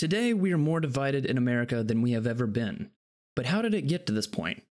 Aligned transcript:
Today, 0.00 0.32
we 0.32 0.50
are 0.50 0.56
more 0.56 0.80
divided 0.80 1.26
in 1.26 1.36
America 1.36 1.84
than 1.84 2.00
we 2.00 2.12
have 2.12 2.26
ever 2.26 2.46
been. 2.46 2.90
But 3.36 3.44
how 3.44 3.60
did 3.60 3.74
it 3.74 3.86
get 3.86 4.06
to 4.06 4.14
this 4.14 4.26
point? 4.26 4.62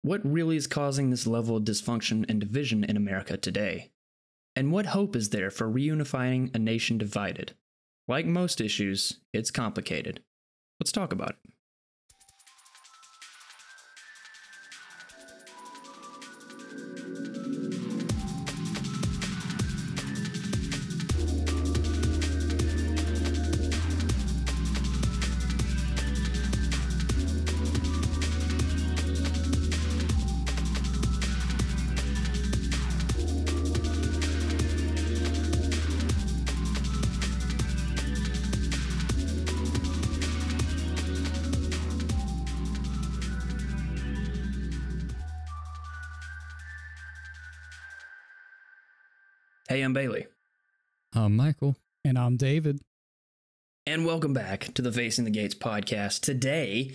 What 0.00 0.22
really 0.24 0.56
is 0.56 0.66
causing 0.66 1.10
this 1.10 1.26
level 1.26 1.54
of 1.54 1.64
dysfunction 1.64 2.24
and 2.30 2.40
division 2.40 2.84
in 2.84 2.96
America 2.96 3.36
today? 3.36 3.90
And 4.56 4.72
what 4.72 4.86
hope 4.86 5.14
is 5.14 5.28
there 5.28 5.50
for 5.50 5.70
reunifying 5.70 6.54
a 6.54 6.58
nation 6.58 6.96
divided? 6.96 7.52
Like 8.08 8.24
most 8.24 8.58
issues, 8.58 9.18
it's 9.34 9.50
complicated. 9.50 10.22
Let's 10.80 10.92
talk 10.92 11.12
about 11.12 11.32
it. 11.44 11.52
Hey, 49.80 49.84
I'm 49.84 49.94
Bailey. 49.94 50.26
I'm 51.14 51.36
Michael. 51.36 51.74
And 52.04 52.18
I'm 52.18 52.36
David. 52.36 52.80
And 53.86 54.04
welcome 54.04 54.34
back 54.34 54.74
to 54.74 54.82
the 54.82 54.92
Facing 54.92 55.24
the 55.24 55.30
Gates 55.30 55.54
podcast. 55.54 56.20
Today, 56.20 56.92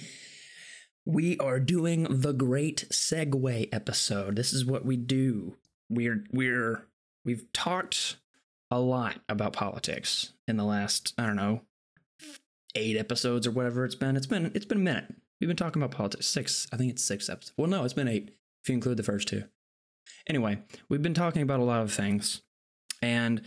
we 1.04 1.36
are 1.40 1.60
doing 1.60 2.06
the 2.08 2.32
great 2.32 2.86
segue 2.92 3.70
episode. 3.74 4.36
This 4.36 4.54
is 4.54 4.66
what 4.66 4.86
we 4.86 4.98
do. 4.98 5.56
We're 5.90 6.26
we're 6.32 6.86
we've 7.26 7.52
talked 7.54 8.18
a 8.70 8.80
lot 8.80 9.16
about 9.28 9.54
politics 9.54 10.34
in 10.48 10.58
the 10.58 10.64
last, 10.64 11.16
I 11.18 11.26
don't 11.26 11.38
know, 11.38 11.62
8 12.76 12.98
episodes 12.98 13.48
or 13.48 13.52
whatever 13.52 13.84
it's 13.84 13.96
been. 13.96 14.16
It's 14.16 14.28
been 14.28 14.52
it's 14.54 14.66
been 14.66 14.78
a 14.78 14.82
minute. 14.82 15.12
We've 15.42 15.48
been 15.48 15.58
talking 15.58 15.82
about 15.82 15.98
politics. 15.98 16.28
6, 16.28 16.68
I 16.72 16.78
think 16.78 16.92
it's 16.92 17.04
6 17.04 17.30
episodes. 17.30 17.54
Well, 17.58 17.68
no, 17.68 17.84
it's 17.84 17.96
been 17.96 18.08
8 18.08 18.30
if 18.62 18.70
you 18.70 18.76
include 18.76 18.98
the 18.98 19.02
first 19.02 19.28
two. 19.28 19.46
Anyway, 20.28 20.60
we've 20.88 21.02
been 21.02 21.16
talking 21.16 21.42
about 21.42 21.60
a 21.60 21.64
lot 21.64 21.82
of 21.82 21.92
things 21.92 22.44
and 23.02 23.42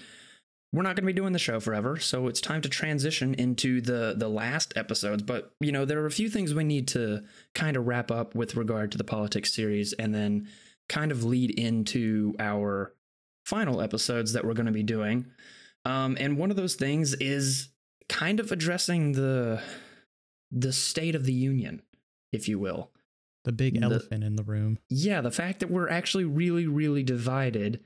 we're 0.72 0.82
not 0.82 0.96
going 0.96 1.04
to 1.06 1.12
be 1.12 1.12
doing 1.14 1.32
the 1.32 1.38
show 1.38 1.60
forever 1.60 1.96
so 1.98 2.26
it's 2.26 2.42
time 2.42 2.60
to 2.60 2.68
transition 2.68 3.32
into 3.34 3.80
the 3.80 4.14
the 4.16 4.28
last 4.28 4.72
episodes. 4.76 5.22
But 5.22 5.52
you 5.60 5.72
know 5.72 5.84
there 5.84 6.00
are 6.02 6.06
a 6.06 6.10
few 6.10 6.28
things 6.28 6.52
we 6.54 6.64
need 6.64 6.88
to 6.88 7.22
kind 7.54 7.76
of 7.76 7.86
wrap 7.86 8.10
up 8.10 8.34
with 8.34 8.54
regard 8.56 8.92
to 8.92 8.98
the 8.98 9.04
politics 9.04 9.54
series 9.54 9.92
and 9.94 10.14
then 10.14 10.48
kind 10.88 11.10
of 11.12 11.24
lead 11.24 11.50
into 11.58 12.34
our 12.38 12.92
final 13.46 13.80
episodes 13.80 14.32
that 14.34 14.44
we're 14.44 14.52
going 14.54 14.66
to 14.66 14.72
be 14.72 14.82
doing. 14.82 15.26
Um, 15.86 16.16
and 16.20 16.36
one 16.36 16.50
of 16.50 16.56
those 16.56 16.74
things 16.74 17.14
is 17.14 17.68
kind 18.10 18.40
of 18.40 18.52
addressing 18.52 19.12
the 19.12 19.62
the 20.50 20.72
state 20.72 21.14
of 21.14 21.24
the 21.24 21.32
union 21.32 21.82
if 22.32 22.46
you 22.48 22.58
will. 22.58 22.90
The 23.44 23.52
big 23.52 23.74
The- 23.80 23.84
elephant 23.86 24.22
in 24.24 24.36
the 24.36 24.42
room. 24.42 24.78
yeah, 24.90 25.22
the 25.22 25.30
fact 25.30 25.60
that 25.60 25.70
we're 25.70 25.88
actually 25.88 26.24
really, 26.24 26.66
really 26.66 27.02
divided 27.02 27.80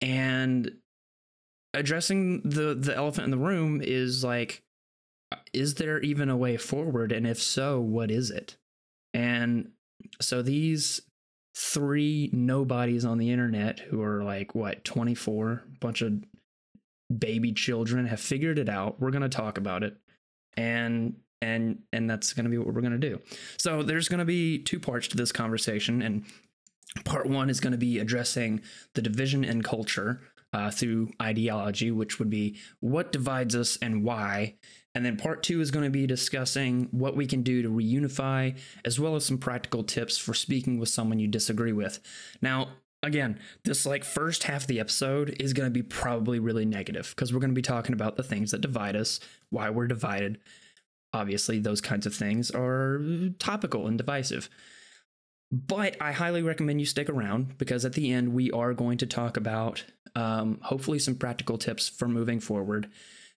and 0.00 0.70
addressing 1.74 2.42
the 2.42 2.74
the 2.74 2.94
elephant 2.96 3.24
in 3.24 3.30
the 3.30 3.36
room 3.36 3.80
is 3.82 4.24
like 4.24 4.62
is 5.52 5.74
there 5.74 6.00
even 6.00 6.28
a 6.28 6.36
way 6.36 6.56
forward? 6.56 7.12
And 7.12 7.26
if 7.26 7.40
so 7.40 7.80
what 7.80 8.10
is 8.10 8.30
it? 8.30 8.56
And 9.12 9.70
so 10.20 10.42
these 10.42 11.00
three 11.56 12.30
nobodies 12.32 13.04
on 13.04 13.18
the 13.18 13.30
internet 13.30 13.78
who 13.80 14.02
are 14.02 14.22
like 14.22 14.54
what 14.54 14.84
24 14.84 15.64
bunch 15.80 16.02
of 16.02 16.22
baby 17.16 17.52
children 17.52 18.06
have 18.06 18.20
figured 18.20 18.58
it 18.58 18.68
out. 18.68 19.00
We're 19.00 19.10
going 19.10 19.22
to 19.22 19.28
talk 19.28 19.58
about 19.58 19.82
it. 19.82 19.96
And 20.56 21.16
and 21.42 21.80
and 21.92 22.08
that's 22.08 22.32
going 22.32 22.44
to 22.44 22.50
be 22.50 22.58
what 22.58 22.72
we're 22.72 22.80
going 22.80 22.98
to 22.98 22.98
do. 22.98 23.20
So 23.58 23.82
there's 23.82 24.08
going 24.08 24.20
to 24.20 24.24
be 24.24 24.58
two 24.58 24.80
parts 24.80 25.08
to 25.08 25.16
this 25.16 25.32
conversation 25.32 26.02
and 26.02 26.24
part 27.04 27.26
one 27.26 27.50
is 27.50 27.60
going 27.60 27.72
to 27.72 27.78
be 27.78 27.98
addressing 27.98 28.60
the 28.94 29.02
division 29.02 29.44
in 29.44 29.62
culture 29.62 30.20
uh, 30.52 30.70
through 30.70 31.10
ideology 31.20 31.90
which 31.90 32.18
would 32.18 32.30
be 32.30 32.58
what 32.80 33.12
divides 33.12 33.54
us 33.54 33.76
and 33.82 34.02
why. 34.02 34.54
And 34.94 35.04
then 35.04 35.18
part 35.18 35.42
two 35.42 35.60
is 35.60 35.70
going 35.70 35.84
to 35.84 35.90
be 35.90 36.06
discussing 36.06 36.88
what 36.90 37.16
we 37.16 37.26
can 37.26 37.42
do 37.42 37.60
to 37.62 37.68
reunify 37.68 38.56
as 38.84 38.98
well 38.98 39.16
as 39.16 39.26
some 39.26 39.36
practical 39.36 39.84
tips 39.84 40.16
for 40.16 40.32
speaking 40.32 40.78
with 40.78 40.88
someone 40.88 41.18
you 41.18 41.28
disagree 41.28 41.72
with. 41.72 42.00
Now 42.40 42.68
again 43.02 43.38
this 43.64 43.84
like 43.84 44.04
first 44.04 44.44
half 44.44 44.62
of 44.62 44.66
the 44.68 44.80
episode 44.80 45.36
is 45.38 45.52
going 45.52 45.66
to 45.66 45.70
be 45.70 45.82
probably 45.82 46.38
really 46.38 46.64
negative 46.64 47.12
because 47.14 47.32
we're 47.32 47.40
going 47.40 47.50
to 47.50 47.54
be 47.54 47.62
talking 47.62 47.92
about 47.92 48.16
the 48.16 48.22
things 48.22 48.50
that 48.52 48.62
divide 48.62 48.96
us 48.96 49.20
why 49.50 49.68
we're 49.68 49.86
divided. 49.86 50.38
Obviously 51.12 51.58
those 51.58 51.82
kinds 51.82 52.06
of 52.06 52.14
things 52.14 52.50
are 52.50 53.02
topical 53.38 53.86
and 53.86 53.98
divisive 53.98 54.48
but 55.52 55.96
I 56.00 56.12
highly 56.12 56.42
recommend 56.42 56.80
you 56.80 56.86
stick 56.86 57.08
around 57.08 57.58
because 57.58 57.84
at 57.84 57.92
the 57.92 58.12
end 58.12 58.32
we 58.32 58.50
are 58.50 58.74
going 58.74 58.98
to 58.98 59.06
talk 59.06 59.36
about 59.36 59.84
um, 60.14 60.58
hopefully 60.62 60.98
some 60.98 61.14
practical 61.14 61.58
tips 61.58 61.88
for 61.88 62.08
moving 62.08 62.40
forward 62.40 62.88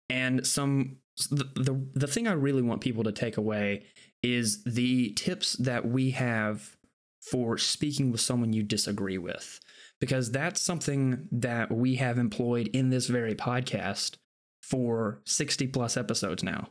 and 0.08 0.46
some 0.46 0.98
the, 1.30 1.44
the 1.54 1.86
the 1.94 2.06
thing 2.06 2.28
I 2.28 2.32
really 2.32 2.62
want 2.62 2.82
people 2.82 3.04
to 3.04 3.12
take 3.12 3.36
away 3.36 3.86
is 4.22 4.62
the 4.64 5.10
tips 5.12 5.54
that 5.54 5.86
we 5.86 6.10
have 6.10 6.76
for 7.20 7.58
speaking 7.58 8.12
with 8.12 8.20
someone 8.20 8.52
you 8.52 8.62
disagree 8.62 9.18
with 9.18 9.60
because 10.00 10.30
that's 10.30 10.60
something 10.60 11.26
that 11.32 11.72
we 11.72 11.96
have 11.96 12.18
employed 12.18 12.68
in 12.68 12.90
this 12.90 13.06
very 13.06 13.34
podcast 13.34 14.16
for 14.62 15.20
60 15.24 15.68
plus 15.68 15.96
episodes 15.96 16.42
now. 16.42 16.68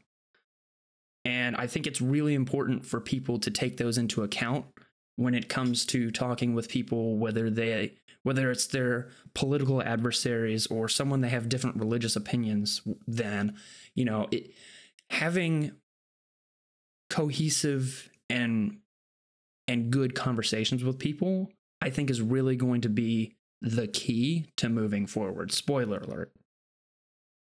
And 1.23 1.55
I 1.55 1.65
think 1.65 1.87
it's 1.87 2.01
really 2.01 2.35
important 2.35 2.85
for 2.85 2.99
people 2.99 3.39
to 3.39 3.49
take 3.49 3.77
those 3.77 3.97
into 3.97 4.21
account 4.21 4.65
when 5.15 5.33
it 5.33 5.49
comes 5.49 5.85
to 5.85 6.11
talking 6.11 6.53
with 6.53 6.69
people 6.69 7.17
whether 7.17 7.49
they 7.49 7.93
whether 8.23 8.49
it's 8.49 8.67
their 8.67 9.09
political 9.33 9.81
adversaries 9.81 10.67
or 10.67 10.89
someone 10.89 11.21
they 11.21 11.29
have 11.29 11.49
different 11.49 11.77
religious 11.77 12.15
opinions 12.15 12.81
than 13.07 13.55
you 13.93 14.05
know 14.05 14.27
it, 14.31 14.51
having 15.09 15.71
cohesive 17.09 18.09
and 18.29 18.77
and 19.67 19.91
good 19.91 20.15
conversations 20.15 20.83
with 20.83 20.99
people 20.99 21.51
i 21.81 21.89
think 21.89 22.09
is 22.09 22.21
really 22.21 22.55
going 22.55 22.81
to 22.81 22.89
be 22.89 23.35
the 23.65 23.87
key 23.87 24.45
to 24.57 24.69
moving 24.69 25.07
forward. 25.07 25.51
Spoiler 25.51 25.97
alert. 25.97 26.31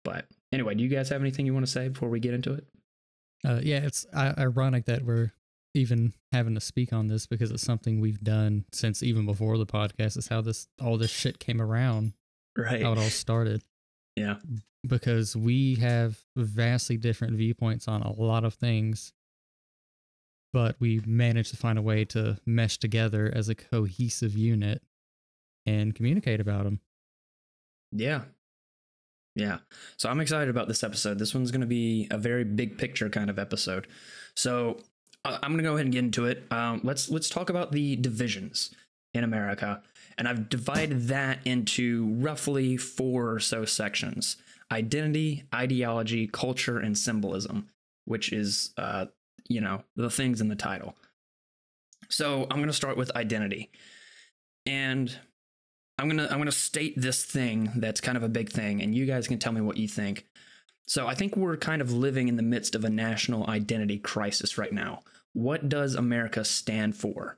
But 0.03 0.25
anyway 0.51 0.75
do 0.75 0.83
you 0.83 0.89
guys 0.89 1.09
have 1.09 1.21
anything 1.21 1.45
you 1.45 1.53
want 1.53 1.65
to 1.65 1.71
say 1.71 1.89
before 1.89 2.09
we 2.09 2.19
get 2.19 2.33
into 2.33 2.53
it? 2.53 2.65
Uh, 3.43 3.59
yeah, 3.61 3.77
it's 3.77 4.05
ironic 4.15 4.85
that 4.85 5.03
we're 5.03 5.33
even 5.75 6.13
having 6.31 6.55
to 6.55 6.61
speak 6.61 6.93
on 6.93 7.07
this 7.07 7.27
because 7.27 7.51
it's 7.51 7.63
something 7.63 7.99
we've 7.99 8.21
done 8.21 8.65
since 8.71 9.03
even 9.03 9.25
before 9.25 9.57
the 9.57 9.65
podcast. 9.65 10.17
Is 10.17 10.27
how 10.27 10.41
this 10.41 10.67
all 10.81 10.97
this 10.97 11.11
shit 11.11 11.39
came 11.39 11.61
around, 11.61 12.13
right 12.57 12.81
how 12.81 12.93
it 12.93 12.97
all 12.97 13.09
started. 13.09 13.61
yeah 14.15 14.35
Because 14.87 15.35
we 15.35 15.75
have 15.75 16.19
vastly 16.35 16.97
different 16.97 17.35
viewpoints 17.35 17.87
on 17.87 18.01
a 18.01 18.11
lot 18.11 18.43
of 18.43 18.53
things, 18.53 19.13
but 20.53 20.75
we 20.79 21.01
managed 21.05 21.51
to 21.51 21.57
find 21.57 21.77
a 21.77 21.81
way 21.81 22.05
to 22.05 22.37
mesh 22.45 22.77
together 22.77 23.31
as 23.33 23.49
a 23.49 23.55
cohesive 23.55 24.35
unit 24.35 24.81
and 25.65 25.93
communicate 25.95 26.39
about 26.39 26.63
them. 26.63 26.79
Yeah. 27.91 28.21
Yeah. 29.35 29.57
So 29.97 30.09
I'm 30.09 30.21
excited 30.21 30.49
about 30.49 30.67
this 30.67 30.83
episode. 30.83 31.19
This 31.19 31.33
one's 31.33 31.51
going 31.51 31.61
to 31.61 31.67
be 31.67 32.07
a 32.09 32.17
very 32.17 32.45
big 32.45 32.77
picture 32.77 33.09
kind 33.09 33.29
of 33.29 33.37
episode. 33.37 33.87
So 34.35 34.79
I'm 35.25 35.57
to 35.57 35.63
go 35.63 35.73
ahead 35.73 35.85
and 35.85 35.93
get 35.93 36.03
into 36.03 36.25
it. 36.25 36.43
Um, 36.51 36.81
let's 36.83 37.09
let's 37.09 37.29
talk 37.29 37.49
about 37.49 37.71
the 37.71 37.95
divisions 37.95 38.73
in 39.13 39.23
America, 39.23 39.81
and 40.17 40.27
I've 40.27 40.49
divided 40.49 41.07
that 41.07 41.39
into 41.45 42.13
roughly 42.17 42.77
four 42.77 43.31
or 43.31 43.39
so 43.39 43.65
sections: 43.65 44.37
identity, 44.71 45.43
ideology, 45.53 46.27
culture, 46.27 46.79
and 46.79 46.97
symbolism, 46.97 47.69
which 48.05 48.31
is 48.31 48.71
uh, 48.77 49.05
you 49.47 49.61
know 49.61 49.83
the 49.95 50.09
things 50.09 50.41
in 50.41 50.47
the 50.47 50.55
title. 50.55 50.95
So 52.09 52.43
I'm 52.51 52.57
to 52.65 52.73
start 52.73 52.97
with 52.97 53.15
identity, 53.15 53.71
and 54.65 55.17
I'm 55.97 56.07
gonna 56.07 56.27
I'm 56.29 56.37
gonna 56.37 56.51
state 56.51 56.99
this 56.99 57.23
thing 57.23 57.71
that's 57.77 58.01
kind 58.01 58.17
of 58.17 58.23
a 58.23 58.29
big 58.29 58.49
thing, 58.49 58.81
and 58.81 58.93
you 58.93 59.05
guys 59.05 59.27
can 59.27 59.39
tell 59.39 59.53
me 59.53 59.61
what 59.61 59.77
you 59.77 59.87
think. 59.87 60.27
So 60.87 61.07
I 61.07 61.15
think 61.15 61.35
we're 61.35 61.57
kind 61.57 61.81
of 61.81 61.91
living 61.91 62.27
in 62.27 62.35
the 62.35 62.43
midst 62.43 62.75
of 62.75 62.85
a 62.85 62.89
national 62.89 63.49
identity 63.49 63.97
crisis 63.97 64.57
right 64.57 64.73
now. 64.73 65.01
What 65.35 65.67
does 65.67 65.95
America 65.95 66.45
stand 66.45 66.95
for? 66.95 67.37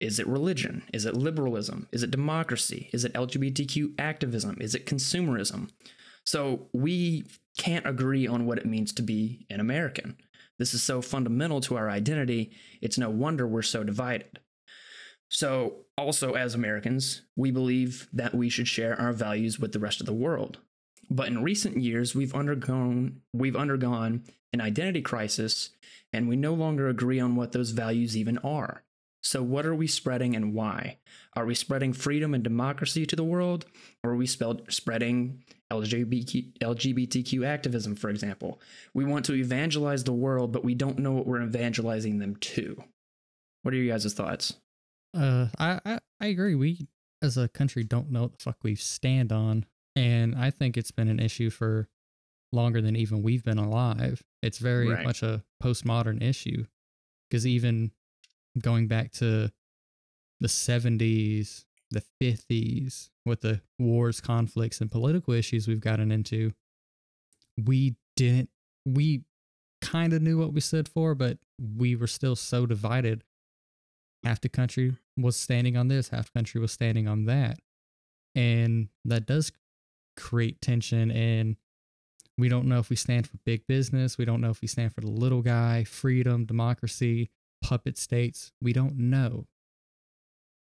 Is 0.00 0.18
it 0.18 0.26
religion? 0.26 0.82
Is 0.92 1.06
it 1.06 1.16
liberalism? 1.16 1.88
Is 1.92 2.02
it 2.02 2.10
democracy? 2.10 2.90
Is 2.92 3.06
it 3.06 3.14
LGBTQ 3.14 3.98
activism? 3.98 4.58
Is 4.60 4.74
it 4.74 4.84
consumerism? 4.84 5.70
So 6.24 6.68
we 6.74 7.24
can't 7.56 7.86
agree 7.86 8.26
on 8.26 8.44
what 8.44 8.58
it 8.58 8.66
means 8.66 8.92
to 8.92 9.02
be 9.02 9.46
an 9.48 9.60
American. 9.60 10.18
This 10.58 10.74
is 10.74 10.82
so 10.82 11.00
fundamental 11.00 11.62
to 11.62 11.76
our 11.78 11.88
identity, 11.88 12.52
it's 12.82 12.98
no 12.98 13.08
wonder 13.08 13.46
we're 13.46 13.62
so 13.62 13.82
divided. 13.82 14.40
So, 15.30 15.86
also 15.96 16.34
as 16.34 16.54
Americans, 16.54 17.22
we 17.34 17.50
believe 17.50 18.08
that 18.12 18.34
we 18.34 18.50
should 18.50 18.68
share 18.68 19.00
our 19.00 19.14
values 19.14 19.58
with 19.58 19.72
the 19.72 19.78
rest 19.78 20.00
of 20.00 20.06
the 20.06 20.12
world. 20.12 20.58
But 21.08 21.28
in 21.28 21.42
recent 21.42 21.78
years, 21.78 22.14
we've 22.14 22.34
undergone 22.34 23.22
we've 23.32 23.56
undergone 23.56 24.24
an 24.52 24.60
identity 24.60 25.00
crisis 25.00 25.70
and 26.12 26.28
we 26.28 26.36
no 26.36 26.54
longer 26.54 26.88
agree 26.88 27.20
on 27.20 27.36
what 27.36 27.52
those 27.52 27.70
values 27.70 28.16
even 28.16 28.38
are. 28.38 28.82
So, 29.22 29.42
what 29.42 29.66
are 29.66 29.74
we 29.74 29.86
spreading 29.86 30.36
and 30.36 30.54
why? 30.54 30.98
Are 31.34 31.44
we 31.44 31.54
spreading 31.54 31.92
freedom 31.92 32.34
and 32.34 32.44
democracy 32.44 33.04
to 33.06 33.16
the 33.16 33.24
world, 33.24 33.66
or 34.04 34.12
are 34.12 34.16
we 34.16 34.26
spelled, 34.26 34.62
spreading 34.72 35.42
LGBT, 35.72 36.58
LGBTQ 36.58 37.44
activism, 37.44 37.96
for 37.96 38.10
example? 38.10 38.60
We 38.94 39.04
want 39.04 39.24
to 39.26 39.34
evangelize 39.34 40.04
the 40.04 40.12
world, 40.12 40.52
but 40.52 40.64
we 40.64 40.74
don't 40.74 41.00
know 41.00 41.12
what 41.12 41.26
we're 41.26 41.42
evangelizing 41.42 42.18
them 42.18 42.36
to. 42.36 42.82
What 43.62 43.74
are 43.74 43.76
you 43.76 43.90
guys' 43.90 44.14
thoughts? 44.14 44.54
Uh, 45.14 45.48
I, 45.58 45.80
I 45.84 45.98
I 46.20 46.26
agree. 46.26 46.54
We 46.54 46.86
as 47.20 47.36
a 47.36 47.48
country 47.48 47.82
don't 47.82 48.10
know 48.10 48.22
what 48.22 48.32
the 48.32 48.42
fuck 48.42 48.58
we 48.62 48.76
stand 48.76 49.32
on, 49.32 49.66
and 49.96 50.36
I 50.36 50.50
think 50.50 50.76
it's 50.76 50.92
been 50.92 51.08
an 51.08 51.18
issue 51.18 51.50
for 51.50 51.88
longer 52.52 52.80
than 52.80 52.96
even 52.96 53.22
we've 53.22 53.44
been 53.44 53.58
alive. 53.58 54.22
It's 54.42 54.58
very 54.58 54.88
Right. 54.88 55.04
much 55.04 55.22
a 55.22 55.44
postmodern 55.62 56.22
issue 56.22 56.64
because 57.28 57.46
even 57.46 57.92
going 58.60 58.88
back 58.88 59.12
to 59.12 59.52
the 60.40 60.48
70s, 60.48 61.64
the 61.90 62.02
50s, 62.20 63.10
with 63.26 63.40
the 63.42 63.60
wars, 63.78 64.20
conflicts, 64.20 64.80
and 64.80 64.90
political 64.90 65.34
issues 65.34 65.66
we've 65.68 65.80
gotten 65.80 66.10
into, 66.12 66.52
we 67.56 67.96
didn't, 68.16 68.50
we 68.86 69.24
kind 69.80 70.12
of 70.12 70.22
knew 70.22 70.38
what 70.38 70.52
we 70.52 70.60
stood 70.60 70.88
for, 70.88 71.14
but 71.14 71.38
we 71.58 71.96
were 71.96 72.06
still 72.06 72.36
so 72.36 72.66
divided. 72.66 73.24
Half 74.24 74.40
the 74.40 74.48
country 74.48 74.96
was 75.16 75.36
standing 75.36 75.76
on 75.76 75.88
this, 75.88 76.08
half 76.08 76.26
the 76.32 76.38
country 76.38 76.60
was 76.60 76.72
standing 76.72 77.06
on 77.08 77.24
that. 77.26 77.58
And 78.34 78.88
that 79.04 79.26
does 79.26 79.52
create 80.16 80.60
tension 80.60 81.10
and 81.10 81.56
we 82.38 82.48
don't 82.48 82.66
know 82.66 82.78
if 82.78 82.88
we 82.88 82.96
stand 82.96 83.26
for 83.26 83.36
big 83.44 83.66
business. 83.66 84.16
We 84.16 84.24
don't 84.24 84.40
know 84.40 84.50
if 84.50 84.62
we 84.62 84.68
stand 84.68 84.94
for 84.94 85.00
the 85.00 85.10
little 85.10 85.42
guy, 85.42 85.84
freedom, 85.84 86.44
democracy, 86.44 87.30
puppet 87.62 87.98
states. 87.98 88.52
We 88.62 88.72
don't 88.72 88.96
know. 88.96 89.46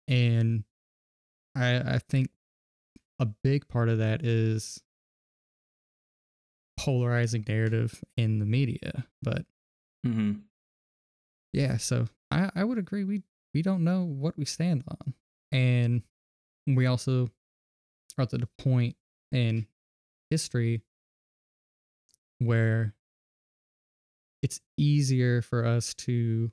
And 0.08 0.64
I 1.56 1.96
I 1.96 2.00
think 2.00 2.30
a 3.20 3.26
big 3.26 3.68
part 3.68 3.90
of 3.90 3.98
that 4.00 4.26
is 4.26 4.82
polarizing 6.78 7.46
narrative 7.48 8.04
in 8.18 8.40
the 8.40 8.46
media. 8.46 9.06
But 9.22 9.46
Mm-hmm. 10.06 10.34
yeah, 11.54 11.78
so 11.78 12.08
I, 12.30 12.50
I 12.56 12.64
would 12.64 12.78
agree 12.78 13.04
we 13.04 13.24
we 13.54 13.62
don't 13.62 13.84
know 13.84 14.04
what 14.04 14.38
we 14.38 14.46
stand 14.46 14.84
on. 14.88 15.14
And 15.52 16.04
we 16.68 16.86
also 16.86 17.30
are 18.18 18.24
at 18.24 18.30
the 18.30 18.48
point 18.60 18.96
in 19.32 19.66
history 20.30 20.82
where 22.40 22.94
it's 24.42 24.60
easier 24.78 25.42
for 25.42 25.66
us 25.66 25.94
to 25.94 26.52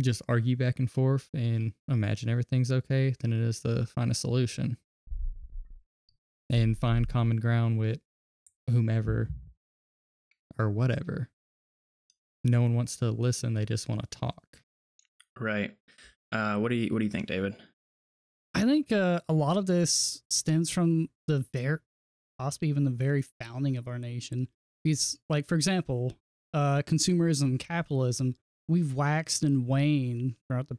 just 0.00 0.22
argue 0.28 0.56
back 0.56 0.78
and 0.78 0.90
forth 0.90 1.28
and 1.34 1.72
imagine 1.88 2.28
everything's 2.28 2.70
okay 2.70 3.14
than 3.20 3.32
it 3.32 3.40
is 3.40 3.60
to 3.60 3.84
find 3.86 4.10
a 4.10 4.14
solution 4.14 4.76
and 6.50 6.78
find 6.78 7.08
common 7.08 7.38
ground 7.38 7.78
with 7.78 8.00
whomever 8.70 9.28
or 10.58 10.70
whatever. 10.70 11.28
No 12.44 12.62
one 12.62 12.74
wants 12.74 12.96
to 12.96 13.10
listen, 13.10 13.54
they 13.54 13.64
just 13.64 13.88
want 13.88 14.00
to 14.00 14.18
talk. 14.18 14.60
Right. 15.38 15.76
Uh, 16.32 16.56
what 16.56 16.70
do 16.70 16.76
you 16.76 16.92
What 16.92 16.98
do 16.98 17.04
you 17.04 17.10
think, 17.10 17.26
David? 17.26 17.56
I 18.54 18.62
think 18.62 18.92
uh, 18.92 19.20
a 19.28 19.32
lot 19.32 19.56
of 19.56 19.66
this 19.66 20.22
stems 20.30 20.70
from 20.70 21.08
the 21.26 21.44
very, 21.52 21.78
possibly 22.38 22.68
even 22.68 22.84
the 22.84 22.90
very 22.90 23.22
founding 23.22 23.76
of 23.76 23.88
our 23.88 23.98
nation. 23.98 24.48
Because, 24.84 25.18
like, 25.28 25.46
for 25.46 25.54
example, 25.54 26.12
uh, 26.54 26.82
consumerism, 26.82 27.58
capitalism, 27.58 28.34
we've 28.68 28.94
waxed 28.94 29.42
and 29.42 29.66
waned 29.66 30.36
throughout 30.46 30.68
the, 30.68 30.78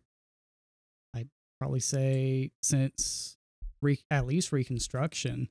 I'd 1.15 1.29
probably 1.59 1.79
say, 1.79 2.51
since 2.61 3.37
re- 3.81 4.03
at 4.09 4.25
least 4.25 4.51
Reconstruction, 4.51 5.49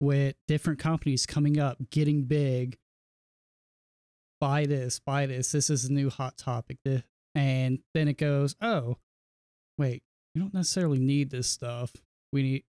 with 0.00 0.36
different 0.46 0.78
companies 0.78 1.26
coming 1.26 1.58
up, 1.58 1.78
getting 1.90 2.22
big. 2.22 2.78
Buy 4.40 4.66
this, 4.66 5.00
buy 5.00 5.26
this. 5.26 5.50
This 5.50 5.70
is 5.70 5.86
a 5.86 5.92
new 5.92 6.10
hot 6.10 6.36
topic. 6.36 6.78
This, 6.84 7.02
and 7.34 7.80
then 7.94 8.06
it 8.08 8.18
goes, 8.18 8.54
oh, 8.60 8.96
wait, 9.76 10.02
you 10.34 10.42
don't 10.42 10.54
necessarily 10.54 10.98
need 10.98 11.30
this 11.30 11.48
stuff. 11.48 11.92
We 12.32 12.42
need, 12.42 12.64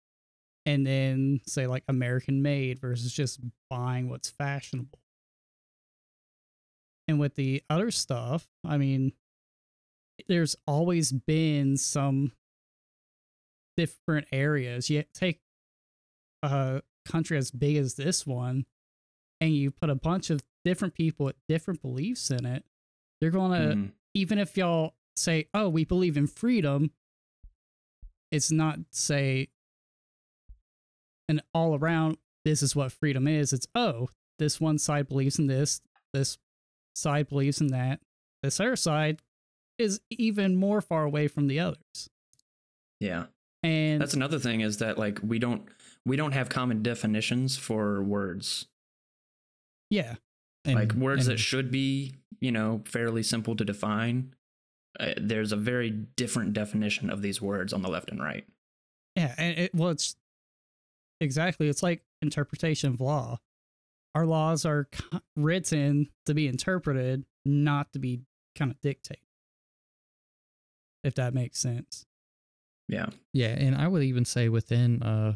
and 0.68 0.86
then 0.86 1.40
say 1.46 1.66
like 1.66 1.82
American 1.88 2.42
made 2.42 2.78
versus 2.78 3.10
just 3.10 3.40
buying 3.70 4.10
what's 4.10 4.28
fashionable. 4.28 4.98
And 7.08 7.18
with 7.18 7.36
the 7.36 7.62
other 7.70 7.90
stuff, 7.90 8.46
I 8.66 8.76
mean, 8.76 9.12
there's 10.28 10.56
always 10.66 11.10
been 11.10 11.78
some 11.78 12.32
different 13.78 14.26
areas. 14.30 14.90
You 14.90 15.04
take 15.14 15.40
a 16.42 16.82
country 17.06 17.38
as 17.38 17.50
big 17.50 17.76
as 17.76 17.94
this 17.94 18.26
one, 18.26 18.66
and 19.40 19.54
you 19.54 19.70
put 19.70 19.88
a 19.88 19.94
bunch 19.94 20.28
of 20.28 20.42
different 20.66 20.92
people 20.92 21.24
with 21.24 21.36
different 21.48 21.80
beliefs 21.80 22.30
in 22.30 22.44
it. 22.44 22.62
They're 23.22 23.30
going 23.30 23.58
to 23.58 23.74
Mhm. 23.74 23.92
even 24.12 24.38
if 24.38 24.56
y'all 24.58 24.96
say, 25.16 25.48
"Oh, 25.54 25.70
we 25.70 25.84
believe 25.86 26.18
in 26.18 26.26
freedom," 26.26 26.92
it's 28.30 28.50
not 28.50 28.80
say 28.90 29.48
an 31.28 31.40
all 31.54 31.74
around 31.76 32.16
this 32.44 32.62
is 32.62 32.74
what 32.74 32.92
freedom 32.92 33.28
is. 33.28 33.52
It's 33.52 33.66
oh, 33.74 34.08
this 34.38 34.60
one 34.60 34.78
side 34.78 35.08
believes 35.08 35.38
in 35.38 35.46
this, 35.46 35.80
this 36.12 36.38
side 36.94 37.28
believes 37.28 37.60
in 37.60 37.68
that. 37.68 38.00
This 38.42 38.60
other 38.60 38.76
side 38.76 39.20
is 39.78 40.00
even 40.10 40.56
more 40.56 40.80
far 40.80 41.04
away 41.04 41.28
from 41.28 41.46
the 41.48 41.60
others. 41.60 42.08
Yeah. 43.00 43.26
And 43.62 44.00
That's 44.00 44.14
another 44.14 44.38
thing 44.38 44.60
is 44.60 44.78
that 44.78 44.98
like 44.98 45.18
we 45.22 45.38
don't 45.38 45.62
we 46.06 46.16
don't 46.16 46.32
have 46.32 46.48
common 46.48 46.82
definitions 46.82 47.56
for 47.56 48.02
words. 48.02 48.66
yeah, 49.90 50.14
like 50.66 50.92
And- 50.92 51.02
words 51.02 51.26
that 51.26 51.38
should 51.38 51.70
be, 51.70 52.14
you 52.40 52.52
know, 52.52 52.82
fairly 52.86 53.22
simple 53.22 53.56
to 53.56 53.64
define. 53.64 54.34
Uh, 54.98 55.12
there's 55.16 55.52
a 55.52 55.56
very 55.56 55.90
different 55.90 56.52
definition 56.54 57.10
of 57.10 57.20
these 57.22 57.42
words 57.42 57.72
on 57.72 57.82
the 57.82 57.88
left 57.88 58.10
and 58.10 58.22
right. 58.22 58.46
Yeah, 59.16 59.34
and 59.36 59.58
it 59.58 59.74
well, 59.74 59.90
it's 59.90 60.14
exactly 61.20 61.68
it's 61.68 61.82
like 61.82 62.02
interpretation 62.22 62.92
of 62.94 63.00
law. 63.00 63.38
Our 64.14 64.26
laws 64.26 64.64
are 64.64 64.88
written 65.36 66.08
to 66.26 66.34
be 66.34 66.48
interpreted, 66.48 67.24
not 67.44 67.92
to 67.92 67.98
be 67.98 68.22
kind 68.56 68.70
of 68.70 68.80
dictated. 68.80 69.22
If 71.04 71.14
that 71.14 71.34
makes 71.34 71.58
sense. 71.58 72.04
Yeah. 72.88 73.06
Yeah, 73.32 73.48
and 73.48 73.76
I 73.76 73.86
would 73.86 74.02
even 74.02 74.24
say 74.24 74.48
within 74.48 75.02
uh 75.02 75.34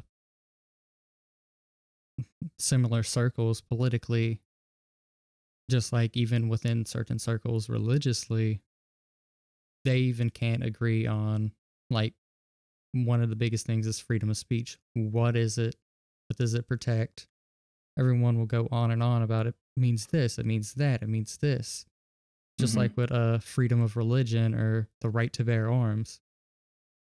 similar 2.58 3.02
circles 3.02 3.60
politically, 3.60 4.40
just 5.70 5.92
like 5.92 6.16
even 6.16 6.48
within 6.48 6.84
certain 6.86 7.18
circles 7.18 7.68
religiously, 7.68 8.60
they 9.84 9.98
even 9.98 10.30
can't 10.30 10.64
agree 10.64 11.06
on 11.06 11.52
like 11.90 12.14
one 12.92 13.22
of 13.22 13.30
the 13.30 13.36
biggest 13.36 13.66
things 13.66 13.86
is 13.86 13.98
freedom 13.98 14.30
of 14.30 14.36
speech. 14.36 14.78
What 14.94 15.36
is 15.36 15.58
it? 15.58 15.76
What 16.28 16.36
does 16.38 16.54
it 16.54 16.68
protect? 16.68 17.26
Everyone 17.98 18.38
will 18.38 18.46
go 18.46 18.68
on 18.70 18.90
and 18.90 19.02
on 19.02 19.22
about 19.22 19.46
it 19.46 19.54
means 19.76 20.06
this, 20.06 20.38
it 20.38 20.46
means 20.46 20.74
that, 20.74 21.02
it 21.02 21.08
means 21.08 21.36
this. 21.38 21.84
Just 22.58 22.74
Mhm. 22.74 22.78
like 22.78 22.96
with 22.96 23.10
uh 23.12 23.38
freedom 23.38 23.80
of 23.80 23.96
religion 23.96 24.54
or 24.54 24.88
the 25.00 25.08
right 25.08 25.32
to 25.34 25.44
bear 25.44 25.70
arms 25.70 26.20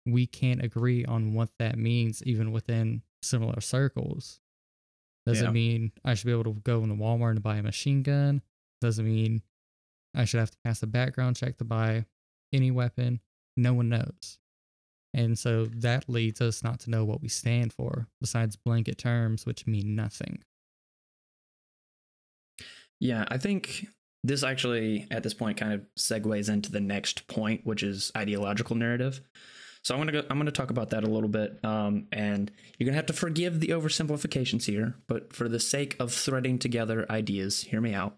we 0.04 0.26
can't 0.26 0.64
agree 0.64 1.04
on 1.04 1.32
what 1.32 1.50
that 1.60 1.78
means 1.78 2.24
even 2.24 2.50
within 2.50 3.02
similar 3.22 3.60
circles. 3.60 4.40
Doesn't 5.26 5.44
Yeah. 5.46 5.52
mean 5.52 5.92
I 6.04 6.14
should 6.14 6.26
be 6.26 6.32
able 6.32 6.42
to 6.52 6.60
go 6.60 6.82
into 6.82 6.96
Walmart 6.96 7.30
and 7.32 7.42
buy 7.42 7.58
a 7.58 7.62
machine 7.62 8.02
gun. 8.02 8.42
Doesn't 8.80 9.04
mean 9.04 9.42
I 10.12 10.24
should 10.24 10.40
have 10.40 10.50
to 10.50 10.58
pass 10.64 10.82
a 10.82 10.88
background 10.88 11.36
check 11.36 11.56
to 11.58 11.64
buy 11.64 12.06
any 12.52 12.72
weapon. 12.72 13.20
No 13.56 13.74
one 13.74 13.88
knows. 13.90 14.38
And 15.14 15.38
so 15.38 15.66
that 15.66 16.08
leads 16.08 16.40
us 16.40 16.62
not 16.62 16.80
to 16.80 16.90
know 16.90 17.04
what 17.04 17.20
we 17.20 17.28
stand 17.28 17.72
for, 17.72 18.08
besides 18.20 18.56
blanket 18.56 18.98
terms, 18.98 19.44
which 19.44 19.66
mean 19.66 19.94
nothing. 19.94 20.42
Yeah, 22.98 23.24
I 23.28 23.36
think 23.36 23.86
this 24.24 24.42
actually 24.42 25.06
at 25.10 25.22
this 25.22 25.34
point 25.34 25.58
kind 25.58 25.72
of 25.72 25.82
segues 25.98 26.48
into 26.48 26.70
the 26.70 26.80
next 26.80 27.26
point, 27.26 27.62
which 27.64 27.82
is 27.82 28.12
ideological 28.16 28.76
narrative. 28.76 29.20
So 29.82 29.94
I'm 29.94 30.00
gonna 30.00 30.12
go, 30.12 30.22
I'm 30.30 30.38
gonna 30.38 30.52
talk 30.52 30.70
about 30.70 30.90
that 30.90 31.02
a 31.02 31.08
little 31.08 31.28
bit, 31.28 31.58
um, 31.64 32.06
and 32.12 32.50
you're 32.78 32.84
gonna 32.86 32.96
have 32.96 33.06
to 33.06 33.12
forgive 33.12 33.58
the 33.58 33.68
oversimplifications 33.68 34.64
here, 34.64 34.94
but 35.08 35.32
for 35.32 35.48
the 35.48 35.58
sake 35.58 35.96
of 35.98 36.12
threading 36.12 36.60
together 36.60 37.04
ideas, 37.10 37.62
hear 37.62 37.80
me 37.80 37.92
out. 37.92 38.16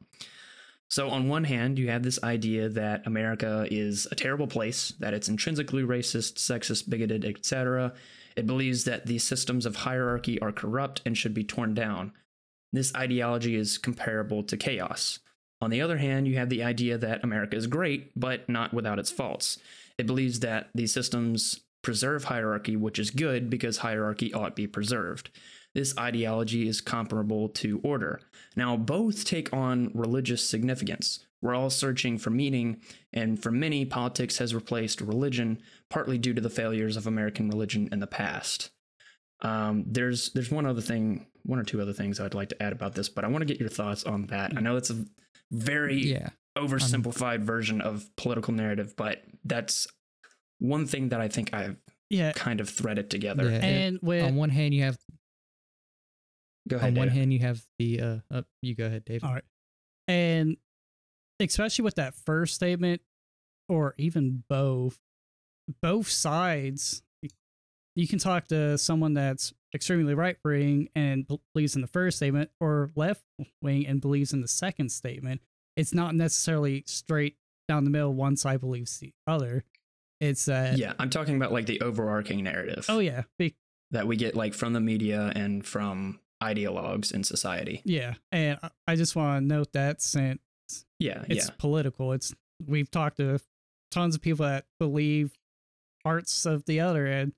So 0.90 1.10
on 1.10 1.28
one 1.28 1.44
hand, 1.44 1.78
you 1.78 1.88
have 1.88 2.02
this 2.02 2.22
idea 2.22 2.68
that 2.68 3.06
America 3.06 3.66
is 3.70 4.06
a 4.10 4.14
terrible 4.14 4.46
place, 4.46 4.92
that 5.00 5.14
it's 5.14 5.28
intrinsically 5.28 5.82
racist, 5.82 6.34
sexist, 6.34 6.88
bigoted, 6.88 7.24
etc. 7.24 7.94
It 8.36 8.46
believes 8.46 8.84
that 8.84 9.06
the 9.06 9.18
systems 9.18 9.66
of 9.66 9.76
hierarchy 9.76 10.40
are 10.40 10.52
corrupt 10.52 11.02
and 11.04 11.16
should 11.16 11.34
be 11.34 11.44
torn 11.44 11.74
down. 11.74 12.12
This 12.72 12.94
ideology 12.94 13.54
is 13.54 13.78
comparable 13.78 14.42
to 14.44 14.56
chaos. 14.56 15.20
On 15.60 15.70
the 15.70 15.80
other 15.80 15.96
hand, 15.96 16.28
you 16.28 16.36
have 16.36 16.50
the 16.50 16.62
idea 16.62 16.98
that 16.98 17.24
America 17.24 17.56
is 17.56 17.66
great, 17.66 18.12
but 18.18 18.48
not 18.48 18.74
without 18.74 18.98
its 18.98 19.10
faults. 19.10 19.58
It 19.96 20.06
believes 20.06 20.40
that 20.40 20.68
these 20.74 20.92
systems 20.92 21.60
preserve 21.82 22.24
hierarchy, 22.24 22.76
which 22.76 22.98
is 22.98 23.10
good 23.10 23.48
because 23.48 23.78
hierarchy 23.78 24.34
ought 24.34 24.50
to 24.50 24.54
be 24.54 24.66
preserved. 24.66 25.30
This 25.74 25.96
ideology 25.98 26.68
is 26.68 26.80
comparable 26.80 27.48
to 27.50 27.80
order. 27.84 28.20
Now, 28.56 28.76
both 28.76 29.24
take 29.24 29.52
on 29.52 29.90
religious 29.94 30.48
significance. 30.48 31.26
We're 31.42 31.54
all 31.54 31.70
searching 31.70 32.18
for 32.18 32.30
meaning, 32.30 32.80
and 33.12 33.40
for 33.42 33.50
many, 33.50 33.84
politics 33.84 34.38
has 34.38 34.54
replaced 34.54 35.00
religion, 35.00 35.60
partly 35.90 36.16
due 36.18 36.32
to 36.34 36.40
the 36.40 36.48
failures 36.50 36.96
of 36.96 37.06
American 37.06 37.48
religion 37.50 37.88
in 37.92 38.00
the 38.00 38.06
past. 38.06 38.70
Um, 39.42 39.84
there's 39.86 40.30
there's 40.32 40.50
one 40.50 40.64
other 40.64 40.80
thing, 40.80 41.26
one 41.42 41.58
or 41.58 41.64
two 41.64 41.82
other 41.82 41.92
things 41.92 42.18
I'd 42.20 42.32
like 42.34 42.48
to 42.50 42.62
add 42.62 42.72
about 42.72 42.94
this, 42.94 43.08
but 43.10 43.24
I 43.24 43.28
want 43.28 43.42
to 43.42 43.46
get 43.46 43.60
your 43.60 43.68
thoughts 43.68 44.04
on 44.04 44.26
that. 44.28 44.56
I 44.56 44.60
know 44.60 44.74
that's 44.74 44.90
a 44.90 45.04
very 45.50 45.96
Yeah. 46.02 46.30
oversimplified 46.56 47.42
version 47.42 47.80
of 47.82 48.08
political 48.16 48.54
narrative, 48.54 48.94
but 48.96 49.22
that's 49.44 49.86
one 50.60 50.86
thing 50.86 51.10
that 51.10 51.20
I 51.20 51.28
think 51.28 51.52
I've 51.52 51.76
Yeah. 52.08 52.32
kind 52.32 52.60
of 52.60 52.70
threaded 52.70 53.10
together. 53.10 53.50
Yeah. 53.50 53.58
And 53.64 53.98
with 54.00 54.24
on 54.24 54.36
one 54.36 54.50
hand, 54.50 54.72
you 54.72 54.82
have 54.84 54.96
Go 56.68 56.76
ahead. 56.76 56.90
on 56.90 56.94
one 56.94 57.08
Data. 57.08 57.18
hand 57.18 57.32
you 57.32 57.40
have 57.40 57.64
the 57.78 58.00
uh, 58.00 58.16
uh 58.30 58.42
you 58.62 58.74
go 58.74 58.86
ahead, 58.86 59.04
Dave. 59.04 59.24
All 59.24 59.34
right. 59.34 59.44
And 60.08 60.56
especially 61.40 61.82
with 61.82 61.96
that 61.96 62.14
first 62.14 62.54
statement, 62.54 63.00
or 63.68 63.94
even 63.98 64.44
both, 64.48 64.98
both 65.82 66.08
sides, 66.08 67.02
you 67.96 68.08
can 68.08 68.18
talk 68.18 68.48
to 68.48 68.76
someone 68.78 69.14
that's 69.14 69.52
extremely 69.74 70.14
right 70.14 70.36
wing 70.44 70.88
and 70.94 71.26
believes 71.52 71.74
in 71.74 71.80
the 71.80 71.88
first 71.88 72.18
statement, 72.18 72.50
or 72.60 72.90
left 72.94 73.24
wing 73.62 73.86
and 73.86 74.00
believes 74.00 74.32
in 74.32 74.40
the 74.40 74.48
second 74.48 74.90
statement. 74.90 75.40
It's 75.76 75.92
not 75.92 76.14
necessarily 76.14 76.84
straight 76.86 77.36
down 77.68 77.84
the 77.84 77.90
middle, 77.90 78.12
one 78.12 78.36
side 78.36 78.60
believes 78.60 78.98
the 78.98 79.12
other. 79.26 79.64
It's 80.20 80.44
that, 80.46 80.78
yeah, 80.78 80.92
I'm 80.98 81.10
talking 81.10 81.36
about 81.36 81.52
like 81.52 81.66
the 81.66 81.80
overarching 81.80 82.44
narrative 82.44 82.86
oh, 82.88 83.00
yeah. 83.00 83.22
Be- 83.38 83.56
that 83.90 84.06
we 84.06 84.16
get 84.16 84.34
like 84.34 84.54
from 84.54 84.72
the 84.72 84.80
media 84.80 85.32
and 85.34 85.64
from 85.64 86.20
ideologues 86.52 87.12
in 87.12 87.24
society. 87.24 87.80
yeah. 87.84 88.14
And 88.32 88.58
I- 88.86 88.96
just 88.96 89.16
want 89.16 89.42
to 89.42 89.46
note 89.46 89.72
that 89.72 90.00
since 90.02 90.40
Yeah, 90.98 91.24
it's 91.28 91.48
yeah. 91.48 91.54
political. 91.58 92.12
It's 92.12 92.34
we've 92.64 92.90
talked 92.90 93.16
to 93.18 93.38
tons 93.90 94.14
of 94.14 94.20
people 94.22 94.44
that 94.46 94.66
believe 94.78 95.36
parts 96.04 96.46
of 96.46 96.64
the 96.66 96.80
other, 96.80 97.06
and 97.06 97.32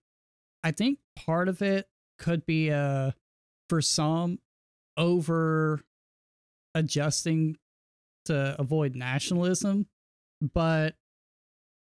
I 0.64 0.72
think 0.72 0.98
part 1.16 1.48
of 1.48 1.62
it 1.62 1.88
could 2.18 2.44
be 2.46 2.70
uh 2.70 3.12
for 3.68 3.80
some 3.82 4.38
over 4.96 5.80
adjusting 6.74 7.56
to 8.26 8.56
avoid 8.58 8.94
nationalism, 8.96 9.86
but 10.40 10.96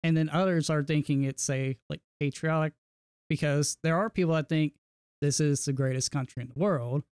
and 0.03 0.15
then 0.17 0.29
others 0.29 0.69
are 0.69 0.83
thinking 0.83 1.23
it's 1.23 1.43
say 1.43 1.77
like 1.89 2.01
patriotic 2.19 2.73
because 3.29 3.77
there 3.83 3.97
are 3.97 4.09
people 4.09 4.33
that 4.33 4.49
think 4.49 4.73
this 5.21 5.39
is 5.39 5.65
the 5.65 5.73
greatest 5.73 6.11
country 6.11 6.41
in 6.41 6.49
the 6.49 6.59
world, 6.59 7.03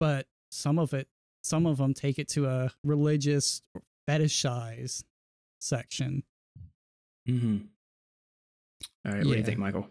but 0.00 0.26
some 0.50 0.78
of 0.78 0.94
it 0.94 1.08
some 1.42 1.66
of 1.66 1.78
them 1.78 1.94
take 1.94 2.18
it 2.18 2.28
to 2.28 2.46
a 2.46 2.70
religious 2.84 3.62
fetishized 4.08 5.04
section. 5.60 6.22
Mm-hmm. 7.28 7.58
All 9.06 9.12
right, 9.12 9.24
what 9.24 9.32
do 9.32 9.38
you 9.38 9.44
think, 9.44 9.58
Michael? 9.58 9.88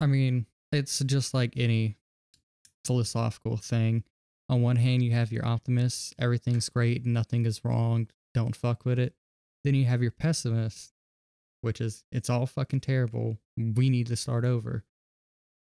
I 0.00 0.06
mean, 0.06 0.46
it's 0.72 0.98
just 1.00 1.34
like 1.34 1.54
any 1.56 1.96
philosophical 2.84 3.56
thing. 3.56 4.04
On 4.48 4.62
one 4.62 4.76
hand, 4.76 5.02
you 5.02 5.12
have 5.12 5.32
your 5.32 5.46
optimists, 5.46 6.12
everything's 6.18 6.68
great, 6.68 7.06
nothing 7.06 7.46
is 7.46 7.64
wrong, 7.64 8.08
don't 8.34 8.56
fuck 8.56 8.84
with 8.84 8.98
it. 8.98 9.14
Then 9.62 9.74
you 9.74 9.84
have 9.84 10.02
your 10.02 10.10
pessimists, 10.10 10.92
which 11.60 11.80
is 11.80 12.04
it's 12.10 12.30
all 12.30 12.46
fucking 12.46 12.80
terrible. 12.80 13.38
We 13.56 13.90
need 13.90 14.08
to 14.08 14.16
start 14.16 14.44
over. 14.44 14.84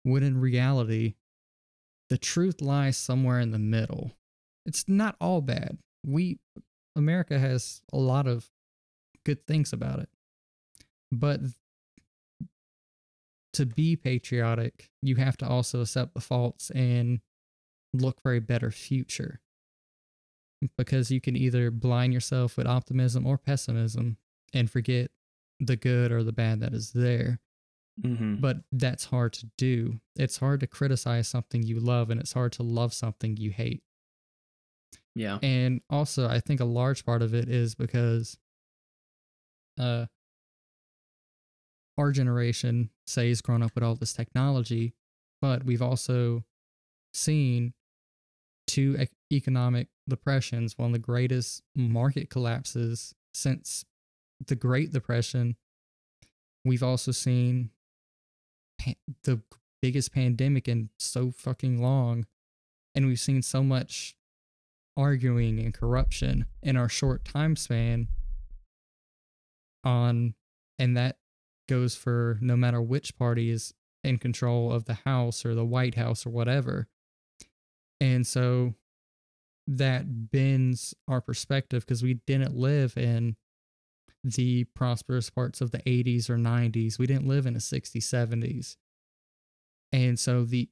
When 0.04 0.22
in 0.22 0.40
reality, 0.40 1.14
the 2.10 2.18
truth 2.18 2.60
lies 2.60 2.96
somewhere 2.96 3.40
in 3.40 3.50
the 3.50 3.58
middle. 3.58 4.12
It's 4.66 4.84
not 4.86 5.16
all 5.20 5.40
bad. 5.40 5.78
We 6.06 6.38
America 6.96 7.38
has 7.38 7.82
a 7.92 7.96
lot 7.96 8.26
of 8.26 8.48
good 9.24 9.46
things 9.46 9.72
about 9.72 9.98
it. 9.98 10.08
But 11.10 11.40
to 13.54 13.66
be 13.66 13.96
patriotic, 13.96 14.90
you 15.00 15.16
have 15.16 15.36
to 15.38 15.48
also 15.48 15.80
accept 15.80 16.14
the 16.14 16.20
faults 16.20 16.70
and 16.70 17.20
look 17.92 18.20
for 18.20 18.34
a 18.34 18.40
better 18.40 18.70
future. 18.70 19.40
Because 20.78 21.10
you 21.10 21.20
can 21.20 21.36
either 21.36 21.70
blind 21.70 22.12
yourself 22.12 22.56
with 22.56 22.66
optimism 22.66 23.26
or 23.26 23.38
pessimism 23.38 24.16
and 24.52 24.70
forget 24.70 25.10
the 25.60 25.76
good 25.76 26.10
or 26.10 26.22
the 26.22 26.32
bad 26.32 26.60
that 26.60 26.72
is 26.72 26.92
there. 26.92 27.40
Mm-hmm. 28.02 28.36
But 28.36 28.58
that's 28.72 29.04
hard 29.04 29.34
to 29.34 29.46
do. 29.56 30.00
It's 30.16 30.38
hard 30.38 30.60
to 30.60 30.66
criticize 30.66 31.28
something 31.28 31.62
you 31.62 31.78
love 31.78 32.10
and 32.10 32.20
it's 32.20 32.32
hard 32.32 32.52
to 32.52 32.62
love 32.62 32.92
something 32.92 33.36
you 33.36 33.50
hate. 33.50 33.82
Yeah. 35.14 35.38
And 35.42 35.80
also, 35.88 36.28
I 36.28 36.40
think 36.40 36.60
a 36.60 36.64
large 36.64 37.04
part 37.04 37.22
of 37.22 37.34
it 37.34 37.48
is 37.48 37.74
because 37.74 38.36
uh, 39.78 40.06
our 41.96 42.10
generation, 42.10 42.90
say, 43.06 43.28
has 43.28 43.40
grown 43.40 43.62
up 43.62 43.72
with 43.74 43.84
all 43.84 43.94
this 43.94 44.12
technology, 44.12 44.94
but 45.40 45.64
we've 45.64 45.82
also 45.82 46.44
seen 47.12 47.74
two 48.66 48.96
ec- 48.98 49.12
economic 49.32 49.88
depressions, 50.08 50.76
one 50.76 50.88
of 50.88 50.92
the 50.94 50.98
greatest 50.98 51.62
market 51.76 52.28
collapses 52.28 53.14
since 53.32 53.84
the 54.44 54.56
Great 54.56 54.92
Depression. 54.92 55.56
We've 56.64 56.82
also 56.82 57.12
seen 57.12 57.70
pa- 58.84 59.12
the 59.24 59.40
biggest 59.80 60.12
pandemic 60.12 60.68
in 60.68 60.90
so 60.98 61.30
fucking 61.30 61.80
long, 61.80 62.26
and 62.94 63.06
we've 63.06 63.20
seen 63.20 63.42
so 63.42 63.62
much 63.62 64.16
arguing 64.96 65.58
and 65.58 65.74
corruption 65.74 66.46
in 66.62 66.76
our 66.76 66.88
short 66.88 67.24
time 67.24 67.56
span 67.56 68.08
on 69.82 70.34
and 70.78 70.96
that 70.96 71.18
goes 71.68 71.94
for 71.94 72.38
no 72.40 72.56
matter 72.56 72.80
which 72.80 73.16
party 73.16 73.50
is 73.50 73.74
in 74.02 74.18
control 74.18 74.72
of 74.72 74.84
the 74.84 74.94
house 74.94 75.44
or 75.44 75.54
the 75.54 75.64
white 75.64 75.94
house 75.94 76.26
or 76.26 76.30
whatever. 76.30 76.88
And 78.00 78.26
so 78.26 78.74
that 79.66 80.30
bends 80.30 80.94
our 81.08 81.20
perspective 81.20 81.84
because 81.86 82.02
we 82.02 82.14
didn't 82.26 82.54
live 82.54 82.96
in 82.96 83.36
the 84.24 84.64
prosperous 84.74 85.30
parts 85.30 85.60
of 85.60 85.70
the 85.70 85.78
80s 85.78 86.30
or 86.30 86.36
90s 86.36 86.98
we 86.98 87.06
didn't 87.06 87.28
live 87.28 87.46
in 87.46 87.54
the 87.54 87.60
60s 87.60 87.96
70s 87.98 88.76
and 89.92 90.18
so 90.18 90.44
the 90.44 90.68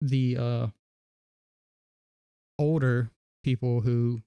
the 0.00 0.36
uh 0.36 0.66
older 2.58 3.10
people 3.44 3.82
who 3.82 4.20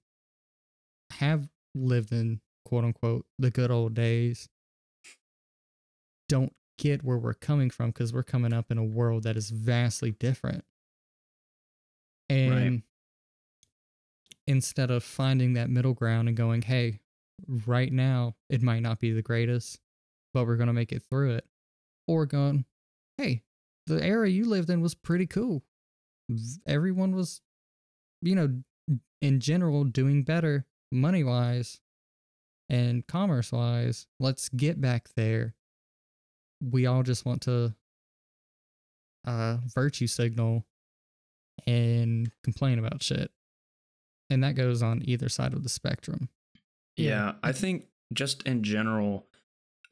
have 1.12 1.48
lived 1.74 2.12
in 2.12 2.40
quote 2.64 2.84
unquote 2.84 3.26
the 3.38 3.50
good 3.50 3.70
old 3.70 3.94
days 3.94 4.48
don't 6.28 6.54
get 6.78 7.04
where 7.04 7.18
we're 7.18 7.34
coming 7.34 7.68
from 7.68 7.90
because 7.90 8.12
we're 8.12 8.22
coming 8.22 8.52
up 8.52 8.70
in 8.70 8.78
a 8.78 8.84
world 8.84 9.24
that 9.24 9.36
is 9.36 9.50
vastly 9.50 10.12
different. 10.12 10.64
And 12.28 12.82
instead 14.46 14.90
of 14.90 15.02
finding 15.04 15.52
that 15.54 15.68
middle 15.68 15.92
ground 15.92 16.28
and 16.28 16.36
going, 16.36 16.62
hey, 16.62 17.00
right 17.46 17.92
now 17.92 18.36
it 18.48 18.62
might 18.62 18.82
not 18.82 19.00
be 19.00 19.12
the 19.12 19.22
greatest, 19.22 19.78
but 20.34 20.46
we're 20.46 20.56
going 20.56 20.68
to 20.68 20.72
make 20.72 20.92
it 20.92 21.02
through 21.10 21.32
it, 21.32 21.44
or 22.06 22.26
going, 22.26 22.64
hey, 23.18 23.42
the 23.86 24.04
era 24.04 24.28
you 24.28 24.44
lived 24.44 24.70
in 24.70 24.80
was 24.80 24.94
pretty 24.94 25.26
cool. 25.26 25.62
Everyone 26.66 27.14
was, 27.14 27.40
you 28.22 28.34
know, 28.34 28.62
in 29.20 29.40
general 29.40 29.84
doing 29.84 30.22
better 30.22 30.66
money 30.92 31.24
wise 31.24 31.80
and 32.68 33.06
commerce 33.06 33.52
wise. 33.52 34.06
Let's 34.18 34.48
get 34.48 34.80
back 34.80 35.08
there. 35.16 35.54
We 36.62 36.86
all 36.86 37.02
just 37.02 37.24
want 37.24 37.42
to 37.42 37.74
uh 39.26 39.58
virtue 39.74 40.06
signal 40.06 40.64
and 41.66 42.30
complain 42.42 42.78
about 42.78 43.02
shit. 43.02 43.30
And 44.30 44.44
that 44.44 44.54
goes 44.54 44.82
on 44.82 45.02
either 45.04 45.28
side 45.28 45.52
of 45.52 45.62
the 45.62 45.68
spectrum. 45.68 46.28
Yeah. 47.08 47.32
I 47.42 47.52
think 47.52 47.86
just 48.12 48.42
in 48.44 48.62
general, 48.62 49.26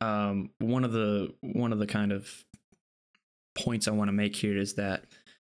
um, 0.01 0.51
one 0.59 0.85
of 0.85 0.93
the 0.93 1.35
one 1.41 1.73
of 1.73 1.79
the 1.79 1.87
kind 1.87 2.13
of 2.13 2.45
points 3.57 3.89
I 3.89 3.93
want 3.93 4.09
to 4.09 4.13
make 4.13 4.37
here 4.37 4.57
is 4.57 4.75
that 4.75 5.05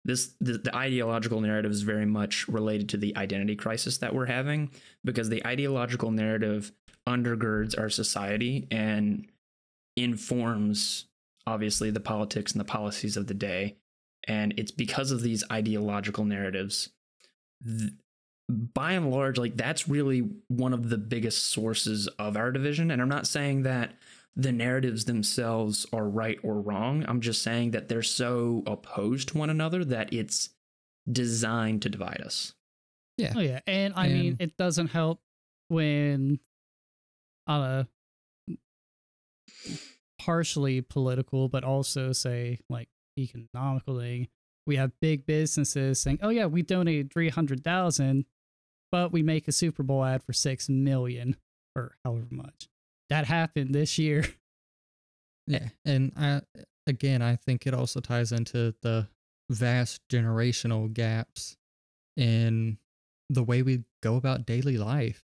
this 0.05 0.35
the, 0.41 0.59
the 0.59 0.75
ideological 0.75 1.41
narrative 1.41 1.71
is 1.71 1.83
very 1.83 2.07
much 2.07 2.49
related 2.49 2.89
to 2.91 2.97
the 2.97 3.17
identity 3.17 3.57
crisis 3.57 3.99
that 3.99 4.15
we're 4.15 4.27
having 4.27 4.71
because 5.05 5.29
the 5.29 5.47
ideological 5.47 6.11
narrative 6.11 6.73
undergirds 7.09 7.79
our 7.79 7.89
society 7.89 8.67
and 8.71 9.27
informs 9.97 11.07
obviously 11.47 11.91
the 11.91 12.01
politics 12.01 12.53
and 12.53 12.61
the 12.61 12.65
policies 12.65 13.17
of 13.17 13.27
the 13.27 13.35
day 13.35 13.77
and 14.27 14.55
it's 14.57 14.71
because 14.71 15.11
of 15.11 15.23
these 15.23 15.45
ideological 15.51 16.25
narratives 16.25 16.91
th- 17.65 17.93
by 18.49 18.93
and 18.93 19.11
large 19.11 19.39
like 19.39 19.57
that's 19.57 19.89
really 19.89 20.29
one 20.49 20.73
of 20.73 20.89
the 20.91 20.99
biggest 20.99 21.47
sources 21.47 22.07
of 22.19 22.37
our 22.37 22.51
division 22.53 22.91
and 22.91 23.01
i'm 23.01 23.09
not 23.09 23.27
saying 23.27 23.63
that 23.63 23.95
the 24.35 24.53
narratives 24.53 25.05
themselves 25.05 25.87
are 25.93 26.09
right 26.09 26.39
or 26.43 26.61
wrong 26.61 27.05
i'm 27.09 27.21
just 27.21 27.43
saying 27.43 27.71
that 27.71 27.89
they're 27.89 28.03
so 28.03 28.63
opposed 28.67 29.29
to 29.29 29.39
one 29.39 29.51
another 29.51 29.85
that 29.85 30.13
it's 30.13 30.51
designed 31.11 31.83
to 31.83 31.89
divide 31.89 32.21
us 32.25 32.55
Yeah. 33.17 33.33
Oh 33.37 33.41
yeah, 33.41 33.61
and 33.67 33.95
I 33.97 34.09
mean 34.09 34.37
it 34.41 34.57
doesn't 34.57 34.89
help 34.89 35.21
when 35.69 36.41
on 37.47 37.61
a 37.61 37.89
partially 40.19 40.81
political, 40.81 41.49
but 41.49 41.65
also 41.65 42.13
say 42.13 42.59
like 42.69 42.89
economical 43.19 43.99
thing. 43.99 44.29
We 44.67 44.77
have 44.77 44.93
big 45.01 45.27
businesses 45.27 46.01
saying, 46.01 46.21
"Oh 46.23 46.29
yeah, 46.29 46.47
we 46.47 46.63
donated 46.63 47.13
three 47.13 47.29
hundred 47.29 47.65
thousand, 47.65 48.27
but 48.91 49.13
we 49.13 49.23
make 49.23 49.49
a 49.49 49.53
Super 49.53 49.83
Bowl 49.83 50.05
ad 50.05 50.23
for 50.23 50.33
six 50.33 50.69
million 50.69 51.37
or 51.75 51.97
however 52.05 52.29
much." 52.31 52.69
That 53.11 53.27
happened 53.27 53.75
this 53.75 53.99
year. 53.99 54.25
Yeah, 55.49 55.71
and 55.85 56.13
I 56.17 56.43
again, 56.87 57.21
I 57.21 57.35
think 57.35 57.67
it 57.67 57.75
also 57.75 57.99
ties 57.99 58.31
into 58.31 58.77
the 58.83 59.09
vast 59.51 60.01
generational 60.09 60.93
gaps 60.93 61.57
in 62.17 62.79
the 63.29 63.43
way 63.43 63.63
we 63.63 63.83
go 64.03 64.15
about 64.15 64.47
daily 64.47 64.79
life. 64.79 65.25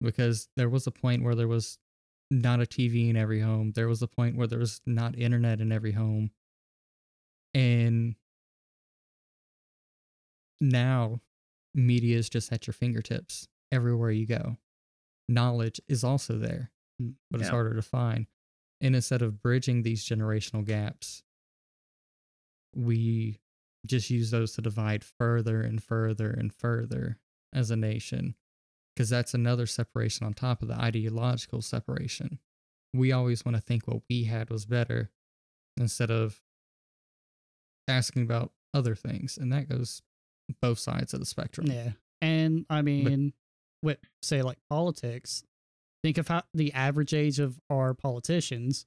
Because 0.00 0.48
there 0.56 0.68
was 0.68 0.86
a 0.86 0.90
point 0.90 1.22
where 1.22 1.36
there 1.36 1.48
was 1.48 1.78
not 2.30 2.60
a 2.60 2.66
TV 2.66 3.08
in 3.08 3.16
every 3.16 3.40
home. 3.40 3.72
There 3.74 3.88
was 3.88 4.02
a 4.02 4.08
point 4.08 4.36
where 4.36 4.46
there 4.46 4.58
was 4.58 4.80
not 4.86 5.18
internet 5.18 5.60
in 5.60 5.72
every 5.72 5.92
home. 5.92 6.30
And 7.58 8.14
now 10.60 11.20
media 11.74 12.16
is 12.16 12.28
just 12.28 12.52
at 12.52 12.68
your 12.68 12.74
fingertips 12.74 13.48
everywhere 13.72 14.12
you 14.12 14.26
go. 14.26 14.58
Knowledge 15.28 15.80
is 15.88 16.04
also 16.04 16.38
there, 16.38 16.70
Mm, 17.02 17.14
but 17.30 17.40
it's 17.40 17.50
harder 17.50 17.74
to 17.74 17.82
find. 17.82 18.26
And 18.80 18.94
instead 18.94 19.22
of 19.22 19.42
bridging 19.42 19.82
these 19.82 20.04
generational 20.04 20.64
gaps, 20.64 21.24
we 22.76 23.40
just 23.84 24.08
use 24.08 24.30
those 24.30 24.52
to 24.52 24.62
divide 24.62 25.02
further 25.02 25.60
and 25.60 25.82
further 25.82 26.30
and 26.30 26.54
further 26.54 27.18
as 27.52 27.72
a 27.72 27.76
nation. 27.76 28.36
Because 28.94 29.10
that's 29.10 29.34
another 29.34 29.66
separation 29.66 30.26
on 30.26 30.34
top 30.34 30.62
of 30.62 30.68
the 30.68 30.74
ideological 30.80 31.62
separation. 31.62 32.38
We 32.94 33.10
always 33.10 33.44
want 33.44 33.56
to 33.56 33.60
think 33.60 33.86
what 33.86 34.02
we 34.08 34.24
had 34.24 34.48
was 34.48 34.64
better 34.64 35.10
instead 35.76 36.10
of 36.10 36.40
asking 37.88 38.22
about 38.22 38.52
other 38.74 38.94
things. 38.94 39.38
And 39.38 39.52
that 39.52 39.68
goes 39.68 40.02
both 40.60 40.78
sides 40.78 41.14
of 41.14 41.20
the 41.20 41.26
spectrum. 41.26 41.66
Yeah. 41.66 41.92
And 42.20 42.66
I 42.68 42.82
mean, 42.82 43.32
with 43.82 43.98
say 44.22 44.42
like 44.42 44.58
politics, 44.68 45.44
think 46.02 46.18
of 46.18 46.28
how 46.28 46.42
the 46.54 46.72
average 46.72 47.14
age 47.14 47.38
of 47.38 47.60
our 47.70 47.94
politicians 47.94 48.86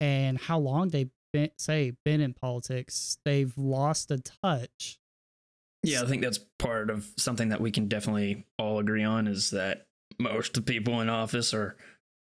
and 0.00 0.38
how 0.38 0.58
long 0.58 0.88
they've 0.88 1.10
been 1.32 1.50
say 1.58 1.92
been 2.04 2.20
in 2.20 2.34
politics. 2.34 3.18
They've 3.24 3.56
lost 3.56 4.10
a 4.10 4.18
touch. 4.18 4.98
Yeah, 5.82 6.02
I 6.02 6.06
think 6.06 6.22
that's 6.22 6.40
part 6.58 6.90
of 6.90 7.08
something 7.16 7.50
that 7.50 7.60
we 7.60 7.70
can 7.70 7.86
definitely 7.86 8.44
all 8.58 8.80
agree 8.80 9.04
on 9.04 9.28
is 9.28 9.50
that 9.50 9.86
most 10.18 10.56
of 10.56 10.64
the 10.66 10.72
people 10.72 11.00
in 11.00 11.08
office 11.08 11.54
are 11.54 11.76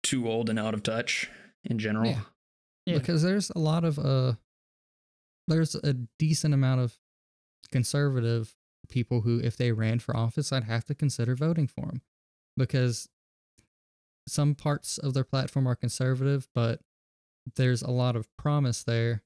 too 0.02 0.28
old 0.28 0.50
and 0.50 0.58
out 0.58 0.74
of 0.74 0.82
touch 0.82 1.30
in 1.64 1.78
general. 1.78 2.10
Yeah. 2.12 2.22
Yeah. 2.88 2.98
because 3.00 3.24
there's 3.24 3.52
a 3.56 3.60
lot 3.60 3.84
of 3.84 3.98
uh 3.98 4.34
there's 5.48 5.76
a 5.76 5.94
decent 6.20 6.54
amount 6.54 6.82
of 6.82 6.98
conservative 7.72 8.56
people 8.90 9.22
who 9.22 9.40
if 9.40 9.58
they 9.58 9.72
ran 9.72 10.00
for 10.00 10.16
office 10.16 10.52
i'd 10.52 10.64
have 10.64 10.86
to 10.86 10.94
consider 10.94 11.36
voting 11.36 11.68
for 11.68 11.88
them 11.88 12.02
because 12.56 13.10
some 14.28 14.54
parts 14.56 14.98
of 14.98 15.14
their 15.14 15.24
platform 15.24 15.68
are 15.68 15.76
conservative 15.76 16.48
but 16.54 16.80
there's 17.56 17.82
a 17.82 17.92
lot 17.92 18.16
of 18.16 18.28
promise 18.38 18.84
there 18.84 19.24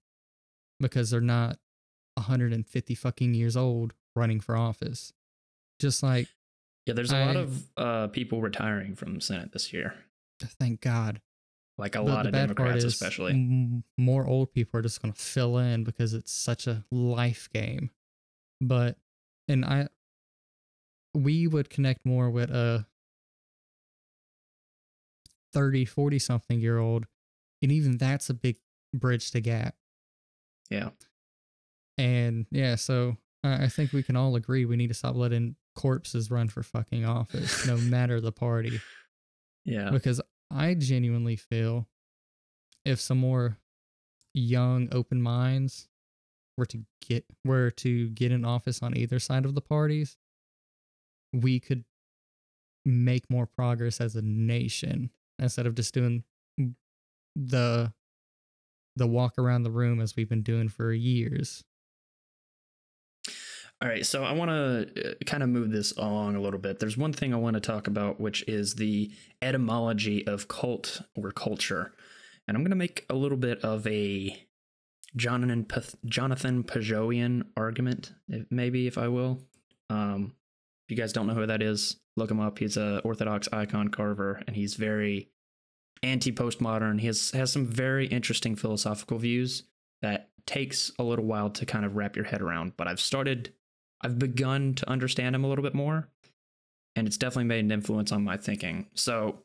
because 0.79 1.09
they're 1.09 1.21
not 1.21 1.57
150 2.15 2.95
fucking 2.95 3.33
years 3.33 3.55
old 3.55 3.93
running 4.15 4.39
for 4.39 4.55
office. 4.55 5.13
Just 5.79 6.03
like 6.03 6.27
Yeah, 6.85 6.93
there's 6.93 7.11
a 7.11 7.25
lot 7.25 7.35
of 7.35 7.63
uh, 7.77 8.07
people 8.07 8.41
retiring 8.41 8.95
from 8.95 9.15
the 9.15 9.21
Senate 9.21 9.51
this 9.53 9.71
year. 9.71 9.93
thank 10.41 10.81
god 10.81 11.21
Like 11.79 11.95
a 11.95 11.99
But 12.03 12.05
lot 12.05 12.25
of 12.27 12.33
Democrats, 12.33 12.83
especially. 12.83 13.31
m- 13.31 13.83
more 13.97 14.27
old 14.27 14.51
people 14.51 14.77
are 14.79 14.83
just 14.83 15.01
going 15.01 15.13
to 15.13 15.19
fill 15.19 15.57
in 15.57 15.83
because 15.85 16.13
it's 16.13 16.31
such 16.31 16.67
a 16.67 16.83
life 16.91 17.49
game. 17.53 17.89
But 18.61 18.97
and 19.47 19.63
I 19.63 19.87
we 21.15 21.47
would 21.47 21.69
connect 21.69 22.05
more 22.05 22.29
with 22.29 22.51
a 22.51 22.85
30, 25.53 25.85
40 25.85 26.19
something 26.19 26.59
year 26.59 26.77
old 26.77 27.05
and 27.61 27.71
even 27.71 27.97
that's 27.97 28.29
a 28.29 28.33
big 28.33 28.57
bridge 28.93 29.31
to 29.31 29.41
gap. 29.41 29.75
Yeah. 30.69 30.89
And 31.97 32.45
yeah, 32.51 32.75
so 32.75 33.17
I 33.43 33.63
I 33.63 33.67
think 33.67 33.91
we 33.93 34.03
can 34.03 34.15
all 34.15 34.35
agree 34.35 34.65
we 34.65 34.75
need 34.75 34.87
to 34.89 34.93
stop 34.93 35.15
letting 35.15 35.55
corpses 35.75 36.29
run 36.29 36.49
for 36.49 36.61
fucking 36.61 37.05
office, 37.05 37.65
no 37.65 37.77
matter 37.77 38.19
the 38.21 38.31
party 38.31 38.79
Yeah. 39.65 39.89
because 39.91 40.21
I 40.51 40.73
genuinely 40.73 41.35
feel 41.35 41.87
if 42.85 42.99
some 42.99 43.19
more 43.19 43.57
young 44.33 44.89
open 44.91 45.21
minds 45.21 45.87
were 46.57 46.65
to 46.67 46.83
get 47.07 47.25
were 47.45 47.71
to 47.71 48.09
get 48.09 48.31
in 48.31 48.45
office 48.45 48.81
on 48.81 48.97
either 48.97 49.19
side 49.19 49.45
of 49.45 49.55
the 49.55 49.61
parties, 49.61 50.17
we 51.33 51.59
could 51.59 51.85
make 52.85 53.29
more 53.29 53.45
progress 53.45 54.01
as 54.01 54.15
a 54.15 54.21
nation 54.21 55.11
instead 55.37 55.65
of 55.65 55.75
just 55.75 55.93
doing 55.93 56.23
the 57.35 57.93
the 58.95 59.07
walk 59.07 59.37
around 59.37 59.63
the 59.63 59.71
room 59.71 60.01
as 60.01 60.15
we've 60.15 60.29
been 60.29 60.43
doing 60.43 60.67
for 60.67 60.91
years. 60.91 61.63
All 63.81 63.87
right, 63.87 64.05
so 64.05 64.25
I 64.25 64.33
want 64.33 64.51
to 64.51 65.11
uh, 65.11 65.13
kind 65.25 65.41
of 65.41 65.47
move 65.47 65.71
this 65.71 65.93
along 65.93 66.35
a 66.35 66.41
little 66.41 66.59
bit. 66.59 66.79
There's 66.79 66.97
one 66.97 67.13
thing 67.13 67.33
I 67.33 67.37
want 67.37 67.53
to 67.53 67.61
talk 67.61 67.87
about, 67.87 68.19
which 68.19 68.43
is 68.45 68.75
the 68.75 69.09
etymology 69.41 70.27
of 70.27 70.49
cult 70.49 71.01
or 71.15 71.31
culture. 71.31 71.93
And 72.45 72.57
I'm 72.57 72.63
going 72.63 72.71
to 72.71 72.75
make 72.75 73.05
a 73.09 73.15
little 73.15 73.37
bit 73.37 73.63
of 73.63 73.87
a 73.87 74.35
Jonathan, 75.15 75.65
Jonathan 76.05 76.63
Pajoian 76.63 77.45
argument, 77.55 78.11
maybe, 78.49 78.85
if 78.85 78.97
I 78.97 79.07
will. 79.07 79.39
Um, 79.89 80.35
if 80.85 80.91
you 80.91 80.97
guys 80.97 81.13
don't 81.13 81.27
know 81.27 81.33
who 81.33 81.45
that 81.45 81.61
is, 81.61 81.95
look 82.17 82.31
him 82.31 82.41
up. 82.41 82.59
He's 82.59 82.75
a 82.75 82.99
Orthodox 83.05 83.47
icon 83.53 83.87
carver, 83.87 84.43
and 84.45 84.57
he's 84.57 84.73
very 84.73 85.29
anti-postmodern. 86.03 86.99
He 86.99 87.07
has, 87.07 87.31
has 87.31 87.53
some 87.53 87.65
very 87.65 88.07
interesting 88.07 88.57
philosophical 88.57 89.19
views 89.19 89.63
that 90.01 90.31
takes 90.45 90.91
a 90.99 91.03
little 91.03 91.25
while 91.25 91.49
to 91.51 91.65
kind 91.65 91.85
of 91.85 91.95
wrap 91.95 92.17
your 92.17 92.25
head 92.25 92.41
around. 92.41 92.73
But 92.75 92.89
I've 92.89 92.99
started 92.99 93.53
I've 94.01 94.19
begun 94.19 94.75
to 94.75 94.89
understand 94.89 95.35
him 95.35 95.43
a 95.43 95.47
little 95.47 95.63
bit 95.63 95.75
more, 95.75 96.07
and 96.95 97.07
it's 97.07 97.17
definitely 97.17 97.45
made 97.45 97.65
an 97.65 97.71
influence 97.71 98.11
on 98.11 98.23
my 98.23 98.37
thinking. 98.37 98.87
So 98.93 99.43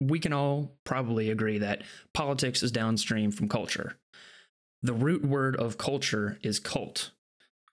we 0.00 0.18
can 0.18 0.32
all 0.32 0.76
probably 0.84 1.30
agree 1.30 1.58
that 1.58 1.82
politics 2.12 2.62
is 2.62 2.72
downstream 2.72 3.30
from 3.30 3.48
culture. 3.48 3.96
The 4.82 4.92
root 4.92 5.24
word 5.24 5.56
of 5.56 5.78
culture 5.78 6.38
is 6.42 6.58
cult. 6.58 7.10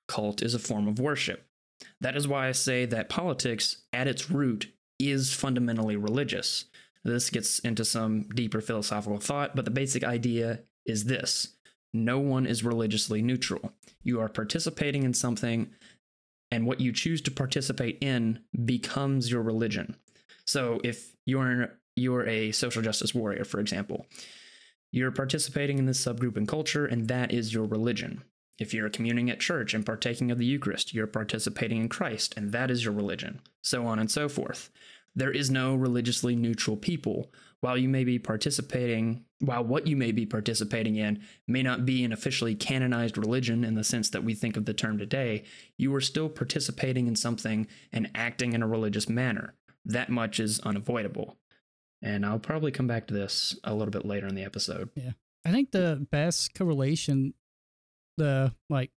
Cult 0.08 0.42
is 0.42 0.54
a 0.54 0.60
form 0.60 0.88
of 0.88 1.00
worship. 1.00 1.46
That 2.02 2.16
is 2.16 2.28
why 2.28 2.48
I 2.48 2.52
say 2.52 2.86
that 2.86 3.10
politics, 3.10 3.84
at 3.94 4.08
its 4.08 4.30
root, 4.30 4.72
is 5.00 5.34
fundamentally 5.34 5.96
religious. 5.96 6.66
This 7.04 7.30
gets 7.30 7.60
into 7.60 7.86
some 7.86 8.28
deeper 8.36 8.62
philosophical 8.62 9.20
thought, 9.20 9.56
but 9.56 9.66
the 9.66 9.72
basic 9.72 10.04
idea 10.04 10.60
is 10.86 11.06
this 11.06 11.56
no 11.94 12.20
one 12.20 12.46
is 12.46 12.64
religiously 12.64 13.22
neutral. 13.22 13.72
You 14.04 14.20
are 14.22 14.30
participating 14.30 15.04
in 15.04 15.14
something, 15.14 15.70
and 16.52 16.66
what 16.66 16.82
you 16.82 16.92
choose 16.92 17.22
to 17.22 17.32
participate 17.32 17.98
in 18.02 18.40
becomes 18.66 19.30
your 19.30 19.42
religion. 19.42 19.96
So 20.46 20.82
if 20.84 21.16
you're 21.26 21.78
you're 21.96 22.26
a 22.28 22.52
social 22.52 22.82
justice 22.82 23.14
warrior, 23.14 23.44
for 23.44 23.60
example, 23.60 24.06
you're 24.92 25.12
participating 25.12 25.78
in 25.78 25.86
this 25.86 26.04
subgroup 26.04 26.38
and 26.38 26.48
culture, 26.48 26.86
and 26.86 27.08
that 27.08 27.32
is 27.32 27.54
your 27.54 27.66
religion. 27.66 28.24
If 28.58 28.74
you're 28.74 28.90
communing 28.90 29.30
at 29.30 29.40
church 29.40 29.74
and 29.74 29.86
partaking 29.86 30.32
of 30.32 30.38
the 30.38 30.46
Eucharist, 30.46 30.94
you're 30.94 31.08
participating 31.08 31.82
in 31.82 31.90
Christ, 31.90 32.34
and 32.36 32.52
that 32.52 32.72
is 32.72 32.84
your 32.84 32.94
religion. 32.94 33.42
So 33.62 33.86
on 33.86 34.00
and 34.00 34.10
so 34.10 34.28
forth. 34.28 34.70
there 35.16 35.32
is 35.32 35.50
no 35.52 35.76
religiously 35.76 36.36
neutral 36.36 36.78
people. 36.78 37.32
While 37.62 37.78
you 37.78 37.90
may 37.90 38.06
be 38.06 38.20
participating, 38.20 39.26
while 39.40 39.64
what 39.64 39.86
you 39.86 39.98
may 39.98 40.12
be 40.12 40.26
participating 40.26 40.96
in 40.96 41.22
may 41.48 41.62
not 41.62 41.86
be 41.86 42.06
an 42.06 42.14
officially 42.14 42.56
canonized 42.56 43.18
religion 43.18 43.66
in 43.66 43.76
the 43.76 43.84
sense 43.84 44.10
that 44.12 44.24
we 44.24 44.34
think 44.34 44.56
of 44.56 44.66
the 44.66 44.74
term 44.74 44.98
today, 44.98 45.44
you 45.78 45.94
are 45.94 46.02
still 46.02 46.30
participating 46.30 47.08
in 47.08 47.16
something 47.16 47.68
and 47.92 48.10
acting 48.16 48.54
in 48.54 48.64
a 48.64 48.68
religious 48.68 49.10
manner. 49.10 49.56
That 49.84 50.10
much 50.10 50.40
is 50.40 50.60
unavoidable. 50.62 51.38
And 52.02 52.26
I'll 52.26 52.40
probably 52.40 52.72
come 52.72 52.88
back 52.88 53.08
to 53.08 53.14
this 53.14 53.58
a 53.64 53.74
little 53.74 53.92
bit 53.92 54.06
later 54.06 54.28
in 54.28 54.36
the 54.36 54.44
episode. 54.44 54.90
Yeah. 54.96 55.12
I 55.46 55.52
think 55.52 55.72
the 55.72 56.08
best 56.12 56.54
correlation, 56.54 57.34
the 58.18 58.54
like, 58.70 58.92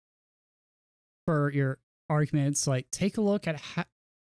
for 1.26 1.50
your 1.50 1.78
arguments, 2.08 2.66
like 2.66 2.90
take 2.90 3.16
a 3.16 3.20
look 3.20 3.48
at 3.48 3.60
how, 3.60 3.84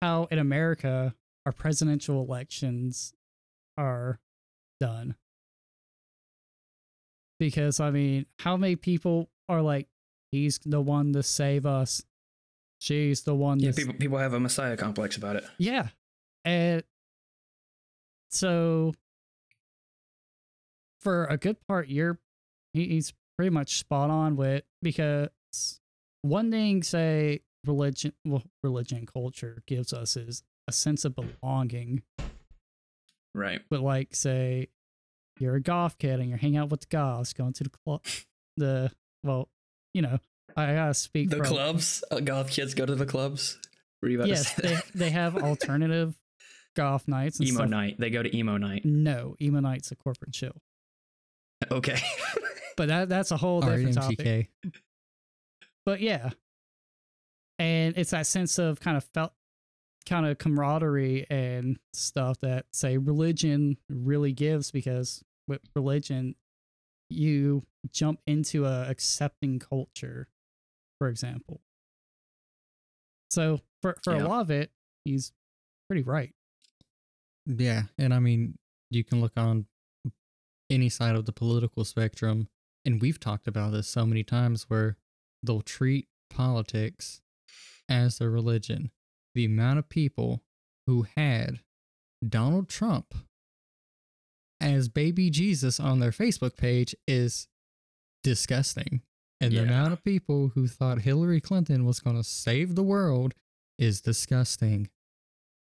how 0.02 0.28
in 0.30 0.38
America 0.38 1.14
our 1.46 1.52
presidential 1.52 2.22
elections 2.22 3.14
are 3.78 4.20
done. 4.80 5.14
Because 7.38 7.80
I 7.80 7.90
mean, 7.90 8.26
how 8.40 8.56
many 8.56 8.76
people 8.76 9.30
are 9.48 9.62
like, 9.62 9.88
he's 10.32 10.58
the 10.58 10.80
one 10.80 11.12
to 11.12 11.22
save 11.22 11.64
us, 11.64 12.02
she's 12.80 13.22
the 13.22 13.34
one. 13.34 13.60
Yeah, 13.60 13.72
people 13.74 13.94
people 13.94 14.18
have 14.18 14.34
a 14.34 14.40
messiah 14.40 14.76
complex 14.76 15.16
about 15.16 15.36
it. 15.36 15.44
yeah. 15.58 15.88
And 16.44 16.82
so 18.30 18.94
for 21.00 21.26
a 21.26 21.36
good 21.36 21.56
part, 21.66 21.88
you're 21.88 22.18
he's 22.72 23.12
pretty 23.36 23.50
much 23.50 23.78
spot 23.78 24.10
on 24.10 24.36
with 24.36 24.64
because 24.82 25.28
one 26.22 26.50
thing 26.50 26.82
say 26.82 27.40
religion 27.66 28.12
well 28.24 28.42
religion 28.62 29.06
culture 29.06 29.62
gives 29.66 29.92
us 29.92 30.16
is 30.16 30.42
a 30.66 30.72
sense 30.72 31.04
of 31.04 31.14
belonging. 31.14 32.02
Right. 33.34 33.60
But 33.70 33.80
like 33.80 34.14
say 34.14 34.68
you're 35.38 35.54
a 35.56 35.60
goth 35.60 35.98
kid 35.98 36.18
and 36.20 36.28
you're 36.28 36.38
hanging 36.38 36.56
out 36.58 36.70
with 36.70 36.80
the 36.80 36.86
goths, 36.90 37.32
going 37.32 37.52
to 37.54 37.64
the 37.64 37.70
club 37.70 38.02
the 38.56 38.90
well, 39.22 39.48
you 39.94 40.02
know, 40.02 40.18
I 40.56 40.74
gotta 40.74 40.94
speak 40.94 41.30
The 41.30 41.36
from 41.36 41.46
clubs, 41.46 42.02
uh, 42.10 42.20
goth 42.20 42.50
kids 42.50 42.74
go 42.74 42.86
to 42.86 42.94
the 42.94 43.06
clubs. 43.06 43.58
Were 44.02 44.08
you 44.08 44.18
about 44.18 44.28
Yes, 44.28 44.54
to 44.54 44.60
say 44.62 44.68
they, 44.68 44.74
that? 44.74 44.84
they 44.94 45.10
have 45.10 45.36
alternative 45.36 46.14
golf 46.76 47.08
nights 47.08 47.38
and 47.40 47.48
emo 47.48 47.58
stuff. 47.58 47.70
night. 47.70 47.96
They 47.98 48.10
go 48.10 48.22
to 48.22 48.36
emo 48.36 48.56
night. 48.56 48.84
No, 48.84 49.34
emo 49.40 49.60
night's 49.60 49.90
a 49.92 49.96
corporate 49.96 50.32
chill. 50.32 50.60
Okay. 51.70 51.98
But 52.76 52.88
that 52.88 53.08
that's 53.08 53.32
a 53.32 53.36
whole 53.36 53.60
different 53.60 53.94
topic. 53.94 54.50
But 55.84 56.00
yeah. 56.00 56.30
And 57.58 57.98
it's 57.98 58.12
that 58.12 58.26
sense 58.28 58.58
of 58.58 58.78
kind 58.78 58.96
of 58.96 59.02
felt 59.14 59.32
kind 60.08 60.26
of 60.26 60.38
camaraderie 60.38 61.26
and 61.30 61.78
stuff 61.92 62.40
that 62.40 62.66
say 62.72 62.96
religion 62.96 63.76
really 63.90 64.32
gives 64.32 64.70
because 64.70 65.22
with 65.46 65.60
religion 65.76 66.34
you 67.10 67.62
jump 67.90 68.20
into 68.26 68.64
a 68.66 68.88
accepting 68.88 69.58
culture, 69.58 70.28
for 70.98 71.08
example. 71.08 71.60
So 73.30 73.60
for 73.82 73.96
for 74.02 74.14
Yeah. 74.14 74.24
a 74.24 74.28
lot 74.28 74.40
of 74.42 74.50
it, 74.50 74.72
he's 75.04 75.32
pretty 75.88 76.02
right. 76.02 76.34
Yeah, 77.46 77.84
and 77.96 78.12
I 78.12 78.18
mean, 78.18 78.58
you 78.90 79.04
can 79.04 79.20
look 79.20 79.32
on 79.36 79.66
any 80.70 80.88
side 80.90 81.14
of 81.16 81.24
the 81.24 81.32
political 81.32 81.84
spectrum, 81.84 82.48
and 82.84 83.00
we've 83.00 83.18
talked 83.20 83.48
about 83.48 83.72
this 83.72 83.88
so 83.88 84.04
many 84.04 84.22
times 84.22 84.64
where 84.68 84.96
they'll 85.42 85.62
treat 85.62 86.08
politics 86.30 87.22
as 87.88 88.18
their 88.18 88.30
religion. 88.30 88.90
The 89.34 89.44
amount 89.44 89.78
of 89.78 89.88
people 89.88 90.42
who 90.86 91.06
had 91.16 91.60
Donald 92.26 92.68
Trump 92.68 93.14
as 94.60 94.88
baby 94.88 95.30
Jesus 95.30 95.78
on 95.78 96.00
their 96.00 96.10
Facebook 96.10 96.56
page 96.56 96.94
is 97.06 97.46
disgusting. 98.24 99.02
And 99.40 99.52
the 99.52 99.62
amount 99.62 99.92
of 99.92 100.02
people 100.02 100.50
who 100.54 100.66
thought 100.66 101.02
Hillary 101.02 101.40
Clinton 101.40 101.84
was 101.84 102.00
going 102.00 102.16
to 102.16 102.24
save 102.24 102.74
the 102.74 102.82
world 102.82 103.34
is 103.78 104.00
disgusting. 104.00 104.90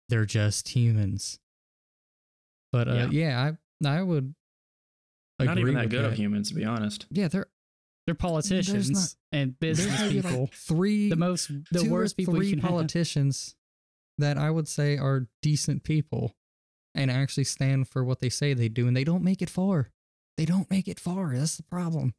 They're 0.09 0.25
just 0.25 0.69
humans. 0.69 1.41
But 2.73 2.87
uh, 2.87 3.09
yeah. 3.11 3.53
I 3.83 3.89
I 3.89 4.03
would 4.03 4.35
Not 5.41 5.59
even 5.59 5.75
that 5.75 5.89
good 5.89 6.05
of 6.05 6.15
humans, 6.15 6.51
to 6.51 6.55
be 6.55 6.65
honest. 6.65 7.07
Yeah, 7.11 7.29
they're 7.29 7.49
They're 8.07 8.15
politicians 8.15 9.17
and 9.33 9.59
business 9.61 10.11
people. 10.11 10.43
like 10.43 10.55
three 10.55 11.09
the 11.11 11.17
most 11.17 11.51
the 11.71 11.85
worst 11.85 12.17
people 12.17 12.35
three 12.35 12.47
you 12.47 12.53
can 12.53 12.61
have. 12.61 12.71
politicians 12.71 13.55
that 14.17 14.37
I 14.37 14.51
would 14.51 14.69
say 14.69 14.97
are 14.97 15.29
decent 15.43 15.85
people 15.85 16.35
and 16.95 17.11
actually 17.11 17.45
stand 17.45 17.89
for 17.89 18.03
what 18.03 18.19
they 18.19 18.29
say 18.29 18.55
they 18.55 18.69
do, 18.69 18.89
and 18.89 18.97
they 18.97 19.05
don't 19.05 19.23
make 19.23 19.41
it 19.41 19.51
far. 19.51 19.91
They 20.37 20.45
don't 20.45 20.71
make 20.71 20.89
it 20.89 20.99
far. 20.99 21.35
That's 21.35 21.57
the 21.57 21.63
problem. 21.63 22.15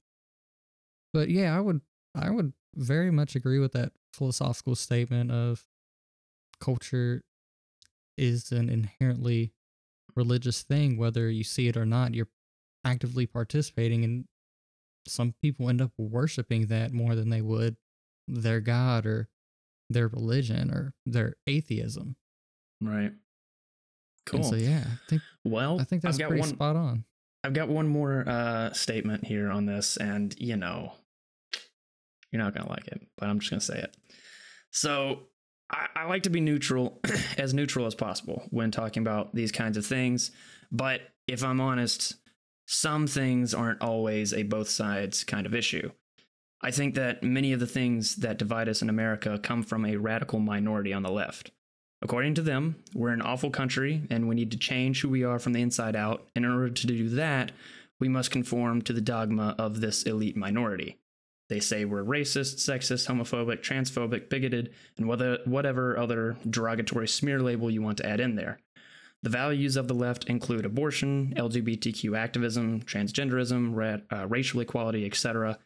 But 1.13 1.29
yeah, 1.29 1.55
I 1.55 1.59
would 1.59 1.81
I 2.15 2.29
would 2.29 2.53
very 2.75 3.11
much 3.11 3.35
agree 3.35 3.59
with 3.59 3.73
that 3.73 3.91
philosophical 4.13 4.75
statement 4.75 5.31
of 5.31 5.65
culture 6.59 7.23
is 8.17 8.51
an 8.51 8.69
inherently 8.69 9.53
religious 10.15 10.63
thing, 10.63 10.97
whether 10.97 11.29
you 11.29 11.43
see 11.43 11.67
it 11.67 11.77
or 11.77 11.85
not. 11.85 12.13
You're 12.13 12.29
actively 12.85 13.25
participating, 13.25 14.03
and 14.03 14.25
some 15.07 15.33
people 15.41 15.69
end 15.69 15.81
up 15.81 15.91
worshiping 15.97 16.67
that 16.67 16.93
more 16.93 17.15
than 17.15 17.29
they 17.29 17.41
would 17.41 17.77
their 18.27 18.59
god 18.59 19.05
or 19.05 19.27
their 19.89 20.07
religion 20.07 20.71
or 20.71 20.93
their 21.05 21.35
atheism. 21.47 22.15
Right. 22.81 23.11
Cool. 24.25 24.41
And 24.41 24.49
so 24.49 24.55
yeah, 24.55 24.83
I 24.85 25.09
think 25.09 25.21
well, 25.43 25.79
I 25.79 25.83
think 25.83 26.03
that's 26.03 26.17
pretty 26.17 26.39
one. 26.39 26.49
spot 26.49 26.75
on. 26.75 27.05
I've 27.43 27.53
got 27.53 27.69
one 27.69 27.87
more 27.87 28.23
uh, 28.27 28.73
statement 28.73 29.25
here 29.25 29.49
on 29.49 29.65
this, 29.65 29.97
and 29.97 30.35
you 30.37 30.55
know, 30.57 30.93
you're 32.31 32.41
not 32.41 32.53
gonna 32.53 32.69
like 32.69 32.87
it, 32.87 33.01
but 33.17 33.29
I'm 33.29 33.39
just 33.39 33.49
gonna 33.49 33.61
say 33.61 33.79
it. 33.79 33.95
So 34.71 35.21
I, 35.71 35.87
I 35.95 36.05
like 36.05 36.23
to 36.23 36.29
be 36.29 36.41
neutral, 36.41 36.99
as 37.37 37.53
neutral 37.53 37.85
as 37.85 37.95
possible 37.95 38.43
when 38.49 38.71
talking 38.71 39.01
about 39.01 39.33
these 39.33 39.51
kinds 39.51 39.77
of 39.77 39.85
things. 39.85 40.31
But 40.71 41.01
if 41.27 41.43
I'm 41.43 41.61
honest, 41.61 42.15
some 42.71 43.07
things 43.07 43.51
aren't 43.51 43.81
always 43.81 44.31
a 44.31 44.43
both 44.43 44.69
sides 44.69 45.23
kind 45.23 45.47
of 45.47 45.55
issue. 45.55 45.89
I 46.61 46.69
think 46.69 46.93
that 46.93 47.23
many 47.23 47.51
of 47.51 47.59
the 47.59 47.65
things 47.65 48.17
that 48.17 48.37
divide 48.37 48.69
us 48.69 48.83
in 48.83 48.89
America 48.89 49.39
come 49.41 49.63
from 49.63 49.85
a 49.85 49.95
radical 49.95 50.39
minority 50.39 50.93
on 50.93 51.01
the 51.01 51.09
left. 51.09 51.49
According 52.03 52.35
to 52.35 52.43
them, 52.43 52.75
we're 52.93 53.09
an 53.09 53.23
awful 53.23 53.49
country 53.49 54.03
and 54.11 54.27
we 54.27 54.35
need 54.35 54.51
to 54.51 54.57
change 54.57 55.01
who 55.01 55.09
we 55.09 55.23
are 55.23 55.39
from 55.39 55.53
the 55.53 55.63
inside 55.63 55.95
out. 55.95 56.27
In 56.35 56.45
order 56.45 56.69
to 56.69 56.87
do 56.87 57.09
that, 57.09 57.53
we 57.99 58.07
must 58.07 58.29
conform 58.29 58.83
to 58.83 58.93
the 58.93 59.01
dogma 59.01 59.55
of 59.57 59.81
this 59.81 60.03
elite 60.03 60.37
minority. 60.37 60.99
They 61.49 61.59
say 61.59 61.85
we're 61.85 62.03
racist, 62.03 62.57
sexist, 62.57 63.07
homophobic, 63.07 63.63
transphobic, 63.63 64.29
bigoted, 64.29 64.71
and 64.95 65.07
whatever 65.07 65.97
other 65.97 66.37
derogatory 66.47 67.07
smear 67.07 67.41
label 67.41 67.71
you 67.71 67.81
want 67.81 67.97
to 67.97 68.05
add 68.07 68.19
in 68.19 68.35
there. 68.35 68.59
The 69.21 69.29
values 69.29 69.75
of 69.75 69.87
the 69.87 69.93
left 69.93 70.25
include 70.25 70.65
abortion, 70.65 71.33
LGBTQ 71.35 72.17
activism, 72.17 72.81
transgenderism, 72.81 73.75
ra- 73.75 74.17
uh, 74.17 74.27
racial 74.27 74.61
equality, 74.61 75.05
etc. 75.05 75.59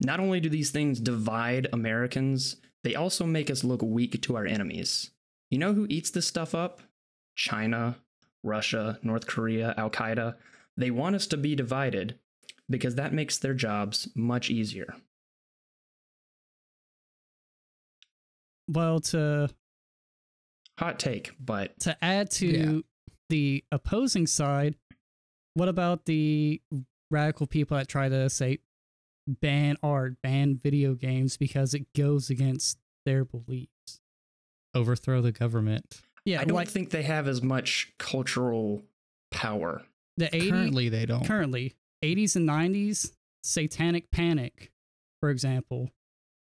Not 0.00 0.20
only 0.20 0.40
do 0.40 0.48
these 0.48 0.70
things 0.70 1.00
divide 1.00 1.66
Americans, 1.72 2.56
they 2.84 2.94
also 2.94 3.26
make 3.26 3.50
us 3.50 3.64
look 3.64 3.82
weak 3.82 4.20
to 4.22 4.36
our 4.36 4.46
enemies. 4.46 5.10
You 5.50 5.58
know 5.58 5.72
who 5.72 5.86
eats 5.88 6.10
this 6.10 6.26
stuff 6.26 6.54
up? 6.54 6.82
China, 7.36 7.96
Russia, 8.44 8.98
North 9.02 9.26
Korea, 9.26 9.74
Al 9.76 9.90
Qaeda. 9.90 10.36
They 10.76 10.90
want 10.90 11.16
us 11.16 11.26
to 11.28 11.36
be 11.36 11.54
divided 11.54 12.18
because 12.68 12.94
that 12.94 13.12
makes 13.12 13.38
their 13.38 13.54
jobs 13.54 14.08
much 14.14 14.50
easier. 14.50 14.94
Well, 18.68 19.00
to 19.00 19.50
Hot 20.78 20.98
take, 20.98 21.32
but 21.38 21.78
to 21.80 21.96
add 22.04 22.30
to 22.32 22.46
Yeah. 22.46 22.80
the 23.28 23.64
opposing 23.70 24.26
side, 24.26 24.74
what 25.54 25.68
about 25.68 26.04
the 26.06 26.60
radical 27.10 27.46
people 27.46 27.76
that 27.76 27.86
try 27.88 28.08
to 28.08 28.28
say 28.28 28.58
ban 29.26 29.76
art, 29.82 30.20
ban 30.22 30.56
video 30.62 30.94
games 30.94 31.36
because 31.36 31.74
it 31.74 31.86
goes 31.94 32.28
against 32.28 32.78
their 33.06 33.24
beliefs? 33.24 34.00
Overthrow 34.74 35.20
the 35.20 35.30
government. 35.32 36.02
Yeah, 36.24 36.40
I 36.40 36.44
don't 36.44 36.56
like 36.56 36.68
think 36.68 36.90
they 36.90 37.02
have 37.04 37.28
as 37.28 37.40
much 37.42 37.92
cultural 37.98 38.82
power. 39.30 39.82
the 40.16 40.26
80s 40.34 40.50
Currently, 40.50 40.88
they 40.88 41.06
don't. 41.06 41.24
currently 41.26 41.74
80s 42.02 42.36
and 42.36 42.46
90s 42.48 43.12
satanic 43.42 44.10
panic 44.12 44.70
for 45.20 45.28
example 45.30 45.90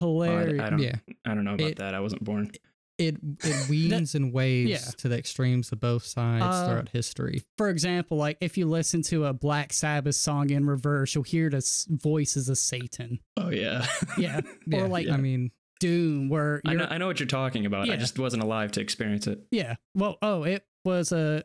Oh, 0.01 0.21
I- 0.21 0.27
hilarious 0.27 0.62
I, 0.62 0.69
don't. 0.69 0.79
yeah, 0.79 0.95
I 1.25 1.34
don't 1.36 1.43
know 1.43 1.53
about 1.55 1.69
It- 1.71 1.77
that. 1.77 1.93
I 1.93 1.99
wasn't 1.99 2.23
born. 2.23 2.51
It 3.00 3.18
it 3.44 3.70
weans 3.70 4.14
and 4.14 4.32
waves 4.34 4.70
yeah. 4.70 4.78
to 4.98 5.08
the 5.10 5.18
extremes 5.18 5.72
of 5.72 5.80
both 5.80 6.04
sides 6.06 6.44
Uh, 6.44 6.68
throughout 6.68 6.90
history. 6.90 7.42
for 7.58 7.70
example 7.70 8.18
like 8.18 8.38
if 8.42 8.58
you 8.58 8.68
listen 8.68 9.02
to 9.04 9.26
a 9.26 9.34
black 9.34 9.74
sabbath 9.74 10.16
song 10.16 10.50
in 10.52 10.66
reverse 10.66 11.16
you'll 11.16 11.24
hear 11.24 11.50
the 11.50 11.58
s- 11.58 11.88
voices 11.90 12.50
of 12.50 12.58
satan 12.58 13.20
Oh 13.38 13.50
yeah. 13.50 13.86
yeah 14.18 14.42
Yeah, 14.68 14.82
or 14.84 14.88
like 14.88 15.08
I 15.10 15.18
mean, 15.18 15.52
doom 15.80 16.30
where 16.30 16.62
I 16.66 16.72
you're, 16.74 16.80
know. 16.82 16.88
I 16.90 16.98
know 16.98 17.08
what 17.08 17.20
you're 17.22 17.28
talking 17.28 17.66
about. 17.66 17.90
I 17.90 17.96
just 17.96 18.20
wasn't 18.20 18.44
alive 18.44 18.74
to 18.74 18.82
experience 18.82 19.26
it. 19.28 19.40
yeah 19.50 19.76
well 19.96 20.18
oh 20.22 20.44
it 20.44 20.66
was 20.86 21.12
a 21.12 21.44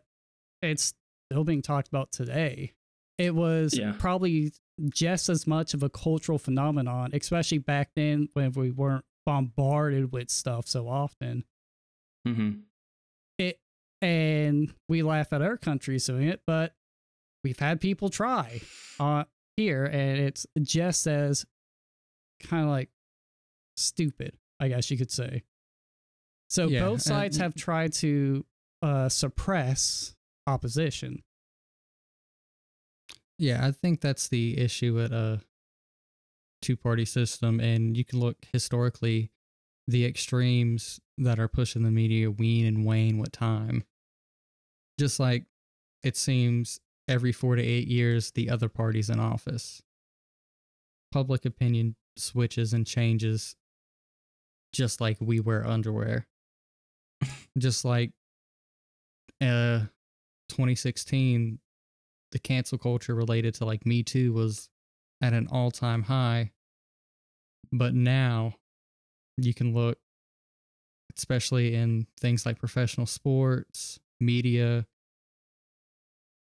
it's 0.61 0.93
still 1.31 1.45
being 1.45 1.62
talked 1.62 1.88
about 1.88 2.11
today. 2.12 2.73
It 3.19 3.35
was 3.35 3.77
Yeah. 3.79 3.95
probably 3.99 4.53
just 4.90 5.29
as 5.29 5.47
much 5.47 5.73
of 5.73 5.83
a 5.85 5.88
cultural 5.88 6.38
phenomenon, 6.38 7.11
especially 7.12 7.59
back 7.59 7.90
then 7.95 8.29
when 8.33 8.51
we 8.53 8.71
weren't 8.73 9.05
bombarded 9.26 10.12
with 10.12 10.30
stuff 10.30 10.66
so 10.68 10.88
often. 10.88 11.44
Mm-hmm. 12.26 12.60
It 13.38 13.58
and 14.02 14.72
we 14.88 15.02
laugh 15.02 15.32
at 15.32 15.42
our 15.42 15.56
countries 15.56 16.06
doing 16.06 16.28
it, 16.28 16.42
but 16.46 16.74
we've 17.42 17.58
had 17.58 17.80
people 17.80 18.08
try 18.08 18.60
uh 19.00 19.24
here 19.56 19.84
and 19.84 20.18
it's 20.18 20.46
just 20.62 21.06
as 21.06 21.44
kind 22.42 22.64
of 22.64 22.70
like 22.70 22.90
stupid, 23.76 24.37
I 24.60 24.68
guess 24.68 24.90
you 24.90 24.96
could 24.98 25.10
say. 25.12 25.42
So 26.50 26.68
Yeah, 26.68 26.80
both 26.84 27.02
sides 27.02 27.37
and- 27.37 27.42
have 27.42 27.54
tried 27.54 27.92
to 27.94 28.44
uh 28.82 29.08
suppress 29.08 30.14
opposition. 30.46 31.22
Yeah, 33.38 33.66
I 33.66 33.72
think 33.72 34.00
that's 34.00 34.28
the 34.28 34.58
issue 34.58 34.94
with 34.94 35.12
a 35.12 35.40
two 36.64 36.77
party 36.77 37.05
system. 37.05 37.61
And 37.61 37.96
you 37.96 38.05
can 38.05 38.20
look 38.20 38.37
historically, 38.53 39.31
the 39.87 40.05
extremes 40.05 41.00
that 41.18 41.38
are 41.38 41.48
pushing 41.48 41.83
the 41.83 41.90
media 41.90 42.31
wean 42.31 42.66
and 42.66 42.85
wane 42.85 43.18
with 43.18 43.33
time. 43.33 43.85
Just 44.98 45.20
like 45.20 45.44
it 46.03 46.16
seems 46.16 46.81
every 47.09 47.33
four 47.33 47.57
to 47.57 47.62
eight 47.62 47.87
years, 47.87 48.31
the 48.33 48.48
other 48.48 48.68
party's 48.68 49.11
in 49.11 49.20
office. 49.20 49.83
Public 51.12 51.44
opinion 51.44 51.96
switches 52.16 52.72
and 52.72 52.87
changes 52.87 53.57
just 54.72 55.00
like 55.00 55.18
we 55.20 55.40
wear 55.40 55.66
underwear. 55.66 56.27
just 57.59 57.85
like 57.85 58.12
uh 59.40 59.81
2016 60.48 61.59
the 62.35 62.38
cancel 62.38 62.79
culture 62.79 63.14
related 63.14 63.55
to 63.55 63.64
like 63.64 63.87
Me 63.87 64.03
Too 64.03 64.33
was 64.33 64.68
at 65.22 65.33
an 65.33 65.48
all 65.50 65.70
time 65.70 66.03
high. 66.03 66.50
But 67.76 67.92
now 67.94 68.54
you 69.37 69.52
can 69.52 69.74
look, 69.74 69.98
especially 71.18 71.74
in 71.74 72.06
things 72.20 72.46
like 72.46 72.58
professional 72.58 73.06
sports, 73.06 73.98
media, 74.20 74.87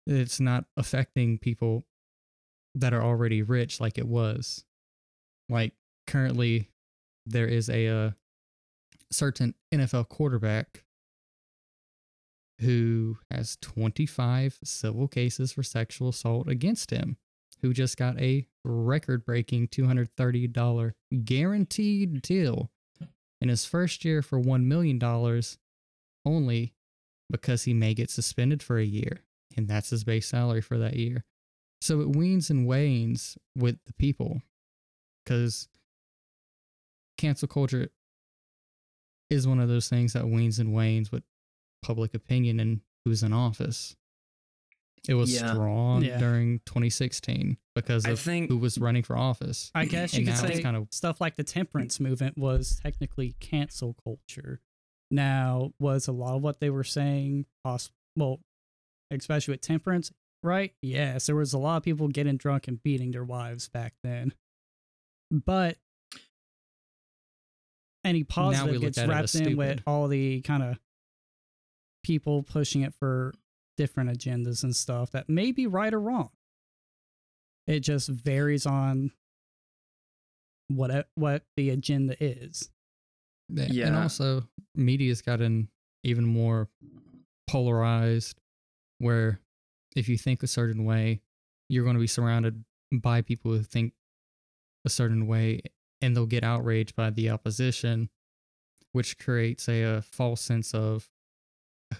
it's 0.06 0.40
not 0.40 0.64
affecting 0.76 1.38
people 1.38 1.84
that 2.74 2.92
are 2.92 3.02
already 3.02 3.40
rich 3.40 3.80
like 3.80 3.98
it 3.98 4.08
was. 4.08 4.64
Like 5.48 5.74
currently, 6.08 6.68
there 7.24 7.46
is 7.46 7.70
a, 7.70 7.86
uh 7.86 8.10
certain 9.12 9.54
NFL 9.72 10.08
quarterback 10.08 10.84
who 12.60 13.18
has 13.30 13.58
25 13.60 14.58
civil 14.64 15.08
cases 15.08 15.52
for 15.52 15.62
sexual 15.62 16.08
assault 16.08 16.48
against 16.48 16.90
him, 16.90 17.16
who 17.62 17.72
just 17.72 17.96
got 17.96 18.20
a 18.20 18.46
record 18.64 19.24
breaking 19.24 19.68
$230 19.68 20.92
guaranteed 21.24 22.22
deal 22.22 22.70
in 23.40 23.48
his 23.48 23.64
first 23.64 24.04
year 24.04 24.22
for 24.22 24.40
$1 24.40 24.64
million 24.64 25.00
only 26.24 26.74
because 27.30 27.64
he 27.64 27.72
may 27.72 27.94
get 27.94 28.10
suspended 28.10 28.62
for 28.62 28.78
a 28.78 28.84
year. 28.84 29.20
And 29.56 29.68
that's 29.68 29.90
his 29.90 30.04
base 30.04 30.28
salary 30.28 30.60
for 30.60 30.78
that 30.78 30.96
year. 30.96 31.24
So 31.80 32.00
it 32.00 32.14
weans 32.14 32.50
and 32.50 32.66
wanes 32.66 33.36
with 33.56 33.78
the 33.86 33.92
people 33.94 34.42
because 35.24 35.68
cancel 37.18 37.48
culture 37.48 37.88
is 39.30 39.46
one 39.46 39.60
of 39.60 39.68
those 39.68 39.88
things 39.88 40.12
that 40.12 40.26
weans 40.26 40.58
and 40.58 40.72
wanes 40.72 41.10
with 41.10 41.22
public 41.82 42.14
opinion 42.14 42.60
and 42.60 42.80
who's 43.04 43.22
in 43.22 43.32
office. 43.32 43.96
It 45.08 45.14
was 45.14 45.32
Yeah. 45.34 45.52
strong 45.52 46.04
Yeah. 46.04 46.18
during 46.18 46.60
2016 46.60 47.56
because 47.74 48.06
I 48.06 48.10
of 48.10 48.20
think 48.20 48.48
who 48.50 48.56
was 48.58 48.78
running 48.78 49.02
for 49.02 49.16
office. 49.16 49.70
I 49.74 49.84
guess 49.86 50.12
you 50.14 50.18
And 50.20 50.26
could 50.28 50.44
it's 50.44 50.56
say 50.56 50.62
kind 50.62 50.76
of- 50.76 50.88
stuff 50.92 51.20
like 51.20 51.34
the 51.36 51.42
temperance 51.44 51.98
movement 51.98 52.38
was 52.38 52.76
technically 52.80 53.34
cancel 53.40 53.94
culture. 54.04 54.60
Now, 55.10 55.72
was 55.80 56.06
a 56.08 56.12
lot 56.12 56.36
of 56.36 56.42
what 56.42 56.60
they 56.60 56.70
were 56.70 56.84
saying 56.84 57.46
possible? 57.64 57.94
Well, 58.16 58.40
especially 59.10 59.52
with 59.54 59.60
temperance, 59.60 60.12
right? 60.42 60.74
Yes, 60.82 61.26
there 61.26 61.36
was 61.36 61.52
a 61.52 61.58
lot 61.58 61.78
of 61.78 61.82
people 61.82 62.08
getting 62.08 62.36
drunk 62.36 62.68
and 62.68 62.82
beating 62.82 63.10
their 63.10 63.24
wives 63.24 63.68
back 63.68 63.94
then. 64.02 64.32
But 65.30 65.78
any 68.04 68.24
positive 68.24 68.80
gets 68.80 68.98
wrapped 68.98 69.34
in 69.34 69.56
with 69.56 69.82
all 69.86 70.08
the 70.08 70.40
kind 70.42 70.62
of 70.62 70.78
people 72.02 72.42
pushing 72.42 72.82
it 72.82 72.94
for 72.94 73.32
different 73.76 74.10
agendas 74.10 74.62
and 74.62 74.74
stuff 74.74 75.10
that 75.12 75.28
may 75.28 75.52
be 75.52 75.66
right 75.66 75.92
or 75.92 76.00
wrong. 76.00 76.30
It 77.66 77.80
just 77.80 78.08
varies 78.08 78.66
on 78.66 79.12
what 80.68 81.08
what 81.14 81.44
the 81.56 81.70
agenda 81.70 82.16
is. 82.22 82.70
Yeah. 83.48 83.88
And 83.88 83.96
also, 83.96 84.44
media's 84.74 85.22
gotten 85.22 85.68
even 86.02 86.24
more 86.24 86.68
polarized, 87.48 88.38
where 88.98 89.40
if 89.94 90.08
you 90.08 90.16
think 90.16 90.42
a 90.42 90.46
certain 90.46 90.84
way, 90.84 91.20
you're 91.68 91.84
going 91.84 91.96
to 91.96 92.00
be 92.00 92.06
surrounded 92.06 92.64
by 92.92 93.20
people 93.20 93.52
who 93.52 93.62
think 93.62 93.92
a 94.84 94.90
certain 94.90 95.26
way, 95.26 95.62
and 96.00 96.16
they'll 96.16 96.26
get 96.26 96.44
outraged 96.44 96.96
by 96.96 97.10
the 97.10 97.30
opposition, 97.30 98.08
which 98.92 99.18
creates 99.18 99.68
a, 99.68 99.84
uh 99.84 100.00
false 100.00 100.40
sense 100.40 100.74
of 100.74 101.08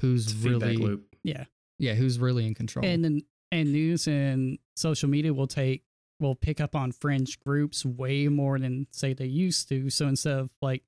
who's 0.01 0.27
it's 0.27 0.35
a 0.35 0.37
feedback 0.37 0.71
really, 0.71 0.77
loop. 0.77 1.17
Yeah. 1.23 1.45
Yeah, 1.79 1.95
who's 1.95 2.19
really 2.19 2.47
in 2.47 2.55
control. 2.55 2.85
And 2.85 3.05
then 3.05 3.23
and 3.51 3.73
news 3.73 4.07
and 4.09 4.59
social 4.77 5.09
media 5.09 5.33
will 5.35 5.47
take 5.47 5.85
will 6.21 6.35
pick 6.35 6.61
up 6.61 6.75
on 6.77 6.93
fringe 6.93 7.39
groups 7.41 7.85
way 7.85 8.29
more 8.29 8.59
than 8.59 8.87
say 8.93 9.13
they 9.13 9.27
used 9.27 9.69
to. 9.69 9.91
So 9.91 10.07
instead 10.07 10.39
of 10.39 10.51
like 10.63 10.83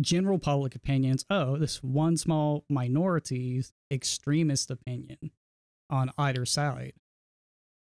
general 0.00 0.38
public 0.38 0.74
opinions, 0.74 1.24
oh, 1.30 1.56
this 1.56 1.82
one 1.82 2.16
small 2.16 2.64
minority's 2.68 3.72
extremist 3.90 4.70
opinion 4.70 5.30
on 5.88 6.10
either 6.18 6.44
side. 6.44 6.92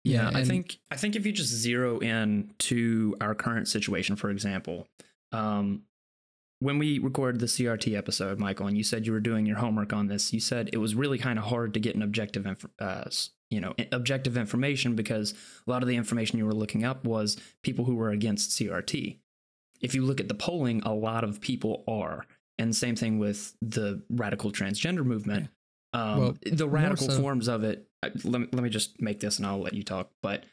Yeah, 0.04 0.30
I 0.34 0.40
and- 0.40 0.48
think 0.48 0.80
I 0.92 0.96
think 0.96 1.16
if 1.16 1.26
you 1.26 1.32
just 1.32 1.52
zero 1.52 2.00
in 2.00 2.52
to 2.60 3.16
our 3.20 3.36
current 3.36 3.68
situation, 3.68 4.16
for 4.16 4.30
example, 4.30 4.88
um, 5.32 5.84
when 6.60 6.80
we 6.80 7.00
recorded 7.00 7.40
the 7.40 7.46
CRT 7.48 7.96
episode, 7.96 8.40
Michael, 8.40 8.68
and 8.68 8.78
you 8.78 8.84
said 8.84 9.06
you 9.06 9.12
were 9.12 9.20
doing 9.20 9.46
your 9.46 9.58
homework 9.58 9.94
on 9.94 10.08
this, 10.08 10.34
you 10.34 10.40
said 10.40 10.70
it 10.74 10.78
was 10.78 10.96
really 10.96 11.18
kind 11.18 11.38
of 11.38 11.46
hard 11.46 11.74
to 11.76 11.80
get 11.80 11.96
an 11.96 12.02
objective, 12.02 12.46
inf- 12.46 12.66
uh, 12.80 13.06
you 13.50 13.62
know, 13.62 13.74
objective 13.92 14.36
information 14.38 14.96
because 14.96 15.34
a 15.68 15.70
lot 15.72 15.82
of 15.84 15.88
the 15.88 15.96
information 15.96 16.38
you 16.40 16.46
were 16.46 16.54
looking 16.54 16.84
up 16.84 17.06
was 17.06 17.38
people 17.64 17.86
who 17.86 17.96
were 17.96 18.10
against 18.10 18.52
CRT. 18.52 19.18
If 19.82 19.94
you 19.94 20.04
look 20.04 20.20
at 20.20 20.28
the 20.28 20.34
polling, 20.34 20.82
a 20.84 20.94
lot 20.94 21.24
of 21.24 21.40
people 21.40 21.84
are, 21.88 22.26
and 22.58 22.76
same 22.76 22.96
thing 22.96 23.20
with 23.20 23.54
the 23.62 24.02
radical 24.10 24.52
transgender 24.52 25.06
movement. 25.06 25.50
Um, 25.94 26.20
Well, 26.20 26.38
the 26.52 26.68
radical 26.68 27.10
so- 27.10 27.22
forms 27.22 27.48
of 27.48 27.64
it. 27.64 27.88
Let 28.24 28.42
me, 28.42 28.48
let 28.52 28.64
me 28.64 28.70
just 28.70 29.02
make 29.02 29.20
this, 29.20 29.38
and 29.38 29.46
I'll 29.48 29.60
let 29.60 29.74
you 29.74 29.84
talk. 29.84 30.12
But 30.22 30.44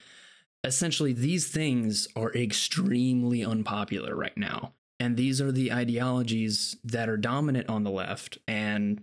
essentially, 0.64 1.12
these 1.12 1.49
things 1.49 2.09
are 2.17 2.33
extremely 2.35 3.45
unpopular 3.45 4.14
right 4.17 4.37
now, 4.37 4.73
and 5.00 5.16
these 5.16 5.40
are 5.40 5.52
the 5.52 5.72
ideologies 5.72 6.76
that 6.85 7.09
are 7.09 7.16
dominant 7.16 7.68
on 7.68 7.85
the 7.85 7.90
left, 7.90 8.38
and 8.46 9.02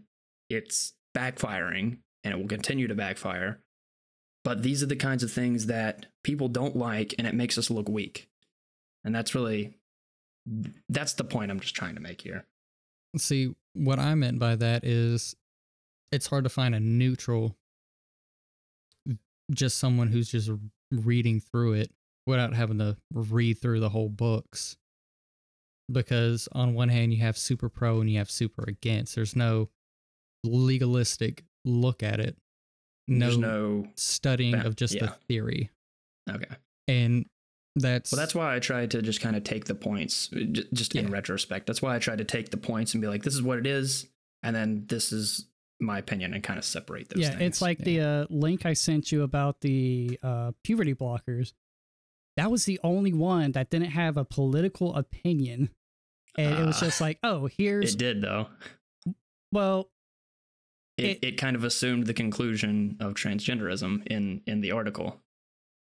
it's 0.49 0.93
backfiring, 1.15 1.99
and 2.23 2.33
it 2.33 2.37
will 2.37 2.47
continue 2.47 2.87
to 2.87 2.95
backfire. 2.95 3.61
But 4.43 4.63
these 4.63 4.81
are 4.81 4.87
the 4.87 4.95
kinds 4.95 5.23
of 5.23 5.31
things 5.31 5.67
that 5.67 6.07
people 6.23 6.47
don't 6.47 6.75
like, 6.75 7.13
and 7.17 7.27
it 7.27 7.35
makes 7.35 7.57
us 7.57 7.69
look 7.69 7.87
weak. 7.87 8.27
And 9.03 9.13
that's 9.13 9.35
really 9.35 9.75
that's 10.89 11.13
the 11.13 11.23
point 11.23 11.51
I'm 11.51 11.59
just 11.59 11.75
trying 11.75 11.95
to 11.95 12.01
make 12.01 12.21
here. 12.21 12.45
See, 13.17 13.53
what 13.73 13.99
I 13.99 14.15
meant 14.15 14.39
by 14.39 14.55
that 14.55 14.83
is 14.83 15.35
it's 16.11 16.27
hard 16.27 16.45
to 16.45 16.49
find 16.49 16.73
a 16.73 16.79
neutral, 16.79 17.55
just 19.51 19.77
someone 19.77 20.07
who's 20.07 20.29
just 20.29 20.49
reading 20.91 21.39
through 21.39 21.73
it 21.73 21.91
without 22.25 22.53
having 22.53 22.79
to 22.79 22.97
read 23.13 23.59
through 23.61 23.79
the 23.79 23.89
whole 23.89 24.09
books. 24.09 24.77
Because 25.91 26.47
on 26.53 26.73
one 26.73 26.89
hand, 26.89 27.13
you 27.13 27.19
have 27.21 27.37
super 27.37 27.69
pro 27.69 28.01
and 28.01 28.09
you 28.09 28.17
have 28.17 28.31
super 28.31 28.63
against. 28.67 29.15
There's 29.15 29.35
no 29.35 29.69
legalistic 30.43 31.43
look 31.65 32.01
at 32.03 32.19
it, 32.19 32.37
no, 33.07 33.25
There's 33.25 33.37
no 33.37 33.87
studying 33.95 34.53
back- 34.53 34.65
of 34.65 34.75
just 34.75 34.97
the 34.99 35.07
theory. 35.27 35.69
okay. 36.29 36.55
And 36.87 37.25
that's 37.75 38.11
Well, 38.11 38.19
that's 38.19 38.33
why 38.35 38.55
I 38.55 38.59
tried 38.59 38.91
to 38.91 39.01
just 39.01 39.21
kind 39.21 39.35
of 39.35 39.43
take 39.43 39.65
the 39.65 39.75
points, 39.75 40.27
j- 40.27 40.63
just 40.73 40.95
in 40.95 41.05
Yeah. 41.07 41.11
retrospect. 41.13 41.67
That's 41.67 41.81
why 41.81 41.95
I 41.95 41.99
tried 41.99 42.17
to 42.17 42.25
take 42.25 42.49
the 42.49 42.57
points 42.57 42.93
and 42.93 43.01
be 43.01 43.07
like, 43.07 43.23
this 43.23 43.33
is 43.35 43.41
what 43.41 43.59
it 43.59 43.67
is, 43.67 44.07
and 44.43 44.55
then 44.55 44.85
this 44.87 45.11
is 45.13 45.47
my 45.79 45.97
opinion, 45.99 46.33
and 46.33 46.43
kind 46.43 46.57
of 46.59 46.65
separate 46.65 47.09
those. 47.09 47.21
yeah, 47.23 47.29
things. 47.29 47.41
it's 47.41 47.61
like 47.61 47.77
the 47.79 48.01
uh, 48.01 48.25
link 48.29 48.65
I 48.65 48.73
sent 48.73 49.11
you 49.11 49.23
about 49.23 49.61
the 49.61 50.19
uh, 50.23 50.51
puberty 50.63 50.93
blockers. 50.93 51.53
That 52.37 52.49
was 52.51 52.65
the 52.65 52.79
only 52.83 53.13
one 53.13 53.51
that 53.53 53.69
didn't 53.69 53.91
have 53.91 54.17
a 54.17 54.25
political 54.25 54.95
opinion. 54.95 55.69
And 56.37 56.59
it 56.59 56.65
was 56.65 56.77
Ah. 56.77 56.85
just 56.85 57.01
like, 57.01 57.19
oh, 57.23 57.47
here's 57.47 57.93
it 57.93 57.97
did 57.99 58.21
though. 58.21 58.47
well, 59.51 59.89
it, 60.97 61.05
It- 61.05 61.23
it 61.23 61.31
kind 61.37 61.55
of 61.55 61.63
assumed 61.63 62.05
the 62.07 62.13
conclusion 62.13 62.95
of 62.99 63.13
transgenderism 63.15 64.05
in 64.07 64.41
in 64.45 64.61
the 64.61 64.71
article. 64.71 65.21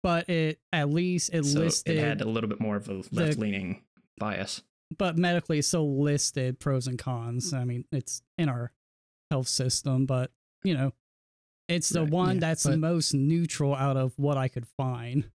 but 0.02 0.26
it 0.30 0.58
at 0.72 0.88
least 0.88 1.28
it 1.34 1.44
so 1.44 1.58
listed 1.60 1.96
it 1.98 2.00
had 2.00 2.22
a 2.22 2.24
little 2.28 2.48
bit 2.48 2.58
more 2.58 2.76
of 2.76 2.88
a 2.88 3.02
left 3.12 3.38
leaning 3.38 3.82
bias. 4.16 4.62
but 4.96 5.18
medically 5.18 5.58
it 5.58 5.64
still 5.64 6.00
listed 6.02 6.58
pros 6.58 6.86
and 6.86 6.98
cons. 6.98 7.52
I 7.52 7.64
mean, 7.64 7.84
it's 7.92 8.22
in 8.38 8.48
our 8.48 8.72
health 9.30 9.48
system, 9.48 10.06
but 10.06 10.32
you 10.64 10.72
know, 10.72 10.94
it's 11.68 11.90
the 11.90 12.00
Right, 12.02 12.10
one 12.10 12.34
yeah, 12.36 12.40
that's 12.40 12.62
the 12.62 12.78
most 12.78 13.12
neutral 13.12 13.74
out 13.74 13.96
of 13.98 14.18
what 14.18 14.38
I 14.38 14.48
could 14.48 14.66
find. 14.66 15.30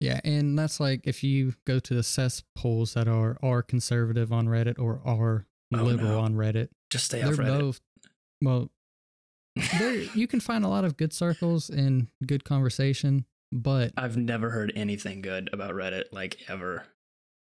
Yeah, 0.00 0.20
and 0.24 0.58
that's 0.58 0.80
like 0.80 1.02
if 1.04 1.22
you 1.24 1.54
go 1.66 1.78
to 1.78 1.94
the 1.94 2.02
cesspools 2.02 2.94
that 2.94 3.08
are 3.08 3.38
are 3.42 3.62
conservative 3.62 4.32
on 4.32 4.46
Reddit 4.48 4.78
or 4.78 5.00
are 5.04 5.46
Oh, 5.72 5.82
liberal 5.82 6.10
no. 6.12 6.20
on 6.20 6.34
Reddit, 6.34 6.68
Just 6.90 7.06
stay 7.06 7.20
they're 7.20 7.30
off 7.32 7.38
Reddit. 7.38 7.58
both 7.60 7.80
well. 8.42 8.70
there 9.78 9.94
you 10.14 10.26
can 10.26 10.40
find 10.40 10.64
a 10.64 10.68
lot 10.68 10.84
of 10.84 10.96
good 10.96 11.12
circles 11.12 11.70
and 11.70 12.08
good 12.26 12.44
conversation, 12.44 13.24
but 13.52 13.92
I've 13.96 14.16
never 14.16 14.50
heard 14.50 14.72
anything 14.76 15.22
good 15.22 15.48
about 15.52 15.72
Reddit, 15.72 16.04
like 16.12 16.38
ever. 16.48 16.84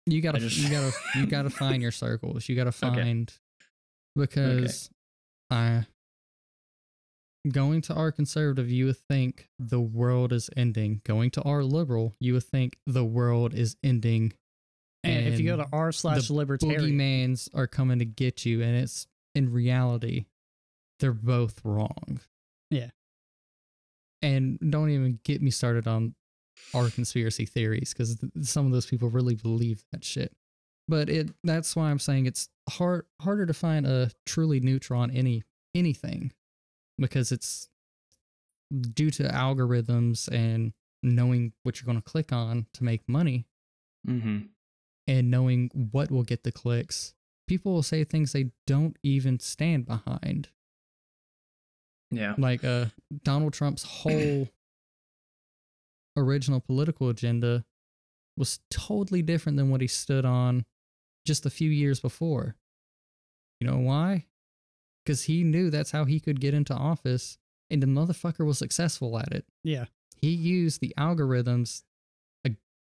you 0.05 0.21
gotta 0.21 0.39
just- 0.39 0.57
you 0.57 0.69
gotta 0.69 0.91
you 1.15 1.25
gotta 1.27 1.49
find 1.63 1.81
your 1.81 1.91
circles. 1.91 2.49
You 2.49 2.55
gotta 2.55 2.69
Okay. 2.69 2.77
find 3.03 3.33
because 4.15 4.89
I 5.49 5.85
going 7.47 7.81
to 7.81 7.93
our 7.93 8.11
conservative, 8.11 8.69
you 8.69 8.87
would 8.87 8.97
think 8.97 9.49
the 9.57 9.79
world 9.79 10.33
is 10.33 10.49
ending. 10.57 11.01
Going 11.05 11.31
to 11.31 11.41
our 11.43 11.63
liberal, 11.63 12.15
you 12.19 12.33
would 12.33 12.43
think 12.43 12.77
the 12.85 13.05
world 13.05 13.53
is 13.53 13.77
ending. 13.83 14.33
And, 15.03 15.27
if 15.27 15.39
you 15.39 15.47
go 15.47 15.55
to 15.55 15.63
and 15.63 15.73
r 15.73 15.91
slash 15.91 16.29
libertarian, 16.29 16.81
Boogeymans 16.81 17.49
are 17.53 17.67
coming 17.67 17.99
to 17.99 18.05
get 18.05 18.45
you, 18.45 18.61
and 18.61 18.75
it's 18.75 19.07
in 19.33 19.51
reality, 19.53 20.25
they're 20.99 21.13
both 21.13 21.61
wrong. 21.63 22.19
Yeah. 22.69 22.89
And 24.21 24.59
don't 24.59 24.89
even 24.89 25.19
get 25.23 25.41
me 25.41 25.51
started 25.51 25.87
on 25.87 26.15
our 26.73 26.89
conspiracy 26.89 27.45
theories 27.45 27.93
because 27.93 28.17
th- 28.17 28.33
some 28.41 28.65
of 28.65 28.73
those 28.73 28.85
people 28.85 29.09
really 29.09 29.35
believe 29.35 29.83
that 29.93 30.03
shit. 30.03 30.33
But 30.89 31.09
it 31.09 31.31
that's 31.43 31.75
why 31.75 31.89
I'm 31.89 31.99
saying 31.99 32.25
it's 32.25 32.49
hard 32.69 33.05
harder 33.21 33.45
to 33.45 33.53
find 33.53 33.85
a 33.85 34.11
truly 34.25 34.59
neutral 34.59 34.99
on 34.99 35.11
any 35.11 35.43
anything 35.73 36.33
because 36.99 37.31
it's 37.31 37.69
due 38.93 39.09
to 39.11 39.23
algorithms 39.23 40.27
and 40.31 40.73
knowing 41.01 41.53
what 41.63 41.79
you're 41.79 41.85
going 41.85 42.01
to 42.01 42.09
click 42.09 42.31
on 42.31 42.65
to 42.73 42.83
make 42.83 43.07
money 43.07 43.45
Mm-hmm. 44.07 44.39
and 45.07 45.29
knowing 45.29 45.69
what 45.73 46.09
will 46.09 46.23
get 46.23 46.43
the 46.43 46.53
clicks, 46.53 47.13
people 47.49 47.73
will 47.73 47.83
say 47.83 48.05
things 48.05 48.31
they 48.31 48.51
don't 48.65 48.95
even 49.03 49.39
stand 49.41 49.85
behind. 49.85 50.47
Yeah. 52.09 52.33
Like 52.37 52.63
uh 52.63 52.85
Donald 53.23 53.51
Trump's 53.53 53.83
whole 54.03 54.47
original 56.15 56.61
political 56.61 57.09
agenda 57.09 57.65
was 58.37 58.59
totally 58.71 59.21
different 59.21 59.57
than 59.57 59.69
what 59.69 59.81
he 59.81 59.87
stood 59.87 60.23
on 60.23 60.63
just 61.25 61.45
a 61.45 61.49
few 61.49 61.69
years 61.69 61.99
before. 61.99 62.55
You 63.59 63.67
know 63.67 63.79
why? 63.79 64.27
Because 65.09 65.23
he 65.23 65.43
knew 65.43 65.71
that's 65.71 65.89
how 65.89 66.05
he 66.05 66.19
could 66.19 66.39
get 66.39 66.53
into 66.53 66.73
office, 66.73 67.39
and 67.71 67.81
the 67.81 67.87
motherfucker 67.87 68.45
was 68.45 68.59
successful 68.59 69.17
at 69.17 69.33
it. 69.33 69.45
yeah, 69.63 69.85
He 70.15 70.29
used 70.29 70.81
the 70.81 70.93
algorithms 70.97 71.81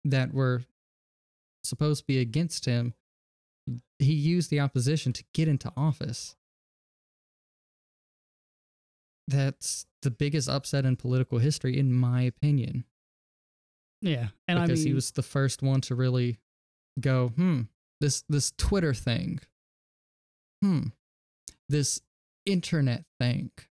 that 0.03 0.33
were 0.33 0.63
supposed 1.63 2.01
to 2.01 2.07
be 2.07 2.19
against 2.19 2.65
him. 2.65 2.93
He 3.99 4.13
used 4.13 4.49
the 4.49 4.59
opposition 4.59 5.13
to 5.13 5.23
get 5.33 5.47
into 5.47 5.71
office. 5.77 6.35
That's 9.27 9.85
the 10.01 10.11
biggest 10.11 10.49
upset 10.49 10.85
in 10.85 10.95
political 10.95 11.37
history, 11.39 11.77
in 11.77 11.93
my 11.93 12.21
opinion 12.21 12.85
yeah, 14.01 14.27
and 14.47 14.59
because 14.59 14.81
I 14.81 14.83
mean, 14.83 14.87
he 14.87 14.93
was 14.93 15.11
the 15.11 15.23
first 15.23 15.61
one 15.61 15.81
to 15.81 15.95
really 15.95 16.39
go, 16.99 17.29
hmm, 17.29 17.61
this 17.99 18.23
this 18.29 18.51
Twitter 18.57 18.93
thing, 18.93 19.39
hmm, 20.61 20.87
this 21.67 22.01
internet 22.47 23.03
think. 23.19 23.67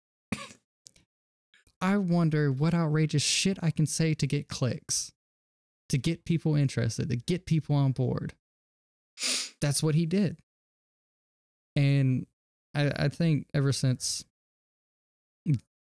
I 1.81 1.97
wonder 1.97 2.53
what 2.53 2.75
outrageous 2.75 3.23
shit 3.23 3.59
I 3.63 3.71
can 3.71 3.87
say 3.87 4.15
to 4.15 4.27
get 4.27 4.49
clicks, 4.49 5.13
to 5.89 5.99
get 5.99 6.25
people 6.25 6.55
interested, 6.55 7.09
to 7.09 7.17
get 7.17 7.47
people 7.47 7.75
on 7.75 7.93
board. 7.93 8.35
That's 9.61 9.83
what 9.83 9.95
he 9.95 10.07
did. 10.07 10.39
And 11.77 12.27
I, 12.75 12.93
I 12.97 13.09
think 13.09 13.47
ever 13.55 13.73
since 13.73 14.25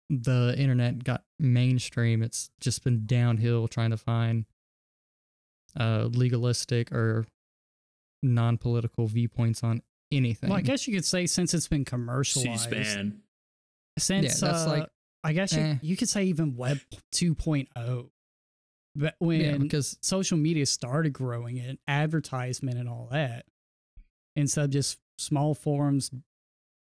the 0.10 0.56
internet 0.58 1.04
got 1.04 1.24
mainstream, 1.40 2.22
it's 2.24 2.50
just 2.60 2.84
been 2.84 3.06
downhill 3.06 3.68
trying 3.68 3.92
to 3.92 3.98
find 3.98 4.46
uh, 5.80 6.10
legalistic 6.12 6.92
or 6.92 7.26
non 8.22 8.58
political 8.58 9.08
viewpoints 9.08 9.64
on 9.64 9.82
anything. 10.12 10.50
well, 10.50 10.58
I 10.60 10.62
guess 10.62 10.88
you 10.88 10.94
could 10.94 11.06
say 11.06 11.26
since 11.26 11.54
it's 11.54 11.68
been 11.68 11.86
commercialized, 11.86 12.70
C-SPAN. 12.70 13.22
since 13.98 14.42
Yeah, 14.42 14.48
that's 14.50 14.66
uh, 14.66 14.70
like, 14.70 14.88
I 15.24 15.34
guess 15.34 15.54
you, 15.54 15.62
eh. 15.62 15.76
you 15.82 15.96
could 15.98 16.10
say 16.10 16.26
even 16.26 16.56
Web 16.56 16.80
2.0, 17.14 18.10
but 18.96 19.16
when 19.20 19.42
yeah, 19.42 19.58
because 19.58 19.98
social 20.02 20.38
media 20.38 20.66
started 20.66 21.14
growing 21.14 21.60
and 21.60 21.78
advertisement 21.88 22.78
and 22.78 22.90
all 22.90 23.08
that, 23.12 23.46
instead 24.36 24.66
of 24.66 24.70
just 24.72 25.00
small 25.18 25.54
forums, 25.54 26.12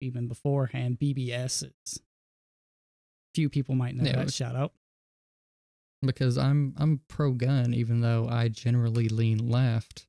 even 0.00 0.26
beforehand, 0.28 0.98
BBSs. 0.98 2.00
Few 3.34 3.48
people 3.48 3.74
might 3.74 3.94
know 3.94 4.04
Yeah, 4.04 4.16
that 4.16 4.32
shout 4.32 4.56
out. 4.56 4.72
because 6.04 6.36
I'm 6.36 6.74
I'm 6.76 7.00
pro 7.08 7.32
gun 7.32 7.72
even 7.74 8.00
though 8.00 8.28
I 8.28 8.48
generally 8.48 9.08
lean 9.08 9.48
left. 9.48 10.06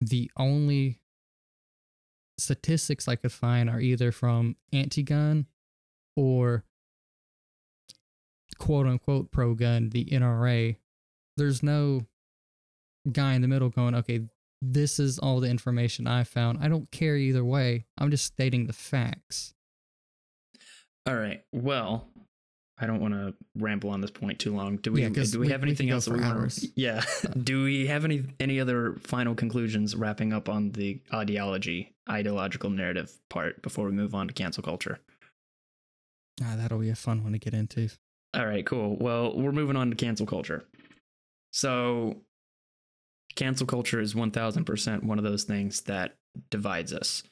The 0.00 0.30
only 0.36 0.98
statistics 2.38 3.08
I 3.08 3.16
could 3.16 3.32
find 3.32 3.68
are 3.68 3.80
either 3.80 4.12
from 4.12 4.56
anti-gun 4.72 5.46
or 6.16 6.64
quote 8.58 8.86
unquote 8.86 9.30
pro 9.30 9.54
gun, 9.54 9.90
the 9.90 10.04
NRA. 10.06 10.76
There's 11.36 11.62
no 11.62 12.06
guy 13.10 13.34
in 13.34 13.42
the 13.42 13.48
middle 13.48 13.68
going, 13.68 13.94
okay, 13.94 14.22
this 14.60 14.98
is 14.98 15.18
all 15.18 15.40
the 15.40 15.48
information 15.48 16.06
I 16.06 16.24
found. 16.24 16.58
I 16.60 16.68
don't 16.68 16.90
care 16.90 17.16
either 17.16 17.44
way. 17.44 17.86
I'm 17.96 18.10
just 18.10 18.24
stating 18.24 18.66
the 18.66 18.72
facts. 18.72 19.54
All 21.06 21.14
right. 21.14 21.42
Well, 21.52 22.08
I 22.80 22.86
don't 22.86 23.00
want 23.00 23.14
to 23.14 23.34
ramble 23.56 23.90
on 23.90 24.00
this 24.00 24.10
point 24.10 24.38
too 24.38 24.54
long. 24.54 24.76
Do 24.76 24.92
we? 24.92 25.02
Yeah, 25.02 25.08
do 25.08 25.40
we, 25.40 25.46
we- 25.46 25.52
have 25.52 25.62
anything 25.62 25.88
go 25.88 25.94
else 25.94 26.04
that 26.04 26.14
we 26.14 26.20
want 26.20 26.38
hours. 26.38 26.66
Yeah. 26.76 27.02
do 27.42 27.64
we 27.64 27.86
have 27.88 28.04
any 28.04 28.24
any 28.38 28.60
other 28.60 28.94
final 29.00 29.34
conclusions 29.34 29.96
wrapping 29.96 30.32
up 30.32 30.48
on 30.48 30.72
the 30.72 31.00
ideology, 31.12 31.94
ideological 32.08 32.70
narrative 32.70 33.12
part 33.28 33.62
before 33.62 33.86
we 33.86 33.92
move 33.92 34.14
on 34.14 34.28
to 34.28 34.34
cancel 34.34 34.62
culture? 34.62 35.00
Ah, 36.42 36.54
that'll 36.56 36.78
be 36.78 36.90
a 36.90 36.94
fun 36.94 37.22
one 37.24 37.32
to 37.32 37.38
get 37.38 37.54
into. 37.54 37.88
All 38.34 38.46
right, 38.46 38.64
cool. 38.64 38.96
Well, 38.96 39.36
we're 39.36 39.52
moving 39.52 39.76
on 39.76 39.90
to 39.90 39.96
cancel 39.96 40.26
culture. 40.26 40.64
So, 41.50 42.18
cancel 43.34 43.66
culture 43.66 44.00
is 44.00 44.14
1000% 44.14 45.02
one 45.02 45.18
of 45.18 45.24
those 45.24 45.44
things 45.44 45.80
that 45.82 46.16
divides 46.50 46.92
us. 46.92 47.22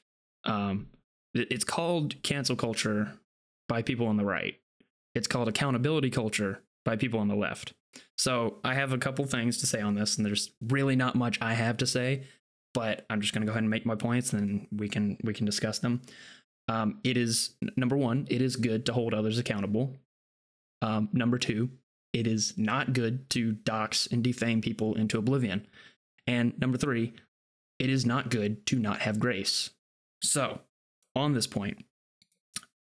Um, 0.44 0.88
it's 1.35 1.64
called 1.64 2.20
cancel 2.22 2.56
culture 2.56 3.12
by 3.68 3.82
people 3.82 4.06
on 4.06 4.16
the 4.16 4.24
right, 4.24 4.56
it's 5.16 5.26
called 5.26 5.48
accountability 5.48 6.11
culture 6.11 6.62
by 6.85 6.96
people 6.96 7.18
on 7.18 7.29
the 7.29 7.35
left. 7.35 7.72
So, 8.18 8.59
I 8.62 8.74
have 8.74 8.92
a 8.92 8.98
couple 8.98 9.24
things 9.24 9.59
to 9.59 9.66
say 9.66 9.81
on 9.81 9.94
this, 9.94 10.16
and 10.16 10.26
there's 10.26 10.50
really 10.61 10.96
not 10.96 11.14
much 11.14 11.38
I 11.40 11.55
have 11.55 11.79
to 11.79 11.87
say, 11.87 12.24
but 12.74 13.07
I'm 13.09 13.22
just 13.22 13.33
going 13.33 13.40
to 13.40 13.46
go 13.46 13.52
ahead 13.52 13.62
and 13.62 13.70
make 13.70 13.87
my 13.87 13.94
points, 13.94 14.33
and 14.33 14.66
we 14.70 14.88
can 14.88 15.16
we 15.22 15.33
can 15.33 15.46
discuss 15.46 15.79
them. 15.79 16.02
Um, 16.68 17.00
it 17.05 17.16
is 17.16 17.55
number 17.76 17.96
one, 17.96 18.26
it 18.29 18.42
is 18.42 18.57
good 18.57 18.87
to 18.87 18.92
hold 18.92 19.14
others 19.14 19.38
accountable. 19.38 19.94
Um, 20.83 21.09
number 21.12 21.38
two, 21.38 21.70
it 22.12 22.26
is 22.26 22.55
not 22.57 22.92
good 22.92 23.31
to 23.31 23.52
dox 23.52 24.07
and 24.09 24.22
defame 24.22 24.61
people 24.61 24.94
into 24.94 25.18
oblivion. 25.18 25.66
And 26.26 26.59
number 26.59 26.76
three, 26.76 27.14
it 27.78 27.90
is 27.90 28.05
not 28.05 28.30
good 28.30 28.66
to 28.66 28.78
not 28.78 29.01
have 29.01 29.18
grace. 29.18 29.70
So, 30.22 30.61
on 31.14 31.34
this 31.34 31.47
point, 31.47 31.84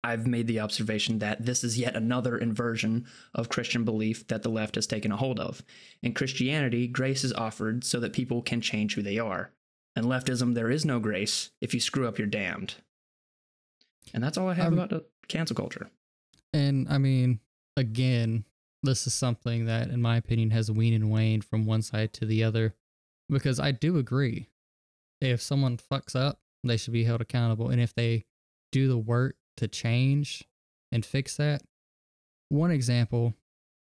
I've 0.03 0.26
made 0.26 0.46
the 0.46 0.61
observation 0.61 1.18
that 1.18 1.44
this 1.44 1.62
is 1.62 1.78
yet 1.78 1.94
another 1.94 2.38
inversion 2.38 3.07
of 3.34 3.51
Christian 3.51 3.84
belief 3.84 4.26
that 4.28 4.42
the 4.42 4.48
left 4.48 4.76
has 4.76 4.86
taken 4.86 5.12
a 5.12 5.16
hold 5.16 5.38
of. 5.38 5.62
In 6.03 6.14
Christianity, 6.14 6.86
grace 6.86 7.22
is 7.22 7.32
offered 7.34 7.84
so 7.84 8.01
that 8.01 8.14
people 8.14 8.40
can 8.40 8.61
change 8.61 8.94
who 8.94 9.03
they 9.03 9.18
are. 9.18 9.53
In 9.94 10.05
leftism, 10.05 10.55
there 10.55 10.70
is 10.70 10.84
no 10.84 11.01
grace. 11.01 11.51
If 11.61 11.74
you 11.74 11.80
screw 11.80 12.09
up, 12.09 12.18
you're 12.18 12.26
damned. 12.26 12.76
And 14.14 14.24
that's 14.24 14.38
all 14.38 14.48
I 14.48 14.55
have 14.55 14.72
Um, 14.72 14.78
about 14.78 15.05
cancel 15.28 15.57
culture. 15.57 15.90
And 16.53 16.88
I 16.88 16.98
mean, 16.98 17.40
again, 17.76 18.44
this 18.82 19.07
is 19.07 19.12
something 19.12 19.66
that, 19.66 19.90
in 19.90 20.01
my 20.01 20.16
opinion, 20.16 20.51
has 20.51 20.70
weaned 20.70 20.94
and 20.94 21.11
waned 21.11 21.44
from 21.44 21.66
one 21.66 21.82
side 21.82 22.12
to 22.14 22.24
the 22.24 22.42
other. 22.42 22.74
Because 23.28 23.61
I 23.61 23.70
do 23.70 23.98
agree. 23.98 24.48
If 25.20 25.42
someone 25.42 25.76
fucks 25.76 26.16
up, 26.16 26.40
they 26.64 26.78
should 26.78 26.94
be 26.94 27.05
held 27.05 27.20
accountable. 27.20 27.68
And 27.68 27.80
if 27.80 27.94
they 27.94 28.24
do 28.72 28.88
the 28.88 28.98
work 28.98 29.36
to 29.61 29.68
change 29.68 30.44
and 30.92 31.04
fix 31.04 31.36
that. 31.36 31.62
One 32.48 32.70
example, 32.70 33.34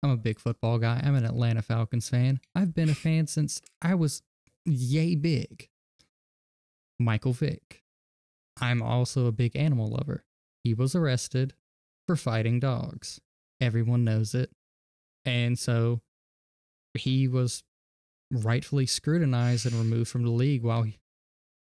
I'm 0.01 0.09
a 0.09 0.17
big 0.17 0.39
football 0.39 0.79
guy. 0.79 1.01
I'm 1.03 1.15
an 1.15 1.25
Atlanta 1.25 1.61
Falcons 1.61 2.09
fan. 2.09 2.39
I've 2.55 2.73
been 2.73 2.89
a 2.89 2.95
fan 2.95 3.27
since 3.27 3.61
I 3.81 3.95
was 3.95 4.21
yay 4.65 5.15
big. 5.15 5.69
Michael 6.99 7.33
Vick. 7.33 7.83
I'm 8.59 8.81
also 8.81 9.27
a 9.27 9.31
big 9.31 9.55
animal 9.55 9.89
lover. 9.89 10.23
He 10.63 10.73
was 10.73 10.95
arrested 10.95 11.53
for 12.07 12.15
fighting 12.15 12.59
dogs. 12.59 13.19
Everyone 13.59 14.03
knows 14.03 14.33
it. 14.33 14.51
And 15.25 15.59
so 15.59 16.01
he 16.93 17.27
was 17.27 17.63
rightfully 18.31 18.85
scrutinized 18.85 19.65
and 19.65 19.75
removed 19.75 20.09
from 20.09 20.23
the 20.23 20.31
league 20.31 20.63
while 20.63 20.83
he, 20.83 20.97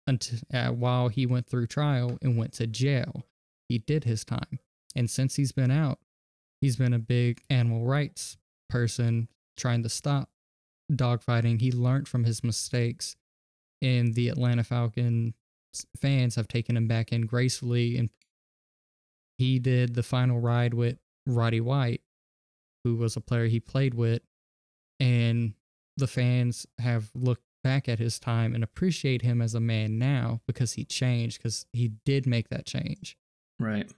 until, 0.06 0.38
uh, 0.52 0.68
while 0.68 1.08
he 1.08 1.26
went 1.26 1.46
through 1.46 1.68
trial 1.68 2.18
and 2.20 2.36
went 2.36 2.54
to 2.54 2.66
jail. 2.66 3.24
He 3.72 3.78
did 3.78 4.04
his 4.04 4.22
time. 4.22 4.58
And 4.94 5.08
since 5.08 5.36
he's 5.36 5.52
been 5.52 5.70
out, 5.70 5.98
he's 6.60 6.76
been 6.76 6.92
a 6.92 6.98
big 6.98 7.40
animal 7.48 7.86
rights 7.86 8.36
person 8.68 9.28
trying 9.56 9.82
to 9.84 9.88
stop 9.88 10.28
dogfighting. 10.92 11.58
He 11.58 11.72
learned 11.72 12.06
from 12.06 12.24
his 12.24 12.44
mistakes, 12.44 13.16
and 13.80 14.12
the 14.12 14.28
Atlanta 14.28 14.62
Falcons 14.62 15.32
fans 15.98 16.34
have 16.34 16.48
taken 16.48 16.76
him 16.76 16.86
back 16.86 17.14
in 17.14 17.22
gracefully. 17.22 17.96
And 17.96 18.10
he 19.38 19.58
did 19.58 19.94
the 19.94 20.02
final 20.02 20.38
ride 20.38 20.74
with 20.74 20.98
Roddy 21.26 21.62
White, 21.62 22.02
who 22.84 22.96
was 22.96 23.16
a 23.16 23.22
player 23.22 23.46
he 23.46 23.58
played 23.58 23.94
with, 23.94 24.20
and 25.00 25.54
the 25.96 26.06
fans 26.06 26.66
have 26.78 27.10
looked 27.14 27.46
back 27.64 27.88
at 27.88 28.00
his 28.00 28.18
time 28.18 28.54
and 28.54 28.62
appreciate 28.62 29.22
him 29.22 29.40
as 29.40 29.54
a 29.54 29.60
man 29.60 29.98
now 29.98 30.42
because 30.46 30.74
he 30.74 30.84
changed 30.84 31.38
because 31.38 31.64
he 31.72 31.92
did 32.04 32.26
make 32.26 32.50
that 32.50 32.66
change 32.66 33.16
Right. 33.62 33.90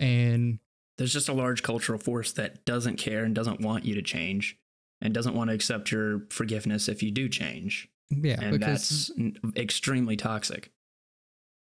and 0.00 0.58
There's 0.96 1.12
just 1.12 1.28
a 1.28 1.32
large 1.34 1.62
cultural 1.62 1.98
force 1.98 2.32
that 2.32 2.64
doesn't 2.64 2.96
care 2.96 3.24
and 3.24 3.34
doesn't 3.34 3.60
want 3.60 3.84
you 3.84 3.94
to 3.94 4.02
change 4.02 4.56
and 5.00 5.14
doesn't 5.14 5.34
want 5.34 5.48
to 5.50 5.54
accept 5.54 5.92
your 5.92 6.22
forgiveness 6.30 6.88
if 6.88 7.02
you 7.02 7.10
do 7.10 7.28
change. 7.28 7.88
yeah 8.10 8.38
and 8.40 8.58
because 8.58 9.10
that's 9.16 9.56
extremely 9.56 10.16
toxic. 10.16 10.70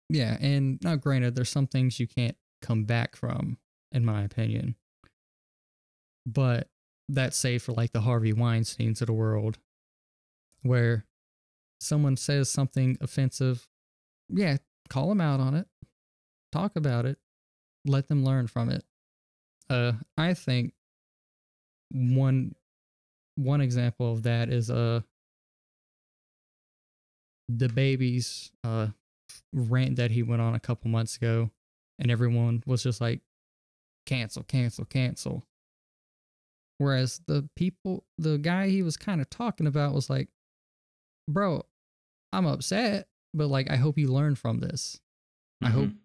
yeah 0.08 0.36
and 0.40 0.78
now 0.82 0.96
granted 0.96 1.34
there's 1.34 1.50
some 1.50 1.66
things 1.66 1.98
you 2.00 2.06
can't 2.06 2.36
come 2.62 2.84
back 2.84 3.16
from 3.16 3.58
in 3.92 4.04
my 4.04 4.22
opinion 4.22 4.74
but 6.26 6.68
that's 7.08 7.36
safe 7.36 7.62
for 7.62 7.72
like 7.72 7.92
the 7.92 8.02
harvey 8.02 8.32
weinsteins 8.32 9.00
of 9.00 9.06
the 9.06 9.12
world 9.12 9.58
where 10.62 11.06
someone 11.80 12.16
says 12.16 12.50
something 12.50 12.96
offensive 13.00 13.66
yeah 14.28 14.56
call 14.88 15.08
them 15.08 15.20
out 15.20 15.40
on 15.40 15.54
it 15.54 15.66
talk 16.52 16.76
about 16.76 17.04
it 17.06 17.18
let 17.84 18.08
them 18.08 18.24
learn 18.24 18.46
from 18.46 18.68
it. 18.70 18.84
Uh 19.70 19.92
i 20.16 20.34
think 20.34 20.72
one 21.90 22.54
one 23.36 23.60
example 23.60 24.12
of 24.12 24.22
that 24.24 24.48
is 24.50 24.70
uh 24.70 25.00
DaBaby's 27.50 28.50
uh 28.64 28.88
rant 29.52 29.96
that 29.96 30.10
he 30.10 30.22
went 30.22 30.42
on 30.42 30.54
a 30.54 30.60
couple 30.60 30.90
months 30.90 31.16
ago 31.16 31.50
and 31.98 32.10
everyone 32.10 32.62
was 32.66 32.82
just 32.82 33.00
like 33.00 33.20
cancel 34.06 34.42
cancel 34.42 34.84
cancel. 34.84 35.44
Whereas 36.78 37.20
the 37.26 37.48
people 37.56 38.04
the 38.18 38.38
guy 38.38 38.68
he 38.68 38.82
was 38.82 38.96
kind 38.96 39.20
of 39.20 39.28
talking 39.30 39.66
about 39.66 39.94
was 39.94 40.08
like 40.10 40.28
bro 41.28 41.62
i'm 42.32 42.46
upset 42.46 43.06
but 43.34 43.48
like 43.48 43.70
i 43.70 43.76
hope 43.76 43.98
you 43.98 44.08
learn 44.12 44.34
from 44.34 44.60
this. 44.60 45.00
I 45.62 45.70
hope- 45.70 45.88
Mhm. 45.90 45.96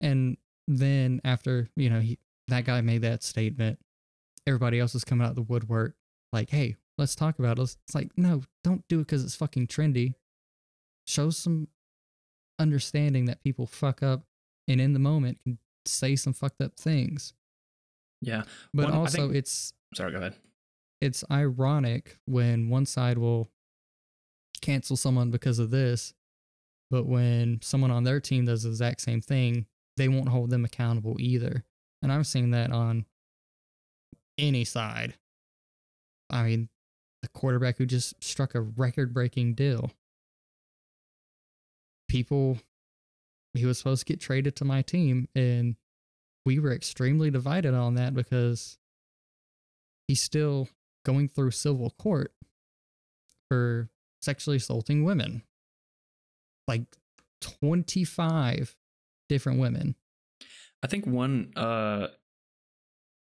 And 0.00 0.36
then 0.68 1.20
after 1.24 1.68
you 1.76 1.88
know 1.90 2.00
he 2.00 2.18
that 2.48 2.64
guy 2.64 2.80
made 2.80 3.02
that 3.02 3.22
statement 3.22 3.78
everybody 4.46 4.78
else 4.80 4.94
was 4.94 5.04
coming 5.04 5.24
out 5.24 5.30
of 5.30 5.36
the 5.36 5.42
woodwork 5.42 5.94
like 6.32 6.50
hey 6.50 6.74
let's 6.98 7.14
talk 7.14 7.38
about 7.38 7.58
it 7.58 7.62
it's 7.62 7.94
like 7.94 8.10
no 8.16 8.42
don't 8.64 8.84
do 8.88 8.96
it 9.00 9.06
because 9.06 9.24
it's 9.24 9.34
fucking 9.36 9.66
trendy 9.66 10.14
show 11.06 11.30
some 11.30 11.68
understanding 12.58 13.26
that 13.26 13.42
people 13.42 13.66
fuck 13.66 14.02
up 14.02 14.22
and 14.68 14.80
in 14.80 14.92
the 14.92 14.98
moment 14.98 15.38
can 15.44 15.58
say 15.84 16.16
some 16.16 16.32
fucked 16.32 16.60
up 16.60 16.74
things 16.76 17.32
Yeah. 18.22 18.42
but 18.74 18.86
One- 18.86 18.94
also 18.94 19.18
think- 19.28 19.34
it's 19.36 19.72
Sorry, 19.94 20.10
go 20.12 20.18
ahead. 20.18 20.34
it's 21.00 21.22
ironic 21.30 22.18
when 22.26 22.68
one 22.68 22.86
side 22.86 23.18
will 23.18 23.48
cancel 24.62 24.96
someone 24.96 25.30
because 25.30 25.58
of 25.58 25.70
this, 25.70 26.12
but 26.90 27.04
when 27.06 27.60
someone 27.62 27.90
on 27.90 28.02
their 28.04 28.18
team 28.20 28.46
does 28.46 28.64
the 28.64 28.70
exact 28.70 29.00
same 29.02 29.20
thing, 29.20 29.66
they 29.96 30.08
won't 30.08 30.28
hold 30.28 30.50
them 30.50 30.64
accountable 30.64 31.16
either. 31.18 31.64
And 32.02 32.12
I'm 32.12 32.24
seeing 32.24 32.50
that 32.50 32.70
on 32.72 33.06
any 34.38 34.64
side. 34.64 35.14
I 36.30 36.42
mean, 36.42 36.68
the 37.22 37.28
quarterback 37.28 37.78
who 37.78 37.86
just 37.86 38.22
struck 38.22 38.54
a 38.54 38.60
record 38.60 39.14
breaking 39.14 39.54
deal. 39.54 39.90
People, 42.08 42.58
he 43.54 43.64
was 43.64 43.78
supposed 43.78 44.06
to 44.06 44.12
get 44.12 44.20
traded 44.20 44.54
to 44.56 44.64
my 44.64 44.82
team, 44.82 45.28
and 45.34 45.76
we 46.44 46.58
were 46.58 46.72
extremely 46.72 47.30
divided 47.30 47.74
on 47.74 47.94
that 47.94 48.14
because 48.14 48.78
he's 50.06 50.20
still 50.20 50.68
going 51.04 51.28
through 51.28 51.50
civil 51.50 51.90
court 51.98 52.32
for 53.48 53.88
sexually 54.20 54.58
assaulting 54.58 55.04
women. 55.04 55.42
Like 56.68 56.82
25 57.40 58.76
different 59.28 59.58
women. 59.58 59.94
I 60.82 60.86
think 60.86 61.06
one 61.06 61.52
uh, 61.56 62.08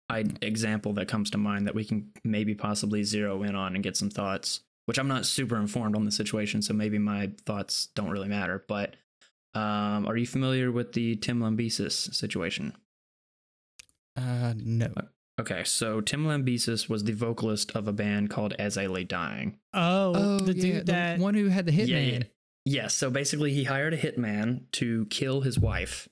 I, 0.09 0.25
example 0.41 0.93
that 0.93 1.07
comes 1.07 1.29
to 1.31 1.37
mind 1.37 1.67
that 1.67 1.75
we 1.75 1.85
can 1.85 2.11
maybe 2.23 2.53
possibly 2.53 3.03
zero 3.03 3.43
in 3.43 3.55
on 3.55 3.75
and 3.75 3.83
get 3.83 3.97
some 3.97 4.09
thoughts, 4.09 4.61
which 4.85 4.97
I'm 4.97 5.07
not 5.07 5.25
super 5.25 5.57
informed 5.57 5.95
on 5.95 6.05
the 6.05 6.11
situation, 6.11 6.61
so 6.61 6.73
maybe 6.73 6.97
my 6.97 7.31
thoughts 7.45 7.87
don't 7.95 8.09
really 8.09 8.27
matter. 8.27 8.63
But 8.67 8.95
um, 9.53 10.05
are 10.07 10.17
you 10.17 10.27
familiar 10.27 10.71
with 10.71 10.93
the 10.93 11.15
Tim 11.15 11.39
Lambesis 11.39 12.13
situation? 12.13 12.73
Uh, 14.15 14.53
no. 14.57 14.91
Okay, 15.39 15.63
so 15.65 15.99
Tim 15.99 16.25
Lambesis 16.25 16.87
was 16.87 17.03
the 17.03 17.11
vocalist 17.11 17.75
of 17.75 17.87
a 17.87 17.93
band 17.93 18.29
called 18.29 18.53
As 18.57 18.77
I 18.77 18.85
Lay 18.85 19.03
Dying. 19.03 19.57
Oh, 19.73 20.39
the 20.39 20.53
dude 20.53 20.85
that 20.85 21.19
one 21.19 21.33
who 21.33 21.49
had 21.49 21.65
the 21.65 21.73
hitman. 21.73 21.87
Yeah, 21.87 21.99
yeah. 21.99 22.23
Yes, 22.65 22.95
so 22.95 23.11
basically 23.11 23.53
he 23.53 23.65
hired 23.65 23.93
a 23.93 23.97
hitman 23.97 24.63
to 24.73 25.05
kill 25.05 25.41
his 25.41 25.59
wife. 25.59 26.09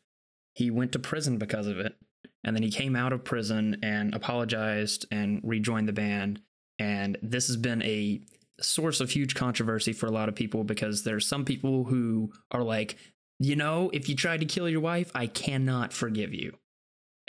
He 0.53 0.69
went 0.69 0.91
to 0.91 0.99
prison 0.99 1.39
because 1.39 1.65
of 1.65 1.79
it, 1.79 1.95
and 2.43 2.55
then 2.55 2.61
he 2.61 2.69
came 2.69 2.95
out 2.95 3.11
of 3.11 3.23
prison 3.23 3.77
and 3.81 4.13
apologized 4.13 5.07
and 5.11 5.41
rejoined 5.43 5.87
the 5.89 5.93
band. 5.93 6.41
And 6.77 7.17
this 7.23 7.47
has 7.47 7.57
been 7.57 7.81
a 7.81 8.21
source 8.61 8.99
of 8.99 9.09
huge 9.09 9.33
controversy 9.33 9.93
for 9.93 10.05
a 10.05 10.11
lot 10.11 10.29
of 10.29 10.35
people 10.35 10.63
because 10.63 11.03
there's 11.03 11.25
some 11.25 11.43
people 11.43 11.85
who 11.85 12.31
are 12.51 12.63
like, 12.63 12.97
you 13.39 13.55
know, 13.55 13.89
if 13.91 14.07
you 14.07 14.15
tried 14.15 14.41
to 14.41 14.45
kill 14.45 14.69
your 14.69 14.79
wife, 14.79 15.11
I 15.15 15.25
cannot 15.27 15.91
forgive 15.91 16.35
you. 16.35 16.53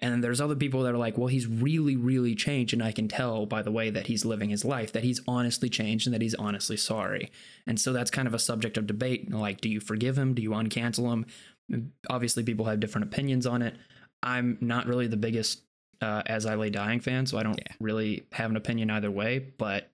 And 0.01 0.13
then 0.13 0.21
there's 0.21 0.41
other 0.41 0.57
people 0.57 0.83
that 0.83 0.93
are 0.95 0.99
like, 0.99 1.17
well, 1.17 1.29
he's 1.29 1.47
really, 1.47 1.95
really 1.97 2.35
changed. 2.35 2.73
And 2.73 2.83
I 2.83 2.91
can 2.93 3.07
tell 3.09 3.47
by 3.47 3.63
the 3.63 3.71
way 3.71 3.91
that 3.91 4.09
he's 4.09 4.25
living 4.25 4.51
his 4.51 4.65
life 4.65 4.93
that 4.93 5.05
he's 5.05 5.21
honestly 5.29 5.69
changed 5.69 6.07
and 6.07 6.15
that 6.15 6.21
he's 6.21 6.35
honestly 6.35 6.77
sorry. 6.77 7.31
And 7.67 7.79
so 7.79 7.93
that's 7.93 8.11
kind 8.11 8.27
of 8.27 8.35
a 8.35 8.39
subject 8.39 8.77
of 8.77 8.87
debate. 8.89 9.31
Like, 9.33 9.61
do 9.61 9.69
you 9.69 9.79
forgive 9.81 10.19
him? 10.19 10.35
Do 10.35 10.43
you 10.43 10.51
uncancel 10.51 11.13
him? 11.13 11.91
Obviously, 12.11 12.43
people 12.43 12.67
have 12.67 12.81
different 12.81 13.07
opinions 13.07 13.47
on 13.47 13.63
it. 13.63 13.77
I'm 14.23 14.59
not 14.61 14.87
really 14.87 15.07
the 15.07 15.17
biggest 15.17 15.63
uh, 16.03 16.23
As 16.27 16.45
I 16.45 16.57
Lay 16.57 16.71
Dying 16.71 17.01
fan, 17.01 17.25
so 17.25 17.39
I 17.39 17.43
don't 17.45 17.59
Yeah. 17.59 17.75
really 17.81 18.25
have 18.33 18.51
an 18.51 18.57
opinion 18.57 18.91
either 18.91 19.11
way. 19.11 19.39
But 19.39 19.91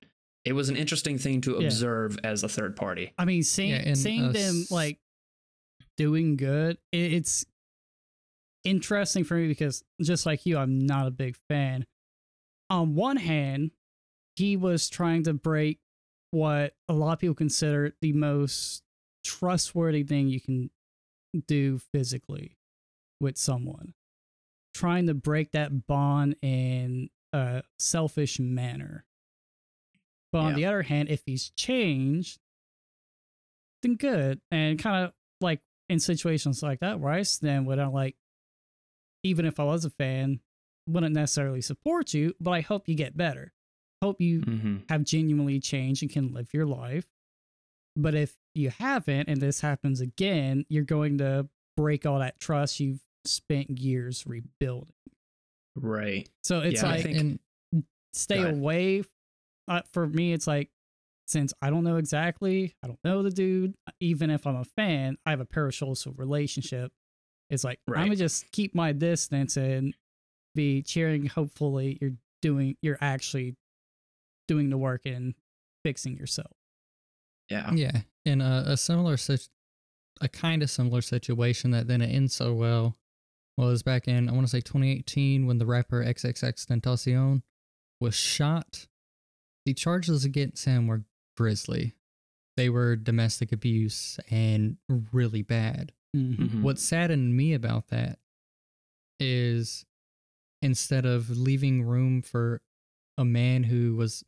it 0.46 0.54
was 0.54 0.70
an 0.70 0.76
interesting 0.76 1.18
thing 1.18 1.42
to 1.42 1.58
Yeah. 1.60 1.66
observe 1.66 2.18
as 2.24 2.42
a 2.42 2.48
third 2.48 2.74
party. 2.74 3.12
I 3.18 3.26
mean, 3.26 3.42
seeing 3.42 3.70
Yeah, 3.72 3.94
seeing 3.94 4.32
them 4.32 4.64
like 4.70 4.98
doing 5.96 6.36
good, 6.36 6.78
it's 6.90 7.44
interesting 8.64 9.24
for 9.24 9.34
me 9.34 9.48
because 9.48 9.82
just 10.02 10.26
like 10.26 10.46
you, 10.46 10.58
I'm 10.58 10.86
not 10.86 11.06
a 11.06 11.10
big 11.10 11.36
fan. 11.48 11.86
On 12.68 12.94
one 12.94 13.16
hand, 13.16 13.70
he 14.36 14.56
was 14.56 14.88
trying 14.88 15.24
to 15.24 15.34
break 15.34 15.78
what 16.30 16.74
a 16.88 16.92
lot 16.92 17.14
of 17.14 17.18
people 17.18 17.34
consider 17.34 17.94
the 18.00 18.12
most 18.12 18.82
trustworthy 19.24 20.02
thing 20.04 20.28
you 20.28 20.40
can 20.40 20.70
do 21.46 21.78
physically 21.92 22.56
with 23.20 23.36
someone, 23.36 23.94
trying 24.74 25.06
to 25.06 25.14
break 25.14 25.52
that 25.52 25.86
bond 25.86 26.36
in 26.42 27.10
a 27.32 27.62
selfish 27.78 28.38
manner. 28.38 29.04
But 30.32 30.38
on 30.38 30.50
Yeah. 30.50 30.56
the 30.56 30.64
other 30.66 30.82
hand, 30.82 31.08
if 31.08 31.22
he's 31.26 31.50
changed, 31.50 32.38
then 33.82 33.96
good. 33.96 34.40
And 34.50 34.78
kind 34.78 35.06
of 35.06 35.12
like 35.40 35.60
in 35.88 35.98
situations 35.98 36.62
like 36.62 36.80
that 36.80 37.00
where 37.00 37.12
I 37.12 37.22
stand 37.22 37.66
with, 37.66 37.80
I'm 37.80 37.92
like, 37.92 38.16
even 39.22 39.44
if 39.46 39.58
I 39.60 39.64
was 39.64 39.84
a 39.84 39.90
fan, 39.90 40.40
wouldn't 40.88 41.14
necessarily 41.14 41.60
support 41.60 42.14
you, 42.14 42.34
but 42.40 42.50
I 42.52 42.60
hope 42.62 42.88
you 42.88 42.94
get 42.94 43.16
better. 43.16 43.52
Hope 44.02 44.20
you 44.20 44.40
Mm-hmm. 44.40 44.76
have 44.88 45.04
genuinely 45.04 45.60
changed 45.60 46.02
and 46.02 46.10
can 46.10 46.32
live 46.32 46.52
your 46.54 46.66
life. 46.66 47.06
But 47.96 48.14
if 48.14 48.34
you 48.54 48.70
haven't 48.70 49.28
and 49.28 49.40
this 49.40 49.60
happens 49.60 50.00
again, 50.00 50.64
you're 50.68 50.84
going 50.84 51.18
to 51.18 51.48
break 51.76 52.06
all 52.06 52.18
that 52.20 52.40
trust 52.40 52.80
you've 52.80 53.00
spent 53.24 53.78
years 53.78 54.24
rebuilding. 54.26 54.94
Right. 55.76 56.28
So 56.42 56.60
it's 56.60 56.82
Yeah, 56.82 56.88
I 56.88 56.92
like 56.92 57.02
think- 57.02 57.40
and 57.72 57.84
stay 58.12 58.42
away. 58.42 59.04
Uh, 59.68 59.82
for 59.92 60.06
me, 60.06 60.32
it's 60.32 60.46
like 60.46 60.70
since 61.28 61.52
I 61.62 61.70
don't 61.70 61.84
know 61.84 61.96
exactly, 61.96 62.74
I 62.82 62.88
don't 62.88 62.98
know 63.04 63.22
the 63.22 63.30
dude. 63.30 63.74
Even 64.00 64.30
if 64.30 64.46
I'm 64.46 64.56
a 64.56 64.64
fan, 64.64 65.16
I 65.26 65.30
have 65.30 65.40
a 65.40 65.46
parasocial 65.46 66.18
relationship. 66.18 66.92
It's 67.50 67.64
like 67.64 67.80
I'm 67.88 68.04
gonna 68.04 68.16
just 68.16 68.50
keep 68.52 68.74
my 68.74 68.92
distance 68.92 69.56
and 69.56 69.94
be 70.54 70.82
cheering. 70.82 71.26
Hopefully, 71.26 71.98
you're 72.00 72.14
doing, 72.40 72.76
you're 72.80 72.98
actually 73.00 73.56
doing 74.48 74.70
the 74.70 74.78
work 74.78 75.02
and 75.04 75.34
fixing 75.84 76.16
yourself. 76.16 76.52
Yeah. 77.48 77.72
Yeah, 77.72 78.00
in 78.24 78.40
a, 78.40 78.64
a 78.66 78.76
similar 78.76 79.16
sit- 79.16 79.48
a 80.20 80.28
kind 80.28 80.62
of 80.62 80.70
similar 80.70 81.00
situation 81.00 81.72
that 81.72 81.86
didn't 81.88 82.10
end 82.10 82.30
so 82.30 82.54
well 82.54 82.96
was 83.56 83.82
back 83.82 84.08
in 84.08 84.28
I 84.28 84.32
want 84.32 84.46
to 84.46 84.50
say 84.50 84.60
2018 84.60 85.46
when 85.46 85.58
the 85.58 85.66
rapper 85.66 86.02
XXXTentacion 86.02 87.42
was 88.00 88.14
shot. 88.14 88.86
The 89.66 89.74
charges 89.74 90.24
against 90.24 90.64
him 90.64 90.86
were 90.86 91.02
grisly. 91.36 91.94
They 92.56 92.68
were 92.70 92.96
domestic 92.96 93.52
abuse 93.52 94.18
and 94.30 94.76
really 95.12 95.42
bad. 95.42 95.92
Mhm. 96.16 96.62
What 96.62 96.78
saddened 96.78 97.36
me 97.36 97.54
about 97.54 97.88
that 97.88 98.18
is 99.20 99.84
instead 100.62 101.06
of 101.06 101.30
leaving 101.30 101.82
room 101.82 102.22
for 102.22 102.62
a 103.18 103.24
man 103.24 103.64
who 103.64 103.94
was 103.96 104.24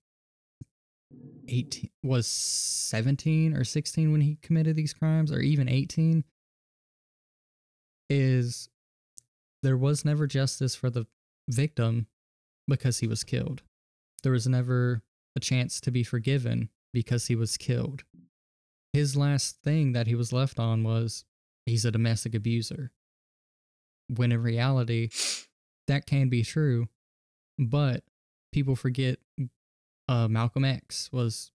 18 1.49 1.91
was 2.03 2.27
17 2.27 3.55
or 3.55 3.65
16 3.65 4.13
when 4.13 4.21
he 4.21 4.37
committed 4.37 4.77
these 4.77 4.95
crimes 4.95 5.33
or 5.33 5.41
even 5.41 5.69
18 5.69 6.25
is 8.09 8.69
there 9.63 9.77
was 9.77 10.05
never 10.05 10.27
justice 10.27 10.75
for 10.75 10.91
the 10.91 11.07
victim 11.49 12.07
because 12.69 12.99
he 12.99 13.07
was 13.07 13.25
killed. 13.25 13.63
There 14.23 14.33
was 14.33 14.47
never 14.47 15.03
a 15.37 15.41
chance 15.41 15.81
to 15.83 15.91
be 15.91 16.03
forgiven 16.03 16.71
because 16.93 17.27
he 17.27 17.35
was 17.35 17.57
killed. 17.57 18.05
His 18.93 19.17
last 19.17 19.63
thing 19.63 19.93
that 19.93 20.07
he 20.07 20.15
was 20.15 20.33
left 20.33 20.59
on 20.59 20.83
was 20.85 21.25
he's 21.67 21.85
a 21.85 21.91
domestic 21.91 22.35
abuser. 22.35 22.93
When 24.09 24.33
in 24.33 24.43
reality, 24.43 25.11
that 25.87 26.07
can 26.07 26.29
be 26.29 26.43
true, 26.43 26.89
but 27.59 28.05
people 28.53 28.77
forget 28.77 29.19
uh, 30.09 30.29
Malcolm 30.29 30.65
X 30.65 31.11
was 31.13 31.51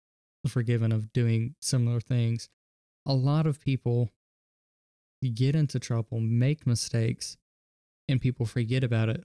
forgiven 0.47 0.93
of 0.93 1.13
doing 1.13 1.55
similar 1.61 2.01
things. 2.01 2.49
A 3.07 3.15
lot 3.15 3.47
of 3.47 3.61
people 3.61 4.11
get 5.35 5.55
into 5.55 5.79
trouble, 5.79 6.21
make 6.21 6.67
mistakes, 6.67 7.37
and 8.09 8.21
people 8.21 8.47
forget 8.47 8.85
about 8.85 9.09
it. 9.09 9.25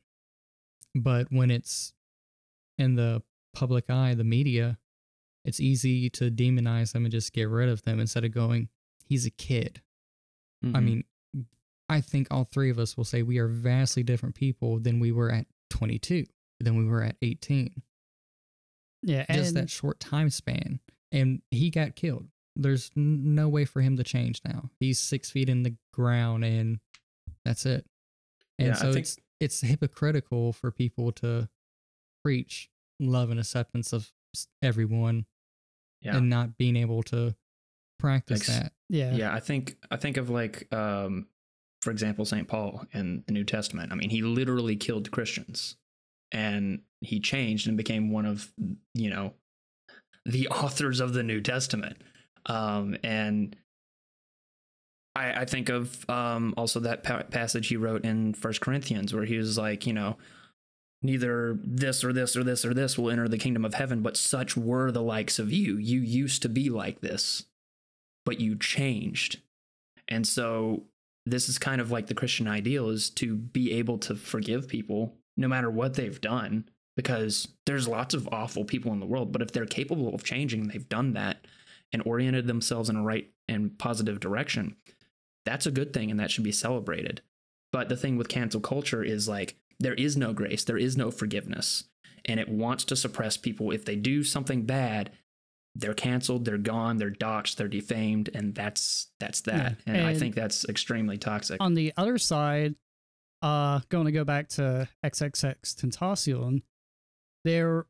But 0.95 1.27
when 1.31 1.51
it's 1.51 1.93
in 2.77 2.95
the 2.95 3.23
public 3.53 3.89
eye, 3.89 4.13
the 4.13 4.23
media, 4.23 4.77
it's 5.43 5.59
easy 5.59 6.09
to 6.11 6.29
demonize 6.29 6.93
them 6.93 7.05
and 7.05 7.11
just 7.11 7.33
get 7.33 7.49
rid 7.49 7.69
of 7.69 7.83
them 7.83 7.99
instead 7.99 8.23
of 8.23 8.33
going, 8.33 8.69
he's 9.05 9.25
a 9.25 9.31
kid. 9.31 9.81
I 10.63 10.67
Mhm. 10.67 10.83
mean, 10.83 11.03
I 11.89 12.01
think 12.01 12.27
all 12.31 12.43
three 12.43 12.69
of 12.69 12.79
us 12.79 12.97
will 12.97 13.03
say 13.05 13.21
we 13.23 13.37
are 13.37 13.47
vastly 13.47 14.03
different 14.03 14.35
people 14.35 14.79
than 14.79 14.99
we 14.99 15.11
were 15.11 15.31
at 15.31 15.47
22, 15.69 16.25
than 16.59 16.75
we 16.77 16.85
were 16.85 17.03
at 17.03 17.15
18. 17.21 17.81
Yeah, 19.03 19.25
Just 19.33 19.53
that 19.53 19.69
short 19.69 19.99
time 19.99 20.29
span. 20.29 20.79
And 21.11 21.41
he 21.51 21.69
got 21.69 21.95
killed. 21.95 22.29
There's 22.55 22.91
n- 22.97 23.35
no 23.35 23.47
way 23.47 23.63
for 23.65 23.81
him 23.81 23.95
to 23.97 24.03
change 24.03 24.41
now. 24.43 24.71
He's 24.79 24.99
six 24.99 25.29
feet 25.29 25.47
in 25.49 25.63
the 25.63 25.77
ground 25.93 26.43
and 26.43 26.79
that's 27.45 27.65
it. 27.65 27.85
And 28.59 28.69
Yeah, 28.69 28.73
so 28.75 28.93
think- 28.93 29.03
it's 29.05 29.17
it's 29.39 29.61
hypocritical 29.61 30.51
for 30.51 30.71
people 30.71 31.11
to 31.11 31.47
preach 32.23 32.71
love 32.99 33.29
and 33.29 33.39
acceptance 33.39 33.93
of 33.93 34.11
everyone 34.63 35.27
yeah. 36.01 36.17
and 36.17 36.27
not 36.27 36.57
being 36.57 36.75
able 36.75 37.03
to 37.03 37.35
practice 37.99 38.47
Like 38.47 38.59
that. 38.59 38.71
yeah, 38.89 39.13
yeah 39.13 39.33
i 39.33 39.39
think 39.39 39.75
i 39.91 39.97
think 39.97 40.17
of 40.17 40.29
like 40.29 40.71
um 40.73 41.27
for 41.81 41.91
example 41.91 42.25
st 42.25 42.47
paul 42.47 42.85
in 42.93 43.23
the 43.27 43.33
new 43.33 43.43
testament. 43.43 43.91
I 43.91 43.95
mean 43.95 44.09
he 44.09 44.21
literally 44.21 44.75
killed 44.75 45.09
christians 45.11 45.75
and 46.31 46.81
he 47.01 47.19
changed 47.19 47.67
and 47.67 47.77
became 47.77 48.11
one 48.11 48.25
of 48.25 48.51
you 48.93 49.09
know 49.09 49.33
the 50.25 50.47
authors 50.49 50.99
of 50.99 51.13
the 51.13 51.23
new 51.23 51.39
testament. 51.41 51.97
Um 52.45 52.97
and 53.03 53.55
i 55.15 55.41
i 55.41 55.45
think 55.45 55.69
of 55.69 56.07
um 56.09 56.53
also 56.57 56.79
that 56.81 57.03
pa- 57.03 57.23
passage 57.23 57.67
he 57.67 57.77
wrote 57.77 58.03
in 58.05 58.33
first 58.33 58.61
corinthians 58.61 59.13
where 59.13 59.25
he 59.25 59.37
was 59.37 59.57
like 59.57 59.85
you 59.87 59.93
know 59.93 60.17
neither 61.01 61.57
this 61.63 62.03
or 62.03 62.11
this 62.11 62.35
or 62.35 62.43
this 62.43 62.65
or 62.65 62.73
this 62.73 62.97
will 62.97 63.09
enter 63.11 63.27
the 63.27 63.37
kingdom 63.37 63.63
of 63.63 63.75
heaven 63.75 64.01
but 64.01 64.17
such 64.17 64.57
were 64.57 64.91
the 64.91 65.01
likes 65.01 65.37
of 65.39 65.53
you. 65.53 65.77
You 65.77 65.99
used 66.01 66.41
to 66.41 66.49
be 66.49 66.69
like 66.69 67.01
this 67.01 67.45
but 68.27 68.41
you 68.41 68.57
changed. 68.57 69.39
And 70.09 70.27
so 70.27 70.83
this 71.25 71.47
is 71.47 71.57
kind 71.57 71.79
of 71.79 71.91
like 71.91 72.07
the 72.07 72.13
Christian 72.13 72.45
ideal 72.45 72.89
is 72.89 73.09
to 73.11 73.37
be 73.37 73.71
able 73.71 73.97
to 73.99 74.15
forgive 74.15 74.67
people 74.67 75.15
no 75.37 75.47
matter 75.47 75.71
what 75.71 75.93
they've 75.93 76.19
done 76.19 76.67
because 76.97 77.47
there's 77.65 77.87
lots 77.87 78.13
of 78.13 78.27
awful 78.27 78.65
people 78.65 78.91
in 78.91 78.99
the 78.99 79.05
world, 79.05 79.31
but 79.31 79.41
if 79.41 79.53
they're 79.53 79.65
capable 79.65 80.13
of 80.13 80.25
changing, 80.25 80.67
they've 80.67 80.89
done 80.89 81.13
that 81.13 81.47
and 81.93 82.03
oriented 82.05 82.47
themselves 82.47 82.89
in 82.89 82.97
a 82.97 83.01
right 83.01 83.31
and 83.47 83.79
positive 83.79 84.19
direction. 84.19 84.75
That's 85.45 85.65
a 85.65 85.71
good 85.71 85.93
thing 85.93 86.11
and 86.11 86.19
that 86.19 86.29
should 86.29 86.43
be 86.43 86.51
celebrated. 86.51 87.21
But 87.71 87.87
the 87.87 87.95
thing 87.95 88.17
with 88.17 88.27
cancel 88.27 88.59
culture 88.59 89.05
is 89.05 89.29
like 89.29 89.55
there 89.79 89.93
is 89.93 90.17
no 90.17 90.33
grace, 90.33 90.65
there 90.65 90.77
is 90.77 90.97
no 90.97 91.11
forgiveness, 91.11 91.85
and 92.25 92.41
it 92.41 92.49
wants 92.49 92.83
to 92.85 92.97
suppress 92.97 93.37
people 93.37 93.71
if 93.71 93.85
they 93.85 93.95
do 93.95 94.21
something 94.21 94.63
bad 94.63 95.11
they're 95.79 95.93
canceled, 95.93 96.43
they're 96.45 96.57
gone, 96.57 96.97
they're 96.97 97.11
doxxed, 97.11 97.55
they're 97.55 97.67
defamed, 97.67 98.29
and 98.33 98.53
that's 98.55 99.11
that's 99.19 99.41
that. 99.41 99.75
Yeah, 99.85 99.93
And, 99.93 100.07
I 100.07 100.13
think 100.15 100.35
that's 100.35 100.65
extremely 100.67 101.17
toxic. 101.17 101.57
on 101.61 101.73
the 101.75 101.93
other 101.97 102.17
side, 102.17 102.75
uh, 103.41 103.81
going 103.89 104.05
to 104.05 104.11
go 104.11 104.23
back 104.23 104.49
to 104.49 104.87
XXXTentacion, 105.05 106.61
there, 107.43 107.85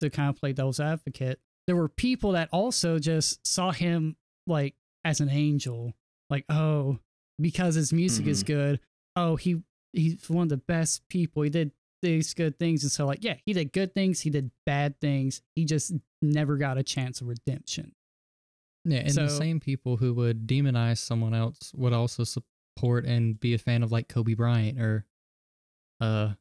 to 0.00 0.10
kind 0.10 0.30
of 0.30 0.36
play 0.36 0.52
devil's 0.52 0.80
advocate, 0.80 1.40
there 1.66 1.76
were 1.76 1.88
people 1.88 2.32
that 2.32 2.48
also 2.52 2.98
just 2.98 3.46
saw 3.46 3.70
him 3.70 4.16
like 4.46 4.74
as 5.04 5.20
an 5.20 5.28
angel, 5.28 5.92
like 6.30 6.44
oh, 6.48 6.98
because 7.40 7.74
his 7.74 7.92
music 7.92 8.26
is 8.26 8.42
Mhm. 8.42 8.46
good. 8.46 8.80
Oh, 9.16 9.36
he 9.36 9.62
he's 9.92 10.28
one 10.28 10.44
of 10.44 10.48
the 10.48 10.56
best 10.56 11.06
people. 11.08 11.42
He 11.42 11.50
did 11.50 11.72
these 12.04 12.34
good 12.34 12.58
things, 12.58 12.82
and 12.82 12.92
so 12.92 13.06
like 13.06 13.22
yeah, 13.22 13.36
he 13.44 13.52
did 13.52 13.72
good 13.72 13.94
things. 13.94 14.20
He 14.20 14.30
did 14.30 14.50
bad 14.66 15.00
things. 15.00 15.42
He 15.54 15.64
just 15.64 15.92
never 16.22 16.56
got 16.56 16.78
a 16.78 16.82
chance 16.82 17.20
of 17.20 17.28
redemption. 17.28 17.92
Yeah, 18.84 18.98
and 18.98 19.14
the 19.14 19.28
same 19.28 19.60
people 19.60 19.96
who 19.96 20.12
would 20.14 20.46
demonize 20.46 20.98
someone 20.98 21.34
else 21.34 21.72
would 21.74 21.92
also 21.92 22.24
support 22.24 23.06
and 23.06 23.38
be 23.40 23.54
a 23.54 23.58
fan 23.58 23.82
of 23.82 23.90
like 23.90 24.08
Kobe 24.08 24.34
Bryant 24.34 24.78
or 24.78 25.06
uh 26.00 26.34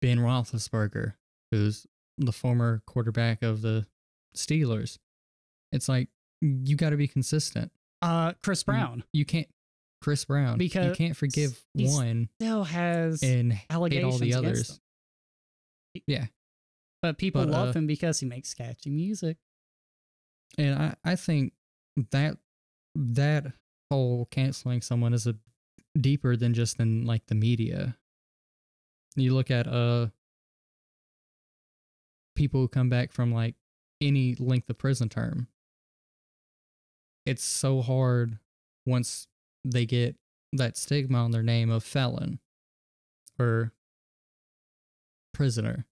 Ben 0.00 0.18
Roethlisberger, 0.18 1.14
who's 1.50 1.86
the 2.18 2.32
former 2.32 2.82
quarterback 2.86 3.42
of 3.42 3.62
the 3.62 3.86
Steelers. 4.36 4.98
It's 5.72 5.88
like 5.88 6.08
you 6.40 6.76
got 6.76 6.90
to 6.90 6.96
be 6.96 7.08
consistent. 7.08 7.72
Uh, 8.02 8.32
Chris. 8.42 8.62
Brown 8.62 9.04
You 9.12 9.24
can't 9.24 9.48
Chris 10.06 10.24
Brown. 10.24 10.56
Because 10.56 10.86
you 10.86 10.94
can't 10.94 11.16
forgive 11.16 11.60
he's- 11.74 11.92
one 11.92 12.28
still 12.40 12.62
has 12.62 13.24
and 13.24 13.52
hate 13.52 13.66
allegations 13.68 14.12
all 14.12 14.18
the 14.20 14.34
others. 14.34 14.80
Yeah. 16.06 16.26
But 17.02 17.18
people 17.18 17.42
But, 17.42 17.50
love 17.50 17.68
uh, 17.70 17.72
him 17.72 17.88
because 17.88 18.20
he 18.20 18.26
makes 18.26 18.54
catchy 18.54 18.90
music. 18.90 19.36
And 20.58 20.78
I, 20.80 20.94
I 21.04 21.16
think 21.16 21.54
that 22.12 22.36
that 22.94 23.46
whole 23.90 24.28
canceling 24.30 24.80
someone 24.80 25.12
is 25.12 25.26
a 25.26 25.34
deeper 26.00 26.36
than 26.36 26.54
just 26.54 26.78
in 26.78 27.04
like 27.04 27.26
the 27.26 27.34
media. 27.34 27.96
You 29.16 29.34
look 29.34 29.50
at 29.50 29.66
uh 29.66 30.10
people 32.36 32.60
who 32.60 32.68
come 32.68 32.88
back 32.88 33.10
from 33.10 33.32
like 33.32 33.56
any 34.00 34.36
length 34.36 34.70
of 34.70 34.78
prison 34.78 35.08
term. 35.08 35.48
It's 37.24 37.42
so 37.42 37.82
hard 37.82 38.38
once 38.86 39.26
they 39.70 39.84
get 39.86 40.16
that 40.52 40.76
stigma 40.76 41.18
on 41.18 41.30
their 41.32 41.42
name 41.42 41.70
of 41.70 41.82
felon 41.84 42.38
or 43.38 43.72
prisoner. 45.32 45.86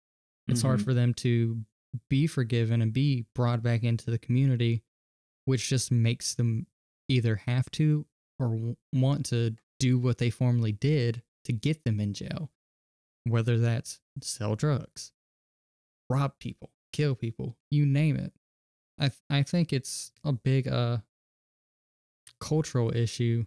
It's 0.49 0.63
hard 0.63 0.81
Mhm. 0.81 0.85
for 0.85 0.95
them 0.95 1.15
to 1.15 1.65
be 2.09 2.27
forgiven 2.27 2.81
and 2.83 2.93
be 2.93 3.27
brought 3.35 3.63
back 3.63 3.83
into 3.83 4.11
the 4.11 4.19
community, 4.19 4.83
which 5.45 5.69
just 5.69 5.91
makes 5.91 6.35
them 6.35 6.67
either 7.09 7.37
have 7.37 7.71
to 7.73 8.07
or 8.39 8.77
want 8.93 9.27
to 9.27 9.57
do 9.79 9.99
what 9.99 10.19
they 10.19 10.31
formerly 10.31 10.73
did 10.73 11.23
to 11.45 11.53
get 11.53 11.85
them 11.85 12.01
in 12.01 12.15
jail, 12.15 12.53
whether 13.25 13.59
that's 13.59 14.01
sell 14.23 14.57
drugs, 14.57 15.13
rob 16.09 16.39
people, 16.39 16.73
kill 16.93 17.15
people, 17.15 17.59
you 17.71 17.85
name 17.87 18.17
it. 18.17 18.33
I 18.99 19.09
th- 19.09 19.23
I 19.29 19.43
think 19.43 19.73
it's 19.73 20.13
a 20.23 20.33
big 20.33 20.69
uh 20.69 20.99
cultural 22.41 22.95
issue 22.95 23.47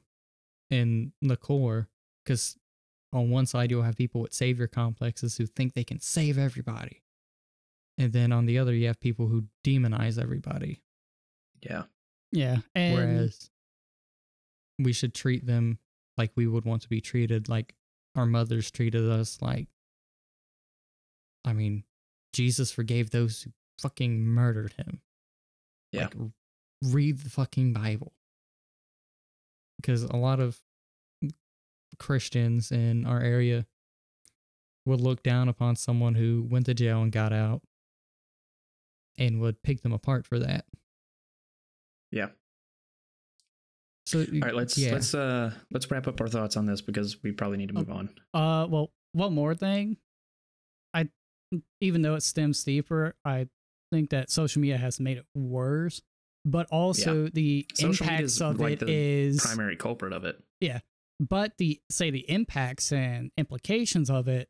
in 0.69 1.11
the 1.21 1.37
core 1.37 1.87
because 2.23 2.57
on 3.13 3.29
one 3.29 3.45
side 3.45 3.71
you'll 3.71 3.83
have 3.83 3.95
people 3.95 4.21
with 4.21 4.33
savior 4.33 4.67
complexes 4.67 5.37
who 5.37 5.45
think 5.45 5.73
they 5.73 5.83
can 5.83 5.99
save 5.99 6.37
everybody 6.37 7.01
and 7.97 8.11
then 8.13 8.31
on 8.31 8.45
the 8.45 8.57
other 8.59 8.73
you 8.73 8.87
have 8.87 8.99
people 8.99 9.27
who 9.27 9.45
demonize 9.65 10.21
everybody 10.21 10.81
Yeah. 11.61 11.83
Yeah. 12.31 12.57
And 12.75 12.95
whereas 12.95 13.49
we 14.79 14.91
should 14.93 15.13
treat 15.13 15.45
them 15.45 15.79
like 16.17 16.31
we 16.35 16.45
would 16.47 16.65
want 16.65 16.81
to 16.81 16.89
be 16.89 16.99
treated 17.01 17.47
like 17.49 17.73
our 18.15 18.25
mothers 18.25 18.69
treated 18.71 19.09
us 19.09 19.41
like 19.41 19.67
i 21.45 21.53
mean 21.53 21.83
jesus 22.33 22.71
forgave 22.71 23.09
those 23.11 23.43
who 23.43 23.51
fucking 23.79 24.25
murdered 24.25 24.73
him 24.73 25.01
Yeah. 25.91 26.03
like 26.05 26.15
read 26.83 27.19
the 27.19 27.29
fucking 27.29 27.73
bible 27.73 28.13
because 29.77 30.03
a 30.03 30.15
lot 30.15 30.39
of 30.39 30.59
christians 31.99 32.71
in 32.71 33.05
our 33.05 33.21
area 33.21 33.65
would 34.85 35.01
look 35.01 35.23
down 35.23 35.49
upon 35.49 35.75
someone 35.75 36.15
who 36.15 36.45
went 36.49 36.65
to 36.65 36.73
jail 36.73 37.01
and 37.01 37.11
got 37.11 37.33
out 37.33 37.61
and 39.17 39.39
would 39.41 39.61
pick 39.63 39.81
them 39.81 39.91
apart 39.93 40.25
for 40.25 40.37
that 40.39 40.65
Yeah. 42.11 42.27
so 44.05 44.19
All 44.19 44.39
right, 44.41 44.55
let's 44.55 44.77
yeah. 44.77 44.93
let's 44.93 45.13
uh 45.15 45.51
let's 45.71 45.89
wrap 45.89 46.07
up 46.07 46.21
our 46.21 46.27
thoughts 46.27 46.55
on 46.55 46.65
this 46.65 46.81
because 46.81 47.21
we 47.23 47.31
probably 47.31 47.57
need 47.57 47.69
to 47.69 47.73
move 47.73 47.89
on. 47.89 48.09
Uh, 48.33 48.67
well, 48.69 48.91
one 49.13 49.33
more 49.33 49.55
thing. 49.55 49.97
I, 50.93 51.09
even 51.81 52.01
though 52.03 52.15
it 52.15 52.23
stems 52.23 52.63
deeper, 52.63 53.15
I 53.25 53.47
think 53.91 54.11
that 54.11 54.29
social 54.29 54.61
media 54.61 54.77
has 54.77 54.99
made 54.99 55.17
it 55.17 55.25
worse. 55.35 56.01
But 56.49 56.67
also 56.71 57.27
the 57.27 57.65
Social 57.73 58.05
impacts 58.05 58.33
is 58.35 58.41
of 58.41 58.59
like 58.59 58.73
it 58.73 58.79
the 58.79 58.85
is, 58.89 59.41
Primary 59.41 59.75
culprit 59.75 60.13
of 60.13 60.23
it. 60.23 60.41
Yeah, 60.61 60.79
but 61.19 61.57
the 61.57 61.81
say 61.91 62.09
the 62.09 62.29
impacts 62.29 62.93
and 62.93 63.31
implications 63.37 64.09
of 64.09 64.29
it 64.29 64.47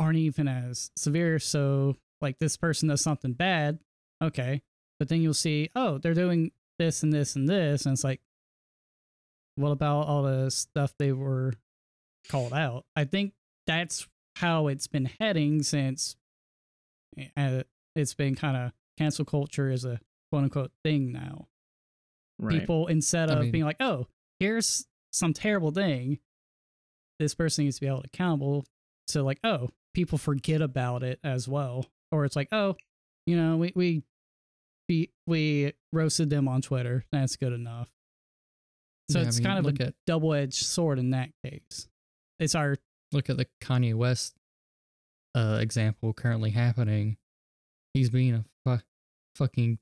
aren't 0.00 0.18
even 0.18 0.48
as 0.48 0.90
severe. 0.96 1.38
So, 1.38 1.94
like 2.20 2.40
this 2.40 2.56
person 2.56 2.88
does 2.88 3.00
something 3.00 3.32
bad, 3.32 3.78
okay, 4.22 4.62
but 4.98 5.08
then 5.08 5.22
you'll 5.22 5.34
see, 5.34 5.70
oh, 5.76 5.98
they're 5.98 6.14
doing 6.14 6.50
this 6.80 7.04
and 7.04 7.12
this 7.12 7.36
and 7.36 7.48
this, 7.48 7.86
and 7.86 7.92
it's 7.92 8.02
like, 8.02 8.20
what 9.54 9.70
about 9.70 10.08
all 10.08 10.24
the 10.24 10.50
stuff 10.50 10.94
they 10.98 11.12
were 11.12 11.52
called 12.28 12.52
out? 12.52 12.86
I 12.96 13.04
think 13.04 13.34
that's 13.68 14.08
how 14.36 14.66
it's 14.66 14.88
been 14.88 15.10
heading 15.20 15.62
since 15.62 16.16
uh, 17.36 17.62
it's 17.94 18.14
been 18.14 18.34
kind 18.34 18.56
of 18.56 18.72
cancel 18.96 19.24
culture 19.24 19.70
is 19.70 19.84
a 19.84 20.00
quote 20.30 20.44
unquote 20.44 20.72
thing 20.84 21.12
now. 21.12 21.48
Right. 22.38 22.60
People 22.60 22.86
instead 22.86 23.30
I 23.30 23.34
of 23.34 23.40
mean- 23.40 23.50
being 23.52 23.64
like, 23.64 23.80
oh, 23.80 24.06
here's 24.40 24.86
some 25.12 25.32
terrible 25.32 25.70
thing, 25.70 26.18
this 27.18 27.34
person 27.34 27.64
needs 27.64 27.76
to 27.76 27.80
be 27.80 27.86
held 27.86 28.04
accountable. 28.04 28.64
So 29.08 29.24
like, 29.24 29.40
oh, 29.42 29.70
people 29.94 30.18
forget 30.18 30.60
about 30.60 31.02
it 31.02 31.18
as 31.24 31.48
well, 31.48 31.86
or 32.12 32.24
it's 32.24 32.36
like, 32.36 32.48
oh, 32.52 32.76
you 33.26 33.36
know, 33.36 33.56
we 33.56 33.72
we 33.74 34.02
we, 34.88 35.10
we 35.26 35.72
roasted 35.92 36.30
them 36.30 36.48
on 36.48 36.62
Twitter. 36.62 37.04
That's 37.12 37.36
good 37.36 37.52
enough. 37.52 37.90
So 39.10 39.18
Yeah, 39.18 39.24
I 39.24 39.28
it's 39.28 39.38
mean, 39.38 39.46
kind 39.46 39.58
of 39.58 39.64
look 39.66 39.80
a 39.80 39.86
at 39.88 39.94
double 40.06 40.32
edged 40.34 40.64
sword 40.64 40.98
in 40.98 41.10
that 41.10 41.30
case. 41.44 41.88
It's 42.38 42.54
our 42.54 42.76
look 43.12 43.28
at 43.30 43.36
the 43.36 43.46
Kanye 43.62 43.94
West 43.94 44.34
uh, 45.34 45.58
example 45.60 46.12
currently 46.12 46.50
happening. 46.50 47.16
He's 47.94 48.10
being 48.10 48.34
a 48.34 48.44
fu- 48.64 48.82
fucking 49.36 49.78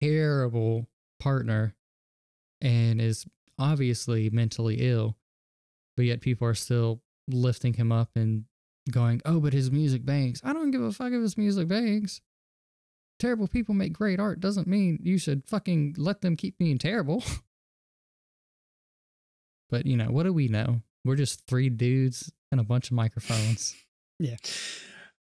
terrible 0.00 0.86
partner 1.20 1.74
and 2.60 3.00
is 3.00 3.26
obviously 3.58 4.30
mentally 4.30 4.76
ill, 4.80 5.16
but 5.96 6.04
yet 6.04 6.20
people 6.20 6.46
are 6.46 6.54
still 6.54 7.02
lifting 7.28 7.74
him 7.74 7.92
up 7.92 8.10
and 8.14 8.44
going, 8.90 9.20
"Oh, 9.24 9.40
but 9.40 9.52
his 9.52 9.70
music 9.70 10.04
bangs." 10.04 10.40
I 10.44 10.52
don't 10.52 10.70
give 10.70 10.82
a 10.82 10.92
fuck 10.92 11.12
if 11.12 11.20
his 11.20 11.38
music 11.38 11.68
bangs. 11.68 12.20
Terrible 13.18 13.48
people 13.48 13.74
make 13.74 13.92
great 13.92 14.20
art 14.20 14.40
doesn't 14.40 14.66
mean 14.66 14.98
you 15.02 15.18
should 15.18 15.46
fucking 15.46 15.94
let 15.96 16.20
them 16.20 16.36
keep 16.36 16.58
being 16.58 16.78
terrible. 16.78 17.24
but 19.70 19.86
you 19.86 19.96
know, 19.96 20.10
what 20.10 20.24
do 20.24 20.32
we 20.32 20.48
know? 20.48 20.82
We're 21.04 21.16
just 21.16 21.46
three 21.46 21.70
dudes 21.70 22.32
and 22.50 22.60
a 22.60 22.64
bunch 22.64 22.90
of 22.90 22.96
microphones. 22.96 23.74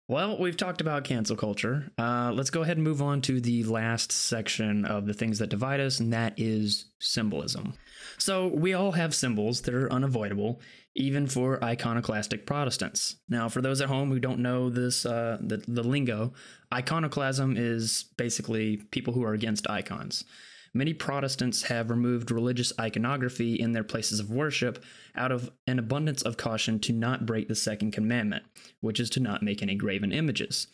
Well, 0.10 0.38
we've 0.38 0.58
talked 0.58 0.82
about 0.82 1.06
cancel 1.06 1.38
culture. 1.38 1.90
Uh, 1.98 2.34
let's 2.34 2.50
go 2.50 2.62
ahead 2.62 2.76
and 2.76 2.84
move 2.84 3.02
on 3.02 3.22
to 3.22 3.40
the 3.40 3.64
last 3.64 4.12
section 4.12 4.84
of 4.84 5.06
the 5.06 5.14
things 5.14 5.40
that 5.40 5.50
divide 5.50 5.80
us, 5.80 6.02
and 6.02 6.12
that 6.12 6.34
is 6.36 6.88
symbolism. 7.00 7.74
So, 8.18 8.48
we 8.48 8.74
all 8.74 8.92
have 8.92 9.16
symbols 9.16 9.62
that 9.62 9.74
are 9.74 9.92
unavoidable, 9.92 10.60
even 10.94 11.26
for 11.26 11.64
iconoclastic 11.64 12.46
Protestants. 12.46 13.16
Now, 13.30 13.48
for 13.48 13.62
those 13.62 13.80
at 13.80 13.88
home 13.88 14.10
who 14.12 14.20
don't 14.20 14.40
know 14.40 14.70
this, 14.70 15.06
uh, 15.06 15.38
the, 15.40 15.64
the 15.70 15.84
lingo, 15.84 16.34
iconoclasm 16.74 17.56
is 17.56 18.06
basically 18.18 18.78
people 18.92 19.14
who 19.14 19.24
are 19.24 19.34
against 19.34 19.70
icons. 19.70 20.26
Many 20.74 20.94
Protestants 20.94 21.64
have 21.64 21.92
removed 21.92 22.32
religious 22.32 22.74
iconography 22.80 23.60
in 23.60 23.74
their 23.74 23.84
places 23.84 24.20
of 24.20 24.32
worship 24.32 24.84
out 25.16 25.32
of 25.32 25.52
an 25.68 25.78
abundance 25.78 26.24
of 26.24 26.38
caution 26.38 26.80
to 26.80 26.94
not 26.94 27.28
break 27.28 27.48
the 27.48 27.56
second 27.56 27.92
commandment, 27.92 28.44
which 28.82 29.00
is 29.00 29.10
to 29.12 29.20
not 29.20 29.44
make 29.44 29.62
any 29.62 29.76
graven 29.76 30.12
images. 30.12 30.68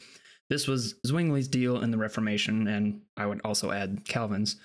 This 0.49 0.67
was 0.67 0.95
Zwingli's 1.05 1.49
deal 1.49 1.81
in 1.81 1.91
the 1.91 1.97
Reformation, 1.97 2.67
and 2.67 3.01
I 3.17 3.25
would 3.25 3.41
also 3.43 3.71
add 3.71 4.05
Calvin's. 4.05 4.55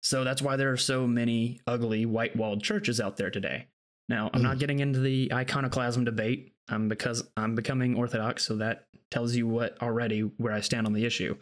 So 0.00 0.22
that's 0.22 0.40
why 0.40 0.56
there 0.56 0.70
are 0.70 0.76
so 0.76 1.06
many 1.06 1.60
ugly 1.66 2.06
white 2.06 2.36
walled 2.36 2.62
churches 2.62 3.00
out 3.00 3.16
there 3.16 3.30
today. 3.30 3.66
Now, 4.08 4.30
I'm 4.32 4.42
not 4.42 4.58
getting 4.58 4.78
into 4.78 5.00
the 5.00 5.30
iconoclasm 5.32 6.04
debate 6.04 6.54
um, 6.68 6.88
because 6.88 7.22
I'm 7.36 7.54
becoming 7.54 7.94
Orthodox, 7.94 8.42
so 8.44 8.56
that 8.56 8.86
tells 9.10 9.34
you 9.34 9.46
what 9.46 9.80
already 9.82 10.20
where 10.20 10.52
I 10.52 10.60
stand 10.60 10.86
on 10.86 10.92
the 10.92 11.04
issue. 11.04 11.36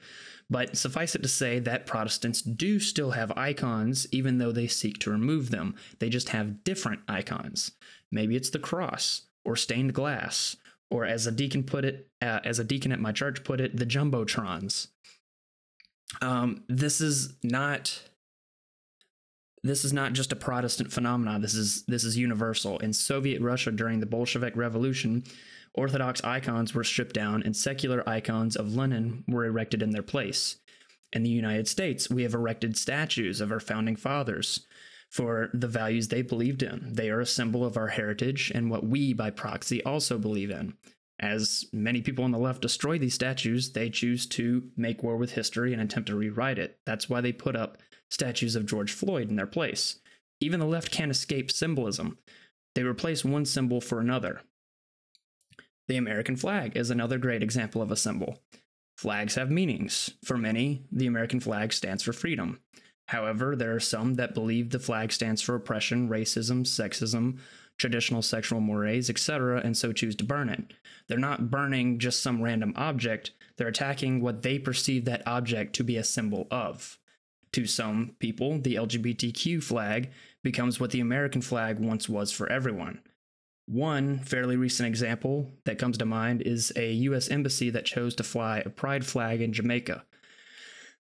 But 0.49 0.77
suffice 0.77 1.15
it 1.15 1.23
to 1.23 1.29
say 1.29 1.59
that 1.61 1.87
Protestants 1.87 2.43
do 2.43 2.79
still 2.79 3.13
have 3.13 3.33
icons, 3.37 4.07
even 4.13 4.39
though 4.39 4.53
they 4.53 4.69
seek 4.69 4.99
to 5.01 5.11
remove 5.11 5.51
them. 5.51 5.75
They 5.99 6.09
just 6.09 6.29
have 6.31 6.63
different 6.63 7.01
icons. 7.09 7.73
Maybe 8.13 8.37
it's 8.37 8.51
the 8.51 8.59
cross, 8.59 9.23
or 9.45 9.57
stained 9.57 9.95
glass, 9.95 10.57
or 10.91 11.05
as 11.05 11.27
a 11.27 11.33
deacon 11.33 11.65
put 11.65 11.85
it, 11.85 12.09
uh, 12.23 12.41
as 12.45 12.59
a 12.59 12.65
deacon 12.65 12.93
at 12.93 13.01
my 13.01 13.13
church 13.13 13.43
put 13.43 13.61
it, 13.61 13.77
the 13.77 13.87
jumbotrons. 13.87 14.89
Um, 16.21 16.63
this 16.69 17.01
is 17.01 17.35
not. 17.43 18.01
This 19.63 19.85
is 19.85 19.93
not 19.93 20.13
just 20.13 20.33
a 20.33 20.37
Protestant 20.37 20.93
phenomenon. 20.93 21.41
This 21.41 21.55
is 21.55 21.85
this 21.87 22.05
is 22.05 22.17
universal. 22.17 22.79
In 22.79 22.93
Soviet 22.93 23.41
Russia 23.41 23.73
during 23.73 24.01
the 24.01 24.07
Bolshevik 24.07 24.57
Revolution, 24.57 25.25
Orthodox 25.75 26.23
icons 26.25 26.75
were 26.75 26.85
stripped 26.85 27.15
down 27.15 27.43
and 27.43 27.57
secular 27.57 28.09
icons 28.09 28.57
of 28.57 28.75
Lenin 28.75 29.25
were 29.29 29.45
erected 29.45 29.83
in 29.83 29.91
their 29.91 30.03
place. 30.03 30.57
In 31.13 31.23
the 31.23 31.31
United 31.31 31.69
States, 31.69 32.11
we 32.11 32.23
have 32.23 32.35
erected 32.35 32.77
statues 32.77 33.41
of 33.41 33.53
our 33.53 33.61
founding 33.61 33.97
fathers 33.97 34.67
for 35.11 35.51
the 35.55 35.69
values 35.69 36.09
they 36.09 36.23
believed 36.23 36.63
in. 36.63 36.93
They 36.93 37.11
are 37.11 37.21
a 37.21 37.27
symbol 37.27 37.65
of 37.65 37.77
our 37.77 37.89
heritage 37.89 38.51
and 38.55 38.71
what 38.71 38.87
we, 38.87 39.13
by 39.13 39.31
proxy, 39.31 39.83
also 39.85 40.19
believe 40.19 40.51
in. 40.51 40.75
As 41.19 41.65
many 41.73 42.03
people 42.03 42.25
on 42.25 42.33
the 42.33 42.39
left 42.39 42.61
destroy 42.61 42.99
these 42.99 43.15
statues, 43.15 43.73
they 43.73 43.89
choose 43.89 44.27
to 44.27 44.71
make 44.77 45.03
war 45.03 45.17
with 45.17 45.33
history 45.33 45.73
and 45.73 45.81
attempt 45.81 46.09
to 46.09 46.17
rewrite 46.17 46.59
it. 46.59 46.79
That's 46.85 47.09
why 47.09 47.21
they 47.21 47.33
put 47.33 47.57
up 47.57 47.79
statues 48.11 48.57
of 48.57 48.67
George 48.67 48.93
Floyd 48.93 49.29
in 49.31 49.37
their 49.37 49.47
place. 49.47 50.01
Even 50.41 50.61
the 50.61 50.67
left 50.67 50.91
can't 50.91 51.11
escape 51.11 51.51
symbolism. 51.51 52.19
They 52.75 52.83
replace 52.83 53.25
one 53.25 53.47
symbol 53.47 53.81
for 53.81 54.01
another. 54.01 54.43
The 55.89 55.97
American 55.97 56.37
flag 56.37 56.77
is 56.77 56.91
another 56.91 57.19
great 57.19 57.43
example 57.43 57.81
of 57.81 57.91
a 57.91 57.97
symbol. 57.97 58.43
Flags 58.97 59.35
have 59.35 59.51
meanings. 59.51 60.11
For 60.25 60.37
many, 60.37 60.83
the 60.91 61.07
American 61.07 61.41
flag 61.41 61.73
stands 61.73 62.03
for 62.03 62.13
freedom. 62.13 62.61
However, 63.09 63.55
there 63.55 63.75
are 63.75 63.81
some 63.81 64.15
that 64.15 64.35
believe 64.35 64.71
the 64.71 64.81
flag 64.81 65.13
stands 65.13 65.41
for 65.41 65.55
oppression, 65.55 66.09
racism, 66.09 66.63
sexism, 66.67 67.39
traditional 67.79 68.23
sexual 68.23 68.61
mores, 68.61 69.11
etc., 69.11 69.61
and 69.63 69.77
so 69.77 69.93
choose 69.93 70.17
to 70.17 70.25
burn 70.25 70.49
it. 70.49 70.73
They're 71.07 71.19
not 71.19 71.51
burning 71.51 71.99
just 71.99 72.23
some 72.23 72.43
random 72.43 72.73
object, 72.75 73.31
they're 73.57 73.69
attacking 73.69 74.21
what 74.21 74.43
they 74.43 74.59
perceive 74.59 75.05
that 75.05 75.27
object 75.27 75.75
to 75.77 75.85
be 75.85 75.97
a 75.97 76.05
symbol 76.05 76.47
of. 76.51 76.99
To 77.57 77.65
some 77.65 78.17
people, 78.19 78.59
the 78.59 78.75
LGBTQ 78.75 79.63
flag 79.63 80.11
becomes 80.45 80.79
what 80.79 80.91
the 80.91 81.01
American 81.01 81.41
flag 81.41 81.79
once 81.79 82.07
was 82.07 82.31
for 82.31 82.53
everyone. 82.53 83.01
One 83.65 84.19
fairly 84.19 84.57
recent 84.57 84.87
example 84.87 85.53
that 85.65 85.79
comes 85.79 85.97
to 85.97 86.05
mind 86.05 86.43
is 86.43 86.71
a 86.77 86.93
US 86.93 87.31
embassy 87.31 87.71
that 87.71 87.87
chose 87.87 88.15
to 88.17 88.23
fly 88.23 88.59
a 88.59 88.69
pride 88.69 89.07
flag 89.07 89.41
in 89.41 89.55
Jamaica. 89.55 90.05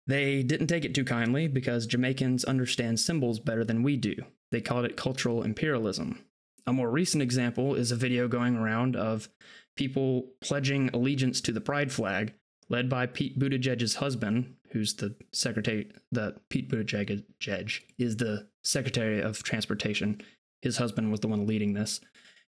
They 0.07 0.45
didn't 0.45 0.69
take 0.69 0.85
it 0.85 0.95
too 0.95 1.05
kindly 1.05 1.49
because 1.49 1.85
Jamaicans 1.85 2.45
understand 2.45 3.01
symbols 3.01 3.41
better 3.41 3.65
than 3.65 3.83
we 3.83 3.97
do. 3.97 4.15
They 4.53 4.61
called 4.61 4.85
it 4.85 4.97
cultural 4.97 5.43
imperialism. 5.43 6.25
A 6.65 6.73
more 6.73 6.93
recent 6.93 7.25
example 7.25 7.75
is 7.75 7.91
a 7.91 7.97
video 7.97 8.29
going 8.29 8.55
around 8.55 8.95
of 8.95 9.29
people 9.77 10.31
pledging 10.41 10.91
allegiance 10.91 11.41
to 11.41 11.51
the 11.51 11.61
pride 11.61 11.91
flag, 11.91 12.35
led 12.69 12.89
by 12.89 13.07
Pete 13.07 13.37
Buttigieg's 13.37 13.97
husband, 13.97 14.55
who's 14.77 14.95
the 14.95 15.15
secretary, 15.33 15.91
the 16.13 16.37
Pete 16.51 16.69
Buttigieg 16.69 17.25
Judge, 17.41 17.87
is 17.99 18.17
the 18.17 18.47
Secretary 18.63 19.23
of 19.23 19.43
Transportation. 19.43 20.21
His 20.61 20.77
husband 20.77 21.11
was 21.11 21.21
the 21.21 21.29
one 21.29 21.47
leading 21.47 21.73
this, 21.73 22.01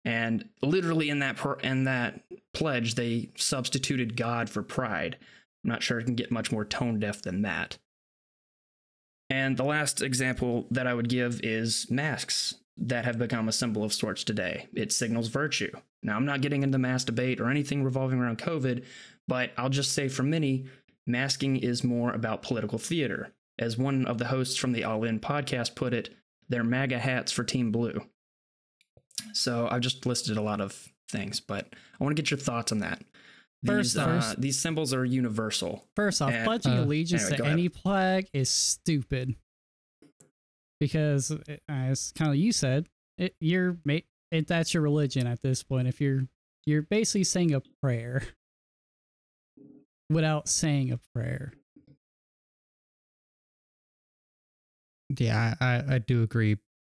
and 0.04 0.50
literally 0.64 1.12
in 1.12 1.20
that 1.20 1.38
per, 1.38 1.54
in 1.60 1.84
that 1.84 2.22
pledge, 2.54 2.96
they 2.96 3.30
substituted 3.38 4.18
God 4.18 4.50
for 4.50 4.64
pride. 4.64 5.18
I'm 5.64 5.70
not 5.70 5.84
sure 5.84 6.00
it 6.00 6.06
can 6.06 6.16
get 6.16 6.32
much 6.32 6.52
more 6.52 6.66
tone 6.66 7.00
deaf 7.00 7.22
than 7.22 7.44
that. 7.44 7.78
And 9.30 9.56
the 9.56 9.64
last 9.64 10.02
example 10.02 10.66
that 10.72 10.88
I 10.88 10.96
would 10.96 11.10
give 11.10 11.42
is 11.44 11.90
masks 11.92 12.56
that 12.78 13.06
have 13.06 13.20
become 13.20 13.48
a 13.48 13.54
symbol 13.54 13.84
of 13.84 13.94
sorts 13.94 14.24
today. 14.24 14.68
It 14.74 14.92
signals 14.92 15.28
virtue. 15.28 15.72
Now, 16.02 16.16
I'm 16.16 16.26
not 16.26 16.42
getting 16.42 16.64
into 16.64 16.78
mass 16.78 17.04
debate 17.04 17.40
or 17.40 17.50
anything 17.50 17.84
revolving 17.84 18.20
around 18.20 18.40
COVID, 18.40 18.84
but 19.28 19.52
I'll 19.58 19.70
just 19.70 19.94
say 19.94 20.08
for 20.08 20.24
many, 20.24 20.66
masking 21.08 21.58
is 21.58 21.84
more 21.84 22.12
about 22.14 22.42
political 22.42 22.78
theater. 22.80 23.34
As 23.58 23.78
one 23.78 24.06
of 24.06 24.18
the 24.18 24.26
hosts 24.26 24.58
from 24.58 24.74
the 24.74 24.84
All 24.84 25.04
In 25.04 25.20
podcast 25.20 25.76
put 25.76 25.94
it, 25.94 26.14
they're 26.50 26.64
MAGA 26.64 27.00
hats 27.00 27.32
for 27.32 27.44
Team 27.44 27.72
Blue. 27.72 28.02
So 29.34 29.68
I've 29.72 29.82
just 29.82 30.06
listed 30.06 30.38
a 30.38 30.42
lot 30.42 30.62
of 30.62 30.90
things, 31.10 31.40
but 31.40 31.68
I 32.00 32.04
want 32.04 32.16
to 32.16 32.22
get 32.22 32.32
your 32.32 32.38
thoughts 32.40 32.72
on 32.72 32.80
that. 32.80 33.02
First 33.66 33.98
uh, 33.98 34.02
off- 34.02 34.36
these 34.38 34.60
symbols 34.60 34.94
are 34.94 35.06
universal. 35.06 35.88
First 35.96 36.22
off, 36.22 36.32
And- 36.32 36.46
pledging 36.46 36.74
Uh, 36.74 36.84
allegiance 36.84 37.24
anyway, 37.32 37.38
to 37.38 37.46
any 37.46 37.68
flag 37.70 38.28
is 38.34 38.50
stupid. 38.50 39.36
Because, 40.80 41.32
uh, 41.32 41.38
as 41.70 42.12
kind 42.18 42.32
of 42.32 42.36
you 42.38 42.52
said, 42.52 42.88
it, 43.18 43.36
you're 43.40 43.78
it, 43.88 44.48
that's 44.48 44.74
your 44.74 44.84
religion 44.84 45.26
at 45.26 45.42
this 45.42 45.64
point. 45.64 45.88
If 45.88 46.02
you're 46.02 46.28
you're 46.66 46.82
basically 46.82 47.24
saying 47.24 47.54
a 47.54 47.62
prayer 47.82 48.24
without 50.10 50.48
saying 50.48 50.92
a 50.92 51.00
prayer. 51.14 51.54
Yeah, 55.18 55.56
I, 55.60 55.84
I, 55.88 55.98
do 56.00 56.24
agree. 56.24 56.58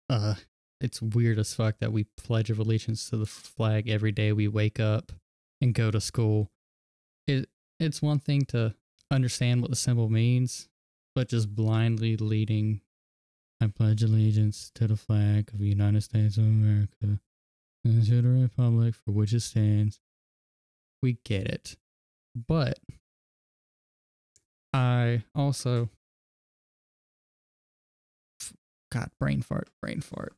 Uh, 0.08 0.34
it's 0.80 1.02
weird 1.02 1.38
as 1.38 1.54
fuck 1.54 1.78
that 1.80 1.92
we 1.92 2.04
pledge 2.16 2.50
of 2.50 2.58
allegiance 2.58 3.10
to 3.10 3.16
the 3.16 3.26
flag 3.26 3.88
every 3.88 4.12
day 4.12 4.32
we 4.32 4.46
wake 4.46 4.78
up 4.78 5.12
and 5.60 5.74
go 5.74 5.90
to 5.90 6.00
school. 6.00 6.50
It 7.26 7.48
it's 7.80 8.00
one 8.00 8.20
thing 8.20 8.44
to 8.46 8.74
understand 9.10 9.60
what 9.60 9.70
the 9.70 9.76
symbol 9.76 10.08
means, 10.08 10.68
but 11.14 11.28
just 11.28 11.54
blindly 11.54 12.16
leading 12.16 12.80
I 13.60 13.68
pledge 13.68 14.02
allegiance 14.02 14.70
to 14.74 14.86
the 14.86 14.96
flag 14.96 15.50
of 15.52 15.58
the 15.58 15.66
United 15.66 16.02
States 16.02 16.36
of 16.36 16.44
America 16.44 17.20
and 17.84 18.04
to 18.06 18.22
the 18.22 18.28
republic 18.28 18.94
for 18.94 19.12
which 19.12 19.32
it 19.32 19.40
stands. 19.40 19.98
We 21.02 21.18
get 21.24 21.46
it. 21.46 21.76
But 22.36 22.78
I 24.74 25.24
also 25.34 25.88
God, 28.92 29.10
brain 29.18 29.42
fart, 29.42 29.70
brain 29.80 30.00
fart. 30.00 30.34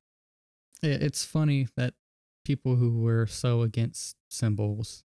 It, 0.82 1.02
it's 1.02 1.24
funny 1.24 1.68
that 1.76 1.94
people 2.44 2.76
who 2.76 3.00
were 3.00 3.26
so 3.26 3.62
against 3.62 4.16
symbols 4.30 5.04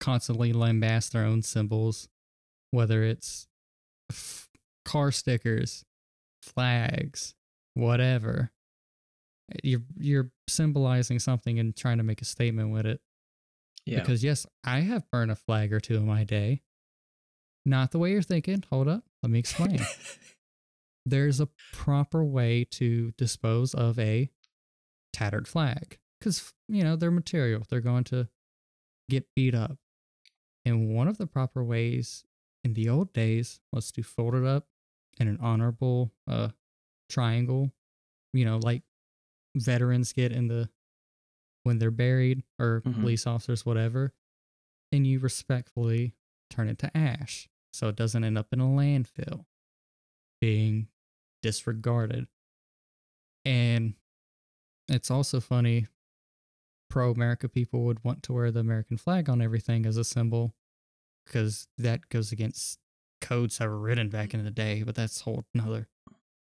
constantly 0.00 0.52
lambast 0.52 1.12
their 1.12 1.24
own 1.24 1.42
symbols, 1.42 2.08
whether 2.70 3.02
it's 3.02 3.46
f- 4.10 4.48
car 4.84 5.10
stickers, 5.10 5.84
flags, 6.42 7.34
whatever. 7.72 8.52
You're 9.62 9.82
you're 9.98 10.30
symbolizing 10.48 11.18
something 11.18 11.58
and 11.58 11.74
trying 11.74 11.98
to 11.98 12.04
make 12.04 12.20
a 12.20 12.26
statement 12.26 12.70
with 12.70 12.86
it. 12.86 13.00
Yeah. 13.86 14.00
Because 14.00 14.24
yes, 14.24 14.46
I 14.64 14.80
have 14.80 15.10
burned 15.10 15.30
a 15.30 15.36
flag 15.36 15.72
or 15.72 15.80
two 15.80 15.96
in 15.96 16.06
my 16.06 16.24
day. 16.24 16.62
Not 17.66 17.90
the 17.90 17.98
way 17.98 18.12
you're 18.12 18.22
thinking. 18.22 18.64
Hold 18.70 18.88
up. 18.88 19.04
Let 19.22 19.30
me 19.30 19.38
explain 19.38 19.80
there's 21.06 21.40
a 21.40 21.48
proper 21.72 22.24
way 22.24 22.66
to 22.72 23.12
dispose 23.12 23.74
of 23.74 23.98
a 23.98 24.30
tattered 25.12 25.46
flag 25.46 25.98
because 26.18 26.52
you 26.68 26.82
know 26.82 26.96
they're 26.96 27.10
material 27.10 27.62
they're 27.68 27.80
going 27.80 28.04
to 28.04 28.28
get 29.08 29.26
beat 29.36 29.54
up 29.54 29.76
and 30.64 30.94
one 30.94 31.06
of 31.06 31.18
the 31.18 31.26
proper 31.26 31.62
ways 31.62 32.24
in 32.64 32.74
the 32.74 32.88
old 32.88 33.12
days 33.12 33.60
was 33.72 33.92
to 33.92 34.02
fold 34.02 34.34
it 34.34 34.44
up 34.44 34.66
in 35.20 35.28
an 35.28 35.38
honorable 35.40 36.12
uh 36.28 36.48
triangle 37.08 37.70
you 38.32 38.44
know 38.44 38.58
like 38.62 38.82
veterans 39.54 40.12
get 40.12 40.32
in 40.32 40.48
the 40.48 40.68
when 41.64 41.78
they're 41.78 41.90
buried 41.90 42.42
or 42.58 42.80
Mhm. 42.82 43.00
police 43.00 43.26
officers 43.26 43.66
whatever 43.66 44.14
and 44.92 45.06
you 45.06 45.18
respectfully 45.18 46.14
turn 46.50 46.68
it 46.68 46.78
to 46.78 46.96
ash 46.96 47.48
so 47.72 47.88
it 47.88 47.96
doesn't 47.96 48.22
end 48.22 48.38
up 48.38 48.52
in 48.52 48.60
a 48.60 48.64
landfill 48.64 49.46
being 50.40 50.88
disregarded. 51.42 52.28
And 53.44 53.94
it's 54.88 55.10
also 55.10 55.40
funny 55.40 55.86
pro 56.90 57.10
America 57.10 57.48
people 57.48 57.84
would 57.84 58.04
want 58.04 58.22
to 58.24 58.32
wear 58.32 58.50
the 58.50 58.60
American 58.60 58.96
flag 58.96 59.28
on 59.28 59.40
everything 59.42 59.84
as 59.86 59.96
a 59.96 60.04
symbol 60.04 60.54
because 61.24 61.66
that 61.78 62.08
goes 62.10 62.30
against 62.30 62.78
codes 63.20 63.58
that 63.58 63.68
were 63.68 63.78
written 63.80 64.10
back 64.10 64.34
in 64.34 64.44
the 64.44 64.50
day, 64.50 64.82
but 64.82 64.94
that's 64.94 65.20
a 65.22 65.24
whole 65.24 65.44
another 65.54 65.88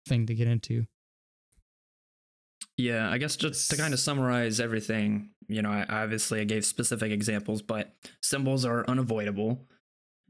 thing 0.06 0.24
to 0.26 0.34
get 0.34 0.46
into. 0.48 0.86
Yeah, 2.76 3.10
I 3.10 3.18
guess 3.18 3.36
just 3.36 3.70
to 3.70 3.76
kind 3.76 3.92
of 3.92 4.00
summarize 4.00 4.60
everything, 4.60 5.30
you 5.48 5.62
know, 5.62 5.70
I 5.70 5.84
obviously 5.88 6.40
I 6.40 6.44
gave 6.44 6.64
specific 6.64 7.12
examples, 7.12 7.62
but 7.62 7.94
symbols 8.22 8.64
are 8.64 8.84
unavoidable. 8.88 9.66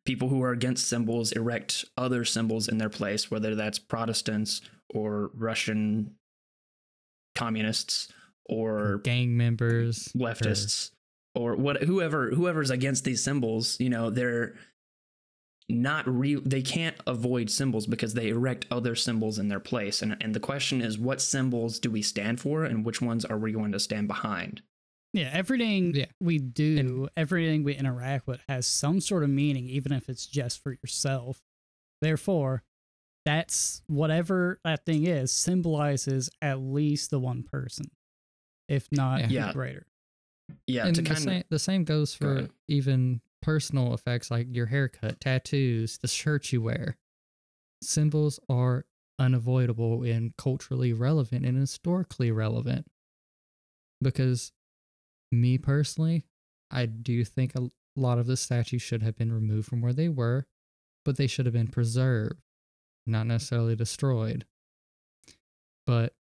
People 0.05 0.28
who 0.28 0.43
are 0.43 0.51
against 0.51 0.89
symbols 0.89 1.33
erect 1.33 1.85
other 1.97 2.24
symbols 2.24 2.68
in 2.68 2.78
their 2.78 2.89
place, 2.89 3.31
whether 3.31 3.55
that's 3.55 3.78
Protestants 3.78 4.62
or 4.93 5.31
Russian 5.35 6.16
communists 7.37 8.09
or 8.47 8.99
Gang 9.05 9.37
members, 9.37 10.09
or- 10.14 10.28
leftists 10.28 10.91
or 11.35 11.55
what 11.55 11.83
whoever 11.83 12.31
whoever's 12.31 12.70
against 12.70 13.05
these 13.05 13.22
symbols, 13.22 13.78
you 13.78 13.89
know, 13.89 14.11
they're 14.11 14.55
not 15.70 16.06
real 16.08 16.40
they 16.44 16.62
can't 16.62 16.96
avoid 17.06 17.50
symbols 17.50 17.86
because 17.86 18.14
they 18.14 18.28
erect 18.28 18.66
other 18.70 18.94
symbols 18.94 19.38
in 19.38 19.48
their 19.48 19.60
place. 19.60 20.02
And 20.02 20.16
and 20.20 20.34
the 20.34 20.40
question 20.40 20.80
is 20.80 20.98
what 20.98 21.20
symbols 21.20 21.78
do 21.78 21.90
we 21.90 22.02
stand 22.02 22.40
for 22.40 22.64
and 22.64 22.84
which 22.84 23.00
ones 23.02 23.24
are 23.24 23.38
we 23.38 23.52
going 23.52 23.72
to 23.72 23.80
stand 23.80 24.08
behind? 24.08 24.62
Yeah, 25.12 25.30
everything 25.32 25.94
Yeah. 25.94 26.06
we 26.20 26.38
do, 26.38 26.78
and, 26.78 27.08
everything 27.16 27.64
we 27.64 27.74
interact 27.74 28.26
with 28.28 28.42
has 28.48 28.66
some 28.66 29.00
sort 29.00 29.24
of 29.24 29.30
meaning, 29.30 29.66
even 29.68 29.90
if 29.92 30.08
it's 30.08 30.24
just 30.26 30.62
for 30.62 30.72
yourself. 30.72 31.42
Therefore, 32.00 32.62
that's 33.24 33.82
whatever 33.88 34.60
that 34.64 34.86
thing 34.86 35.06
is 35.06 35.32
symbolizes 35.32 36.30
at 36.40 36.60
least 36.60 37.10
the 37.10 37.18
one 37.18 37.42
person, 37.42 37.90
if 38.68 38.86
not 38.92 39.30
Yeah. 39.30 39.52
greater. 39.52 39.86
Yeah, 40.66 40.86
and 40.86 40.94
to 40.94 41.02
the, 41.02 41.08
kind 41.08 41.20
same, 41.20 41.44
the 41.48 41.58
same 41.58 41.84
goes 41.84 42.14
for 42.14 42.36
ahead. 42.36 42.50
even 42.68 43.20
personal 43.43 43.95
effects 43.95 44.30
like 44.30 44.47
your 44.51 44.66
haircut, 44.66 45.20
tattoos, 45.20 45.99
the 45.99 46.09
shirt 46.09 46.53
you 46.53 46.62
wear. 46.62 46.97
Symbols 47.82 48.38
are 48.49 48.84
unavoidable 49.18 50.03
and 50.03 50.36
culturally 50.36 50.93
relevant 50.93 51.45
and 51.45 51.59
historically 51.59 52.30
relevant. 52.30 52.86
Because 54.03 54.53
me 55.30 55.59
personally, 55.59 56.24
I 56.70 56.86
do 56.86 57.24
think 57.24 57.55
a 57.55 57.68
lot 57.97 58.18
of 58.18 58.26
the 58.26 58.36
statues 58.36 58.82
should 58.82 59.03
have 59.03 59.16
been 59.16 59.32
removed 59.32 59.68
from 59.68 59.80
where 59.80 59.93
they 59.93 60.09
were, 60.09 60.47
but 61.05 61.16
they 61.16 61.26
should 61.26 61.47
have 61.47 61.53
been 61.53 61.68
preserved, 61.68 62.41
not 63.07 63.26
necessarily 63.26 63.76
destroyed. 63.76 64.47
But 65.86 66.14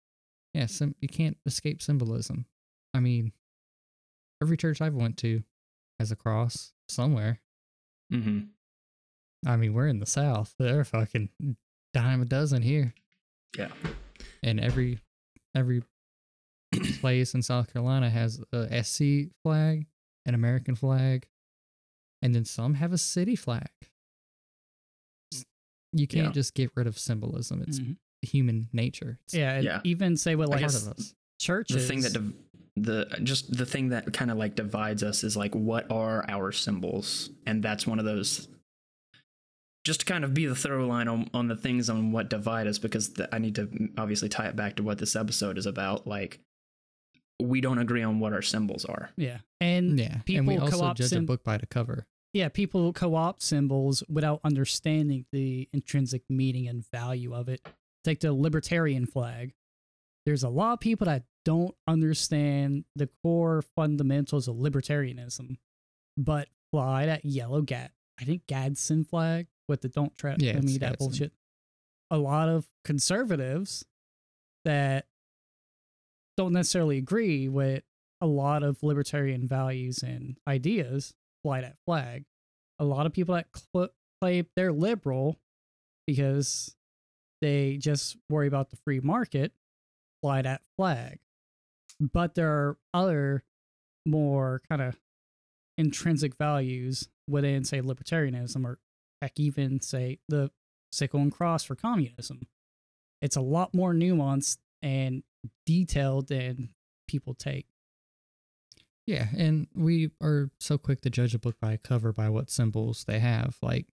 yeah, 0.54 0.68
you 1.00 1.08
can't 1.08 1.38
escape 1.46 1.82
symbolism. 1.82 2.46
I 2.94 3.00
mean, 3.00 3.34
every 4.42 4.58
church 4.58 4.82
I've 4.82 4.96
went 4.96 5.18
to 5.18 5.44
has 6.00 6.12
a 6.12 6.16
cross 6.16 6.74
somewhere. 6.90 7.40
hmm 8.12 8.40
I 9.48 9.56
mean, 9.56 9.74
we're 9.74 9.88
in 9.88 10.00
the 10.00 10.06
South. 10.06 10.54
They're 10.60 10.84
fucking 10.84 11.30
dime 11.94 12.22
a 12.22 12.26
dozen 12.26 12.62
here. 12.62 12.94
Yeah. 13.58 13.70
And 14.44 14.60
every 14.60 15.00
every 15.56 15.82
place 17.00 17.34
in 17.34 17.42
South 17.42 17.72
Carolina 17.72 18.10
has 18.10 18.42
a 18.52 18.84
SC 18.84 19.32
flag, 19.44 19.88
an 20.26 20.34
American 20.36 20.76
flag, 20.76 21.26
and 22.22 22.36
then 22.36 22.44
some 22.46 22.74
have 22.76 22.92
a 22.92 22.98
city 22.98 23.36
flag. 23.38 23.70
You 25.94 26.06
can't 26.08 26.28
Yeah. 26.28 26.32
just 26.34 26.54
get 26.54 26.72
rid 26.76 26.86
of 26.86 27.00
symbolism. 27.00 27.64
It's 27.68 27.80
Mhm. 27.80 27.98
human 28.22 28.70
nature. 28.74 29.20
It's 29.26 29.34
Yeah, 29.34 29.60
Yeah. 29.60 29.82
even 29.84 30.18
say 30.18 30.36
what 30.36 30.50
like 30.50 30.60
part 30.62 30.76
of 30.76 30.88
us. 30.90 31.16
churches. 31.40 31.78
The 31.78 31.88
thing 31.88 32.02
that 32.02 32.14
div- 32.14 32.36
the 32.76 33.08
just 33.24 33.56
the 33.56 33.66
thing 33.66 33.90
that 33.90 34.14
kind 34.14 34.32
of 34.32 34.38
like 34.38 34.56
divides 34.56 35.04
us 35.04 35.24
is 35.24 35.36
like 35.38 35.54
what 35.56 35.90
are 35.92 36.26
our 36.28 36.52
symbols? 36.52 37.30
And 37.46 37.64
that's 37.64 37.86
one 37.88 38.00
of 38.00 38.06
those 38.06 38.48
just 39.86 40.02
to 40.02 40.06
kind 40.06 40.24
of 40.24 40.34
be 40.34 40.46
the 40.46 40.56
throw 40.56 40.86
line 40.86 41.08
on, 41.08 41.30
on 41.34 41.48
the 41.48 41.56
things 41.56 41.90
on 41.90 42.12
what 42.12 42.30
divide 42.30 42.68
us 42.68 42.78
because 42.78 43.14
the, 43.14 43.34
I 43.34 43.40
need 43.40 43.56
to 43.56 43.70
obviously 43.98 44.28
tie 44.30 44.48
it 44.48 44.56
back 44.56 44.76
to 44.76 44.84
what 44.84 44.98
this 44.98 45.16
episode 45.16 45.58
is 45.58 45.66
about 45.66 46.06
like 46.06 46.40
we 47.42 47.62
don't 47.62 47.80
agree 47.80 48.04
on 48.04 48.20
what 48.20 48.34
our 48.34 48.42
symbols 48.42 48.84
are. 48.84 49.12
yeah, 49.16 49.38
and 49.62 49.98
Yeah. 49.98 50.18
people 50.26 50.40
and 50.40 50.48
we 50.48 50.58
also 50.58 50.78
co-opt 50.80 50.98
judge 50.98 51.08
sym- 51.10 51.24
a 51.24 51.28
book 51.28 51.44
by 51.44 51.58
the 51.58 51.66
cover. 51.66 52.06
yeah, 52.34 52.50
people 52.50 52.92
co-opt 52.92 53.42
symbols 53.42 54.04
without 54.10 54.42
understanding 54.44 55.26
the 55.32 55.70
intrinsic 55.72 56.24
meaning 56.30 56.68
and 56.68 56.84
value 56.92 57.34
of 57.34 57.48
it. 57.48 57.66
Take 58.04 58.20
the 58.20 58.34
libertarian 58.34 59.06
flag. 59.06 59.54
There's 60.26 60.44
a 60.44 60.50
lot 60.50 60.74
of 60.74 60.80
people 60.82 61.06
that 61.06 61.24
don't 61.50 61.74
understand 61.88 62.86
the 62.96 63.10
core 63.24 63.64
fundamentals 63.76 64.48
of 64.48 64.56
libertarianism, 64.58 65.58
but 66.16 66.48
fly 66.72 67.08
that 67.08 67.26
yellow 67.26 67.62
Gad, 67.64 67.90
I 68.20 68.24
think 68.24 68.46
Gadsden 68.46 69.04
flag 69.04 69.48
with 69.68 69.82
the 69.82 69.90
don't 69.90 70.16
try 70.16 70.36
Yeah, 70.38 70.60
me 70.60 70.78
that 70.78 70.92
Gadsden. 70.92 70.98
bullshit. 71.08 71.34
A 72.12 72.18
lot 72.20 72.50
of 72.50 72.68
conservatives 72.84 73.84
that 74.64 75.08
don't 76.38 76.54
necessarily 76.54 77.00
agree 77.00 77.50
with 77.50 77.84
a 78.22 78.28
lot 78.28 78.62
of 78.62 78.84
libertarian 78.84 79.48
values 79.48 80.04
and 80.04 80.38
ideas 80.48 81.16
fly 81.44 81.62
that 81.62 81.78
flag. 81.86 82.26
A 82.78 82.86
lot 82.86 83.08
of 83.08 83.14
people 83.14 83.34
that 83.34 83.48
cl- 83.56 83.90
claim 84.22 84.46
they're 84.56 84.72
liberal 84.72 85.40
because 86.06 86.76
they 87.42 87.78
just 87.78 88.18
worry 88.30 88.48
about 88.48 88.70
the 88.70 88.76
free 88.76 89.00
market 89.00 89.52
fly 90.22 90.42
that 90.44 90.62
flag. 90.78 91.18
But 92.00 92.36
there 92.36 92.50
are 92.50 92.78
other 92.94 93.44
more 94.06 94.62
kind 94.70 94.82
of 94.82 94.98
intrinsic 95.78 96.36
values 96.36 97.10
within, 97.28 97.64
say, 97.64 97.82
libertarianism 97.82 98.66
or 98.66 98.80
heck, 99.22 99.40
even 99.40 99.82
say 99.82 100.20
the 100.28 100.52
sickle 100.92 101.20
and 101.20 101.32
cross 101.32 101.64
for 101.64 101.76
communism. 101.76 102.48
It's 103.22 103.36
a 103.36 103.42
lot 103.42 103.74
more 103.74 103.94
nuanced 103.94 104.58
and 104.82 105.24
detailed 105.66 106.28
than 106.30 106.70
people 107.08 107.34
take. 107.34 107.68
Yeah, 109.06 109.28
and 109.36 109.68
we 109.74 110.12
are 110.22 110.52
so 110.60 110.78
quick 110.78 111.02
to 111.02 111.10
judge 111.10 111.34
a 111.34 111.40
book 111.40 111.60
by 111.60 111.74
a 111.74 111.78
cover 111.78 112.14
by 112.14 112.30
what 112.30 112.52
symbols 112.52 113.06
they 113.06 113.20
have. 113.20 113.58
Like 113.62 113.88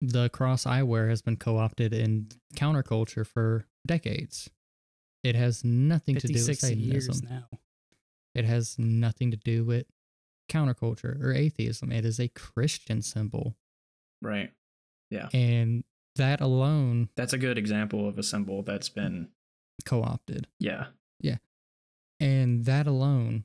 the 0.00 0.28
cross 0.28 0.66
I 0.66 0.82
wear 0.82 1.08
has 1.08 1.22
been 1.22 1.36
co-opted 1.36 1.92
in 1.92 2.28
counterculture 2.54 3.26
for 3.26 3.66
decades. 3.86 4.50
It 5.24 5.34
has 5.34 5.64
nothing 5.64 6.16
to 6.16 6.26
do 6.26 6.34
with 6.34 6.46
56 6.46 6.76
years 6.76 7.06
Satanism. 7.06 7.28
now. 7.52 7.58
It 8.34 8.44
has 8.44 8.78
nothing 8.78 9.30
to 9.32 9.36
do 9.36 9.64
with 9.64 9.86
counterculture 10.50 11.22
or 11.22 11.32
atheism. 11.32 11.90
It 11.92 12.04
is 12.04 12.18
a 12.20 12.28
Christian 12.28 13.02
symbol, 13.02 13.56
Right. 14.22 14.52
Yeah. 15.10 15.28
and 15.32 15.84
that 16.16 16.40
alone 16.40 17.08
That's 17.16 17.32
a 17.32 17.38
good 17.38 17.58
example 17.58 18.08
of 18.08 18.18
a 18.18 18.22
symbol 18.22 18.62
that's 18.62 18.88
been 18.88 19.28
co-opted. 19.84 20.46
yeah. 20.58 20.86
Yeah. 21.20 21.36
And 22.20 22.64
that 22.64 22.86
alone 22.86 23.44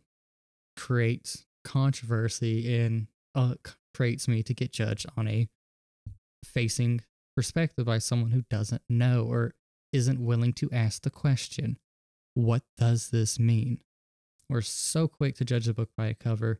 creates 0.75 1.45
controversy 1.63 2.75
and 2.79 3.07
uh, 3.35 3.55
creates 3.93 4.27
me 4.27 4.43
to 4.43 4.53
get 4.53 4.71
judged 4.71 5.05
on 5.17 5.27
a 5.27 5.47
facing 6.43 7.01
perspective 7.35 7.85
by 7.85 7.97
someone 7.99 8.31
who 8.31 8.43
doesn't 8.49 8.81
know 8.89 9.23
or 9.29 9.53
isn't 9.93 10.19
willing 10.19 10.53
to 10.53 10.69
ask 10.71 11.03
the 11.03 11.09
question 11.09 11.77
what 12.33 12.63
does 12.77 13.09
this 13.09 13.39
mean 13.39 13.79
we're 14.49 14.61
so 14.61 15.07
quick 15.07 15.35
to 15.35 15.45
judge 15.45 15.67
a 15.67 15.73
book 15.73 15.89
by 15.95 16.07
a 16.07 16.13
cover 16.13 16.59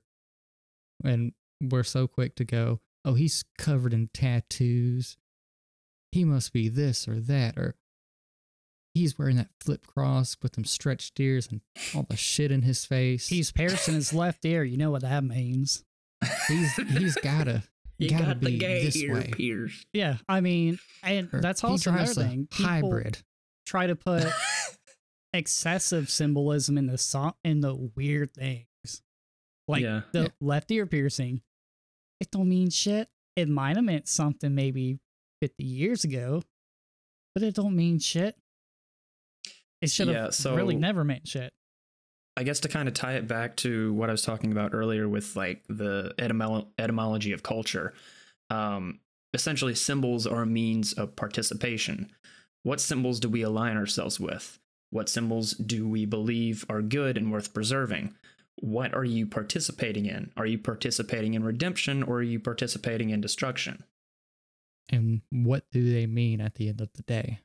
and 1.03 1.33
we're 1.61 1.83
so 1.83 2.07
quick 2.07 2.35
to 2.35 2.45
go 2.45 2.79
oh 3.03 3.15
he's 3.15 3.43
covered 3.57 3.93
in 3.93 4.09
tattoos 4.13 5.17
he 6.11 6.23
must 6.23 6.53
be 6.53 6.69
this 6.69 7.07
or 7.07 7.19
that 7.19 7.57
or 7.57 7.75
he's 8.93 9.17
wearing 9.17 9.35
that 9.37 9.49
flip 9.59 9.87
cross 9.87 10.37
with 10.41 10.53
them 10.53 10.65
stretched 10.65 11.19
ears 11.19 11.47
and 11.51 11.61
all 11.95 12.05
the 12.09 12.15
shit 12.15 12.51
in 12.51 12.61
his 12.61 12.85
face. 12.85 13.27
He's 13.27 13.51
piercing 13.51 13.95
his 13.95 14.13
left 14.13 14.45
ear. 14.45 14.63
You 14.63 14.77
know 14.77 14.91
what 14.91 15.01
that 15.01 15.23
means. 15.23 15.83
he's 16.47 16.73
he's 16.75 17.15
gotta 17.15 17.63
You 17.99 18.09
gotta 18.09 18.25
got 18.25 18.39
the 18.41 18.45
be 18.47 18.57
gay 18.57 18.83
this 18.85 18.95
ear 18.97 19.13
way. 19.13 19.67
Yeah, 19.93 20.17
I 20.27 20.41
mean, 20.41 20.79
and 21.03 21.29
Or 21.33 21.39
that's 21.41 21.61
he 21.61 21.67
also 21.67 21.91
another 21.91 22.05
drives 22.13 22.17
a 22.17 22.27
thing. 22.27 22.47
Hybrid. 22.51 23.19
try 23.65 23.87
to 23.87 23.95
put 23.95 24.25
excessive 25.33 26.09
symbolism 26.09 26.77
in 26.77 26.87
the 26.87 26.97
song 26.97 27.33
in 27.43 27.61
the 27.61 27.75
weird 27.95 28.33
things, 28.33 28.67
like 29.67 29.83
yeah. 29.83 30.01
the 30.11 30.23
Yeah. 30.23 30.27
left 30.41 30.71
ear 30.71 30.85
piercing. 30.85 31.41
It 32.19 32.31
don't 32.31 32.49
mean 32.49 32.69
shit. 32.69 33.09
It 33.35 33.49
might 33.49 33.75
have 33.75 33.85
meant 33.85 34.07
something 34.07 34.53
maybe 34.53 34.99
fifty 35.41 35.63
years 35.65 36.03
ago, 36.03 36.41
but 37.33 37.43
it 37.43 37.55
don't 37.55 37.75
mean 37.75 37.99
shit. 37.99 38.35
It 39.81 39.89
should 39.91 40.07
have 40.07 40.15
Yeah, 40.15 40.29
so- 40.29 40.55
really 40.55 40.75
never 40.75 41.03
meant 41.03 41.27
shit. 41.27 41.53
I 42.35 42.43
guess 42.43 42.59
to 42.61 42.67
kind 42.67 42.87
of 42.87 42.93
tie 42.93 43.13
it 43.13 43.27
back 43.27 43.55
to 43.57 43.93
what 43.93 44.09
I 44.09 44.11
was 44.11 44.23
talking 44.23 44.51
about 44.51 44.73
earlier 44.73 45.07
with 45.07 45.35
like 45.35 45.63
the 45.67 46.13
etymolo- 46.17 46.67
etymology 46.79 47.31
of 47.31 47.43
culture, 47.43 47.93
um, 48.49 48.99
essentially 49.33 49.75
symbols 49.75 50.25
are 50.25 50.41
a 50.41 50.47
means 50.47 50.93
of 50.93 51.15
participation. 51.15 52.09
What 52.63 52.79
symbols 52.79 53.19
do 53.19 53.29
we 53.29 53.41
align 53.41 53.77
ourselves 53.77 54.19
with? 54.19 54.59
What 54.89 55.09
symbols 55.09 55.51
do 55.51 55.87
we 55.87 56.05
believe 56.05 56.65
are 56.69 56.81
good 56.81 57.17
and 57.17 57.31
worth 57.31 57.53
preserving? 57.53 58.15
What 58.57 58.93
are 58.93 59.03
you 59.03 59.25
participating 59.25 60.05
in? 60.05 60.31
Are 60.37 60.45
you 60.45 60.57
participating 60.57 61.33
in 61.33 61.43
redemption 61.43 62.03
or 62.03 62.17
are 62.17 62.23
you 62.23 62.39
participating 62.39 63.09
in 63.09 63.19
destruction? 63.19 63.83
And 64.89 65.21
what 65.31 65.65
do 65.71 65.91
they 65.91 66.05
mean 66.05 66.41
at 66.41 66.55
the 66.55 66.69
end 66.69 66.81
of 66.81 66.93
the 66.93 67.03
day? 67.03 67.39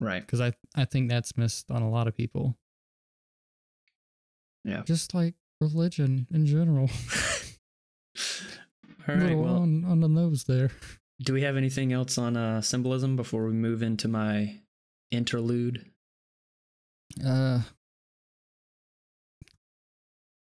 Right. 0.00 0.20
Because 0.20 0.40
I 0.40 0.52
I 0.74 0.84
think 0.84 1.08
that's 1.08 1.36
missed 1.36 1.70
on 1.70 1.82
a 1.82 1.90
lot 1.90 2.08
of 2.08 2.16
people. 2.16 2.56
Yeah. 4.64 4.82
Just 4.84 5.14
like 5.14 5.34
religion 5.60 6.26
in 6.32 6.46
general. 6.46 6.88
All 9.08 9.14
right. 9.16 9.36
Well, 9.36 9.56
on, 9.56 9.84
on 9.84 10.00
the 10.00 10.08
nose 10.08 10.44
there. 10.44 10.70
do 11.22 11.32
we 11.32 11.42
have 11.42 11.56
anything 11.56 11.92
else 11.92 12.18
on 12.18 12.36
uh, 12.36 12.60
symbolism 12.60 13.16
before 13.16 13.44
we 13.46 13.52
move 13.52 13.82
into 13.82 14.08
my 14.08 14.60
interlude? 15.10 15.90
Uh, 17.24 17.60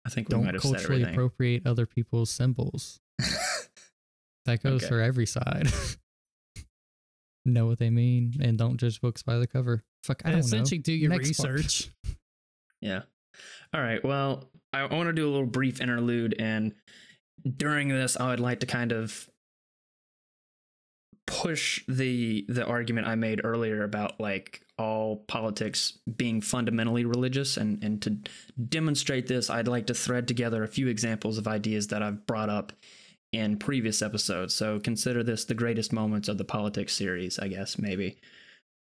I 0.06 0.10
think 0.10 0.30
we 0.30 0.34
don't 0.36 0.46
have 0.46 0.56
said 0.56 0.62
culturally 0.62 1.02
everything. 1.02 1.14
appropriate 1.14 1.68
other 1.68 1.86
people's 1.86 2.30
symbols. 2.30 3.00
That 4.46 4.64
goes 4.64 4.82
Okay. 4.82 4.88
for 4.88 5.02
every 5.02 5.26
side. 5.26 5.68
know 7.46 7.66
what 7.66 7.80
they 7.80 7.90
mean 7.90 8.34
and 8.40 8.58
don't 8.58 8.78
judge 8.78 9.02
books 9.02 9.22
by 9.22 9.38
the 9.40 9.46
cover. 9.46 9.84
Fuck, 10.06 10.22
I 10.24 10.30
And 10.30 10.36
don't 10.36 10.40
know. 10.52 10.56
essentially, 10.56 10.80
do 10.80 10.94
your 10.94 11.10
Next 11.10 11.28
research. 11.28 11.90
Yeah. 12.80 13.02
All 13.74 13.82
right. 13.82 14.04
Well, 14.04 14.50
I 14.74 14.86
want 14.86 15.08
to 15.08 15.14
do 15.14 15.28
a 15.28 15.32
little 15.32 15.48
brief 15.48 15.82
interlude, 15.82 16.36
and 16.40 16.74
during 17.56 17.90
this, 17.90 18.18
I 18.20 18.30
would 18.30 18.40
like 18.40 18.60
to 18.62 18.66
kind 18.66 18.92
of 18.92 19.30
push 21.26 21.84
the 21.88 22.46
the 22.48 22.66
argument 22.66 23.08
I 23.08 23.16
made 23.16 23.42
earlier 23.44 23.84
about 23.84 24.20
like 24.20 24.62
all 24.80 25.18
politics 25.28 26.00
being 26.16 26.42
fundamentally 26.42 27.06
religious, 27.06 27.58
and 27.58 27.84
and 27.84 28.02
to 28.02 28.18
demonstrate 28.62 29.28
this, 29.28 29.50
I'd 29.50 29.68
like 29.68 29.88
to 29.88 29.94
thread 29.94 30.28
together 30.28 30.64
a 30.64 30.68
few 30.68 30.88
examples 30.88 31.38
of 31.38 31.48
ideas 31.48 31.88
that 31.88 32.02
I've 32.02 32.26
brought 32.26 32.50
up 32.50 32.72
in 33.34 33.58
previous 33.58 34.02
episodes. 34.02 34.54
So 34.54 34.80
consider 34.80 35.24
this 35.24 35.46
the 35.46 35.54
greatest 35.54 35.92
moments 35.92 36.28
of 36.30 36.38
the 36.38 36.46
politics 36.46 36.94
series, 36.94 37.40
I 37.40 37.50
guess 37.50 37.78
maybe. 37.78 38.20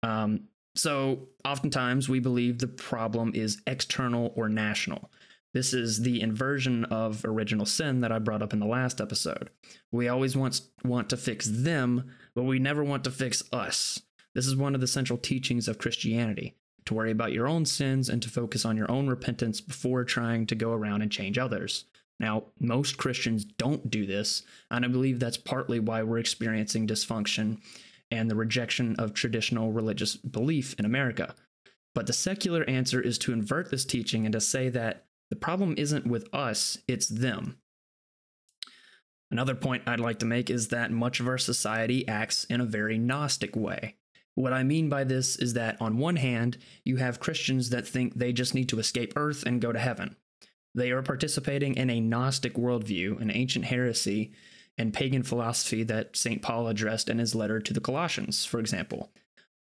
Um, 0.02 0.44
so, 0.78 1.26
oftentimes 1.44 2.08
we 2.08 2.20
believe 2.20 2.58
the 2.58 2.68
problem 2.68 3.32
is 3.34 3.60
external 3.66 4.32
or 4.36 4.48
national. 4.48 5.10
This 5.52 5.74
is 5.74 6.02
the 6.02 6.20
inversion 6.20 6.84
of 6.84 7.24
original 7.24 7.66
sin 7.66 8.00
that 8.02 8.12
I 8.12 8.20
brought 8.20 8.42
up 8.42 8.52
in 8.52 8.60
the 8.60 8.66
last 8.66 9.00
episode. 9.00 9.50
We 9.90 10.06
always 10.06 10.36
want, 10.36 10.60
want 10.84 11.10
to 11.10 11.16
fix 11.16 11.48
them, 11.50 12.12
but 12.36 12.44
we 12.44 12.60
never 12.60 12.84
want 12.84 13.02
to 13.04 13.10
fix 13.10 13.42
us. 13.52 14.02
This 14.36 14.46
is 14.46 14.54
one 14.54 14.76
of 14.76 14.80
the 14.80 14.86
central 14.86 15.18
teachings 15.18 15.66
of 15.66 15.78
Christianity 15.78 16.54
to 16.84 16.94
worry 16.94 17.10
about 17.10 17.32
your 17.32 17.48
own 17.48 17.64
sins 17.64 18.08
and 18.08 18.22
to 18.22 18.30
focus 18.30 18.64
on 18.64 18.76
your 18.76 18.88
own 18.88 19.08
repentance 19.08 19.60
before 19.60 20.04
trying 20.04 20.46
to 20.46 20.54
go 20.54 20.72
around 20.72 21.02
and 21.02 21.10
change 21.10 21.38
others. 21.38 21.86
Now, 22.20 22.44
most 22.60 22.98
Christians 22.98 23.44
don't 23.44 23.90
do 23.90 24.06
this, 24.06 24.44
and 24.70 24.84
I 24.84 24.88
believe 24.88 25.18
that's 25.18 25.38
partly 25.38 25.80
why 25.80 26.04
we're 26.04 26.18
experiencing 26.18 26.86
dysfunction 26.86 27.58
and 28.10 28.30
the 28.30 28.36
rejection 28.36 28.96
of 28.96 29.12
traditional 29.12 29.72
religious 29.72 30.16
belief 30.16 30.74
in 30.78 30.84
America. 30.84 31.34
But 31.94 32.06
the 32.06 32.12
secular 32.12 32.64
answer 32.68 33.00
is 33.00 33.18
to 33.18 33.32
invert 33.32 33.70
this 33.70 33.84
teaching 33.84 34.24
and 34.24 34.32
to 34.32 34.40
say 34.40 34.68
that 34.70 35.06
the 35.30 35.36
problem 35.36 35.74
isn't 35.76 36.06
with 36.06 36.28
us, 36.32 36.78
it's 36.86 37.08
them. 37.08 37.58
Another 39.30 39.54
point 39.54 39.82
I'd 39.86 40.00
like 40.00 40.18
to 40.20 40.26
make 40.26 40.48
is 40.48 40.68
that 40.68 40.90
much 40.90 41.20
of 41.20 41.28
our 41.28 41.38
society 41.38 42.08
acts 42.08 42.44
in 42.44 42.60
a 42.60 42.66
very 42.66 42.96
Gnostic 42.96 43.54
way. 43.54 43.96
What 44.34 44.52
I 44.52 44.62
mean 44.62 44.88
by 44.88 45.04
this 45.04 45.36
is 45.36 45.54
that 45.54 45.76
on 45.80 45.98
one 45.98 46.16
hand, 46.16 46.58
you 46.84 46.96
have 46.96 47.20
Christians 47.20 47.70
that 47.70 47.86
think 47.86 48.14
they 48.14 48.32
just 48.32 48.54
need 48.54 48.68
to 48.70 48.78
escape 48.78 49.12
Earth 49.16 49.42
and 49.44 49.60
go 49.60 49.72
to 49.72 49.78
heaven. 49.78 50.16
They 50.74 50.92
are 50.92 51.02
participating 51.02 51.74
in 51.74 51.90
a 51.90 52.00
Gnostic 52.00 52.54
worldview, 52.54 53.20
an 53.20 53.30
ancient 53.30 53.64
heresy, 53.64 54.32
and 54.78 54.94
pagan 54.94 55.22
philosophy 55.22 55.82
that 55.82 56.16
St. 56.16 56.40
Paul 56.40 56.68
addressed 56.68 57.08
in 57.08 57.18
his 57.18 57.34
letter 57.34 57.60
to 57.60 57.74
the 57.74 57.80
Colossians, 57.80 58.44
for 58.44 58.60
example. 58.60 59.10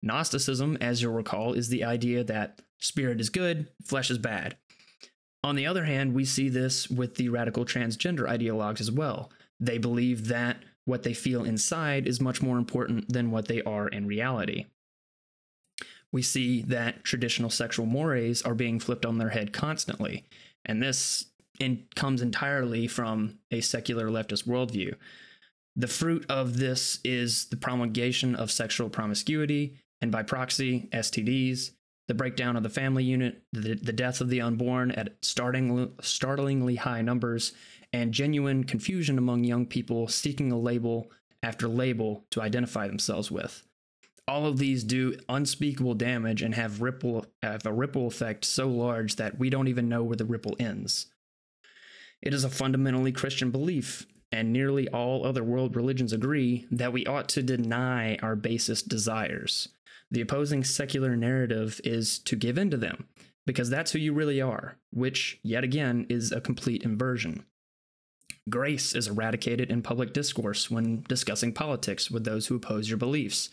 Gnosticism, 0.03 0.77
as 0.81 1.01
you'll 1.01 1.13
recall, 1.13 1.53
is 1.53 1.69
the 1.69 1.83
idea 1.83 2.23
that 2.23 2.61
spirit 2.79 3.19
is 3.19 3.29
good, 3.29 3.67
flesh 3.83 4.11
is 4.11 4.17
bad. 4.17 4.57
On 5.43 5.55
the 5.55 5.65
other 5.65 5.85
hand, 5.85 6.13
we 6.13 6.25
see 6.25 6.49
this 6.49 6.89
with 6.89 7.15
the 7.15 7.29
radical 7.29 7.65
transgender 7.65 8.27
ideologues 8.27 8.81
as 8.81 8.91
well. 8.91 9.31
They 9.59 9.77
believe 9.77 10.27
that 10.27 10.57
what 10.85 11.03
they 11.03 11.13
feel 11.13 11.43
inside 11.43 12.07
is 12.07 12.21
much 12.21 12.41
more 12.41 12.57
important 12.57 13.11
than 13.11 13.31
what 13.31 13.47
they 13.47 13.61
are 13.63 13.87
in 13.87 14.07
reality. 14.07 14.65
We 16.11 16.21
see 16.21 16.61
that 16.63 17.03
traditional 17.03 17.49
sexual 17.49 17.85
mores 17.85 18.41
are 18.41 18.55
being 18.55 18.79
flipped 18.79 19.05
on 19.05 19.17
their 19.17 19.29
head 19.29 19.53
constantly, 19.53 20.25
and 20.63 20.81
this 20.81 21.25
in, 21.59 21.85
comes 21.95 22.21
entirely 22.21 22.87
from 22.87 23.39
a 23.51 23.61
secular 23.61 24.07
leftist 24.07 24.47
worldview. 24.47 24.95
The 25.75 25.87
fruit 25.87 26.25
of 26.29 26.57
this 26.57 26.99
is 27.03 27.45
the 27.45 27.57
promulgation 27.57 28.35
of 28.35 28.51
sexual 28.51 28.89
promiscuity, 28.89 29.75
and 30.01 30.11
by 30.11 30.23
proxy, 30.23 30.87
STDs, 30.93 31.71
the 32.07 32.13
breakdown 32.13 32.55
of 32.55 32.63
the 32.63 32.69
family 32.69 33.03
unit, 33.03 33.41
the, 33.51 33.73
the 33.75 33.93
death 33.93 34.21
of 34.21 34.29
the 34.29 34.41
unborn 34.41 34.91
at 34.91 35.15
starting, 35.21 35.91
startlingly 36.01 36.75
high 36.75 37.01
numbers, 37.01 37.53
and 37.91 38.13
genuine 38.13 38.63
confusion 38.63 39.17
among 39.17 39.43
young 39.43 39.65
people 39.65 40.07
seeking 40.07 40.51
a 40.51 40.59
label 40.59 41.11
after 41.41 41.67
label 41.67 42.25
to 42.31 42.41
identify 42.41 42.87
themselves 42.87 43.31
with. 43.31 43.63
All 44.27 44.47
of 44.47 44.57
these 44.57 44.83
do 44.83 45.17
unspeakable 45.29 45.93
damage 45.93 46.41
and 46.41 46.55
have 46.55 46.81
ripple 46.81 47.25
have 47.43 47.65
a 47.65 47.71
ripple 47.71 48.07
effect 48.07 48.43
so 48.43 48.67
large 48.67 49.17
that 49.17 49.37
we 49.37 49.49
don't 49.49 49.67
even 49.67 49.87
know 49.87 50.03
where 50.03 50.15
the 50.15 50.25
ripple 50.25 50.55
ends. 50.59 51.07
It 52.25 52.33
is 52.33 52.43
a 52.43 52.49
fundamentally 52.49 53.11
Christian 53.11 53.51
belief, 53.51 54.07
and 54.31 54.51
nearly 54.51 54.89
all 54.89 55.25
other 55.25 55.43
world 55.43 55.75
religions 55.75 56.11
agree 56.11 56.65
that 56.71 56.91
we 56.91 57.05
ought 57.05 57.29
to 57.29 57.43
deny 57.43 58.17
our 58.17 58.35
basest 58.35 58.89
desires. 58.89 59.69
The 60.09 60.21
opposing 60.21 60.63
secular 60.63 61.15
narrative 61.15 61.79
is 61.83 62.17
to 62.19 62.35
give 62.35 62.57
in 62.57 62.71
to 62.71 62.77
them, 62.77 63.07
because 63.45 63.69
that's 63.69 63.91
who 63.91 63.99
you 63.99 64.11
really 64.11 64.41
are, 64.41 64.77
which, 64.91 65.39
yet 65.43 65.63
again, 65.63 66.07
is 66.09 66.31
a 66.31 66.41
complete 66.41 66.83
inversion. 66.83 67.45
Grace 68.49 68.95
is 68.95 69.07
eradicated 69.07 69.71
in 69.71 69.81
public 69.81 70.11
discourse 70.11 70.69
when 70.69 71.03
discussing 71.07 71.53
politics 71.53 72.09
with 72.09 72.23
those 72.23 72.47
who 72.47 72.55
oppose 72.55 72.89
your 72.89 72.97
beliefs. 72.97 73.49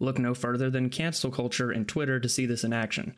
Look 0.00 0.18
no 0.18 0.34
further 0.34 0.68
than 0.68 0.90
cancel 0.90 1.30
culture 1.30 1.70
and 1.70 1.88
Twitter 1.88 2.20
to 2.20 2.28
see 2.28 2.44
this 2.44 2.64
in 2.64 2.72
action. 2.72 3.14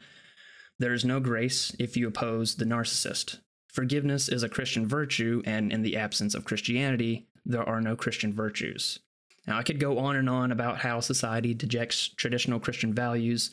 There 0.79 0.93
is 0.93 1.05
no 1.05 1.21
grace 1.21 1.75
if 1.79 1.97
you 1.97 2.07
oppose 2.09 2.57
the 2.57 2.65
narcissist. 2.65 3.39
Forgiveness 3.75 4.29
is 4.29 4.45
a 4.45 4.49
Christian 4.49 4.87
virtue, 4.87 5.43
and 5.45 5.72
in 5.72 5.83
the 5.83 5.97
absence 5.97 6.37
of 6.37 6.45
Christianity, 6.45 7.27
there 7.45 7.68
are 7.68 7.81
no 7.81 7.97
Christian 7.97 8.33
virtues. 8.33 9.01
Now, 9.49 9.59
I 9.59 9.64
could 9.64 9.81
go 9.81 9.99
on 9.99 10.14
and 10.14 10.31
on 10.31 10.53
about 10.53 10.79
how 10.79 11.01
society 11.01 11.55
dejects 11.55 12.07
traditional 12.07 12.61
Christian 12.61 12.95
values 12.95 13.51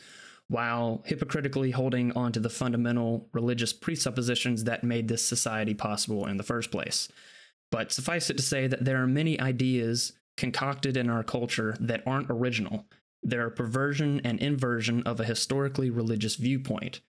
while 0.48 1.02
hypocritically 1.08 1.72
holding 1.72 2.12
on 2.12 2.32
to 2.34 2.40
the 2.40 2.52
fundamental 2.52 3.30
religious 3.34 3.74
presuppositions 3.74 4.66
that 4.66 4.84
made 4.84 5.08
this 5.08 5.26
society 5.26 5.74
possible 5.74 6.28
in 6.28 6.38
the 6.38 6.44
first 6.44 6.70
place. 6.70 7.08
But 7.72 7.92
suffice 7.92 8.30
it 8.30 8.38
to 8.38 8.44
say 8.44 8.68
that 8.68 8.86
there 8.86 9.02
are 9.02 9.08
many 9.08 9.40
ideas 9.40 10.14
concocted 10.38 10.98
in 10.98 11.10
our 11.10 11.24
culture 11.24 11.76
that 11.80 12.04
aren't 12.06 12.30
original. 12.30 12.86
They're 13.24 13.48
a 13.48 13.52
perversion 13.52 14.22
and 14.24 14.40
inversion 14.40 15.02
of 15.04 15.20
a 15.20 15.26
historically 15.26 15.90
religious 15.90 16.36
viewpoint. 16.36 17.02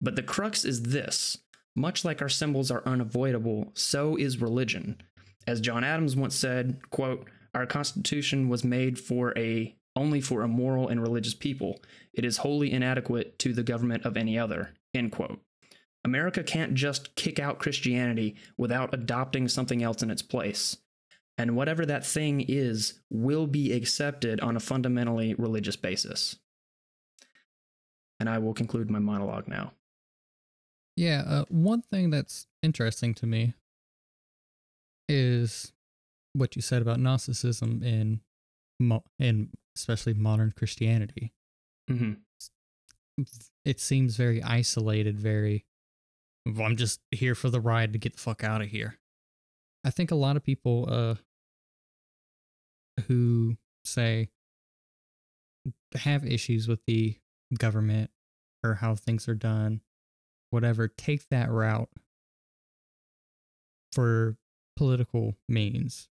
But 0.00 0.14
the 0.14 0.22
crux 0.22 0.64
is 0.64 0.82
this 0.84 1.38
much 1.76 2.04
like 2.04 2.20
our 2.20 2.28
symbols 2.28 2.70
are 2.70 2.82
unavoidable, 2.86 3.70
so 3.74 4.16
is 4.16 4.40
religion. 4.40 5.00
As 5.46 5.60
John 5.60 5.84
Adams 5.84 6.16
once 6.16 6.34
said, 6.34 6.80
quote, 6.90 7.28
our 7.54 7.66
constitution 7.66 8.48
was 8.48 8.64
made 8.64 8.98
for 8.98 9.36
a 9.36 9.74
only 9.96 10.20
for 10.20 10.42
a 10.42 10.48
moral 10.48 10.88
and 10.88 11.02
religious 11.02 11.34
people. 11.34 11.80
It 12.14 12.24
is 12.24 12.38
wholly 12.38 12.72
inadequate 12.72 13.38
to 13.40 13.52
the 13.52 13.64
government 13.64 14.04
of 14.04 14.16
any 14.16 14.38
other. 14.38 14.74
End 14.94 15.10
quote. 15.10 15.40
America 16.04 16.42
can't 16.42 16.74
just 16.74 17.14
kick 17.16 17.38
out 17.38 17.58
Christianity 17.58 18.36
without 18.56 18.94
adopting 18.94 19.48
something 19.48 19.82
else 19.82 20.02
in 20.02 20.10
its 20.10 20.22
place. 20.22 20.76
And 21.36 21.56
whatever 21.56 21.84
that 21.86 22.06
thing 22.06 22.44
is 22.46 23.00
will 23.10 23.46
be 23.46 23.72
accepted 23.72 24.40
on 24.40 24.56
a 24.56 24.60
fundamentally 24.60 25.34
religious 25.34 25.76
basis. 25.76 26.36
And 28.18 28.28
I 28.28 28.38
will 28.38 28.54
conclude 28.54 28.90
my 28.90 28.98
monologue 28.98 29.48
now. 29.48 29.72
Yeah, 31.00 31.22
uh, 31.26 31.44
one 31.48 31.80
thing 31.80 32.10
that's 32.10 32.46
interesting 32.62 33.14
to 33.14 33.26
me 33.26 33.54
is 35.08 35.72
what 36.34 36.56
you 36.56 36.60
said 36.60 36.82
about 36.82 37.00
Gnosticism 37.00 37.82
in, 37.82 38.20
mo- 38.78 39.04
in 39.18 39.48
especially 39.74 40.12
modern 40.12 40.52
Christianity. 40.54 41.32
Mm-hmm. 41.90 43.24
It 43.64 43.80
seems 43.80 44.16
very 44.16 44.42
isolated, 44.42 45.18
very. 45.18 45.64
I'm 46.46 46.76
just 46.76 47.00
here 47.10 47.34
for 47.34 47.48
the 47.48 47.60
ride 47.60 47.94
to 47.94 47.98
get 47.98 48.12
the 48.16 48.20
fuck 48.20 48.44
out 48.44 48.60
of 48.60 48.68
here. 48.68 48.98
I 49.82 49.88
think 49.88 50.10
a 50.10 50.16
lot 50.16 50.36
of 50.36 50.44
people 50.44 50.86
uh, 50.86 51.14
who 53.08 53.56
say 53.86 54.28
have 55.94 56.26
issues 56.26 56.68
with 56.68 56.84
the 56.86 57.16
government 57.56 58.10
or 58.62 58.74
how 58.74 58.96
things 58.96 59.26
are 59.28 59.34
done, 59.34 59.80
whatever, 60.50 60.88
take 60.88 61.28
that 61.30 61.50
route 61.50 61.88
for 63.92 64.36
political 64.76 65.34
means. 65.48 66.08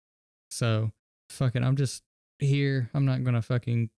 So, 0.51 0.93
fuck 1.31 1.57
it. 1.57 1.63
I'm 1.63 1.77
just 1.77 2.03
here. 2.39 2.91
I'm 2.95 3.05
not 3.05 3.23
going 3.25 3.35
to 3.35 3.43
fucking 3.43 3.91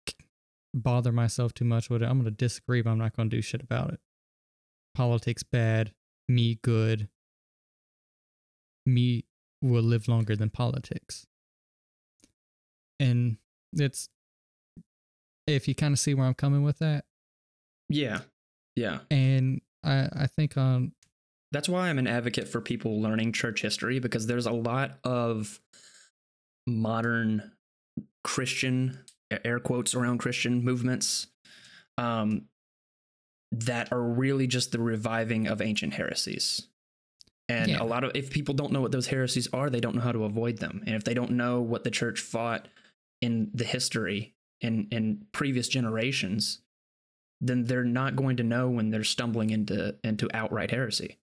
bother 0.74 1.12
myself 1.12 1.54
too 1.54 1.66
much 1.66 1.90
with 1.90 2.04
it. 2.04 2.06
I'm 2.06 2.20
going 2.20 2.26
to 2.26 2.32
disagree, 2.32 2.82
but 2.82 2.92
I'm 2.92 2.98
not 3.00 3.16
going 3.16 3.30
to 3.30 3.36
do 3.36 3.42
shit 3.42 3.62
about 3.62 3.92
it. 3.94 4.00
Politics 4.96 5.44
bad, 5.44 5.94
me 6.28 6.60
good. 6.64 7.10
Me 8.86 9.26
will 9.62 9.82
live 9.84 10.08
longer 10.08 10.36
than 10.36 10.50
politics. 10.50 11.26
And 13.00 13.38
it's, 13.74 14.10
if 15.48 15.68
you 15.68 15.74
kind 15.76 15.94
of 15.94 16.00
see 16.00 16.14
where 16.14 16.26
I'm 16.28 16.34
coming 16.36 16.64
with 16.64 16.80
that, 16.80 17.06
Yeah. 17.90 18.20
Yeah. 18.76 19.00
and 19.10 19.62
I, 19.84 20.10
I 20.14 20.28
think 20.28 20.58
on 20.58 20.94
That's 21.52 21.70
why 21.70 21.90
I'm 21.90 22.00
an 22.00 22.08
advocate 22.08 22.48
for 22.48 22.62
people 22.62 23.02
learning 23.02 23.34
church 23.34 23.62
history 23.62 24.00
because 24.00 24.28
there's 24.28 24.46
a 24.46 24.52
lot 24.52 25.00
of 25.04 25.60
modern 26.68 27.52
Christian 28.24 29.00
air 29.44 29.60
quotes 29.60 29.94
around 29.94 30.20
Christian 30.20 30.64
movements 30.64 31.28
um, 31.98 32.46
that 33.52 33.92
are 33.92 34.02
really 34.02 34.48
just 34.48 34.72
the 34.72 34.80
reviving 34.80 35.48
of 35.48 35.62
ancient 35.62 35.94
heresies. 35.94 36.68
And 37.50 37.70
Yeah. 37.70 37.84
a 37.84 37.86
lot 37.86 38.04
of 38.04 38.16
if 38.16 38.32
people 38.32 38.56
don't 38.56 38.72
know 38.72 38.82
what 38.82 38.92
those 38.92 39.08
heresies 39.08 39.48
are, 39.54 39.70
they 39.70 39.80
don't 39.82 39.96
know 39.96 40.02
how 40.02 40.12
to 40.14 40.24
avoid 40.24 40.58
them. 40.58 40.82
And 40.88 40.96
if 40.96 41.04
they 41.04 41.14
don't 41.14 41.32
know 41.32 41.62
what 41.62 41.84
the 41.84 41.92
church 41.92 42.22
fought 42.22 42.68
in 43.22 43.52
the 43.54 43.66
history 43.66 44.34
in 44.62 44.88
in 44.92 45.28
previous 45.34 45.68
generations, 45.68 46.62
then 47.44 47.66
they're 47.66 47.84
not 47.84 48.16
going 48.16 48.38
to 48.38 48.44
know 48.44 48.70
when 48.70 48.90
they're 48.90 49.04
stumbling 49.04 49.50
into 49.50 49.96
into 50.04 50.30
outright 50.34 50.72
heresy. 50.72 51.18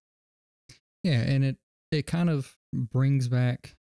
Yeah, 1.03 1.21
and 1.21 1.43
it 1.43 1.57
it 1.91 2.05
kind 2.05 2.29
of 2.29 2.55
brings 2.73 3.27
back 3.27 3.75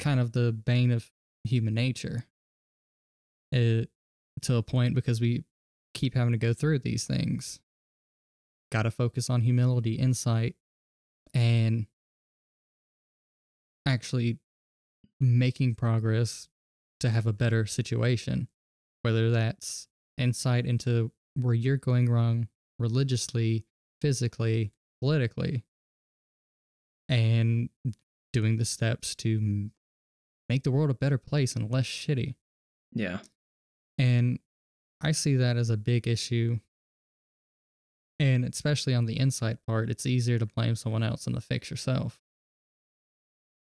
kind 0.00 0.18
of 0.18 0.32
the 0.32 0.52
bane 0.52 0.90
of 0.90 1.10
human 1.44 1.74
nature 1.74 2.24
uh, 3.54 3.84
to 4.40 4.56
a 4.56 4.62
point 4.62 4.94
because 4.94 5.20
we 5.20 5.44
keep 5.94 6.14
having 6.14 6.32
to 6.32 6.38
go 6.38 6.54
through 6.54 6.78
these 6.80 7.04
things. 7.04 7.60
Got 8.72 8.82
to 8.82 8.90
focus 8.90 9.28
on 9.28 9.42
humility, 9.42 9.94
insight, 9.94 10.56
and 11.34 11.86
actually 13.84 14.38
making 15.20 15.74
progress 15.74 16.48
to 17.00 17.10
have 17.10 17.26
a 17.26 17.32
better 17.32 17.66
situation, 17.66 18.48
whether 19.02 19.30
that's 19.30 19.88
insight 20.16 20.64
into 20.64 21.12
where 21.34 21.54
you're 21.54 21.76
going 21.76 22.10
wrong 22.10 22.48
religiously, 22.78 23.64
physically, 24.00 24.72
politically, 25.00 25.64
and 27.08 27.68
doing 28.32 28.56
the 28.56 28.64
steps 28.64 29.14
to 29.14 29.70
make 30.48 30.62
the 30.64 30.70
world 30.70 30.90
a 30.90 30.94
better 30.94 31.18
place 31.18 31.54
and 31.54 31.70
less 31.70 31.86
shitty. 31.86 32.34
Yeah. 32.92 33.18
And 33.98 34.38
I 35.00 35.12
see 35.12 35.36
that 35.36 35.56
as 35.56 35.70
a 35.70 35.76
big 35.76 36.06
issue. 36.06 36.58
And 38.18 38.44
especially 38.44 38.94
on 38.94 39.06
the 39.06 39.14
insight 39.16 39.58
part, 39.66 39.90
it's 39.90 40.06
easier 40.06 40.38
to 40.38 40.46
blame 40.46 40.76
someone 40.76 41.02
else 41.02 41.24
than 41.24 41.34
to 41.34 41.40
fix 41.40 41.70
yourself. 41.70 42.20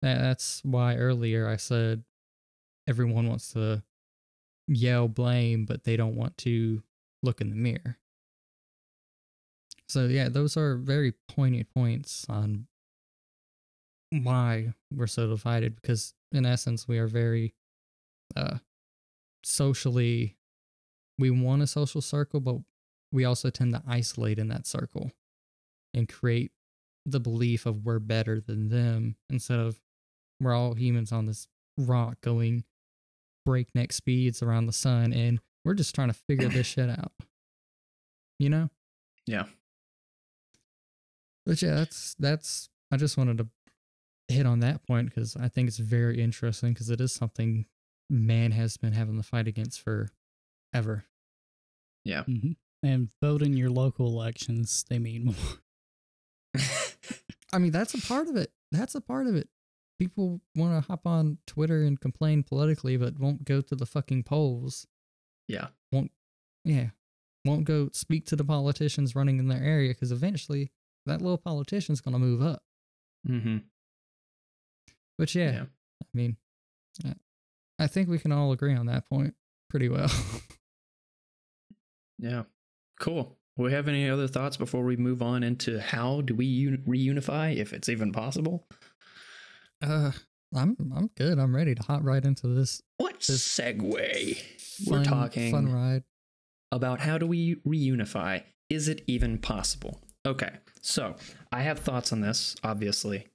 That's 0.02 0.60
why 0.64 0.96
earlier 0.96 1.48
I 1.48 1.56
said 1.56 2.04
everyone 2.88 3.28
wants 3.28 3.52
to 3.52 3.82
yell 4.68 5.08
blame, 5.08 5.64
but 5.64 5.84
they 5.84 5.96
don't 5.96 6.16
want 6.16 6.38
to 6.38 6.82
look 7.22 7.40
in 7.40 7.50
the 7.50 7.56
mirror. 7.56 7.98
So, 9.88 10.06
yeah, 10.06 10.28
those 10.28 10.56
are 10.56 10.76
very 10.76 11.12
poignant 11.28 11.68
points 11.72 12.26
on 12.28 12.66
why 14.10 14.74
we're 14.92 15.06
so 15.06 15.28
divided 15.28 15.76
because, 15.76 16.14
in 16.32 16.44
essence, 16.46 16.88
we 16.88 16.98
are 16.98 17.06
very 17.06 17.54
uh, 18.34 18.58
socially 19.44 20.36
we 21.18 21.30
want 21.30 21.62
a 21.62 21.66
social 21.66 22.00
circle 22.00 22.40
but 22.40 22.56
we 23.12 23.24
also 23.24 23.48
tend 23.48 23.72
to 23.72 23.82
isolate 23.86 24.38
in 24.38 24.48
that 24.48 24.66
circle 24.66 25.12
and 25.94 26.08
create 26.08 26.50
the 27.06 27.20
belief 27.20 27.64
of 27.64 27.84
we're 27.84 28.00
better 28.00 28.40
than 28.40 28.68
them 28.68 29.14
instead 29.30 29.60
of 29.60 29.80
we're 30.40 30.52
all 30.52 30.74
humans 30.74 31.12
on 31.12 31.26
this 31.26 31.46
rock 31.78 32.16
going 32.20 32.64
breakneck 33.46 33.92
speeds 33.92 34.42
around 34.42 34.66
the 34.66 34.72
sun, 34.72 35.14
and 35.14 35.40
we're 35.66 35.74
just 35.74 35.94
trying 35.96 36.08
to 36.08 36.14
figure 36.14 36.48
this 36.48 36.66
shit 36.66 36.88
out. 36.88 37.12
You 38.38 38.50
know? 38.50 38.70
Yeah. 39.26 39.46
But 41.44 41.60
yeah, 41.60 41.74
that's 41.74 42.14
that's. 42.18 42.68
I 42.92 42.96
just 42.96 43.18
wanted 43.18 43.38
to 43.38 43.48
hit 44.28 44.46
on 44.46 44.60
that 44.60 44.86
point 44.86 45.12
because 45.12 45.36
I 45.36 45.48
think 45.48 45.66
it's 45.68 45.78
very 45.78 46.22
interesting 46.22 46.72
because 46.72 46.88
it 46.88 47.00
is 47.00 47.12
something 47.12 47.66
man 48.08 48.52
has 48.52 48.76
been 48.76 48.92
having 48.92 49.16
the 49.16 49.24
fight 49.24 49.48
against 49.48 49.80
for 49.80 50.08
ever. 50.72 51.04
Yeah. 52.04 52.22
hmm 52.22 52.52
And 52.82 53.10
vote 53.20 53.42
in 53.42 53.56
your 53.56 53.70
local 53.70 54.06
elections. 54.06 54.84
They 54.88 55.00
mean 55.00 55.24
more. 55.24 56.62
I 57.52 57.58
mean, 57.58 57.72
that's 57.72 57.94
a 57.94 58.06
part 58.06 58.28
of 58.28 58.36
it. 58.36 58.52
That's 58.70 58.94
a 58.94 59.00
part 59.00 59.26
of 59.26 59.34
it. 59.34 59.48
People 59.98 60.40
want 60.54 60.74
to 60.74 60.86
hop 60.86 61.06
on 61.06 61.38
Twitter 61.46 61.82
and 61.82 62.00
complain 62.00 62.44
politically, 62.44 62.96
but 62.96 63.18
won't 63.18 63.44
go 63.44 63.60
to 63.62 63.74
the 63.74 63.86
fucking 63.86 64.22
polls. 64.24 64.86
Yeah. 65.48 65.68
Won't 65.92 66.10
yeah. 66.64 66.88
Won't 67.44 67.64
go 67.64 67.90
speak 67.92 68.26
to 68.26 68.36
the 68.36 68.44
politicians 68.44 69.14
running 69.14 69.38
in 69.38 69.48
their 69.48 69.62
area 69.62 69.90
because 69.94 70.10
eventually 70.12 70.72
that 71.06 71.22
little 71.22 71.38
politician's 71.38 72.00
going 72.00 72.14
to 72.14 72.18
move 72.18 72.42
up. 72.42 72.62
Mm-hmm. 73.28 73.58
But 75.18 75.34
yeah, 75.34 75.52
Yeah. 75.52 75.62
I 76.02 76.06
mean, 76.12 76.36
I- 77.04 77.14
I 77.78 77.86
think 77.86 78.08
we 78.08 78.18
can 78.18 78.32
all 78.32 78.52
agree 78.52 78.74
on 78.74 78.86
that 78.86 79.06
point 79.08 79.34
pretty 79.70 79.88
well. 79.88 80.10
Yeah. 82.18 82.44
Cool. 82.98 83.36
We 83.56 83.72
have 83.72 83.88
any 83.88 84.08
other 84.08 84.26
thoughts 84.28 84.56
before 84.56 84.84
we 84.84 84.96
move 84.96 85.22
on 85.22 85.42
into 85.42 85.78
how 85.80 86.22
do 86.22 86.34
we 86.34 86.46
un- 86.66 86.82
reunify 86.86 87.54
if 87.56 87.72
it's 87.72 87.88
even 87.88 88.12
possible? 88.12 88.66
uh, 89.82 90.12
I'm 90.54 90.76
I'm 90.96 91.10
good. 91.16 91.38
I'm 91.38 91.54
ready 91.54 91.74
to 91.74 91.82
hop 91.82 92.00
right 92.04 92.24
into 92.24 92.48
this. 92.48 92.80
What 92.96 93.20
This 93.20 93.46
segue? 93.46 94.38
Fun, 94.84 94.98
We're 94.98 95.04
talking 95.04 95.50
fun 95.50 95.72
ride. 95.72 96.04
about 96.72 97.00
how 97.00 97.18
do 97.18 97.26
we 97.26 97.56
reunify? 97.66 98.42
Is 98.68 98.88
it 98.88 99.02
even 99.06 99.38
possible? 99.38 100.00
Okay, 100.26 100.50
so 100.80 101.14
I 101.52 101.62
have 101.62 101.78
thoughts 101.78 102.12
on 102.12 102.20
this, 102.20 102.56
obviously, 102.64 103.26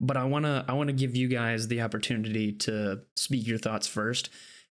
but 0.00 0.16
I 0.16 0.24
wanna 0.24 0.64
I 0.68 0.72
wanna 0.74 0.92
give 0.92 1.16
you 1.16 1.28
guys 1.28 1.68
the 1.68 1.80
opportunity 1.82 2.52
to 2.52 3.00
speak 3.16 3.46
your 3.46 3.58
thoughts 3.58 3.86
first. 3.86 4.30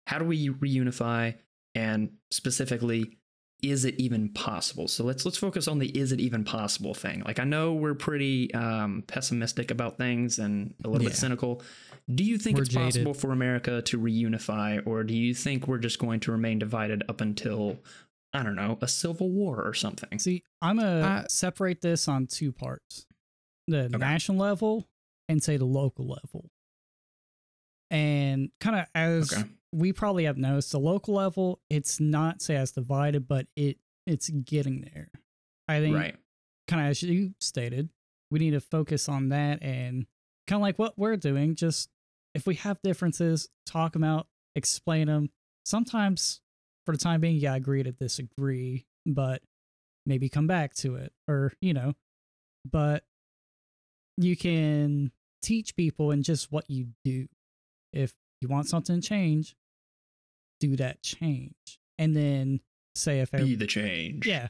How 0.08 0.18
do 0.18 0.24
we 0.24 0.48
reunify, 0.50 1.36
and 1.74 2.10
specifically, 2.30 3.18
is 3.62 3.84
it 3.84 3.94
even 3.98 4.30
possible? 4.30 4.88
So 4.88 5.04
let's 5.04 5.24
let's 5.24 5.38
focus 5.38 5.68
on 5.68 5.78
the 5.78 5.88
is 5.96 6.10
it 6.12 6.20
even 6.20 6.44
possible 6.44 6.92
thing. 6.94 7.22
Like 7.24 7.38
I 7.38 7.44
know 7.44 7.72
we're 7.74 7.94
pretty 7.94 8.52
um, 8.54 9.04
pessimistic 9.06 9.70
about 9.70 9.96
things 9.96 10.38
and 10.40 10.74
a 10.84 10.88
little 10.88 11.04
Yeah. 11.04 11.10
bit 11.10 11.18
cynical. 11.18 11.62
Do 12.12 12.24
you 12.24 12.38
think 12.38 12.56
We're 12.56 12.62
it's 12.62 12.72
jaded. 12.72 12.86
possible 12.94 13.14
for 13.14 13.32
America 13.32 13.82
to 13.82 14.00
reunify, 14.00 14.84
or 14.86 15.04
do 15.04 15.14
you 15.14 15.34
think 15.34 15.68
we're 15.68 15.78
just 15.78 15.98
going 15.98 16.20
to 16.20 16.32
remain 16.32 16.58
divided 16.58 17.02
up 17.08 17.20
until 17.20 17.78
I 18.32 18.42
don't 18.42 18.56
know 18.56 18.78
a 18.80 18.88
civil 18.88 19.30
war 19.30 19.62
or 19.62 19.74
something? 19.74 20.18
See, 20.18 20.42
I'm 20.62 20.78
gonna 20.78 21.22
I- 21.24 21.26
separate 21.28 21.80
this 21.82 22.08
on 22.08 22.26
two 22.26 22.50
parts: 22.52 23.04
the 23.66 23.88
national 23.90 24.38
level 24.38 24.88
and 25.28 25.42
say 25.42 25.58
the 25.58 25.66
local 25.66 26.06
level. 26.06 26.50
And 27.90 28.50
kind 28.60 28.76
of 28.76 28.86
as 28.94 29.32
Okay. 29.32 29.48
we 29.72 29.92
probably 29.92 30.24
have 30.24 30.36
noticed, 30.36 30.72
the 30.72 30.80
local 30.80 31.14
level 31.14 31.60
it's 31.70 32.00
not 32.00 32.42
say 32.42 32.56
as 32.56 32.72
divided, 32.72 33.26
but 33.28 33.46
it 33.56 33.78
it's 34.06 34.30
getting 34.30 34.80
there. 34.80 35.10
I 35.68 35.80
think 35.80 35.94
Right. 35.96 36.16
kind 36.66 36.82
of 36.82 36.88
as 36.90 37.02
you 37.02 37.34
stated, 37.40 37.90
we 38.30 38.38
need 38.38 38.52
to 38.52 38.60
focus 38.60 39.08
on 39.08 39.28
that 39.28 39.62
and 39.62 40.06
kind 40.46 40.56
of 40.58 40.62
like 40.62 40.78
what 40.78 40.96
we're 40.98 41.16
doing. 41.18 41.54
Just 41.54 41.90
if 42.34 42.46
we 42.46 42.54
have 42.56 42.78
differences, 42.82 43.48
talk 43.66 43.92
them 43.92 44.04
out, 44.04 44.26
explain 44.54 45.06
them. 45.06 45.30
Sometimes, 45.64 46.40
for 46.86 46.92
the 46.92 46.98
time 46.98 47.20
being, 47.20 47.36
yeah, 47.36 47.54
agree 47.54 47.82
to 47.82 47.92
disagree, 47.92 48.86
but 49.06 49.42
maybe 50.06 50.28
come 50.28 50.46
back 50.46 50.74
to 50.76 50.96
it, 50.96 51.12
or 51.28 51.52
you 51.60 51.74
know, 51.74 51.94
but 52.70 53.04
you 54.16 54.36
can 54.36 55.12
teach 55.42 55.76
people 55.76 56.10
in 56.10 56.22
just 56.22 56.50
what 56.50 56.68
you 56.68 56.88
do. 57.04 57.26
If 57.92 58.12
you 58.40 58.48
want 58.48 58.68
something 58.68 59.00
to 59.00 59.06
change, 59.06 59.56
do 60.60 60.76
that 60.76 61.02
change, 61.02 61.78
and 61.98 62.14
then 62.16 62.60
say 62.94 63.20
if 63.20 63.30
Be 63.30 63.54
the 63.54 63.66
change. 63.66 64.26
yeah. 64.26 64.48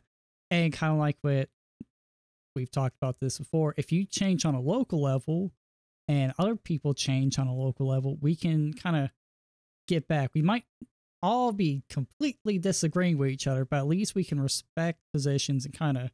And 0.51 0.73
kind 0.73 0.93
of 0.95 0.99
like 0.99 1.19
what 1.21 1.51
we've 2.57 2.71
talked 2.71 2.97
about 3.01 3.21
this 3.21 3.39
before, 3.39 3.75
if 3.77 3.93
you 3.93 4.05
change 4.07 4.47
on 4.47 4.55
a 4.55 4.61
local 4.61 5.03
level 5.03 5.53
and 6.09 6.33
other 6.39 6.57
people 6.57 6.95
change 6.95 7.39
on 7.39 7.47
a 7.47 7.55
local 7.55 7.87
level, 7.87 8.17
we 8.21 8.35
can 8.35 8.73
kind 8.73 8.97
of 8.97 9.11
get 9.87 10.09
back. 10.09 10.31
We 10.35 10.43
might 10.43 10.65
all 11.23 11.53
be 11.53 11.83
completely 11.91 12.59
disagreeing 12.59 13.19
with 13.19 13.29
each 13.31 13.47
other, 13.47 13.65
but 13.65 13.77
at 13.79 13.87
least 13.87 14.15
we 14.15 14.25
can 14.25 14.41
respect 14.41 15.01
positions 15.13 15.65
and 15.65 15.75
kind 15.75 15.99
of, 15.99 16.11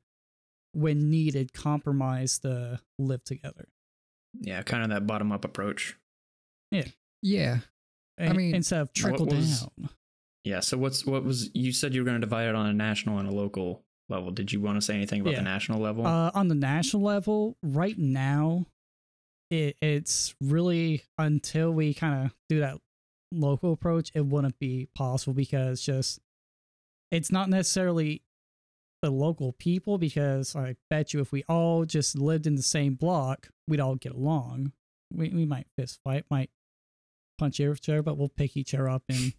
when 0.73 1.09
needed, 1.11 1.53
compromise 1.53 2.39
to 2.41 2.81
live 2.99 3.23
together. 3.25 3.69
Yeah, 4.41 4.63
kind 4.63 4.83
of 4.83 4.89
that 4.91 5.07
bottom 5.07 5.31
up 5.31 5.45
approach. 5.45 5.97
Yeah, 6.73 6.87
Yeah. 7.23 7.59
And, 8.19 8.31
I 8.31 8.33
mean, 8.33 8.55
instead 8.55 8.81
of 8.81 8.93
trickle 8.93 9.27
was- 9.27 9.61
down. 9.61 9.91
Yeah. 10.45 10.61
So 10.61 10.77
what's 10.77 11.05
what 11.07 11.25
was 11.25 11.51
you 11.55 11.73
said 11.73 11.95
you 11.95 12.01
were 12.03 12.05
going 12.05 12.21
to 12.21 12.27
divide 12.27 12.49
it 12.49 12.55
on 12.55 12.67
a 12.67 12.73
national 12.73 13.19
and 13.19 13.29
a 13.29 13.33
local 13.33 13.83
level? 14.09 14.31
Did 14.31 14.53
you 14.53 14.61
want 14.61 14.77
to 14.77 14.83
say 14.83 14.95
anything 14.95 15.21
about 15.23 15.33
Yeah. 15.33 15.39
the 15.39 15.45
national 15.45 15.81
level? 15.81 16.07
Uh, 16.07 16.31
on 16.35 16.49
the 16.49 16.55
national 16.55 17.03
level, 17.03 17.57
right 17.63 17.99
now, 17.99 18.67
it, 19.51 19.77
it's 19.81 20.35
really 20.41 21.05
until 21.19 21.73
we 21.73 21.95
kind 21.95 22.27
of 22.27 22.35
do 22.49 22.61
that 22.61 22.79
local 23.33 23.73
approach, 23.73 24.11
it 24.15 24.27
wouldn't 24.27 24.59
be 24.59 24.89
possible 24.95 25.35
because 25.35 25.83
just 25.83 26.21
it's 27.11 27.31
not 27.31 27.49
necessarily 27.49 28.23
the 29.03 29.11
local 29.11 29.53
people. 29.53 29.99
Because 29.99 30.57
I 30.57 30.77
bet 30.91 31.13
you, 31.13 31.21
if 31.21 31.33
we 31.33 31.45
all 31.49 31.85
just 31.85 32.19
lived 32.19 32.47
in 32.47 32.57
the 32.57 32.63
same 32.63 32.95
block, 32.95 33.49
we'd 33.69 33.81
all 33.81 33.97
get 33.97 34.13
along. 34.13 34.73
We 35.13 35.31
we 35.31 35.47
might 35.47 35.67
fist 35.77 36.01
fight, 36.05 36.25
might 36.31 36.51
punch 37.39 37.61
each 37.61 37.89
other, 37.89 38.03
but 38.03 38.17
we'll 38.17 38.29
pick 38.29 38.57
each 38.57 38.75
other 38.75 38.89
up 38.89 39.05
and 39.09 39.35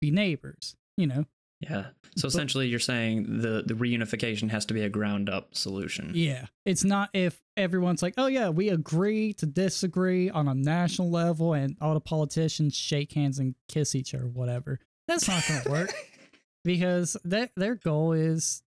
be 0.00 0.10
neighbors. 0.10 0.76
You 0.96 1.06
know. 1.06 1.24
Yeah. 1.60 1.86
So 2.16 2.22
but- 2.22 2.28
essentially, 2.28 2.68
you're 2.68 2.78
saying 2.78 3.40
the 3.40 3.62
the 3.66 3.74
reunification 3.74 4.50
has 4.50 4.66
to 4.66 4.74
be 4.74 4.82
a 4.82 4.88
ground 4.88 5.28
up 5.28 5.54
solution. 5.54 6.12
Yeah. 6.14 6.46
It's 6.64 6.84
not 6.84 7.10
if 7.12 7.40
everyone's 7.56 8.02
like, 8.02 8.14
oh, 8.16 8.26
yeah, 8.26 8.48
we 8.48 8.68
agree 8.68 9.32
to 9.34 9.46
disagree 9.46 10.30
on 10.30 10.48
a 10.48 10.54
national 10.54 11.10
level 11.10 11.54
and 11.54 11.76
all 11.80 11.94
the 11.94 12.00
politicians 12.00 12.76
shake 12.76 13.12
hands 13.12 13.38
and 13.38 13.54
kiss 13.68 13.94
each 13.94 14.14
other, 14.14 14.26
whatever. 14.26 14.78
That's 15.08 15.28
not 15.28 15.46
going 15.48 15.62
to 15.62 15.70
work 15.70 15.94
because 16.64 17.16
their, 17.24 17.50
their 17.56 17.74
goal 17.74 18.12
is 18.12 18.62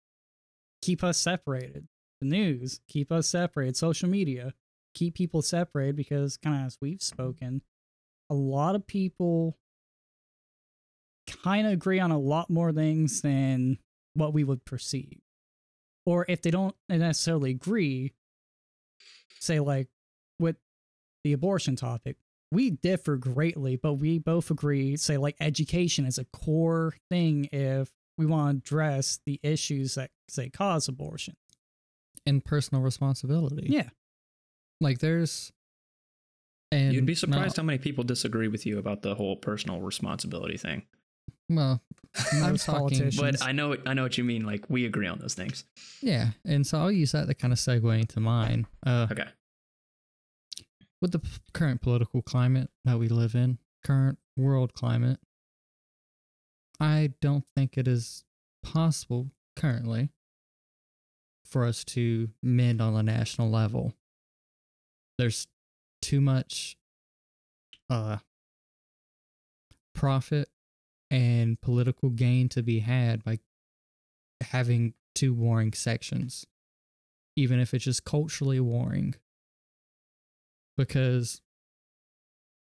keep 0.82 1.04
us 1.04 1.18
separated. 1.18 1.88
The 2.22 2.28
news, 2.28 2.82
keep 2.88 3.12
us 3.12 3.28
separated. 3.30 3.78
Social 3.78 4.10
media, 4.10 4.54
keep 4.94 5.16
people 5.16 5.42
separated 5.42 5.96
because, 5.96 6.38
kind 6.38 6.60
of 6.60 6.66
as 6.66 6.78
we've 6.82 7.02
spoken, 7.02 7.62
a 8.30 8.34
lot 8.36 8.76
of 8.76 8.86
people 8.88 9.58
kind 11.44 11.68
of 11.68 11.74
agree 11.74 12.00
on 12.00 12.12
a 12.12 12.18
lot 12.20 12.50
more 12.50 12.72
things 12.72 13.22
than 13.22 13.78
what 14.14 14.34
we 14.34 14.44
would 14.44 14.66
perceive 14.66 15.20
or 16.06 16.26
if 16.28 16.42
they 16.42 16.50
don't 16.52 16.76
necessarily 16.90 17.52
agree, 17.52 18.12
say 19.40 19.60
like 19.60 19.88
with 20.40 20.56
the 21.24 21.34
abortion 21.34 21.76
topic, 21.76 22.18
we 22.52 22.72
differ 22.72 23.16
greatly, 23.16 23.76
but 23.76 23.94
we 23.96 24.18
both 24.18 24.50
agree, 24.50 24.98
say 24.98 25.18
like 25.18 25.36
education 25.40 26.06
is 26.06 26.18
a 26.18 26.26
core 26.26 26.96
thing 27.10 27.48
if 27.52 27.92
we 28.18 28.26
want 28.26 28.66
to 28.66 28.68
address 28.68 29.20
the 29.26 29.40
issues 29.44 29.96
that 29.96 30.10
say 30.28 30.50
cause 30.50 30.88
abortion. 30.88 31.36
and 32.26 32.44
personal 32.44 32.82
responsibility. 32.84 33.68
Yeah. 33.70 33.90
like 34.82 35.00
there's. 35.00 35.52
And 36.72 36.94
You'd 36.94 37.06
be 37.06 37.16
surprised 37.16 37.58
now- 37.58 37.64
how 37.64 37.66
many 37.66 37.80
people 37.80 38.04
disagree 38.04 38.48
with 38.48 38.66
you 38.66 38.78
about 38.78 39.02
the 39.02 39.16
whole 39.16 39.36
personal 39.36 39.82
responsibility 39.82 40.58
thing. 40.58 40.84
Well, 41.50 41.82
I'm 42.34 42.52
Most 42.52 42.66
talking, 42.66 42.80
politicians. 43.00 43.18
But 43.20 43.44
I 43.44 43.52
know 43.52 43.76
I 43.86 43.94
know 43.94 44.04
what 44.04 44.18
you 44.18 44.24
mean. 44.24 44.46
Like 44.46 44.66
we 44.70 44.86
agree 44.86 45.08
on 45.08 45.20
those 45.20 45.34
things. 45.34 45.66
yeah, 46.02 46.30
and 46.46 46.66
so 46.66 46.80
I'll 46.80 46.92
use 46.92 47.12
that 47.14 47.28
to 47.28 47.34
kind 47.34 47.52
of 47.54 47.60
segue 47.60 48.00
into 48.00 48.20
mine. 48.20 48.68
Uh, 48.86 49.08
Okay. 49.12 49.28
with 51.02 51.12
the 51.12 51.20
p- 51.20 51.30
current 51.54 51.82
political 51.82 52.22
climate 52.22 52.70
that 52.86 52.98
we 53.00 53.08
live 53.08 53.36
in, 53.36 53.58
current 53.84 54.18
world 54.38 54.74
climate, 54.74 55.20
I 56.80 57.14
don't 57.22 57.46
think 57.56 57.78
it 57.78 57.88
is 57.88 58.24
possible 58.64 59.32
currently 59.56 60.10
for 61.46 61.66
us 61.66 61.84
to 61.84 62.30
mend 62.44 62.82
on 62.82 62.96
a 62.96 63.04
national 63.04 63.50
level. 63.50 63.94
There's 65.18 65.48
too 66.02 66.22
much 66.22 66.78
uh 67.90 68.18
profit 69.96 70.48
and 71.12 71.60
political 71.62 72.10
gain 72.10 72.48
to 72.50 72.62
be 72.62 72.80
had 72.80 73.24
by 73.24 73.40
having 74.42 74.94
two 75.16 75.34
warring 75.34 75.74
sections 75.74 76.46
even 77.36 77.60
if 77.60 77.74
it's 77.74 77.86
just 77.86 78.04
culturally 78.06 78.60
warring 78.60 79.16
because 80.78 81.42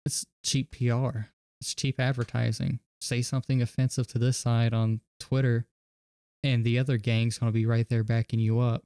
it's 0.07 0.25
cheap 0.45 0.71
PR. 0.73 1.27
It's 1.61 1.75
cheap 1.75 2.01
advertising. 2.01 2.81
Say 3.01 3.23
something 3.23 3.61
offensive 3.63 4.07
to 4.09 4.19
this 4.19 4.37
side 4.39 4.73
on 4.73 5.01
Twitter, 5.19 5.67
and 6.43 6.65
the 6.65 6.79
other 6.79 6.97
gang's 6.99 7.39
going 7.39 7.51
to 7.53 7.55
be 7.55 7.67
right 7.67 7.89
there 7.89 8.05
backing 8.05 8.41
you 8.41 8.61
up. 8.61 8.85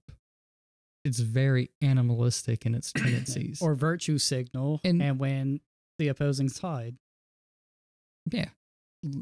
It's 1.04 1.20
very 1.20 1.70
animalistic 1.82 2.64
in 2.66 2.74
its 2.74 2.92
tendencies. 2.96 3.60
or 3.60 3.74
virtue 3.74 4.18
signal 4.18 4.80
And- 4.84 5.02
and, 5.02 5.18
when 5.18 5.60
the 5.98 6.08
opposing 6.08 6.48
side. 6.48 6.96
yeah, 8.30 8.48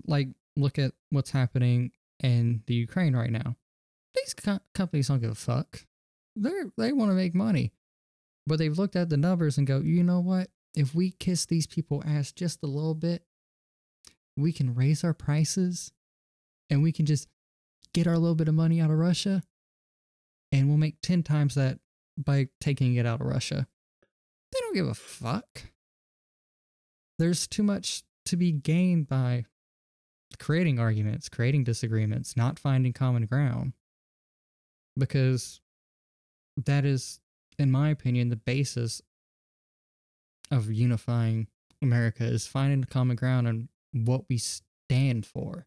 like 0.07 0.29
look 0.57 0.79
at 0.79 0.93
what's 1.11 1.31
happening 1.31 1.93
in 2.21 2.63
the 2.67 2.75
Ukraine 2.75 3.17
right 3.17 3.31
now. 3.31 3.57
These 4.15 4.35
co- 4.35 4.61
companies 4.75 5.09
don't 5.09 5.21
give 5.21 5.31
a 5.31 5.35
fuck. 5.35 5.87
They 6.37 6.51
they 6.79 6.93
want 6.93 7.11
to 7.11 7.15
make 7.15 7.35
money, 7.35 7.73
but 8.47 8.59
they've 8.59 8.77
looked 8.77 8.97
at 8.97 9.09
the 9.09 9.17
numbers 9.17 9.59
and 9.59 9.67
go, 9.67 9.81
you 9.81 10.03
know 10.03 10.21
what? 10.21 10.49
If 10.75 10.95
we 10.95 11.11
kiss 11.11 11.45
these 11.45 11.67
people 11.67 12.03
ass 12.07 12.33
just 12.33 12.63
a 12.63 12.67
little 12.67 12.95
bit, 12.95 13.25
we 14.37 14.53
can 14.53 14.75
raise 14.75 15.05
our 15.05 15.15
prices, 15.15 15.93
and 16.71 16.83
we 16.83 16.93
can 16.93 17.05
just 17.05 17.29
get 17.93 18.07
our 18.07 18.17
little 18.17 18.35
bit 18.35 18.49
of 18.49 18.55
money 18.55 18.81
out 18.81 18.91
of 18.91 18.99
Russia, 18.99 19.43
and 20.51 20.69
we'll 20.69 20.79
make 20.79 20.97
ten 21.03 21.23
times 21.23 21.55
that 21.55 21.79
by 22.17 22.49
taking 22.61 22.95
it 22.95 23.07
out 23.07 23.21
of 23.21 23.27
Russia. 23.27 23.67
They 24.53 24.61
don't 24.61 24.75
give 24.75 24.89
a 24.89 24.95
fuck. 24.95 25.63
There's 27.19 27.47
too 27.47 27.63
much 27.63 28.05
to 28.27 28.37
be 28.37 28.53
gained 28.53 29.09
by 29.09 29.47
creating 30.39 30.79
arguments, 30.79 31.29
creating 31.29 31.65
disagreements, 31.65 32.37
not 32.37 32.59
finding 32.59 32.93
common 32.93 33.27
ground. 33.27 33.73
Because 34.97 35.61
that 36.57 36.85
is, 36.85 37.21
in 37.59 37.71
my 37.71 37.91
opinion, 37.91 38.29
the 38.29 38.37
basis 38.37 39.01
of 40.51 40.71
unifying 40.71 41.47
America 41.81 42.25
is 42.25 42.47
finding 42.47 42.85
common 42.85 43.17
ground 43.17 43.49
on 43.49 43.69
what 43.93 44.25
we 44.29 44.39
stand 44.39 45.27
for. 45.27 45.67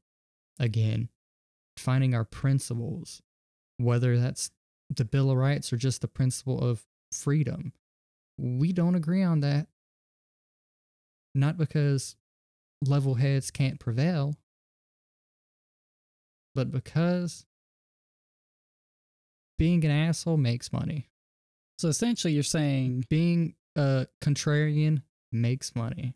Again, 0.60 1.10
finding 1.76 2.14
our 2.16 2.24
principles, 2.24 3.22
whether 3.78 4.18
that's 4.18 4.52
the 4.96 5.06
Bill 5.06 5.32
of 5.32 5.38
Rights 5.38 5.74
or 5.74 5.78
just 5.78 6.02
the 6.02 6.08
principle 6.08 6.60
of 6.60 6.86
freedom. 7.12 7.74
We 8.38 8.72
don't 8.72 8.96
agree 8.96 9.24
on 9.24 9.40
that. 9.42 9.68
Not 11.34 11.58
because 11.58 12.16
level 12.86 13.16
heads 13.16 13.52
can't 13.52 13.80
prevail, 13.80 14.36
but 16.56 16.72
because 16.72 17.46
being 19.58 19.86
an 19.86 19.92
asshole 19.92 20.38
makes 20.38 20.74
money. 20.74 21.10
So 21.78 21.90
essentially, 21.90 22.34
you're 22.34 22.44
saying 22.44 23.06
Being 23.10 23.56
a 23.76 24.08
contrarian 24.24 25.04
makes 25.32 25.76
money. 25.76 26.16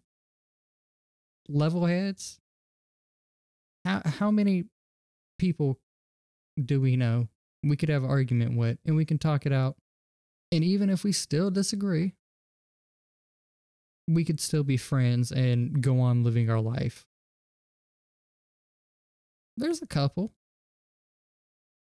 Level 1.48 1.86
heads, 1.86 2.40
how, 3.86 4.02
how 4.06 4.32
many 4.32 4.66
people 5.38 5.80
do 6.64 6.80
we 6.80 6.96
know 6.96 7.28
we 7.64 7.76
could 7.76 7.90
have 7.90 8.04
an 8.04 8.10
argument 8.10 8.56
with 8.58 8.78
and 8.86 8.96
we 8.96 9.06
can 9.06 9.18
talk 9.18 9.46
it 9.46 9.52
out? 9.52 9.76
And 10.52 10.64
even 10.64 10.90
if 10.90 11.04
we 11.04 11.12
still 11.12 11.52
disagree, 11.52 12.14
we 14.08 14.24
could 14.24 14.40
still 14.40 14.64
be 14.64 14.78
friends 14.78 15.32
and 15.32 15.82
go 15.82 16.00
on 16.00 16.24
living 16.24 16.50
our 16.50 16.62
life. 16.62 17.06
There's 19.60 19.82
a 19.82 19.88
couple. 19.88 20.32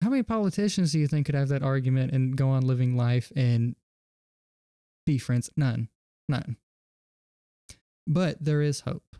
How 0.01 0.09
many 0.09 0.23
politicians 0.23 0.91
do 0.91 0.99
you 0.99 1.07
think 1.07 1.25
could 1.25 1.35
have 1.35 1.49
that 1.49 1.63
argument 1.63 2.11
and 2.11 2.37
go 2.37 2.49
on 2.49 2.65
living 2.65 2.95
life 2.95 3.31
and 3.35 3.75
be 5.05 5.17
friends? 5.17 5.49
None. 5.57 5.89
None. 6.29 6.57
But 8.07 8.43
there 8.43 8.61
is 8.61 8.81
hope. 8.81 9.17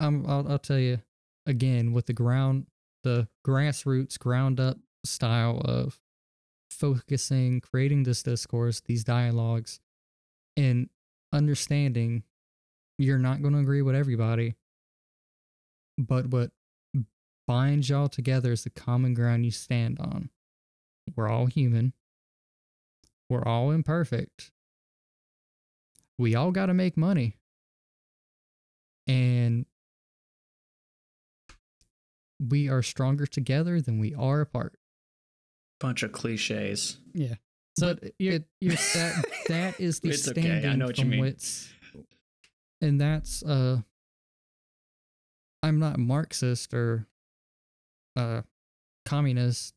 Um, 0.00 0.24
I'll, 0.28 0.46
I'll 0.48 0.58
tell 0.58 0.78
you 0.78 1.00
again 1.46 1.92
with 1.92 2.06
the 2.06 2.12
ground, 2.12 2.66
the 3.02 3.28
grassroots, 3.46 4.18
ground 4.18 4.60
up 4.60 4.78
style 5.04 5.60
of 5.64 5.98
focusing, 6.70 7.60
creating 7.60 8.04
this 8.04 8.22
discourse, 8.22 8.80
these 8.80 9.04
dialogues, 9.04 9.80
and 10.56 10.88
understanding 11.32 12.22
you're 12.98 13.18
not 13.18 13.42
going 13.42 13.54
to 13.54 13.60
agree 13.60 13.82
with 13.82 13.94
everybody. 13.94 14.54
But 15.96 16.26
what 16.26 16.50
binds 17.48 17.88
y'all 17.88 18.08
together 18.08 18.52
is 18.52 18.62
the 18.62 18.70
common 18.70 19.14
ground 19.14 19.44
you 19.44 19.50
stand 19.50 19.98
on. 19.98 20.28
We're 21.16 21.28
all 21.28 21.46
human. 21.46 21.94
We're 23.30 23.42
all 23.42 23.70
imperfect. 23.70 24.52
We 26.18 26.34
all 26.34 26.52
got 26.52 26.66
to 26.66 26.74
make 26.74 26.96
money. 26.96 27.36
And 29.06 29.64
we 32.38 32.68
are 32.68 32.82
stronger 32.82 33.26
together 33.26 33.80
than 33.80 33.98
we 33.98 34.14
are 34.14 34.42
apart. 34.42 34.74
Bunch 35.80 36.02
of 36.02 36.12
cliches. 36.12 36.98
yeah. 37.14 37.34
So 37.78 37.94
but 37.94 38.12
you're, 38.18 38.34
it, 38.34 38.44
you're 38.60 38.74
that 38.74 39.24
that 39.46 39.80
is 39.80 40.00
the 40.02 40.08
It's 40.10 40.28
okay, 40.28 40.40
I 40.40 40.44
standing 40.60 40.78
know 40.80 40.86
what 40.86 40.98
you 40.98 41.04
from 41.04 41.10
mean. 41.10 41.20
wits, 41.20 41.68
and 42.80 43.00
that's 43.00 43.42
uh, 43.44 43.82
I'm 45.62 45.78
not 45.78 45.96
Marxist 45.98 46.74
or 46.74 47.06
uh, 48.18 48.42
communist, 49.06 49.74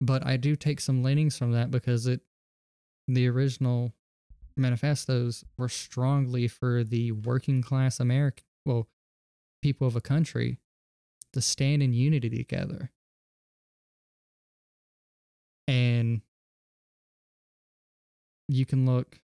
but 0.00 0.24
I 0.24 0.36
do 0.36 0.56
take 0.56 0.80
some 0.80 1.02
leanings 1.02 1.36
from 1.36 1.52
that 1.52 1.70
because 1.70 2.06
it, 2.06 2.20
the 3.08 3.28
original 3.28 3.92
manifestos 4.56 5.44
were 5.58 5.68
strongly 5.68 6.46
for 6.48 6.84
the 6.84 7.12
working 7.12 7.62
class 7.62 7.98
American, 7.98 8.44
well, 8.64 8.88
people 9.62 9.86
of 9.86 9.96
a 9.96 10.00
country 10.00 10.60
to 11.32 11.40
stand 11.40 11.82
in 11.82 11.92
unity 11.92 12.30
together. 12.30 12.92
And 15.66 16.20
you 18.48 18.64
can 18.64 18.86
look 18.86 19.18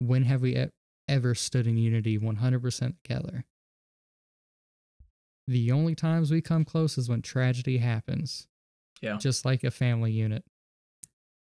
when 0.00 0.24
have 0.24 0.42
we 0.42 0.66
ever 1.08 1.34
stood 1.34 1.66
in 1.66 1.76
unity 1.76 2.18
100% 2.18 2.94
together? 3.04 3.44
The 5.46 5.70
only 5.72 5.94
times 5.94 6.30
we 6.30 6.40
come 6.40 6.64
close 6.64 6.96
is 6.96 7.08
when 7.08 7.22
tragedy 7.22 7.78
happens, 7.78 8.46
Yeah. 9.02 9.18
just 9.18 9.44
like 9.44 9.62
a 9.64 9.70
family 9.70 10.10
unit. 10.12 10.44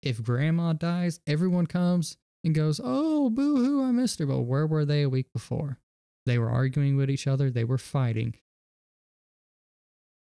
If 0.04 0.22
grandma 0.24 0.74
dies, 0.74 1.20
everyone 1.26 1.66
comes 1.66 2.18
and 2.44 2.54
goes, 2.54 2.80
Oh, 2.84 3.30
boo 3.32 3.56
hoo, 3.58 3.84
I 3.84 3.92
missed 3.92 4.20
her. 4.20 4.26
But 4.28 4.42
where 4.42 4.68
were 4.68 4.86
they 4.86 5.02
a 5.02 5.10
week 5.10 5.34
before? 5.34 5.80
They 6.26 6.38
were 6.38 6.50
arguing 6.52 6.96
with 6.98 7.10
each 7.10 7.26
other, 7.28 7.50
they 7.50 7.64
were 7.64 7.78
fighting. 7.80 8.36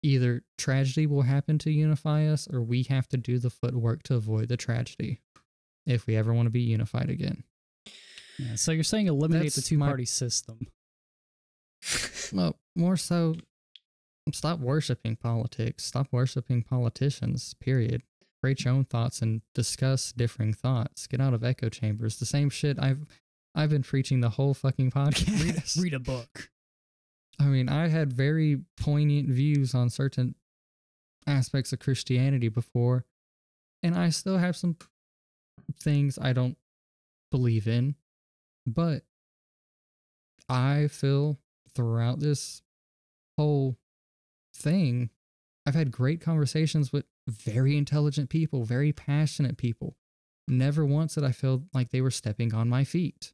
Either 0.02 0.42
tragedy 0.58 1.06
will 1.06 1.22
happen 1.22 1.58
to 1.58 1.70
unify 1.70 2.26
us, 2.26 2.48
or 2.52 2.60
we 2.60 2.82
have 2.84 3.08
to 3.08 3.16
do 3.16 3.38
the 3.38 3.50
footwork 3.50 4.02
to 4.04 4.16
avoid 4.16 4.48
the 4.48 4.56
tragedy 4.56 5.20
if 5.86 6.06
we 6.06 6.16
ever 6.16 6.34
want 6.34 6.46
to 6.46 6.50
be 6.50 6.60
unified 6.60 7.08
again. 7.08 7.44
yeah, 8.38 8.56
so 8.56 8.72
you're 8.72 8.82
saying 8.84 9.06
eliminate 9.06 9.52
the 9.52 9.60
That's 9.60 9.68
two 9.68 9.78
my- 9.78 9.86
party 9.86 10.04
system. 10.04 10.66
Well, 12.32 12.58
more 12.76 12.96
so, 12.96 13.34
stop 14.32 14.60
worshiping 14.60 15.16
politics. 15.16 15.84
Stop 15.84 16.08
worshiping 16.12 16.62
politicians. 16.62 17.54
Period. 17.60 18.02
Create 18.42 18.64
your 18.64 18.74
own 18.74 18.84
thoughts 18.84 19.22
and 19.22 19.42
discuss 19.54 20.12
differing 20.12 20.52
thoughts. 20.52 21.06
Get 21.06 21.20
out 21.20 21.34
of 21.34 21.44
echo 21.44 21.68
chambers. 21.68 22.18
The 22.18 22.26
same 22.26 22.50
shit 22.50 22.78
I've 22.80 23.06
I've 23.54 23.70
been 23.70 23.82
preaching 23.82 24.20
the 24.20 24.30
whole 24.30 24.54
fucking 24.54 24.90
podcast. 24.90 25.76
Read, 25.76 25.84
read 25.84 25.94
a 25.94 26.00
book. 26.00 26.50
I 27.38 27.44
mean, 27.44 27.68
I 27.68 27.88
had 27.88 28.12
very 28.12 28.62
poignant 28.76 29.28
views 29.28 29.74
on 29.74 29.90
certain 29.90 30.34
aspects 31.26 31.72
of 31.72 31.78
Christianity 31.78 32.48
before, 32.48 33.04
and 33.82 33.94
I 33.96 34.10
still 34.10 34.38
have 34.38 34.56
some 34.56 34.76
things 35.80 36.18
I 36.20 36.32
don't 36.32 36.56
believe 37.30 37.66
in, 37.66 37.96
but 38.66 39.02
I 40.48 40.88
feel 40.88 41.38
throughout 41.74 42.20
this 42.20 42.62
whole 43.38 43.76
thing, 44.54 45.10
I've 45.66 45.74
had 45.74 45.90
great 45.90 46.20
conversations 46.20 46.92
with 46.92 47.04
very 47.28 47.76
intelligent 47.76 48.30
people, 48.30 48.64
very 48.64 48.92
passionate 48.92 49.56
people. 49.56 49.96
Never 50.48 50.84
once 50.84 51.14
did 51.14 51.24
I 51.24 51.32
feel 51.32 51.64
like 51.72 51.90
they 51.90 52.00
were 52.00 52.10
stepping 52.10 52.52
on 52.52 52.68
my 52.68 52.84
feet. 52.84 53.32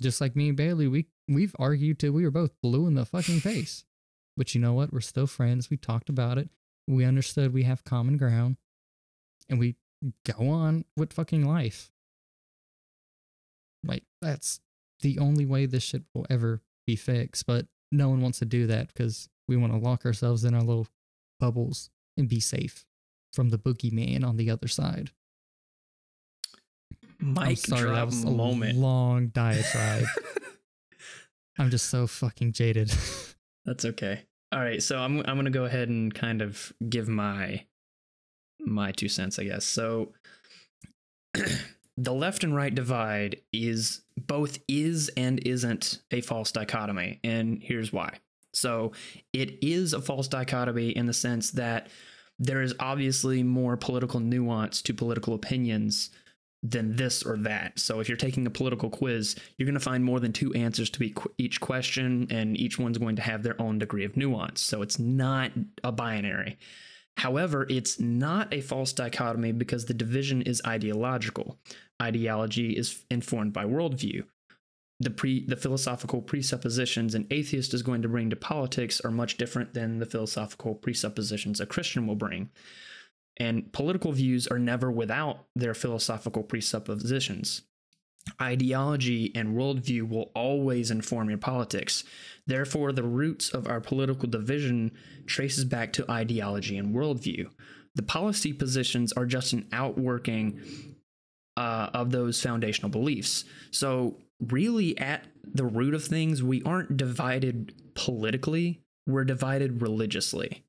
Just 0.00 0.20
like 0.20 0.36
me 0.36 0.48
and 0.48 0.56
Bailey, 0.56 0.88
we 0.88 1.06
we've 1.28 1.54
argued 1.58 1.98
till 1.98 2.12
we 2.12 2.24
were 2.24 2.30
both 2.30 2.60
blue 2.62 2.86
in 2.86 2.94
the 2.94 3.06
fucking 3.06 3.40
face. 3.40 3.84
But 4.36 4.54
you 4.54 4.60
know 4.60 4.72
what? 4.72 4.92
We're 4.92 5.00
still 5.00 5.26
friends. 5.26 5.70
We 5.70 5.76
talked 5.76 6.08
about 6.08 6.38
it. 6.38 6.50
We 6.86 7.04
understood 7.04 7.52
we 7.52 7.64
have 7.64 7.84
common 7.84 8.16
ground. 8.16 8.56
And 9.48 9.58
we 9.58 9.76
go 10.24 10.48
on 10.48 10.84
with 10.96 11.12
fucking 11.12 11.46
life. 11.46 11.90
Like 13.84 14.04
that's 14.20 14.60
the 15.00 15.18
only 15.18 15.46
way 15.46 15.66
this 15.66 15.82
shit 15.82 16.02
will 16.14 16.26
ever 16.30 16.62
be 16.86 16.96
fixed. 16.96 17.46
But 17.46 17.66
no 17.90 18.08
one 18.08 18.20
wants 18.20 18.38
to 18.40 18.44
do 18.44 18.66
that 18.66 18.88
because 18.88 19.28
we 19.48 19.56
want 19.56 19.72
to 19.72 19.78
lock 19.78 20.04
ourselves 20.04 20.44
in 20.44 20.54
our 20.54 20.62
little 20.62 20.86
bubbles 21.40 21.90
and 22.16 22.28
be 22.28 22.40
safe 22.40 22.84
from 23.32 23.48
the 23.48 23.58
boogeyman 23.58 24.24
on 24.24 24.36
the 24.36 24.50
other 24.50 24.68
side. 24.68 25.10
Mike 27.18 27.48
I'm 27.48 27.56
sorry, 27.56 27.90
that 27.90 28.06
was 28.06 28.24
a 28.24 28.30
moment. 28.30 28.76
long 28.78 29.26
diatribe. 29.32 30.04
I'm 31.58 31.70
just 31.70 31.88
so 31.88 32.06
fucking 32.06 32.52
jaded. 32.52 32.92
That's 33.64 33.84
okay. 33.84 34.22
All 34.50 34.60
right, 34.60 34.82
so 34.82 34.98
I'm 34.98 35.18
I'm 35.20 35.36
gonna 35.36 35.50
go 35.50 35.64
ahead 35.64 35.88
and 35.88 36.12
kind 36.12 36.42
of 36.42 36.72
give 36.88 37.08
my 37.08 37.64
my 38.60 38.92
two 38.92 39.08
cents, 39.08 39.38
I 39.38 39.44
guess. 39.44 39.64
So 39.64 40.12
the 41.96 42.12
left 42.12 42.44
and 42.44 42.54
right 42.54 42.74
divide 42.74 43.40
is 43.52 44.02
both 44.16 44.58
is 44.68 45.10
and 45.16 45.38
isn't 45.46 46.02
a 46.10 46.20
false 46.20 46.52
dichotomy, 46.52 47.20
and 47.22 47.62
here's 47.62 47.92
why. 47.92 48.18
So 48.52 48.92
it 49.32 49.58
is 49.62 49.92
a 49.92 50.02
false 50.02 50.28
dichotomy 50.28 50.90
in 50.90 51.06
the 51.06 51.12
sense 51.12 51.50
that 51.52 51.88
there 52.38 52.62
is 52.62 52.74
obviously 52.80 53.42
more 53.42 53.76
political 53.76 54.20
nuance 54.20 54.82
to 54.82 54.94
political 54.94 55.34
opinions 55.34 56.10
than 56.62 56.96
this 56.96 57.24
or 57.24 57.36
that. 57.38 57.78
So 57.78 58.00
if 58.00 58.08
you're 58.08 58.16
taking 58.16 58.46
a 58.46 58.50
political 58.50 58.88
quiz, 58.88 59.36
you're 59.56 59.66
going 59.66 59.74
to 59.74 59.80
find 59.80 60.04
more 60.04 60.20
than 60.20 60.32
two 60.32 60.52
answers 60.54 60.90
to 60.90 61.12
each 61.38 61.60
question, 61.60 62.28
and 62.30 62.56
each 62.56 62.78
one's 62.78 62.98
going 62.98 63.16
to 63.16 63.22
have 63.22 63.42
their 63.42 63.60
own 63.60 63.78
degree 63.78 64.04
of 64.04 64.16
nuance. 64.16 64.60
So 64.60 64.82
it's 64.82 64.98
not 64.98 65.50
a 65.82 65.90
binary. 65.90 66.58
However, 67.16 67.66
it's 67.68 68.00
not 68.00 68.52
a 68.54 68.60
false 68.60 68.92
dichotomy 68.92 69.52
because 69.52 69.86
the 69.86 69.94
division 69.94 70.42
is 70.42 70.62
ideological. 70.66 71.58
Ideology 72.00 72.76
is 72.76 73.04
informed 73.10 73.52
by 73.52 73.64
worldview. 73.64 74.24
The, 75.02 75.10
pre, 75.10 75.44
the 75.44 75.56
philosophical 75.56 76.22
presuppositions 76.22 77.14
an 77.14 77.26
atheist 77.30 77.74
is 77.74 77.82
going 77.82 78.02
to 78.02 78.08
bring 78.08 78.30
to 78.30 78.36
politics 78.36 79.00
are 79.00 79.10
much 79.10 79.36
different 79.36 79.74
than 79.74 79.98
the 79.98 80.06
philosophical 80.06 80.76
presuppositions 80.76 81.60
a 81.60 81.66
Christian 81.66 82.06
will 82.06 82.14
bring. 82.14 82.50
And 83.38 83.72
political 83.72 84.12
views 84.12 84.46
are 84.46 84.58
never 84.58 84.92
without 84.92 85.46
their 85.56 85.74
philosophical 85.74 86.44
presuppositions. 86.44 87.62
Ideology 88.40 89.32
and 89.34 89.56
worldview 89.56 90.08
will 90.08 90.30
always 90.36 90.92
inform 90.92 91.28
your 91.28 91.38
politics. 91.38 92.04
Therefore, 92.46 92.92
the 92.92 93.02
roots 93.02 93.48
of 93.48 93.66
our 93.66 93.80
political 93.80 94.28
division 94.28 94.92
traces 95.26 95.64
back 95.64 95.92
to 95.94 96.08
ideology 96.08 96.78
and 96.78 96.94
worldview. 96.94 97.50
The 97.96 98.02
policy 98.02 98.52
positions 98.52 99.12
are 99.14 99.26
just 99.26 99.52
an 99.52 99.66
outworking 99.72 100.60
uh, 101.56 101.90
of 101.92 102.12
those 102.12 102.40
foundational 102.40 102.90
beliefs. 102.90 103.44
So, 103.70 104.18
really, 104.50 104.98
at 104.98 105.24
the 105.44 105.64
root 105.64 105.94
of 105.94 106.04
things, 106.04 106.42
we 106.42 106.62
aren't 106.62 106.96
divided 106.96 107.74
politically, 107.94 108.80
we're 109.06 109.24
divided 109.24 109.82
religiously. 109.82 110.64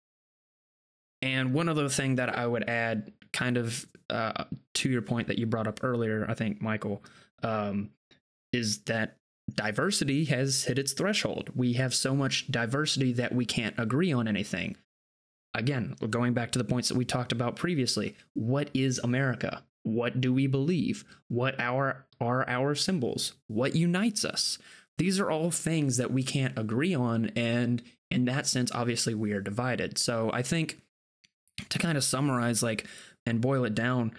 And 1.21 1.53
one 1.53 1.69
other 1.69 1.87
thing 1.89 2.15
that 2.15 2.37
I 2.37 2.45
would 2.45 2.69
add, 2.69 3.13
kind 3.31 3.57
of 3.57 3.87
uh, 4.09 4.43
to 4.75 4.89
your 4.89 5.01
point 5.01 5.27
that 5.27 5.39
you 5.39 5.45
brought 5.45 5.67
up 5.67 5.79
earlier, 5.83 6.25
I 6.27 6.33
think, 6.33 6.61
Michael, 6.61 7.03
um, 7.41 7.91
is 8.51 8.79
that 8.83 9.17
diversity 9.53 10.25
has 10.25 10.65
hit 10.65 10.77
its 10.77 10.93
threshold. 10.93 11.49
We 11.55 11.73
have 11.73 11.93
so 11.93 12.15
much 12.15 12.51
diversity 12.51 13.13
that 13.13 13.33
we 13.33 13.45
can't 13.45 13.75
agree 13.77 14.11
on 14.11 14.27
anything. 14.27 14.75
Again, 15.53 15.95
going 16.09 16.33
back 16.33 16.51
to 16.51 16.59
the 16.59 16.65
points 16.65 16.89
that 16.89 16.97
we 16.97 17.05
talked 17.05 17.31
about 17.31 17.55
previously, 17.55 18.15
what 18.33 18.69
is 18.73 18.99
America? 18.99 19.63
What 19.83 20.21
do 20.21 20.33
we 20.33 20.47
believe? 20.47 21.03
What 21.27 21.59
our 21.59 22.05
are 22.19 22.47
our 22.47 22.73
symbols? 22.75 23.33
What 23.47 23.75
unites 23.75 24.23
us? 24.25 24.57
These 24.97 25.19
are 25.19 25.29
all 25.29 25.51
things 25.51 25.97
that 25.97 26.11
we 26.11 26.23
can't 26.23 26.57
agree 26.57 26.93
on 26.93 27.31
and 27.35 27.81
in 28.09 28.25
that 28.25 28.47
sense 28.47 28.71
obviously 28.71 29.13
we 29.13 29.33
are 29.33 29.41
divided. 29.41 29.97
So 29.97 30.31
I 30.33 30.41
think 30.41 30.81
to 31.69 31.79
kind 31.79 31.97
of 31.97 32.03
summarize 32.03 32.63
like 32.63 32.87
and 33.25 33.41
boil 33.41 33.65
it 33.65 33.75
down 33.75 34.11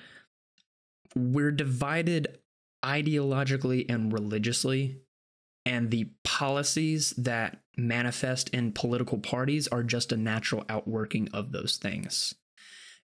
we're 1.15 1.53
divided 1.53 2.39
ideologically 2.85 3.87
and 3.89 4.13
religiously 4.13 4.99
and 5.67 5.91
the 5.91 6.09
policies 6.23 7.11
that 7.17 7.59
manifest 7.77 8.51
in 8.51 8.73
political 8.73 9.19
parties 9.19 9.67
are 9.69 9.83
just 9.83 10.13
a 10.13 10.17
natural 10.17 10.65
outworking 10.69 11.29
of 11.33 11.53
those 11.53 11.77
things 11.77 12.35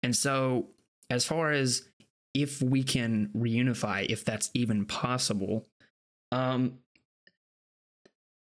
and 0.03 0.17
so 0.17 0.69
as 1.11 1.25
far 1.25 1.53
as 1.53 1.89
if 2.43 2.63
we 2.63 2.83
can 2.83 3.31
reunify 3.37 4.05
if 4.09 4.25
that's 4.25 4.51
even 4.55 4.85
possible 4.85 5.67
um 6.33 6.79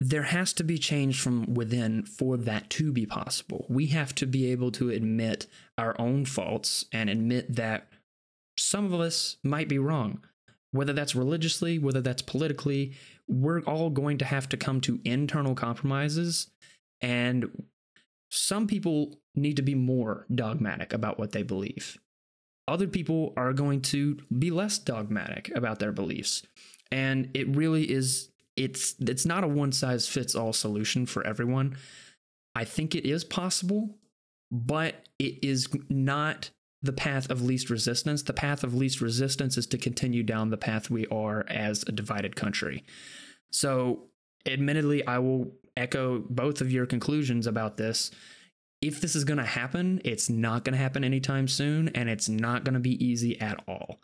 there 0.03 0.23
has 0.23 0.51
to 0.51 0.63
be 0.65 0.77
change 0.77 1.21
from 1.21 1.53
within 1.53 2.03
for 2.03 2.35
that 2.35 2.69
to 2.69 2.91
be 2.91 3.05
possible. 3.05 3.65
We 3.69 3.87
have 3.87 4.13
to 4.15 4.25
be 4.25 4.51
able 4.51 4.69
to 4.73 4.89
admit 4.89 5.47
our 5.77 5.95
own 5.97 6.25
faults 6.25 6.85
and 6.91 7.09
admit 7.09 7.55
that 7.55 7.87
some 8.57 8.91
of 8.91 8.99
us 8.99 9.37
might 9.43 9.69
be 9.69 9.79
wrong. 9.79 10.21
Whether 10.71 10.91
that's 10.91 11.15
religiously, 11.15 11.79
whether 11.79 12.01
that's 12.01 12.21
politically, 12.21 12.93
we're 13.29 13.61
all 13.61 13.89
going 13.89 14.17
to 14.17 14.25
have 14.25 14.49
to 14.49 14.57
come 14.57 14.81
to 14.81 14.99
internal 15.05 15.55
compromises. 15.55 16.47
And 16.99 17.63
some 18.29 18.67
people 18.67 19.19
need 19.35 19.55
to 19.55 19.61
be 19.61 19.75
more 19.75 20.25
dogmatic 20.33 20.91
about 20.91 21.17
what 21.17 21.31
they 21.31 21.43
believe. 21.43 21.97
Other 22.67 22.87
people 22.87 23.33
are 23.35 23.53
going 23.53 23.81
to 23.81 24.17
be 24.37 24.51
less 24.51 24.77
dogmatic 24.77 25.51
about 25.55 25.79
their 25.79 25.91
beliefs. 25.91 26.43
And 26.91 27.29
it 27.33 27.55
really 27.55 27.89
is 27.89 28.29
it's 28.55 28.95
it's 28.99 29.25
not 29.25 29.43
a 29.43 29.47
one 29.47 29.71
size 29.71 30.07
fits 30.07 30.35
all 30.35 30.53
solution 30.53 31.05
for 31.05 31.25
everyone. 31.25 31.77
I 32.55 32.65
think 32.65 32.93
it 32.95 33.05
is 33.05 33.23
possible, 33.23 33.97
but 34.51 35.07
it 35.17 35.43
is 35.43 35.67
not 35.89 36.51
the 36.83 36.93
path 36.93 37.29
of 37.31 37.41
least 37.41 37.69
resistance. 37.69 38.21
The 38.21 38.33
path 38.33 38.63
of 38.63 38.75
least 38.75 39.01
resistance 39.01 39.57
is 39.57 39.65
to 39.67 39.77
continue 39.77 40.21
down 40.21 40.49
the 40.49 40.57
path 40.57 40.89
we 40.89 41.07
are 41.07 41.45
as 41.47 41.83
a 41.87 41.91
divided 41.91 42.35
country. 42.35 42.83
So, 43.51 44.03
admittedly, 44.45 45.05
I 45.07 45.17
will 45.19 45.51
echo 45.75 46.19
both 46.29 46.61
of 46.61 46.71
your 46.71 46.85
conclusions 46.85 47.47
about 47.47 47.77
this. 47.77 48.11
If 48.83 49.01
this 49.01 49.15
is 49.15 49.23
going 49.23 49.37
to 49.37 49.45
happen, 49.45 50.01
it's 50.03 50.29
not 50.29 50.63
going 50.63 50.73
to 50.73 50.79
happen 50.79 51.03
anytime 51.03 51.47
soon, 51.47 51.89
and 51.89 52.09
it's 52.09 52.27
not 52.29 52.63
going 52.63 52.73
to 52.73 52.79
be 52.79 53.03
easy 53.03 53.39
at 53.39 53.63
all. 53.67 53.99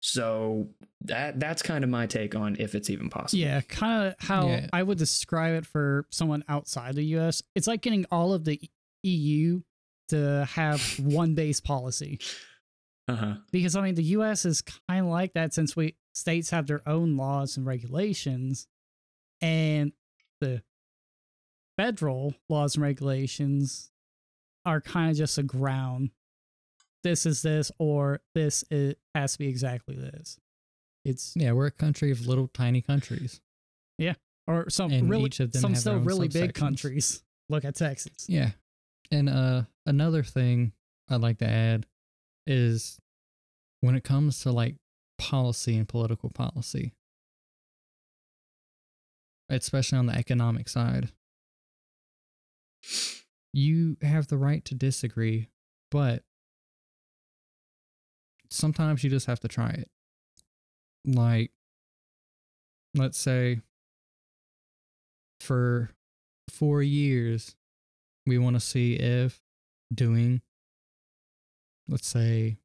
So 0.00 0.68
that 1.02 1.38
that's 1.38 1.62
kind 1.62 1.84
of 1.84 1.90
my 1.90 2.06
take 2.06 2.34
on 2.34 2.56
if 2.58 2.74
it's 2.74 2.88
even 2.90 3.10
possible. 3.10 3.40
Yeah, 3.40 3.60
kind 3.60 4.08
of 4.08 4.14
how 4.18 4.48
Yeah. 4.48 4.66
I 4.72 4.82
would 4.82 4.98
describe 4.98 5.54
it 5.54 5.66
for 5.66 6.06
someone 6.10 6.42
outside 6.48 6.94
the 6.94 7.04
US. 7.16 7.42
It's 7.54 7.66
like 7.66 7.82
getting 7.82 8.06
all 8.10 8.32
of 8.32 8.44
the 8.44 8.60
EU 9.02 9.60
to 10.08 10.46
have 10.54 10.80
one 10.98 11.34
base 11.34 11.60
policy. 11.60 12.18
Uh-huh. 13.08 13.34
Because 13.52 13.76
I 13.76 13.82
mean 13.82 13.94
the 13.94 14.02
US 14.04 14.46
is 14.46 14.62
kind 14.62 15.04
of 15.04 15.10
like 15.10 15.34
that 15.34 15.52
since 15.52 15.76
we 15.76 15.96
states 16.14 16.48
have 16.50 16.66
their 16.66 16.80
own 16.88 17.16
laws 17.16 17.56
and 17.58 17.66
regulations 17.66 18.66
and 19.42 19.92
the 20.40 20.62
federal 21.76 22.34
laws 22.48 22.76
and 22.76 22.82
regulations 22.82 23.90
are 24.64 24.80
kind 24.80 25.10
of 25.10 25.16
just 25.16 25.38
a 25.38 25.42
ground 25.42 26.10
this 27.02 27.26
is 27.26 27.42
this 27.42 27.72
or 27.78 28.20
this 28.34 28.64
it 28.70 28.98
has 29.14 29.32
to 29.32 29.38
be 29.38 29.48
exactly 29.48 29.96
this. 29.96 30.38
It's 31.04 31.32
yeah, 31.34 31.52
we're 31.52 31.66
a 31.66 31.70
country 31.70 32.10
of 32.10 32.26
little 32.26 32.48
tiny 32.48 32.82
countries. 32.82 33.40
Yeah, 33.98 34.14
or 34.46 34.68
some 34.68 34.92
And 34.92 35.08
really 35.08 35.26
each 35.26 35.40
of 35.40 35.52
them 35.52 35.62
some 35.62 35.74
still 35.74 35.98
really 35.98 36.28
big 36.28 36.54
countries. 36.54 37.22
Look 37.48 37.64
at 37.64 37.76
Texas. 37.76 38.26
Yeah. 38.28 38.50
And 39.10 39.28
uh 39.28 39.62
another 39.86 40.22
thing 40.22 40.72
I'd 41.08 41.20
like 41.20 41.38
to 41.38 41.48
add 41.48 41.86
is 42.46 42.98
when 43.80 43.94
it 43.94 44.04
comes 44.04 44.42
to 44.42 44.52
like 44.52 44.76
policy 45.18 45.76
and 45.76 45.88
political 45.88 46.30
policy, 46.30 46.92
especially 49.48 49.98
on 49.98 50.06
the 50.06 50.14
economic 50.14 50.68
side, 50.68 51.10
you 53.52 53.96
have 54.02 54.28
the 54.28 54.36
right 54.36 54.64
to 54.66 54.74
disagree, 54.74 55.48
but 55.90 56.22
sometimes 58.50 59.02
you 59.02 59.10
just 59.10 59.26
have 59.26 59.40
to 59.40 59.48
try 59.48 59.70
it. 59.70 59.88
Like, 61.04 61.50
let's 62.94 63.18
say 63.18 63.60
for 65.40 65.90
four 66.48 66.82
years, 66.82 67.56
we 68.26 68.38
want 68.38 68.56
to 68.56 68.60
see 68.60 68.94
if 68.94 69.40
doing, 69.92 70.42
let's 71.88 72.06
say, 72.06 72.58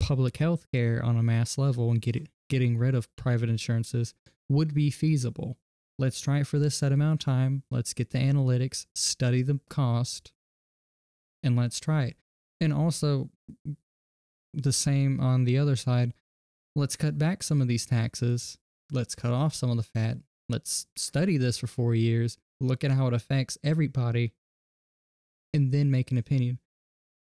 public 0.00 0.38
health 0.38 0.66
care 0.72 1.02
on 1.02 1.16
a 1.16 1.22
mass 1.22 1.56
level 1.56 1.90
and 1.90 2.02
get 2.02 2.16
it, 2.16 2.28
getting 2.50 2.76
rid 2.76 2.94
of 2.94 3.14
private 3.16 3.48
insurances 3.48 4.14
would 4.48 4.74
be 4.74 4.90
feasible. 4.90 5.56
Let's 6.02 6.20
try 6.20 6.40
it 6.40 6.48
for 6.48 6.58
this 6.58 6.74
set 6.74 6.90
amount 6.90 7.22
of 7.22 7.24
time. 7.24 7.62
Let's 7.70 7.94
get 7.94 8.10
the 8.10 8.18
analytics, 8.18 8.86
study 8.92 9.42
the 9.42 9.60
cost, 9.68 10.32
and 11.44 11.54
let's 11.54 11.78
try 11.78 12.06
it. 12.06 12.16
And 12.60 12.72
also, 12.72 13.30
the 14.52 14.72
same 14.72 15.20
on 15.20 15.44
the 15.44 15.56
other 15.58 15.76
side. 15.76 16.12
Let's 16.74 16.96
cut 16.96 17.18
back 17.18 17.44
some 17.44 17.62
of 17.62 17.68
these 17.68 17.86
taxes. 17.86 18.58
Let's 18.90 19.14
cut 19.14 19.32
off 19.32 19.54
some 19.54 19.70
of 19.70 19.76
the 19.76 19.84
fat. 19.84 20.16
Let's 20.48 20.88
study 20.96 21.36
this 21.36 21.56
for 21.58 21.68
four 21.68 21.94
years, 21.94 22.36
look 22.60 22.82
at 22.82 22.90
how 22.90 23.06
it 23.06 23.14
affects 23.14 23.56
everybody, 23.62 24.32
and 25.54 25.70
then 25.70 25.88
make 25.88 26.10
an 26.10 26.18
opinion. 26.18 26.58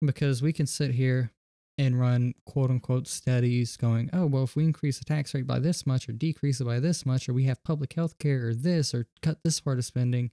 Because 0.04 0.42
we 0.42 0.54
can 0.54 0.66
sit 0.66 0.96
here 0.96 1.34
and 1.82 2.00
run 2.00 2.36
quote 2.46 2.70
unquote 2.70 3.08
studies 3.08 3.76
going, 3.76 4.08
oh, 4.14 4.28
well, 4.28 4.44
if 4.44 4.56
we 4.56 4.64
increase 4.64 5.00
the 5.00 5.06
tax 5.06 5.34
rate 5.34 5.48
by 5.48 5.58
this 5.58 5.88
much 5.88 6.08
or 6.08 6.12
decrease 6.12 6.62
it 6.62 6.66
by 6.66 6.80
this 6.80 7.08
much, 7.08 7.28
or 7.28 7.34
we 7.34 7.46
have 7.46 7.64
public 7.64 7.94
health 7.94 8.20
care 8.20 8.50
or 8.50 8.54
this 8.54 8.94
or 8.94 9.08
cut 9.24 9.40
this 9.44 9.60
part 9.60 9.80
of 9.80 9.86
spending, 9.86 10.30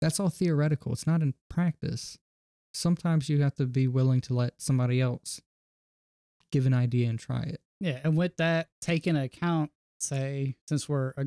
that's 0.00 0.18
all 0.18 0.28
theoretical. 0.28 0.92
It's 0.92 1.06
not 1.06 1.22
in 1.22 1.34
practice. 1.48 2.18
Sometimes 2.74 3.28
you 3.28 3.40
have 3.42 3.54
to 3.54 3.66
be 3.66 3.86
willing 3.86 4.20
to 4.22 4.34
let 4.34 4.60
somebody 4.60 5.00
else 5.00 5.40
give 6.50 6.66
an 6.66 6.74
idea 6.74 7.08
and 7.08 7.20
try 7.20 7.42
it. 7.42 7.60
Yeah, 7.78 8.00
and 8.02 8.16
with 8.16 8.36
that 8.38 8.68
taken 8.80 9.14
into 9.14 9.26
account, 9.26 9.70
say 10.00 10.56
since 10.68 10.88
we're 10.88 11.12
a, 11.16 11.26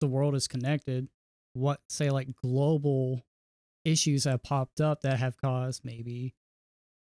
the 0.00 0.06
world 0.06 0.34
is 0.34 0.46
connected, 0.46 1.08
what 1.54 1.80
say 1.88 2.10
like 2.10 2.36
global 2.36 3.24
issues 3.82 4.24
have 4.24 4.42
popped 4.42 4.82
up 4.82 5.00
that 5.00 5.18
have 5.18 5.38
caused 5.38 5.86
maybe 5.86 6.34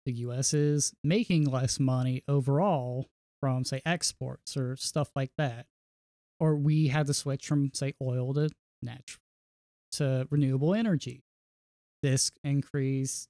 the 0.05 0.13
U.S. 0.13 0.53
is 0.53 0.93
making 1.03 1.45
less 1.45 1.79
money 1.79 2.23
overall 2.27 3.07
from 3.41 3.63
say 3.63 3.81
exports 3.85 4.57
or 4.57 4.75
stuff 4.75 5.09
like 5.15 5.31
that, 5.37 5.65
or 6.39 6.55
we 6.55 6.87
had 6.87 7.07
to 7.07 7.13
switch 7.13 7.45
from 7.47 7.71
say 7.73 7.93
oil 8.01 8.33
to 8.33 8.49
natural 8.81 9.21
to 9.93 10.27
renewable 10.29 10.73
energy. 10.73 11.23
This 12.01 12.31
increase 12.43 13.27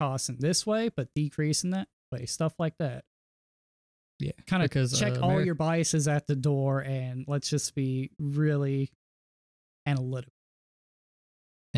costs 0.00 0.28
in 0.28 0.36
this 0.38 0.66
way, 0.66 0.90
but 0.94 1.08
decrease 1.14 1.64
in 1.64 1.70
that 1.70 1.88
way, 2.12 2.24
stuff 2.26 2.54
like 2.58 2.74
that 2.78 3.04
Yeah. 4.20 4.32
kind 4.46 4.62
of 4.62 4.68
because 4.70 4.98
check 4.98 5.14
uh, 5.14 5.20
all 5.20 5.30
Ameri- 5.30 5.46
your 5.46 5.54
biases 5.56 6.06
at 6.06 6.26
the 6.26 6.36
door 6.36 6.80
and 6.80 7.24
let's 7.26 7.50
just 7.50 7.74
be 7.74 8.10
really 8.18 8.90
analytical. 9.86 10.32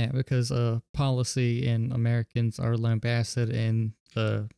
Yeah, 0.01 0.13
because 0.15 0.51
uh, 0.51 0.81
policy 0.95 1.69
and 1.69 1.93
Americans 1.93 2.59
are 2.59 2.75
lambasted 2.75 3.51
in 3.51 3.93
the 4.15 4.49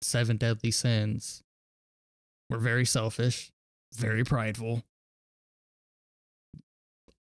seven 0.00 0.38
deadly 0.38 0.70
sins. 0.70 1.42
We're 2.48 2.60
very 2.60 2.86
selfish, 2.86 3.52
very 3.94 4.24
prideful. 4.24 4.82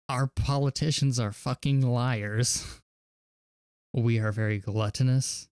Our 0.08 0.28
politicians 0.28 1.18
are 1.18 1.32
fucking 1.32 1.82
liars. 1.82 2.64
We 3.94 4.18
are 4.20 4.32
very 4.32 4.58
gluttonous. 4.58 5.48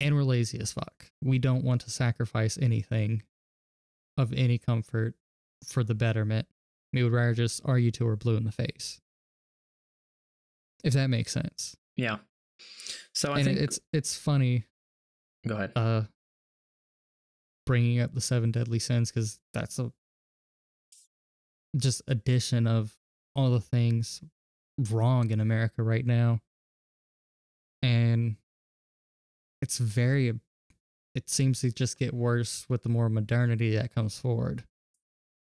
And 0.00 0.16
we're 0.16 0.24
lazy 0.24 0.58
as 0.60 0.72
fuck. 0.72 1.12
We 1.22 1.38
don't 1.38 1.62
want 1.64 1.80
to 1.82 1.90
sacrifice 1.90 2.58
anything 2.60 3.22
of 4.18 4.32
any 4.34 4.58
comfort 4.58 5.14
for 5.64 5.84
the 5.84 5.94
betterment. 5.94 6.48
We 6.92 7.04
would 7.04 7.12
rather 7.12 7.34
just 7.34 7.62
argue 7.64 7.92
till 7.92 8.08
we're 8.08 8.16
blue 8.16 8.36
in 8.36 8.44
the 8.44 8.52
face. 8.52 9.00
If 10.86 10.94
that 10.94 11.10
makes 11.10 11.32
sense. 11.32 11.76
Yeah. 11.96 12.18
So 13.12 13.32
I 13.32 13.38
and 13.38 13.44
think 13.44 13.58
it's 13.58 13.80
it's 13.92 14.16
funny 14.16 14.64
go 15.46 15.56
ahead. 15.56 15.72
uh 15.74 16.02
bringing 17.64 18.00
up 18.00 18.14
the 18.14 18.20
seven 18.20 18.52
deadly 18.52 18.78
sins 18.78 19.10
because 19.10 19.40
that's 19.52 19.78
a 19.78 19.90
just 21.76 22.02
addition 22.06 22.66
of 22.66 22.96
all 23.34 23.50
the 23.50 23.60
things 23.60 24.22
wrong 24.90 25.30
in 25.30 25.40
america 25.40 25.82
right 25.82 26.06
now 26.06 26.40
and 27.82 28.36
it's 29.60 29.78
very 29.78 30.32
it 31.14 31.28
seems 31.28 31.60
to 31.60 31.70
just 31.70 31.98
get 31.98 32.14
worse 32.14 32.66
with 32.68 32.82
the 32.82 32.88
more 32.88 33.08
modernity 33.08 33.74
that 33.74 33.94
comes 33.94 34.18
forward 34.18 34.64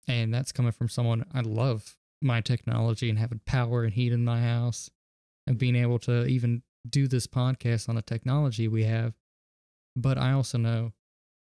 and 0.06 0.32
that's 0.32 0.52
coming 0.52 0.72
from 0.72 0.88
someone 0.88 1.24
i 1.34 1.40
love 1.40 1.96
my 2.22 2.40
technology 2.40 3.10
and 3.10 3.18
having 3.18 3.40
power 3.44 3.82
and 3.84 3.92
heat 3.94 4.12
in 4.12 4.24
my 4.24 4.40
house 4.40 4.90
and 5.46 5.58
being 5.58 5.76
able 5.76 5.98
to 5.98 6.26
even 6.26 6.62
do 6.88 7.06
this 7.06 7.26
podcast 7.26 7.88
on 7.88 7.94
the 7.94 8.02
technology 8.02 8.68
we 8.68 8.84
have 8.84 9.14
but 9.96 10.18
I 10.18 10.32
also 10.32 10.58
know 10.58 10.92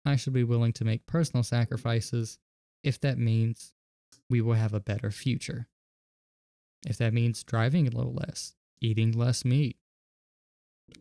I 0.06 0.16
should 0.16 0.34
be 0.34 0.44
willing 0.44 0.74
to 0.74 0.86
make 0.86 1.06
personal 1.06 1.44
sacrifices 1.44 2.38
if 2.84 3.00
that 3.02 3.18
means 3.18 3.74
we 4.30 4.42
will 4.42 4.54
have 4.54 4.74
a 4.74 4.80
better 4.80 5.12
future. 5.12 5.68
If 6.88 6.98
that 6.98 7.14
means 7.14 7.44
driving 7.44 7.88
a 7.88 7.92
little 7.92 8.14
less, 8.14 8.56
eating 8.80 9.12
less 9.12 9.44
meat, 9.44 9.78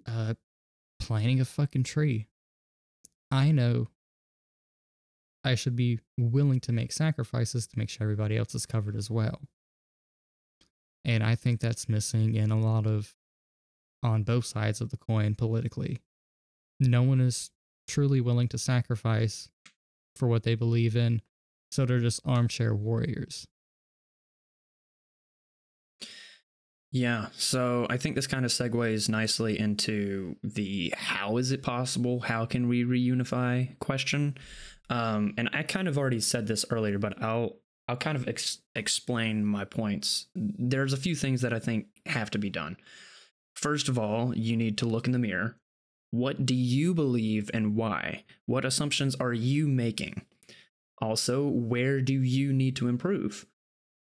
uh, 0.07 0.35
planting 0.99 1.41
a 1.41 1.45
fucking 1.45 1.85
tree. 1.85 2.27
I 3.31 3.53
know 3.53 3.89
I 5.45 5.55
should 5.55 5.77
be 5.77 6.01
willing 6.19 6.61
to 6.61 6.73
make 6.73 6.93
sacrifices 6.93 7.67
to 7.69 7.79
make 7.79 7.91
sure 7.91 8.05
everybody 8.05 8.37
else 8.37 8.55
is 8.55 8.67
covered 8.67 8.97
as 8.97 9.09
well. 9.09 9.43
And 11.09 11.25
I 11.25 11.35
think 11.35 11.59
that's 11.59 11.89
missing 11.89 12.37
in 12.37 12.53
a 12.53 12.61
lot 12.61 12.87
of 12.87 13.17
on 14.05 14.23
both 14.23 14.45
sides 14.45 14.81
of 14.81 14.91
the 14.91 14.97
coin 14.97 15.35
politically 15.35 15.99
no 16.81 17.03
one 17.03 17.21
is 17.21 17.51
truly 17.87 18.21
willing 18.21 18.49
to 18.49 18.59
sacrifice 18.59 19.49
for 20.17 20.29
what 20.29 20.43
they 20.43 20.55
believe 20.55 20.97
in. 20.97 21.23
So 21.71 21.85
they're 21.85 21.99
just 21.99 22.21
armchair 22.25 22.75
warriors. 22.75 23.47
Yeah, 26.91 27.27
so 27.33 27.87
I 27.91 27.99
think 27.99 28.15
this 28.15 28.27
kind 28.27 28.47
of 28.47 28.51
segues 28.51 29.11
nicely 29.11 29.59
into 29.59 30.37
the 30.43 30.95
how 30.97 31.37
is 31.37 31.53
it 31.53 31.63
possible? 31.63 32.21
How 32.21 32.47
can 32.47 32.67
we 32.67 32.85
reunify 32.85 33.79
question? 33.79 34.39
Um, 34.89 35.35
and 35.37 35.51
I 35.53 35.65
kind 35.65 35.87
of 35.87 35.99
already 35.99 36.21
said 36.21 36.47
this 36.47 36.65
earlier, 36.71 36.99
but 36.99 37.23
I'll 37.23 37.57
I'll 37.89 37.97
kind 37.97 38.17
of 38.17 38.29
ex- 38.29 38.59
explain 38.75 39.45
my 39.45 39.65
points. 39.65 40.27
There's 40.35 40.93
a 40.93 40.99
few 40.99 41.15
things 41.15 41.41
that 41.41 41.53
I 41.53 41.59
think 41.59 41.87
have 42.07 42.31
to 42.33 42.39
be 42.39 42.51
done. 42.51 42.77
First 43.55 43.89
of 43.89 43.99
all, 43.99 44.37
you 44.37 44.57
need 44.57 44.79
to 44.79 44.87
look 44.87 45.07
in 45.07 45.13
the 45.13 45.19
mirror. 45.19 45.57
What 46.11 46.47
do 46.47 46.55
you 46.55 46.95
believe 46.95 47.51
and 47.53 47.75
why? 47.75 48.25
What 48.47 48.65
assumptions 48.65 49.15
are 49.17 49.33
you 49.33 49.67
making? 49.67 50.23
Also, 51.01 51.47
where 51.47 52.01
do 52.01 52.15
you 52.15 52.53
need 52.53 52.77
to 52.77 52.89
improve? 52.89 53.47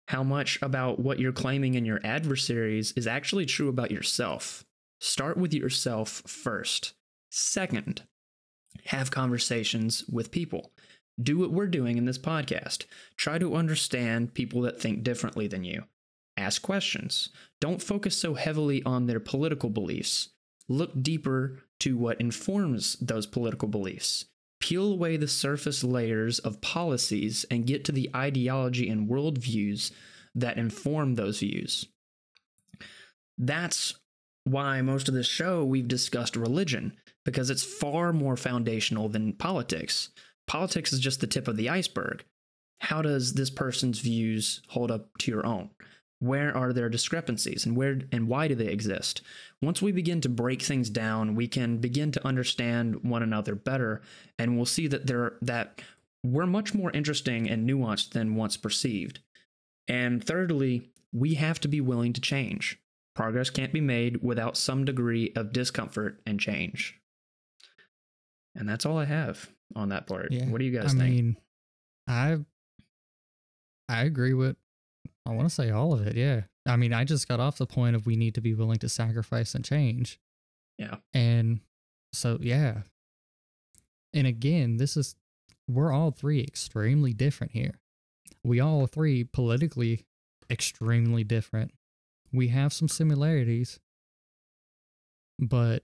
how 0.08 0.22
much 0.22 0.58
about 0.62 0.98
what 0.98 1.18
you're 1.18 1.32
claiming 1.32 1.74
in 1.74 1.84
your 1.84 2.00
adversaries 2.02 2.92
is 2.92 3.06
actually 3.06 3.44
true 3.44 3.68
about 3.68 3.90
yourself. 3.90 4.64
Start 5.00 5.36
with 5.36 5.52
yourself 5.52 6.22
first. 6.26 6.94
Second, 7.30 8.04
have 8.86 9.10
conversations 9.10 10.04
with 10.10 10.30
people. 10.30 10.72
Do 11.20 11.38
what 11.38 11.50
we're 11.50 11.66
doing 11.66 11.98
in 11.98 12.04
this 12.04 12.18
podcast. 12.18 12.84
Try 13.16 13.38
to 13.38 13.56
understand 13.56 14.34
people 14.34 14.60
that 14.62 14.80
think 14.80 15.02
differently 15.02 15.48
than 15.48 15.64
you. 15.64 15.84
Ask 16.36 16.62
questions. 16.62 17.30
Don't 17.60 17.82
focus 17.82 18.16
so 18.16 18.34
heavily 18.34 18.82
on 18.84 19.06
their 19.06 19.18
political 19.18 19.70
beliefs. 19.70 20.28
Look 20.68 21.02
deeper 21.02 21.58
to 21.80 21.96
what 21.96 22.20
informs 22.20 22.96
those 23.00 23.26
political 23.26 23.68
beliefs. 23.68 24.26
Peel 24.60 24.92
away 24.92 25.16
the 25.16 25.28
surface 25.28 25.82
layers 25.82 26.38
of 26.40 26.60
policies 26.60 27.44
and 27.50 27.66
get 27.66 27.84
to 27.84 27.92
the 27.92 28.10
ideology 28.14 28.88
and 28.88 29.08
worldviews 29.08 29.90
that 30.34 30.58
inform 30.58 31.14
those 31.14 31.40
views. 31.40 31.86
That's 33.36 33.94
why 34.44 34.82
most 34.82 35.08
of 35.08 35.14
this 35.14 35.26
show 35.26 35.64
we've 35.64 35.88
discussed 35.88 36.36
religion, 36.36 36.96
because 37.24 37.50
it's 37.50 37.62
far 37.62 38.12
more 38.12 38.36
foundational 38.36 39.08
than 39.08 39.32
politics. 39.32 40.10
Politics 40.48 40.94
is 40.94 40.98
just 40.98 41.20
the 41.20 41.26
tip 41.26 41.46
of 41.46 41.56
the 41.56 41.68
iceberg. 41.68 42.24
How 42.80 43.02
does 43.02 43.34
this 43.34 43.50
person's 43.50 44.00
views 44.00 44.62
hold 44.68 44.90
up 44.90 45.16
to 45.18 45.30
your 45.30 45.46
own? 45.46 45.70
Where 46.20 46.56
are 46.56 46.72
their 46.72 46.88
discrepancies 46.88 47.64
and 47.64 47.76
where 47.76 48.00
and 48.10 48.26
why 48.26 48.48
do 48.48 48.54
they 48.56 48.66
exist? 48.66 49.22
Once 49.62 49.82
we 49.82 49.92
begin 49.92 50.20
to 50.22 50.28
break 50.28 50.62
things 50.62 50.90
down, 50.90 51.36
we 51.36 51.46
can 51.46 51.78
begin 51.78 52.10
to 52.12 52.26
understand 52.26 53.04
one 53.04 53.22
another 53.22 53.54
better 53.54 54.02
and 54.38 54.56
we'll 54.56 54.66
see 54.66 54.88
that 54.88 55.06
there 55.06 55.34
that 55.42 55.80
we're 56.24 56.46
much 56.46 56.74
more 56.74 56.90
interesting 56.90 57.48
and 57.48 57.68
nuanced 57.68 58.10
than 58.10 58.34
once 58.34 58.56
perceived. 58.56 59.20
And 59.86 60.24
thirdly, 60.24 60.90
we 61.12 61.34
have 61.34 61.60
to 61.60 61.68
be 61.68 61.80
willing 61.80 62.12
to 62.14 62.20
change. 62.20 62.80
Progress 63.14 63.50
can't 63.50 63.72
be 63.72 63.80
made 63.80 64.22
without 64.22 64.56
some 64.56 64.84
degree 64.84 65.32
of 65.36 65.52
discomfort 65.52 66.20
and 66.26 66.40
change. 66.40 67.00
And 68.56 68.68
that's 68.68 68.86
all 68.86 68.98
I 68.98 69.04
have 69.04 69.50
on 69.76 69.90
that 69.90 70.06
part. 70.06 70.32
Yeah, 70.32 70.46
What 70.46 70.58
do 70.58 70.64
you 70.64 70.72
guys 70.78 70.92
think? 70.92 71.02
I 71.02 71.04
think? 71.04 71.14
mean, 71.14 71.36
I 72.08 72.38
I 73.88 74.02
agree 74.04 74.34
with 74.34 74.56
I 75.26 75.30
want 75.32 75.48
to 75.48 75.54
say 75.54 75.70
all 75.70 75.92
of 75.92 76.06
it. 76.06 76.16
Yeah. 76.16 76.42
I 76.66 76.76
mean, 76.76 76.92
I 76.92 77.04
just 77.04 77.28
got 77.28 77.40
off 77.40 77.58
the 77.58 77.66
point 77.66 77.96
of 77.96 78.06
we 78.06 78.16
need 78.16 78.34
to 78.34 78.40
be 78.40 78.54
willing 78.54 78.78
to 78.78 78.88
sacrifice 78.88 79.54
and 79.54 79.64
change. 79.64 80.18
Yeah. 80.78 80.96
And 81.12 81.60
so 82.12 82.38
yeah. 82.40 82.82
And 84.14 84.26
again, 84.26 84.76
this 84.78 84.96
is 84.96 85.14
we're 85.68 85.92
all 85.92 86.10
three 86.10 86.40
extremely 86.40 87.12
different 87.12 87.52
here. 87.52 87.78
We 88.42 88.60
all 88.60 88.86
three 88.86 89.24
politically 89.24 90.06
extremely 90.50 91.24
different. 91.24 91.72
We 92.32 92.48
have 92.48 92.72
some 92.72 92.88
similarities, 92.88 93.80
but 95.38 95.82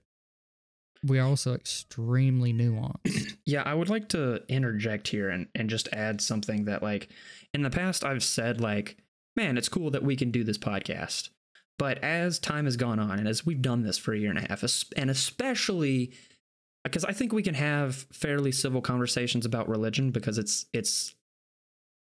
we 1.05 1.19
are 1.19 1.27
also 1.27 1.53
extremely 1.53 2.53
nuanced. 2.53 3.33
Yeah, 3.47 3.61
I 3.63 3.75
would 3.75 3.89
like 3.89 4.09
to 4.09 4.41
interject 4.49 5.07
here 5.07 5.29
and, 5.29 5.45
and 5.53 5.69
just 5.69 5.87
add 5.93 6.19
something 6.19 6.65
that, 6.65 6.81
like, 6.81 7.09
in 7.53 7.61
the 7.61 7.69
past, 7.69 8.03
I've 8.03 8.23
said, 8.23 8.59
like, 8.59 8.97
man, 9.35 9.55
it's 9.55 9.69
cool 9.69 9.91
that 9.91 10.03
we 10.03 10.15
can 10.15 10.31
do 10.31 10.43
this 10.43 10.57
podcast. 10.57 11.29
But 11.77 11.99
as 11.99 12.39
time 12.39 12.65
has 12.65 12.75
gone 12.75 12.99
on, 12.99 13.19
and 13.19 13.27
as 13.27 13.45
we've 13.45 13.61
done 13.61 13.83
this 13.83 13.99
for 13.99 14.13
a 14.13 14.17
year 14.17 14.31
and 14.31 14.39
a 14.39 14.47
half, 14.49 14.63
and 14.97 15.11
especially 15.11 16.11
because 16.83 17.05
I 17.05 17.13
think 17.13 17.33
we 17.33 17.43
can 17.43 17.55
have 17.55 17.95
fairly 18.11 18.51
civil 18.51 18.81
conversations 18.81 19.45
about 19.45 19.67
religion 19.67 20.11
because 20.11 20.37
it's 20.37 20.65
it's 20.71 21.13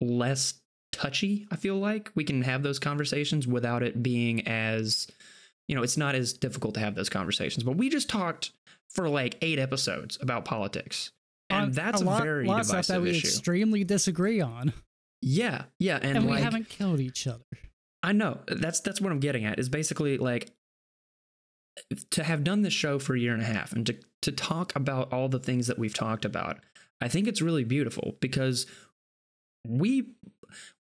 less 0.01 0.55
touchy. 0.93 1.47
I 1.51 1.57
feel 1.57 1.77
like 1.77 2.11
we 2.15 2.25
can 2.25 2.43
have 2.43 2.63
those 2.63 2.79
conversations 2.79 3.47
without 3.47 3.83
it 3.83 4.03
being 4.03 4.47
as 4.49 5.07
you 5.67 5.75
know, 5.75 5.83
it's 5.83 5.99
not 5.99 6.15
as 6.15 6.33
difficult 6.33 6.75
to 6.75 6.81
have 6.81 6.95
those 6.95 7.11
conversations. 7.11 7.63
But 7.63 7.77
we 7.77 7.91
just 7.91 8.09
talked 8.09 8.53
for 8.91 9.09
like 9.09 9.37
eight 9.43 9.59
episodes 9.59 10.19
about 10.21 10.45
politics, 10.45 11.13
and 11.51 11.67
On 11.67 11.73
that's 11.73 12.01
a, 12.01 12.05
lot, 12.05 12.23
very 12.23 12.47
lot 12.47 12.61
of 12.61 12.67
divisive 12.67 12.85
stuff 12.85 12.97
that 12.97 13.03
we 13.03 13.11
issue. 13.11 13.27
extremely 13.27 13.85
disagree 13.85 14.41
on, 14.41 14.73
yeah, 15.23 15.65
yeah, 15.79 15.99
and, 16.01 16.19
and, 16.19 16.27
we 16.27 16.33
like, 16.33 16.43
haven't 16.43 16.69
killed 16.69 17.01
each 17.01 17.27
other. 17.27 17.45
I 18.03 18.13
know 18.13 18.39
that's 18.47 18.81
that's 18.81 19.01
what 19.01 19.13
I'm 19.13 19.21
getting 19.21 19.45
at 19.45 19.59
is 19.59 19.69
basically 19.69 20.19
like 20.19 20.51
to 22.11 22.25
have 22.25 22.45
done 22.45 22.63
this 22.63 22.73
show 22.73 22.99
for 22.99 23.15
a 23.15 23.21
year 23.21 23.33
and 23.33 23.43
a 23.43 23.47
half 23.47 23.73
and 23.73 23.87
to 23.87 23.97
to 24.23 24.33
talk 24.33 24.75
about 24.77 25.13
all 25.13 25.29
the 25.29 25.39
things 25.39 25.67
that 25.67 25.79
we've 25.79 25.95
talked 25.95 26.25
about. 26.25 26.59
I 27.01 27.09
think 27.09 27.29
it's 27.29 27.43
really 27.43 27.65
beautiful 27.65 28.17
because 28.21 28.67
we 29.67 30.11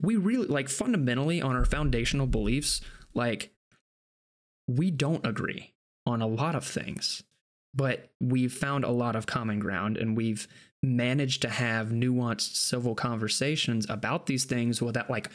we 0.02 0.16
really 0.16 0.48
like 0.48 0.70
fundamentally 0.70 1.42
on 1.42 1.56
our 1.56 1.66
foundational 1.66 2.28
beliefs 2.28 2.82
like 3.14 3.52
we 4.68 4.92
don't 4.92 5.26
agree 5.26 5.74
on 6.06 6.22
a 6.22 6.28
lot 6.28 6.56
of 6.56 6.66
things 6.66 7.24
but 7.76 8.10
we've 8.22 8.54
found 8.54 8.84
a 8.86 8.92
lot 8.92 9.16
of 9.16 9.26
common 9.26 9.60
ground 9.60 9.98
and 9.98 10.16
we've 10.16 10.48
managed 10.82 11.42
to 11.42 11.50
have 11.50 11.88
nuanced 11.90 12.56
civil 12.56 12.96
conversations 12.96 13.86
about 13.90 14.26
these 14.28 14.46
things 14.46 14.82
without 14.82 15.10
like 15.10 15.30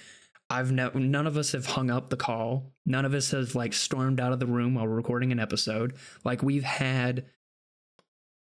I've 0.52 0.72
no, 0.72 0.90
none 0.94 1.26
of 1.28 1.36
us 1.36 1.52
have 1.52 1.64
hung 1.66 1.90
up 1.90 2.10
the 2.10 2.16
call. 2.16 2.72
None 2.84 3.04
of 3.04 3.14
us 3.14 3.30
have 3.30 3.54
like 3.54 3.72
stormed 3.72 4.18
out 4.20 4.32
of 4.32 4.40
the 4.40 4.46
room 4.46 4.74
while 4.74 4.86
we're 4.86 4.96
recording 4.96 5.30
an 5.30 5.38
episode. 5.38 5.94
Like 6.24 6.42
we've 6.42 6.64
had 6.64 7.26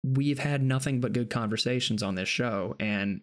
we've 0.03 0.39
had 0.39 0.61
nothing 0.63 1.01
but 1.01 1.11
good 1.13 1.29
conversations 1.29 2.01
on 2.03 2.15
this 2.15 2.29
show 2.29 2.75
and 2.79 3.21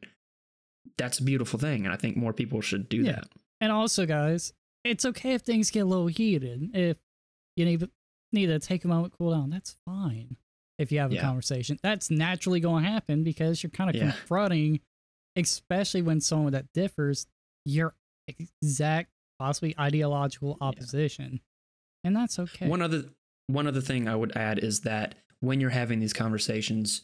that's 0.99 1.19
a 1.19 1.23
beautiful 1.25 1.59
thing 1.59 1.85
and 1.87 1.95
I 1.95 1.97
think 1.97 2.17
more 2.17 2.33
people 2.35 2.61
should 2.61 2.89
do 2.89 3.03
Yeah. 3.03 3.13
that. 3.13 3.29
And 3.61 3.73
also, 3.73 4.05
guys, 4.05 4.53
it's 4.83 5.07
okay 5.07 5.33
if 5.35 5.43
things 5.43 5.71
get 5.71 5.81
a 5.81 5.85
little 5.87 6.09
heated. 6.09 6.71
If 6.75 6.99
you 7.57 7.65
need 7.65 7.89
need 8.33 8.47
to 8.47 8.59
take 8.59 8.85
a 8.85 8.89
moment, 8.89 9.15
cool 9.17 9.31
down. 9.31 9.49
That's 9.49 9.77
fine. 9.87 10.37
If 10.79 10.91
you 10.91 10.99
have 10.99 11.13
a 11.13 11.15
Yeah. 11.15 11.23
conversation, 11.23 11.79
that's 11.83 12.11
naturally 12.11 12.61
going 12.61 12.85
to 12.85 12.91
happen 12.91 13.23
because 13.23 13.63
you're 13.63 13.71
kind 13.71 13.91
of 13.91 13.97
Yeah. 13.97 14.11
confronting, 14.13 14.81
especially 15.37 16.03
when 16.03 16.21
someone 16.21 16.53
that 16.53 16.73
differs, 16.73 17.27
your 17.65 17.95
exact, 18.27 19.11
possibly 19.39 19.75
ideological 19.79 20.57
opposition, 20.61 21.41
and 22.03 22.15
that's 22.17 22.39
okay. 22.39 22.69
One 22.69 22.83
other 22.83 23.05
one 23.47 23.67
other 23.67 23.81
thing 23.83 24.09
I 24.09 24.17
would 24.17 24.35
add 24.37 24.59
is 24.59 24.81
that 24.81 25.17
when 25.41 25.61
you're 25.61 25.71
having 25.71 26.01
these 26.01 26.15
conversations, 26.15 27.03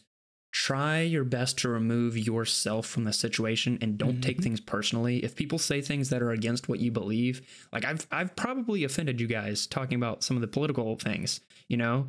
try 0.51 1.01
your 1.01 1.23
best 1.23 1.57
to 1.59 1.69
remove 1.69 2.17
yourself 2.17 2.87
from 2.87 3.03
the 3.03 3.13
situation 3.13 3.77
and 3.79 3.97
don't 3.97 4.21
take 4.21 4.39
Mhm. 4.39 4.43
things 4.43 4.59
personally. 4.59 5.23
If 5.23 5.35
people 5.35 5.59
say 5.59 5.81
things 5.81 6.09
that 6.09 6.21
are 6.23 6.31
against 6.31 6.67
what 6.67 6.79
you 6.79 6.91
believe, 6.91 7.41
like 7.71 7.85
I've 7.85 8.07
I've 8.11 8.35
probably 8.35 8.83
offended 8.83 9.21
you 9.21 9.27
guys 9.27 9.65
talking 9.67 9.95
about 9.95 10.23
some 10.23 10.35
of 10.35 10.41
the 10.41 10.47
political 10.47 10.97
things, 10.97 11.39
you 11.69 11.77
know, 11.77 12.07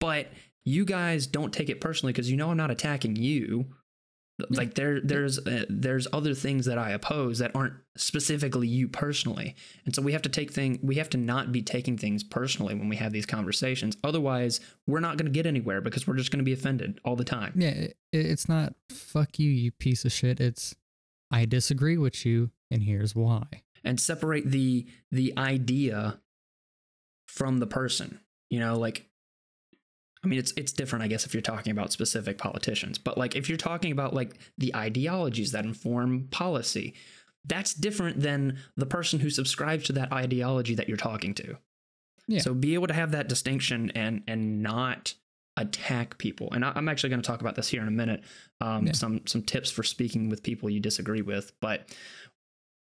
but 0.00 0.28
you 0.64 0.84
guys 0.84 1.26
don't 1.26 1.52
take 1.52 1.68
it 1.68 1.80
personally 1.80 2.12
because 2.12 2.30
you 2.30 2.36
know 2.36 2.50
I'm 2.50 2.56
not 2.56 2.70
attacking 2.70 3.16
you. 3.16 3.66
Like 4.50 4.74
there, 4.74 5.00
there's 5.00 5.38
uh, 5.38 5.64
there's 5.68 6.08
other 6.12 6.34
things 6.34 6.66
that 6.66 6.76
I 6.76 6.90
oppose 6.90 7.38
that 7.38 7.54
aren't 7.54 7.74
specifically 7.96 8.66
you 8.66 8.88
personally, 8.88 9.54
and 9.86 9.94
so 9.94 10.02
we 10.02 10.10
have 10.10 10.22
to 10.22 10.28
take 10.28 10.50
thing 10.52 10.80
we 10.82 10.96
have 10.96 11.08
to 11.10 11.18
not 11.18 11.52
be 11.52 11.62
taking 11.62 11.96
things 11.96 12.24
personally 12.24 12.74
when 12.74 12.88
we 12.88 12.96
have 12.96 13.12
these 13.12 13.26
conversations. 13.26 13.96
Otherwise, 14.02 14.58
we're 14.88 14.98
not 14.98 15.18
going 15.18 15.26
to 15.26 15.32
get 15.32 15.46
anywhere 15.46 15.80
because 15.80 16.08
we're 16.08 16.16
just 16.16 16.32
going 16.32 16.40
to 16.40 16.44
be 16.44 16.52
offended 16.52 16.98
all 17.04 17.14
the 17.14 17.22
time. 17.22 17.52
Yeah, 17.54 17.68
it, 17.68 17.96
it's 18.10 18.48
not 18.48 18.74
fuck 18.90 19.38
you, 19.38 19.48
you 19.48 19.70
piece 19.70 20.04
of 20.04 20.10
shit. 20.10 20.40
It's 20.40 20.74
I 21.30 21.44
disagree 21.44 21.96
with 21.96 22.26
you, 22.26 22.50
and 22.72 22.82
here's 22.82 23.14
why. 23.14 23.44
and 23.84 24.00
separate 24.00 24.50
the 24.50 24.88
the 25.12 25.32
idea 25.38 26.18
from 27.28 27.58
the 27.60 27.66
person 27.68 28.18
you 28.50 28.58
know 28.58 28.76
like 28.76 29.06
i 30.24 30.26
mean 30.26 30.38
it's 30.38 30.52
it's 30.56 30.72
different 30.72 31.04
i 31.04 31.08
guess 31.08 31.26
if 31.26 31.34
you're 31.34 31.40
talking 31.42 31.70
about 31.70 31.92
specific 31.92 32.38
politicians 32.38 32.98
but 32.98 33.16
like 33.18 33.36
if 33.36 33.48
you're 33.48 33.58
talking 33.58 33.92
about 33.92 34.14
like 34.14 34.34
the 34.58 34.74
ideologies 34.74 35.52
that 35.52 35.64
inform 35.64 36.28
policy 36.30 36.94
that's 37.46 37.74
different 37.74 38.20
than 38.20 38.58
the 38.76 38.86
person 38.86 39.20
who 39.20 39.28
subscribes 39.30 39.84
to 39.84 39.92
that 39.92 40.12
ideology 40.12 40.74
that 40.74 40.88
you're 40.88 40.96
talking 40.96 41.34
to 41.34 41.56
Yeah. 42.26 42.40
so 42.40 42.54
be 42.54 42.74
able 42.74 42.86
to 42.86 42.94
have 42.94 43.10
that 43.12 43.28
distinction 43.28 43.90
and 43.94 44.22
and 44.26 44.62
not 44.62 45.14
attack 45.56 46.18
people 46.18 46.48
and 46.52 46.64
I, 46.64 46.72
i'm 46.74 46.88
actually 46.88 47.10
going 47.10 47.22
to 47.22 47.26
talk 47.26 47.40
about 47.40 47.54
this 47.54 47.68
here 47.68 47.80
in 47.82 47.88
a 47.88 47.92
minute 47.92 48.24
um 48.60 48.86
Yeah. 48.86 48.92
some 48.92 49.20
some 49.26 49.42
tips 49.42 49.70
for 49.70 49.82
speaking 49.84 50.28
with 50.28 50.42
people 50.42 50.68
you 50.70 50.80
disagree 50.80 51.22
with 51.22 51.52
but 51.60 51.88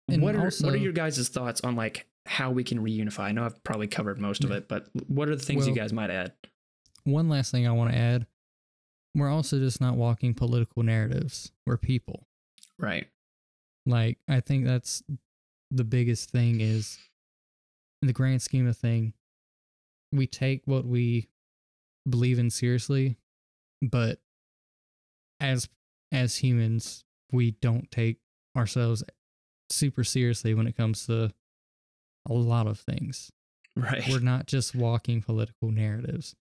And 0.09 0.23
what 0.23 0.37
are 0.37 0.45
also- 0.45 0.67
what 0.67 0.75
are 0.75 0.79
your 0.79 0.93
guys' 0.93 1.29
thoughts 1.29 1.63
on 1.63 1.75
like 1.77 2.07
how 2.27 2.51
we 2.51 2.65
can 2.65 2.79
reunify? 2.79 3.21
I 3.21 3.33
know 3.33 3.45
I've 3.45 3.63
probably 3.65 3.87
covered 3.87 4.19
most 4.19 4.45
of 4.45 4.51
it, 4.51 4.67
but 4.69 4.87
what 5.09 5.29
are 5.29 5.37
the 5.37 5.43
things 5.43 5.67
you 5.67 5.75
guys 5.75 5.93
might 5.93 6.11
add? 6.11 6.33
One 7.05 7.29
last 7.29 7.51
thing 7.51 7.67
I 7.67 7.73
want 7.73 7.93
to 7.93 7.99
add. 7.99 8.27
We're 9.15 9.31
also 9.31 9.59
just 9.59 9.81
not 9.81 9.97
walking 9.97 10.35
political 10.35 10.83
narratives. 10.83 11.53
We're 11.67 11.77
people. 11.77 12.27
Right. 12.79 13.07
Like 13.87 14.19
I 14.29 14.41
think 14.41 14.65
that's 14.65 15.03
the 15.71 15.85
biggest 15.85 16.31
thing 16.31 16.61
is 16.61 16.99
in 18.03 18.07
the 18.07 18.13
grand 18.13 18.43
scheme 18.43 18.67
of 18.67 18.77
thing, 18.77 19.13
we 20.13 20.27
take 20.27 20.63
what 20.67 20.85
we 20.85 21.29
believe 22.09 22.39
in 22.39 22.51
seriously, 22.51 23.17
but 23.83 24.19
as 25.41 25.69
as 26.13 26.37
humans, 26.37 27.05
we 27.33 27.53
don't 27.53 27.91
take 27.91 28.19
ourselves 28.57 29.03
super 29.71 30.05
seriously 30.05 30.55
when 30.55 30.67
it 30.67 30.77
comes 30.77 31.07
to 31.07 31.33
a 32.29 32.33
lot 32.33 32.67
of 32.67 32.79
things. 32.79 33.33
Right. 33.77 34.05
We're 34.09 34.21
not 34.21 34.47
just 34.47 34.75
walking 34.75 35.21
political 35.21 35.71
narratives. 35.71 36.37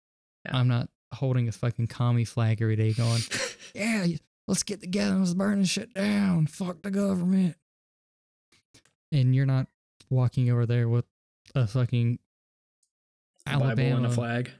Yeah. 0.47 0.57
I'm 0.57 0.69
not 0.69 0.89
holding 1.13 1.49
a 1.49 1.53
fucking 1.53 1.89
commie 1.89 2.25
flag 2.25 2.63
every 2.63 2.77
day 2.77 2.93
going, 2.93 3.21
yeah, 3.75 4.07
let's 4.47 4.63
get 4.63 4.81
together, 4.81 5.17
let's 5.17 5.35
burn 5.35 5.61
this 5.61 5.69
shit 5.71 5.93
down, 5.95 6.47
fuck 6.47 6.83
the 6.83 6.91
government. 6.91 7.57
And 9.13 9.35
you're 9.35 9.47
not 9.47 9.67
walking 10.09 10.51
over 10.51 10.67
there 10.67 10.89
with 10.89 11.05
a 11.55 11.67
fucking 11.67 12.19
Bible 13.45 13.63
and 13.63 13.81
Alabama 13.81 14.09
a 14.09 14.11
flag. 14.13 14.51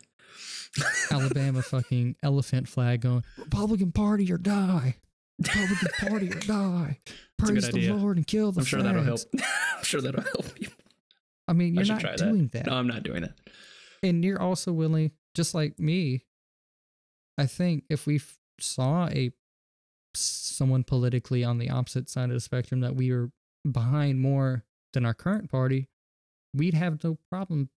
Alabama 1.11 1.63
fucking 1.63 2.17
elephant 2.23 2.69
flag 2.69 3.01
going, 3.03 3.25
Republican 3.39 3.93
Party 3.93 4.31
or 4.33 4.39
die. 4.39 4.97
Republican 5.39 5.89
Party 6.09 6.31
or 6.31 6.35
die. 6.41 6.99
That's 7.39 7.51
a 7.51 7.53
good 7.55 7.63
Praise 7.63 7.73
the 7.73 7.79
idea. 7.79 7.95
Lord 7.95 8.17
and 8.19 8.27
kill 8.27 8.53
the 8.53 8.61
I'm 8.61 8.67
sure 8.67 8.83
that'll 8.83 9.03
help. 9.03 9.21
I'm 9.35 9.85
sure 9.85 10.01
that'll 10.01 10.23
help 10.23 10.61
you. 10.61 10.69
I 11.49 11.53
mean, 11.53 11.75
you're 11.75 11.85
should 11.85 11.93
not 11.95 12.01
try 12.01 12.11
that. 12.13 12.19
doing 12.19 12.49
that. 12.53 12.67
No, 12.67 12.75
I'm 12.75 12.87
not 12.87 13.03
doing 13.03 13.23
that. 13.23 13.35
and 14.03 14.25
you're 14.25 14.41
also 14.41 14.73
willing 14.73 15.11
just 15.35 15.55
like 15.55 15.79
me 15.79 16.25
i 17.39 17.47
think 17.47 17.85
if 17.89 18.07
we 18.07 18.17
f- 18.17 18.39
saw 18.59 19.09
a 19.09 19.31
someone 20.15 20.83
politically 20.83 21.45
on 21.45 21.59
the 21.59 21.71
opposite 21.71 22.09
side 22.09 22.31
of 22.31 22.35
the 22.35 22.41
spectrum 22.41 22.81
that 22.81 22.97
we 22.97 23.13
were 23.13 23.31
behind 23.71 24.21
more 24.21 24.65
than 24.93 25.07
our 25.07 25.15
current 25.15 25.51
party 25.51 25.89
we'd 26.55 26.75
have 26.75 27.03
no 27.05 27.17
problem 27.31 27.71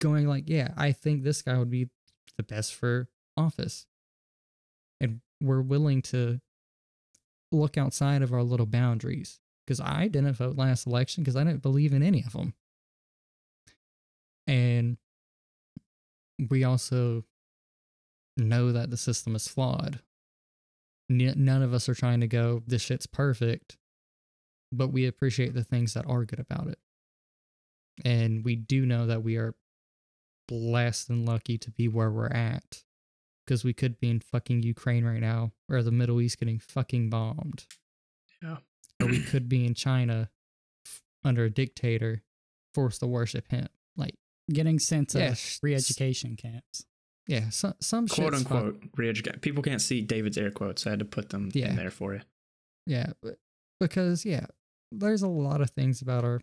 going 0.00 0.26
like 0.26 0.44
yeah 0.46 0.68
i 0.76 0.92
think 0.92 1.22
this 1.22 1.40
guy 1.42 1.56
would 1.56 1.70
be 1.70 1.88
the 2.36 2.42
best 2.42 2.74
for 2.74 3.08
office. 3.36 3.86
And 5.00 5.20
we're 5.40 5.62
willing 5.62 6.02
to 6.02 6.40
look 7.50 7.76
outside 7.76 8.22
of 8.22 8.32
our 8.32 8.42
little 8.42 8.64
boundaries 8.64 9.38
because 9.66 9.78
i 9.78 10.08
didn't 10.08 10.32
vote 10.32 10.56
last 10.56 10.86
election 10.86 11.22
because 11.22 11.36
i 11.36 11.44
didn't 11.44 11.60
believe 11.60 11.92
in 11.92 12.02
any 12.02 12.24
of 12.24 12.32
them 12.32 12.54
and 14.46 14.96
we 16.50 16.64
also 16.64 17.24
know 18.36 18.72
that 18.72 18.90
the 18.90 18.96
system 18.96 19.34
is 19.36 19.48
flawed. 19.48 20.00
N- 21.10 21.34
none 21.36 21.62
of 21.62 21.74
us 21.74 21.88
are 21.88 21.94
trying 21.94 22.20
to 22.20 22.26
go, 22.26 22.62
this 22.66 22.82
shit's 22.82 23.06
perfect, 23.06 23.76
but 24.70 24.88
we 24.88 25.06
appreciate 25.06 25.54
the 25.54 25.64
things 25.64 25.94
that 25.94 26.06
are 26.06 26.24
good 26.24 26.40
about 26.40 26.68
it. 26.68 26.78
And 28.04 28.44
we 28.44 28.56
do 28.56 28.86
know 28.86 29.06
that 29.06 29.22
we 29.22 29.36
are 29.36 29.54
blessed 30.48 31.10
and 31.10 31.26
lucky 31.26 31.58
to 31.58 31.70
be 31.70 31.88
where 31.88 32.10
we're 32.10 32.28
at 32.28 32.82
because 33.46 33.64
we 33.64 33.72
could 33.72 33.98
be 34.00 34.10
in 34.10 34.20
fucking 34.20 34.62
Ukraine 34.62 35.04
right 35.04 35.20
now 35.20 35.52
or 35.68 35.82
the 35.82 35.90
Middle 35.90 36.20
East 36.20 36.38
getting 36.38 36.58
fucking 36.58 37.10
bombed. 37.10 37.66
Yeah. 38.42 38.58
Or 39.00 39.08
we 39.08 39.20
could 39.20 39.48
be 39.48 39.66
in 39.66 39.74
China 39.74 40.30
under 41.24 41.44
a 41.44 41.50
dictator 41.50 42.22
forced 42.72 43.00
to 43.00 43.06
worship 43.06 43.50
him. 43.50 43.68
Like, 44.48 44.54
Getting 44.56 44.78
sent 44.78 45.10
to 45.10 45.18
Yeah, 45.18 45.34
re-education 45.62 46.36
camps. 46.36 46.84
yeah, 47.26 47.48
some, 47.50 47.74
some 47.80 48.08
quote 48.08 48.32
shit's 48.34 48.42
fuck- 48.44 48.52
unquote 48.52 48.82
re-educate. 48.96 49.40
People 49.40 49.62
can't 49.62 49.80
see 49.80 50.00
David's 50.00 50.36
air 50.36 50.50
quotes. 50.50 50.86
I 50.86 50.90
had 50.90 50.98
to 50.98 51.04
put 51.04 51.28
them 51.30 51.50
Yeah. 51.54 51.70
in 51.70 51.76
there 51.76 51.90
for 51.90 52.14
you. 52.14 52.20
Yeah, 52.86 53.12
because 53.78 54.24
yeah, 54.24 54.46
there's 54.90 55.22
a 55.22 55.28
lot 55.28 55.60
of 55.60 55.70
things 55.70 56.02
about 56.02 56.24
our 56.24 56.40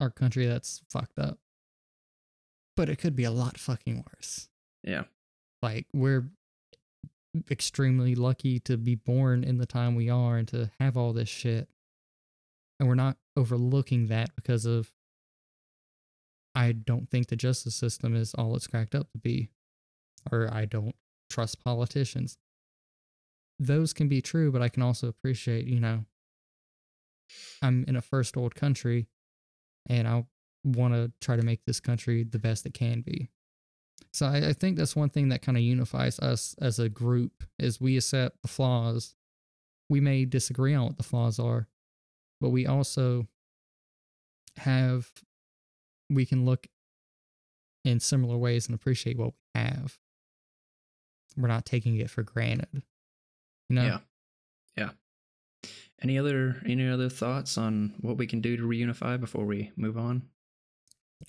our 0.00 0.10
country 0.10 0.46
that's 0.46 0.82
fucked 0.90 1.18
up. 1.18 1.38
But 2.76 2.88
it 2.88 2.96
could 2.96 3.14
be 3.14 3.22
a 3.22 3.30
lot 3.30 3.56
fucking 3.56 4.04
worse. 4.12 4.48
Yeah. 4.82 5.04
Like 5.62 5.86
we're 5.92 6.28
extremely 7.50 8.16
lucky 8.16 8.58
to 8.60 8.76
be 8.76 8.96
born 8.96 9.44
in 9.44 9.58
the 9.58 9.66
time 9.66 9.94
we 9.94 10.10
are 10.10 10.36
and 10.36 10.48
to 10.48 10.70
have 10.80 10.96
all 10.96 11.12
this 11.12 11.28
shit. 11.28 11.68
And 12.80 12.88
we're 12.88 12.96
not 12.96 13.16
overlooking 13.36 14.08
that 14.08 14.34
because 14.34 14.66
of 14.66 14.90
I 16.54 16.72
don't 16.72 17.10
think 17.10 17.28
the 17.28 17.36
justice 17.36 17.74
system 17.74 18.14
is 18.14 18.34
all 18.34 18.54
it's 18.56 18.66
cracked 18.66 18.94
up 18.94 19.10
to 19.12 19.18
be. 19.18 19.50
Or 20.30 20.48
I 20.52 20.64
don't 20.64 20.94
trust 21.28 21.62
politicians. 21.62 22.38
Those 23.58 23.92
can 23.92 24.08
be 24.08 24.22
true, 24.22 24.50
but 24.50 24.62
I 24.62 24.68
can 24.68 24.82
also 24.82 25.08
appreciate, 25.08 25.66
you 25.66 25.80
know, 25.80 26.04
I'm 27.62 27.84
in 27.88 27.96
a 27.96 28.02
first 28.02 28.36
world 28.36 28.54
country 28.54 29.08
and 29.88 30.08
I 30.08 30.24
want 30.64 30.94
to 30.94 31.12
try 31.20 31.36
to 31.36 31.42
make 31.42 31.64
this 31.64 31.80
country 31.80 32.24
the 32.24 32.38
best 32.38 32.66
it 32.66 32.74
can 32.74 33.00
be. 33.02 33.30
So 34.12 34.26
I, 34.26 34.48
I 34.48 34.52
think 34.52 34.76
that's 34.76 34.96
one 34.96 35.10
thing 35.10 35.28
that 35.28 35.42
kind 35.42 35.58
of 35.58 35.62
unifies 35.62 36.18
us 36.20 36.54
as 36.60 36.78
a 36.78 36.88
group 36.88 37.44
is 37.58 37.80
we 37.80 37.96
accept 37.96 38.42
the 38.42 38.48
flaws. 38.48 39.14
We 39.88 40.00
may 40.00 40.24
disagree 40.24 40.74
on 40.74 40.84
what 40.86 40.96
the 40.96 41.02
flaws 41.02 41.38
are, 41.38 41.68
but 42.40 42.50
we 42.50 42.66
also 42.66 43.26
have 44.56 45.10
we 46.10 46.26
can 46.26 46.44
look 46.44 46.66
in 47.84 48.00
similar 48.00 48.36
ways 48.36 48.66
and 48.66 48.74
appreciate 48.74 49.18
what 49.18 49.32
we 49.54 49.60
have. 49.60 49.98
We're 51.36 51.48
not 51.48 51.66
taking 51.66 51.96
it 51.96 52.10
for 52.10 52.22
granted. 52.22 52.82
You 53.68 53.76
know? 53.76 53.84
Yeah. 53.84 53.98
Yeah. 54.76 54.90
Any 56.02 56.18
other 56.18 56.60
any 56.66 56.88
other 56.88 57.08
thoughts 57.08 57.56
on 57.56 57.94
what 58.00 58.16
we 58.16 58.26
can 58.26 58.40
do 58.40 58.56
to 58.56 58.62
reunify 58.62 59.18
before 59.18 59.44
we 59.44 59.72
move 59.76 59.96
on? 59.96 60.22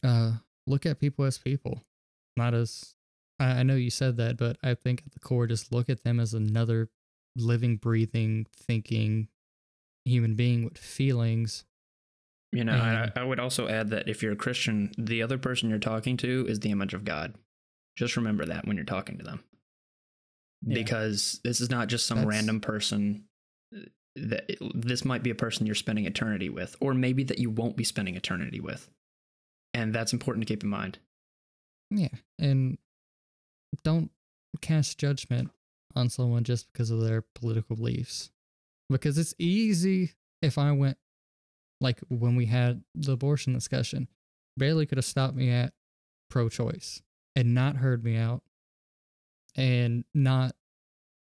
Uh 0.03 0.33
look 0.67 0.85
at 0.85 0.99
people 0.99 1.25
as 1.25 1.37
people. 1.37 1.81
Not 2.35 2.53
as 2.53 2.95
I, 3.39 3.45
I 3.45 3.63
know 3.63 3.75
you 3.75 3.89
said 3.89 4.17
that, 4.17 4.37
but 4.37 4.57
I 4.63 4.73
think 4.73 5.03
at 5.05 5.13
the 5.13 5.19
core 5.19 5.47
just 5.47 5.71
look 5.71 5.89
at 5.89 6.03
them 6.03 6.19
as 6.19 6.33
another 6.33 6.89
living, 7.35 7.77
breathing, 7.77 8.45
thinking 8.55 9.29
human 10.03 10.35
being 10.35 10.63
with 10.63 10.77
feelings. 10.77 11.65
You 12.51 12.63
know, 12.63 12.73
And- 12.73 13.11
I, 13.15 13.21
I 13.21 13.23
would 13.23 13.39
also 13.39 13.67
add 13.67 13.89
that 13.89 14.07
if 14.07 14.23
you're 14.23 14.33
a 14.33 14.37
Christian, 14.37 14.91
the 14.97 15.21
other 15.21 15.37
person 15.37 15.69
you're 15.69 15.79
talking 15.79 16.17
to 16.17 16.45
is 16.47 16.59
the 16.61 16.71
image 16.71 16.93
of 16.93 17.03
God. 17.05 17.35
Just 17.97 18.15
remember 18.17 18.45
that 18.45 18.65
when 18.67 18.75
you're 18.77 18.85
talking 18.85 19.17
to 19.17 19.23
them. 19.23 19.43
Yeah. 20.65 20.75
Because 20.75 21.39
this 21.43 21.61
is 21.61 21.69
not 21.69 21.87
just 21.87 22.05
some 22.07 22.19
That's- 22.19 22.33
random 22.33 22.59
person 22.61 23.25
uh, 23.75 23.79
that 24.15 24.49
this 24.73 25.03
might 25.05 25.23
be 25.23 25.29
a 25.29 25.35
person 25.35 25.65
you're 25.65 25.75
spending 25.75 26.05
eternity 26.05 26.49
with 26.49 26.75
or 26.79 26.93
maybe 26.93 27.23
that 27.25 27.39
you 27.39 27.49
won't 27.49 27.75
be 27.75 27.83
spending 27.83 28.15
eternity 28.15 28.59
with. 28.59 28.89
And 29.73 29.93
that's 29.93 30.13
important 30.13 30.47
to 30.47 30.53
keep 30.53 30.63
in 30.63 30.69
mind. 30.69 30.99
Yeah. 31.91 32.07
And 32.39 32.77
don't 33.83 34.09
cast 34.61 34.97
judgment 34.97 35.51
on 35.95 36.09
someone 36.09 36.45
just 36.45 36.71
because 36.71 36.91
of 36.91 37.01
their 37.01 37.21
political 37.21 37.75
beliefs. 37.75 38.31
Because 38.89 39.17
it's 39.17 39.33
easy 39.37 40.13
if 40.41 40.57
I 40.57 40.71
went 40.71 40.97
like 41.85 41.99
when 42.09 42.35
we 42.35 42.47
had 42.47 42.83
the 42.95 43.11
abortion 43.11 43.53
discussion, 43.53 44.07
Bailey 44.57 44.87
could 44.87 44.97
have 44.97 45.05
stopped 45.05 45.35
me 45.35 45.51
at 45.51 45.71
pro 46.31 46.49
choice 46.49 47.01
and 47.35 47.53
not 47.53 47.75
heard 47.77 48.03
me 48.03 48.17
out 48.17 48.41
and 49.55 50.03
not 50.13 50.55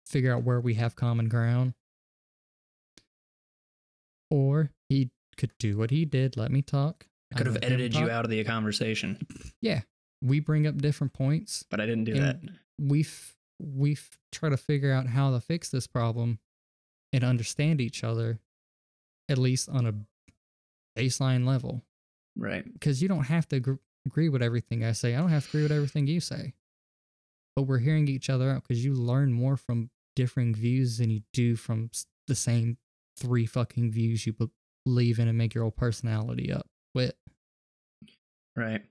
figure 0.07 0.35
out 0.35 0.45
where 0.45 0.61
we 0.61 0.75
have 0.75 0.95
common 0.95 1.29
ground. 1.31 1.73
Or 4.31 4.71
he 4.89 5.11
could 5.37 5.53
do 5.59 5.79
what 5.79 5.91
he 5.91 6.05
did, 6.05 6.37
let 6.37 6.51
me 6.51 6.61
talk. 6.63 7.07
I 7.35 7.39
could 7.39 7.47
have 7.47 7.59
edited 7.63 7.95
you 7.95 8.11
out 8.11 8.25
of 8.27 8.31
the 8.31 8.45
conversation, 8.45 9.27
Yeah. 9.63 9.81
We 10.21 10.39
bring 10.39 10.67
up 10.69 10.77
different 10.77 11.15
points 11.15 11.65
but 11.69 11.81
I 11.81 11.87
didn't 11.87 12.05
do 12.05 12.15
that. 12.15 12.41
we 12.79 13.01
f- 13.01 13.37
we 13.59 13.93
f- 13.93 14.19
try 14.31 14.51
to 14.51 14.57
figure 14.57 14.93
out 14.93 15.07
how 15.09 15.33
to 15.33 15.41
fix 15.41 15.69
this 15.71 15.87
problem 15.89 16.39
and 17.13 17.25
understand 17.25 17.81
each 17.81 18.05
other 18.05 18.39
at 19.29 19.39
least 19.39 19.69
on 19.69 19.87
a 19.87 19.95
baseline 20.97 21.47
level 21.47 21.85
Right. 22.37 22.65
because 22.73 23.01
you 23.03 23.09
don't 23.09 23.25
have 23.25 23.47
to 23.49 23.61
gr- 23.61 23.75
agree 24.07 24.29
with 24.29 24.43
everything 24.43 24.85
I 24.85 24.93
say. 24.93 25.15
I 25.15 25.19
don't 25.21 25.31
have 25.31 25.45
to 25.45 25.49
agree 25.51 25.63
with 25.63 25.73
everything 25.73 26.07
you 26.07 26.21
say. 26.21 26.55
But 27.57 27.63
we're 27.65 27.79
hearing 27.79 28.09
each 28.09 28.31
other 28.31 28.51
out 28.51 28.63
because 28.63 28.85
you 28.85 28.95
learn 28.95 29.33
more 29.33 29.57
from 29.57 29.91
differing 30.17 30.55
views 30.55 30.99
than 30.99 31.11
you 31.11 31.23
do 31.33 31.55
from 31.57 31.91
the 32.27 32.35
same 32.35 32.79
three 33.19 33.45
fucking 33.47 33.93
views 33.93 34.27
you 34.27 34.35
believe 34.87 35.19
in 35.19 35.29
and 35.29 35.37
make 35.37 35.55
your 35.55 35.65
whole 35.65 35.71
personality 35.71 36.51
up 36.53 36.67
with. 36.95 37.15
Right. 38.57 38.83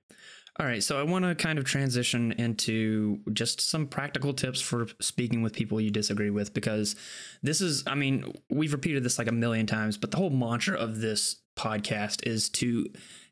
All 0.61 0.67
right. 0.67 0.83
So 0.83 0.99
I 0.99 1.03
want 1.03 1.25
to 1.25 1.33
kind 1.33 1.57
of 1.57 1.65
transition 1.65 2.33
into 2.33 3.19
just 3.33 3.61
some 3.61 3.87
practical 3.87 4.31
tips 4.31 4.61
for 4.61 4.85
speaking 4.99 5.41
with 5.41 5.53
people 5.53 5.81
you 5.81 5.89
disagree 5.89 6.29
with 6.29 6.53
because 6.53 6.95
this 7.41 7.61
is, 7.61 7.83
I 7.87 7.95
mean, 7.95 8.31
we've 8.47 8.71
repeated 8.71 9.01
this 9.03 9.17
like 9.17 9.27
a 9.27 9.31
million 9.31 9.65
times, 9.65 9.97
but 9.97 10.11
the 10.11 10.17
whole 10.17 10.29
mantra 10.29 10.77
of 10.77 11.01
this 11.01 11.37
podcast 11.57 12.27
is 12.27 12.47
to 12.49 12.85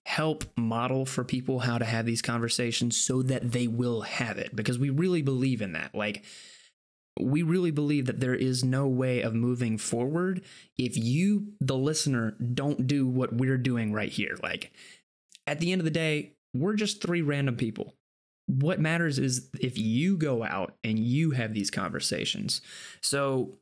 help 0.07 0.43
model 0.57 1.05
for 1.05 1.23
people 1.23 1.59
how 1.59 1.77
to 1.77 1.85
have 1.85 2.07
these 2.07 2.23
conversations 2.23 2.97
so 2.97 3.21
that 3.21 3.51
they 3.51 3.67
will 3.67 4.01
have 4.01 4.39
it 4.39 4.55
because 4.55 4.79
we 4.79 4.89
really 4.89 5.21
believe 5.21 5.61
in 5.61 5.73
that. 5.73 5.93
Like, 5.93 6.25
we 7.19 7.43
really 7.43 7.69
believe 7.69 8.07
that 8.07 8.21
there 8.21 8.33
is 8.33 8.63
no 8.63 8.87
way 8.87 9.21
of 9.21 9.35
moving 9.35 9.77
forward 9.77 10.41
if 10.79 10.97
you, 10.97 11.53
the 11.61 11.77
listener, 11.77 12.35
don't 12.55 12.87
do 12.87 13.05
what 13.05 13.33
we're 13.33 13.59
doing 13.59 13.93
right 13.93 14.11
here. 14.11 14.35
Like, 14.41 14.71
at 15.45 15.59
the 15.59 15.71
end 15.71 15.81
of 15.81 15.85
the 15.85 15.91
day, 15.91 16.33
we're 16.53 16.75
just 16.75 17.01
three 17.01 17.21
random 17.21 17.55
people. 17.55 17.95
What 18.47 18.79
matters 18.79 19.19
is 19.19 19.49
if 19.59 19.77
you 19.77 20.17
go 20.17 20.43
out 20.43 20.75
and 20.83 20.97
you 20.97 21.31
have 21.31 21.53
these 21.53 21.69
conversations. 21.69 22.61
So, 23.01 23.57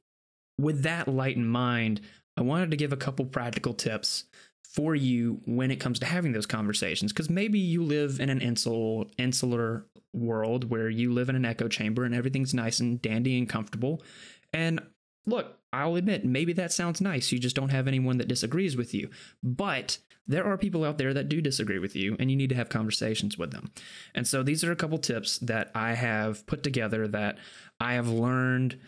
with 0.59 0.83
that 0.83 1.07
light 1.07 1.35
in 1.35 1.47
mind, 1.47 2.01
I 2.37 2.41
wanted 2.41 2.71
to 2.71 2.77
give 2.77 2.93
a 2.93 2.97
couple 2.97 3.25
practical 3.25 3.73
tips 3.73 4.25
for 4.63 4.95
you 4.95 5.41
when 5.45 5.71
it 5.71 5.79
comes 5.79 5.99
to 5.99 6.05
having 6.05 6.31
those 6.31 6.45
conversations. 6.45 7.11
Because 7.11 7.29
maybe 7.29 7.59
you 7.59 7.83
live 7.83 8.19
in 8.19 8.29
an 8.29 8.41
insular, 8.41 9.05
insular 9.17 9.85
world 10.13 10.69
where 10.69 10.89
you 10.89 11.13
live 11.13 11.29
in 11.29 11.35
an 11.35 11.45
echo 11.45 11.67
chamber 11.67 12.05
and 12.05 12.15
everything's 12.15 12.53
nice 12.53 12.79
and 12.79 13.01
dandy 13.01 13.37
and 13.37 13.49
comfortable. 13.49 14.01
And 14.53 14.81
look, 15.25 15.56
I'll 15.73 15.95
admit, 15.95 16.25
maybe 16.25 16.53
that 16.53 16.71
sounds 16.71 17.01
nice. 17.01 17.31
You 17.31 17.39
just 17.39 17.55
don't 17.55 17.69
have 17.69 17.87
anyone 17.87 18.17
that 18.17 18.27
disagrees 18.27 18.77
with 18.77 18.93
you. 18.93 19.09
But 19.43 19.97
there 20.27 20.45
are 20.45 20.57
people 20.57 20.83
out 20.83 20.97
there 20.97 21.13
that 21.13 21.29
do 21.29 21.41
disagree 21.41 21.79
with 21.79 21.95
you, 21.95 22.15
and 22.19 22.29
you 22.29 22.37
need 22.37 22.49
to 22.49 22.55
have 22.55 22.69
conversations 22.69 23.37
with 23.37 23.51
them. 23.51 23.71
And 24.13 24.27
so 24.27 24.43
these 24.43 24.63
are 24.63 24.71
a 24.71 24.77
couple 24.77 24.97
tips 24.97 25.39
that 25.39 25.71
I 25.73 25.93
have 25.93 26.45
put 26.47 26.63
together 26.63 27.07
that 27.09 27.37
I 27.79 27.93
have 27.93 28.09
learned 28.09 28.79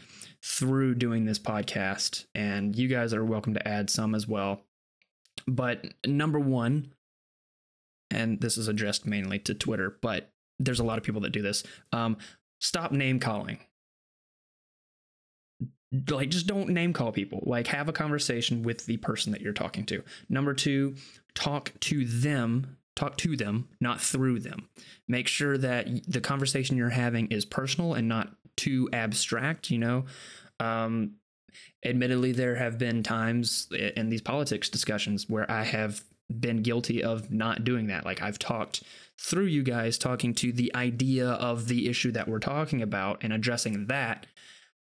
through 0.43 0.95
doing 0.95 1.25
this 1.25 1.39
podcast, 1.39 2.25
and 2.33 2.75
you 2.75 2.87
guys 2.87 3.13
are 3.13 3.25
welcome 3.25 3.53
to 3.53 3.67
add 3.67 3.89
some 3.89 4.15
as 4.15 4.27
well. 4.27 4.61
But 5.47 5.85
number 6.05 6.39
one, 6.39 6.93
and 8.11 8.39
this 8.41 8.57
is 8.57 8.67
addressed 8.67 9.05
mainly 9.05 9.39
to 9.39 9.53
Twitter, 9.53 9.97
but 10.01 10.31
there's 10.59 10.79
a 10.79 10.85
lot 10.85 10.97
of 10.97 11.03
people 11.03 11.21
that 11.21 11.31
do 11.31 11.41
this. 11.41 11.63
Um, 11.91 12.17
stop 12.59 12.91
name 12.91 13.19
calling 13.19 13.59
like 16.09 16.29
just 16.29 16.47
don't 16.47 16.69
name 16.69 16.93
call 16.93 17.11
people. 17.11 17.43
Like 17.45 17.67
have 17.67 17.89
a 17.89 17.93
conversation 17.93 18.63
with 18.63 18.85
the 18.85 18.97
person 18.97 19.31
that 19.31 19.41
you're 19.41 19.53
talking 19.53 19.85
to. 19.87 20.03
Number 20.27 20.53
two 20.53 20.95
talk 21.33 21.73
to 21.81 22.05
them 22.05 22.77
talk 22.95 23.17
to 23.17 23.37
them 23.37 23.69
not 23.79 24.01
through 24.01 24.39
them. 24.39 24.69
Make 25.07 25.27
sure 25.27 25.57
that 25.57 25.87
the 26.07 26.21
conversation 26.21 26.77
you're 26.77 26.89
having 26.89 27.27
is 27.27 27.45
personal 27.45 27.93
and 27.93 28.07
not 28.07 28.35
too 28.55 28.89
abstract 28.93 29.71
you 29.71 29.79
know? 29.79 30.05
Um 30.59 31.15
admittedly 31.83 32.31
there 32.33 32.55
have 32.55 32.77
been 32.77 33.01
times 33.03 33.67
in 33.95 34.09
these 34.09 34.21
politics 34.21 34.69
discussions 34.69 35.29
where 35.29 35.49
i 35.49 35.63
have 35.63 36.03
been 36.39 36.61
guilty 36.61 37.01
of 37.01 37.31
not 37.31 37.63
doing 37.63 37.87
that. 37.87 38.05
Like 38.05 38.21
i've 38.21 38.37
talked 38.37 38.83
through 39.17 39.45
you 39.45 39.63
guys 39.63 39.97
talking 39.97 40.33
to 40.33 40.51
the 40.51 40.73
idea 40.75 41.27
of 41.31 41.67
the 41.67 41.89
issue 41.89 42.11
that 42.11 42.27
we're 42.27 42.39
talking 42.39 42.81
about 42.81 43.23
and 43.23 43.33
addressing 43.33 43.87
that 43.87 44.27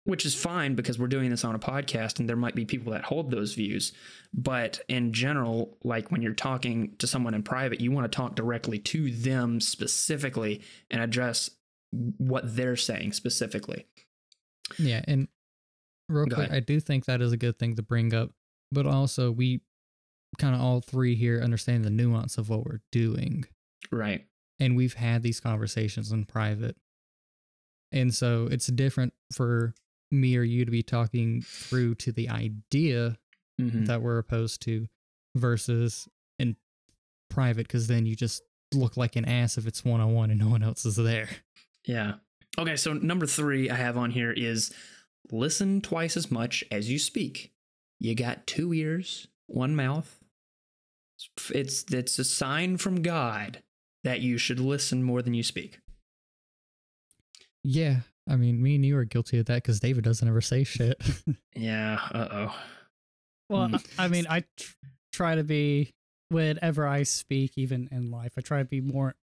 which 0.06 0.26
is 0.26 0.36
fine 0.36 0.76
because 0.76 1.00
we're 1.00 1.08
doing 1.08 1.30
this 1.30 1.46
on 1.46 1.56
a 1.56 1.60
podcast 1.60 2.20
and 2.20 2.28
there 2.28 2.36
might 2.36 2.56
be 2.56 2.66
people 2.66 2.92
that 2.92 3.04
hold 3.06 3.32
those 3.32 3.54
views. 3.54 3.94
But 4.34 4.82
in 4.90 5.14
general, 5.14 5.78
like 5.84 6.12
when 6.12 6.22
you're 6.22 6.34
talking 6.34 6.96
to 6.98 7.08
someone 7.08 7.34
in 7.34 7.44
private, 7.44 7.80
you 7.80 7.92
want 7.92 8.12
to 8.12 8.16
talk 8.16 8.36
directly 8.36 8.80
to 8.80 9.12
them 9.12 9.62
specifically 9.62 10.62
and 10.92 11.02
address 11.02 11.50
what 11.92 12.56
they're 12.56 12.76
saying 12.76 13.14
specifically. 13.14 13.86
Yeah, 14.78 15.02
and 15.08 15.28
real 16.10 16.26
Go 16.26 16.36
quick, 16.36 16.48
ahead. 16.50 16.58
I 16.58 16.60
do 16.62 16.80
think 16.80 17.06
that 17.06 17.22
is 17.22 17.32
a 17.32 17.38
good 17.38 17.58
thing 17.58 17.76
to 17.76 17.82
bring 17.84 18.14
up, 18.14 18.32
but 18.72 18.86
also 18.86 19.32
we 19.32 19.62
kind 20.40 20.56
of 20.56 20.62
all 20.62 20.82
three 20.82 21.16
here 21.16 21.40
understand 21.42 21.86
the 21.86 21.90
nuance 21.92 22.38
of 22.38 22.50
what 22.50 22.66
we're 22.66 22.82
doing, 22.92 23.46
Right. 23.92 24.26
and 24.60 24.76
we've 24.76 24.96
had 24.96 25.22
these 25.22 25.40
conversations 25.40 26.12
in 26.12 26.26
private, 26.26 26.76
and 27.92 28.14
so 28.14 28.48
it's 28.52 28.66
different 28.68 29.14
for 29.32 29.76
me 30.14 30.38
or 30.38 30.44
you 30.44 30.64
to 30.66 30.72
be 30.72 30.84
talking 30.84 31.42
through 31.42 31.96
to 31.96 32.12
the 32.12 32.30
idea 32.30 33.18
Mhm. 33.60 33.86
that 33.88 34.02
we're 34.02 34.18
opposed 34.20 34.62
to 34.64 34.88
versus 35.36 36.08
in 36.40 36.56
private 37.30 37.68
because 37.68 37.88
then 37.88 38.06
you 38.06 38.16
just 38.16 38.42
look 38.74 38.98
like 38.98 39.16
an 39.16 39.26
ass 39.26 39.58
if 39.58 39.68
it's 39.68 39.84
one 39.86 40.02
on 40.02 40.14
one 40.14 40.32
and 40.32 40.40
no 40.40 40.50
one 40.50 40.64
else 40.64 40.86
is 40.86 40.96
there. 40.96 41.30
Yeah. 41.86 42.16
Okay, 42.58 42.76
so 42.76 42.94
number 42.94 43.26
three 43.28 43.70
I 43.70 43.76
have 43.76 43.98
on 43.98 44.12
here 44.12 44.32
is 44.32 44.74
listen 45.32 45.82
twice 45.82 46.16
as 46.16 46.32
much 46.32 46.64
as 46.72 46.90
you 46.90 46.98
speak. 47.00 47.54
You 48.00 48.16
got 48.16 48.46
two 48.48 48.74
ears, 48.74 49.28
one 49.48 49.76
mouth. 49.76 50.24
It's 51.52 51.84
it's 51.92 52.20
a 52.20 52.24
sign 52.24 52.78
from 52.78 53.02
God 53.02 53.64
that 54.04 54.22
you 54.22 54.38
should 54.38 54.60
listen 54.60 55.04
more 55.04 55.22
than 55.22 55.34
you 55.34 55.44
speak. 55.44 55.80
Yeah, 57.64 58.02
I 58.30 58.36
mean, 58.38 58.62
me 58.62 58.76
and 58.76 58.86
you 58.86 58.98
are 58.98 59.04
guilty 59.06 59.38
of 59.40 59.46
that 59.48 59.56
because 59.56 59.80
David 59.80 60.04
doesn't 60.04 60.28
ever 60.28 60.42
say 60.42 60.64
shit. 60.64 61.02
Yeah, 61.56 62.00
uh-oh. 62.12 62.56
Well, 63.50 63.68
Mm. 63.70 63.86
I 64.00 64.06
I 64.06 64.08
mean, 64.08 64.26
I 64.30 64.42
tr- 64.58 64.74
try 65.12 65.36
to 65.36 65.44
be 65.44 65.94
whenever 66.30 66.88
I 66.88 67.04
speak, 67.04 67.54
even 67.58 67.90
in 67.92 68.10
life, 68.10 68.34
I 68.38 68.42
try 68.42 68.60
to 68.60 68.66
be 68.66 68.82
more 68.82 69.16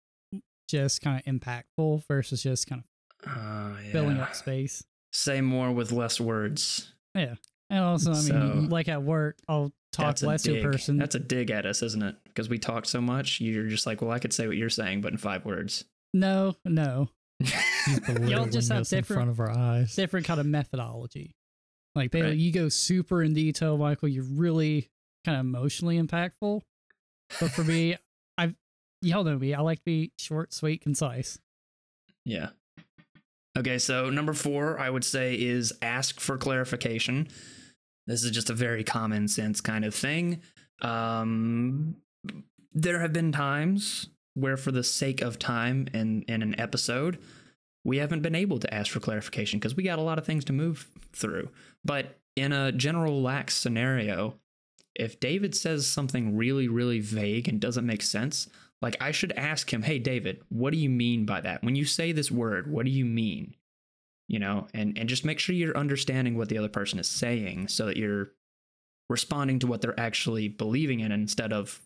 just 0.70 1.02
kind 1.02 1.20
of 1.20 1.26
impactful 1.34 2.06
versus 2.08 2.44
just 2.44 2.68
kind 2.68 2.84
of 2.84 2.86
Uh, 3.30 3.76
filling 3.92 4.18
up 4.20 4.36
space. 4.36 4.84
Say 5.12 5.42
more 5.42 5.72
with 5.72 5.92
less 5.92 6.20
words. 6.22 6.94
Yeah. 7.16 7.36
And 7.72 7.80
also, 7.84 8.12
I 8.12 8.16
mean, 8.22 8.26
So- 8.28 8.68
like 8.70 8.88
at 8.88 9.02
work, 9.04 9.38
I'll 9.48 9.74
talk 9.92 10.22
less 10.22 10.44
to 10.44 10.60
a 10.60 10.62
person. 10.64 10.98
That's 10.98 11.16
a 11.16 11.20
dig 11.20 11.50
at 11.50 11.66
us, 11.66 11.82
isn't 11.82 12.04
it? 12.04 12.16
Because 12.26 12.48
we 12.50 12.60
talk 12.60 12.86
so 12.86 13.02
much, 13.02 13.42
you're 13.42 13.68
just 13.68 13.88
like, 13.88 14.02
well, 14.02 14.12
I 14.12 14.20
could 14.20 14.34
say 14.34 14.48
what 14.48 14.56
you're 14.58 14.70
saying, 14.70 15.02
but 15.02 15.12
in 15.12 15.18
five 15.18 15.46
words. 15.46 15.86
no, 16.14 16.56
no, 16.66 17.10
He's 17.40 18.00
belittling 18.06 18.52
just 18.52 18.72
have 18.72 18.82
us 18.82 18.92
in 18.94 19.00
different- 19.00 19.18
front 19.18 19.30
of 19.30 19.40
our 19.40 19.50
eyes. 19.52 19.96
different 19.96 20.26
kind 20.26 20.40
of 20.40 20.46
methodology. 20.46 21.36
Like 21.96 22.12
they, 22.12 22.22
Right. 22.22 22.38
you 22.38 22.52
go 22.52 22.70
super 22.70 23.24
in 23.24 23.34
detail, 23.34 23.78
Michael. 23.78 24.08
You're 24.10 24.24
really 24.24 24.90
kind 25.26 25.38
of 25.40 25.46
emotionally 25.46 26.00
impactful. 26.02 26.62
But 27.40 27.52
for 27.52 27.64
me, 27.64 27.98
I, 28.38 28.54
y'all 29.02 29.24
know 29.24 29.38
me. 29.40 29.54
I 29.54 29.62
like 29.62 29.80
to 29.80 29.86
be 29.86 30.12
short, 30.18 30.54
sweet, 30.54 30.82
concise. 30.82 31.40
Yeah. 32.26 32.50
Okay, 33.58 33.80
so 33.80 34.10
number 34.10 34.34
four, 34.34 34.80
I 34.80 34.90
would 34.90 35.04
say, 35.04 35.34
is 35.36 35.74
ask 35.82 36.20
for 36.20 36.38
clarification. 36.38 37.28
This 38.08 38.24
is 38.24 38.32
just 38.32 38.50
a 38.50 38.54
very 38.54 38.84
common 38.84 39.28
sense 39.28 39.60
kind 39.62 39.84
of 39.84 39.94
thing. 39.96 40.42
Um, 40.82 41.96
there 42.74 43.00
have 43.00 43.12
been 43.14 43.32
times 43.32 44.10
where, 44.40 44.58
for 44.58 44.72
the 44.72 44.84
sake 44.84 45.22
of 45.22 45.40
time 45.40 45.88
in, 45.94 46.24
in 46.24 46.42
an 46.42 46.60
episode, 46.60 47.20
we 47.84 47.98
haven't 47.98 48.22
been 48.22 48.36
able 48.36 48.60
to 48.60 48.74
ask 48.74 48.92
for 48.92 49.00
clarification 49.00 49.60
because 49.60 49.76
we 49.76 49.84
got 49.84 50.00
a 50.00 50.04
lot 50.04 50.18
of 50.18 50.26
things 50.26 50.46
to 50.46 50.54
move 50.54 50.88
through. 51.14 51.50
But 51.84 52.20
in 52.36 52.52
a 52.52 52.72
general 52.72 53.22
lax 53.22 53.56
scenario, 53.56 54.36
if 54.96 55.20
David 55.20 55.56
says 55.56 55.88
something 55.88 56.36
really, 56.36 56.68
really 56.68 57.00
vague 57.00 57.48
and 57.48 57.60
doesn't 57.60 57.86
make 57.86 58.02
sense, 58.02 58.50
like 58.82 58.98
I 59.02 59.12
should 59.12 59.32
ask 59.34 59.74
him, 59.74 59.84
"Hey 59.84 60.00
David, 60.00 60.42
what 60.50 60.72
do 60.72 60.80
you 60.80 60.90
mean 60.90 61.26
by 61.26 61.42
that? 61.42 61.64
When 61.64 61.76
you 61.76 61.86
say 61.86 62.12
this 62.12 62.32
word, 62.32 62.70
what 62.70 62.86
do 62.86 62.92
you 62.92 63.06
mean?" 63.06 63.56
You 64.28 64.40
know, 64.40 64.68
and 64.74 64.98
and 64.98 65.10
just 65.10 65.26
make 65.26 65.40
sure 65.40 65.56
you're 65.56 65.78
understanding 65.78 66.38
what 66.38 66.50
the 66.50 66.58
other 66.58 66.70
person 66.70 67.00
is 67.00 67.08
saying 67.08 67.70
so 67.70 67.86
that 67.86 67.98
you're 67.98 68.32
responding 69.10 69.60
to 69.60 69.68
what 69.68 69.82
they're 69.82 70.00
actually 70.00 70.48
believing 70.48 71.00
in 71.00 71.12
instead 71.12 71.52
of 71.52 71.82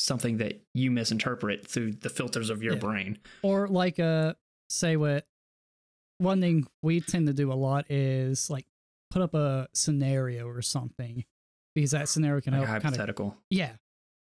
something 0.00 0.38
that 0.38 0.60
you 0.74 0.90
misinterpret 0.90 1.66
through 1.66 1.92
the 1.92 2.08
filters 2.10 2.50
of 2.50 2.62
your 2.62 2.74
Yeah. 2.74 2.78
brain. 2.80 3.18
Or 3.42 3.68
like, 3.68 3.98
uh, 3.98 4.34
say 4.68 4.96
what. 4.96 5.26
One 6.18 6.40
thing 6.40 6.66
we 6.82 7.00
tend 7.00 7.26
to 7.28 7.32
do 7.32 7.50
a 7.50 7.54
lot 7.54 7.90
is 7.90 8.50
like 8.50 8.66
put 9.10 9.22
up 9.22 9.32
a 9.34 9.68
scenario 9.72 10.46
or 10.46 10.60
something, 10.60 11.24
because 11.74 11.92
that 11.92 12.08
scenario 12.10 12.40
can 12.42 12.52
Like 12.52 12.68
help 12.68 12.82
kind 12.82 12.94
of 13.00 13.34
yeah, 13.48 13.72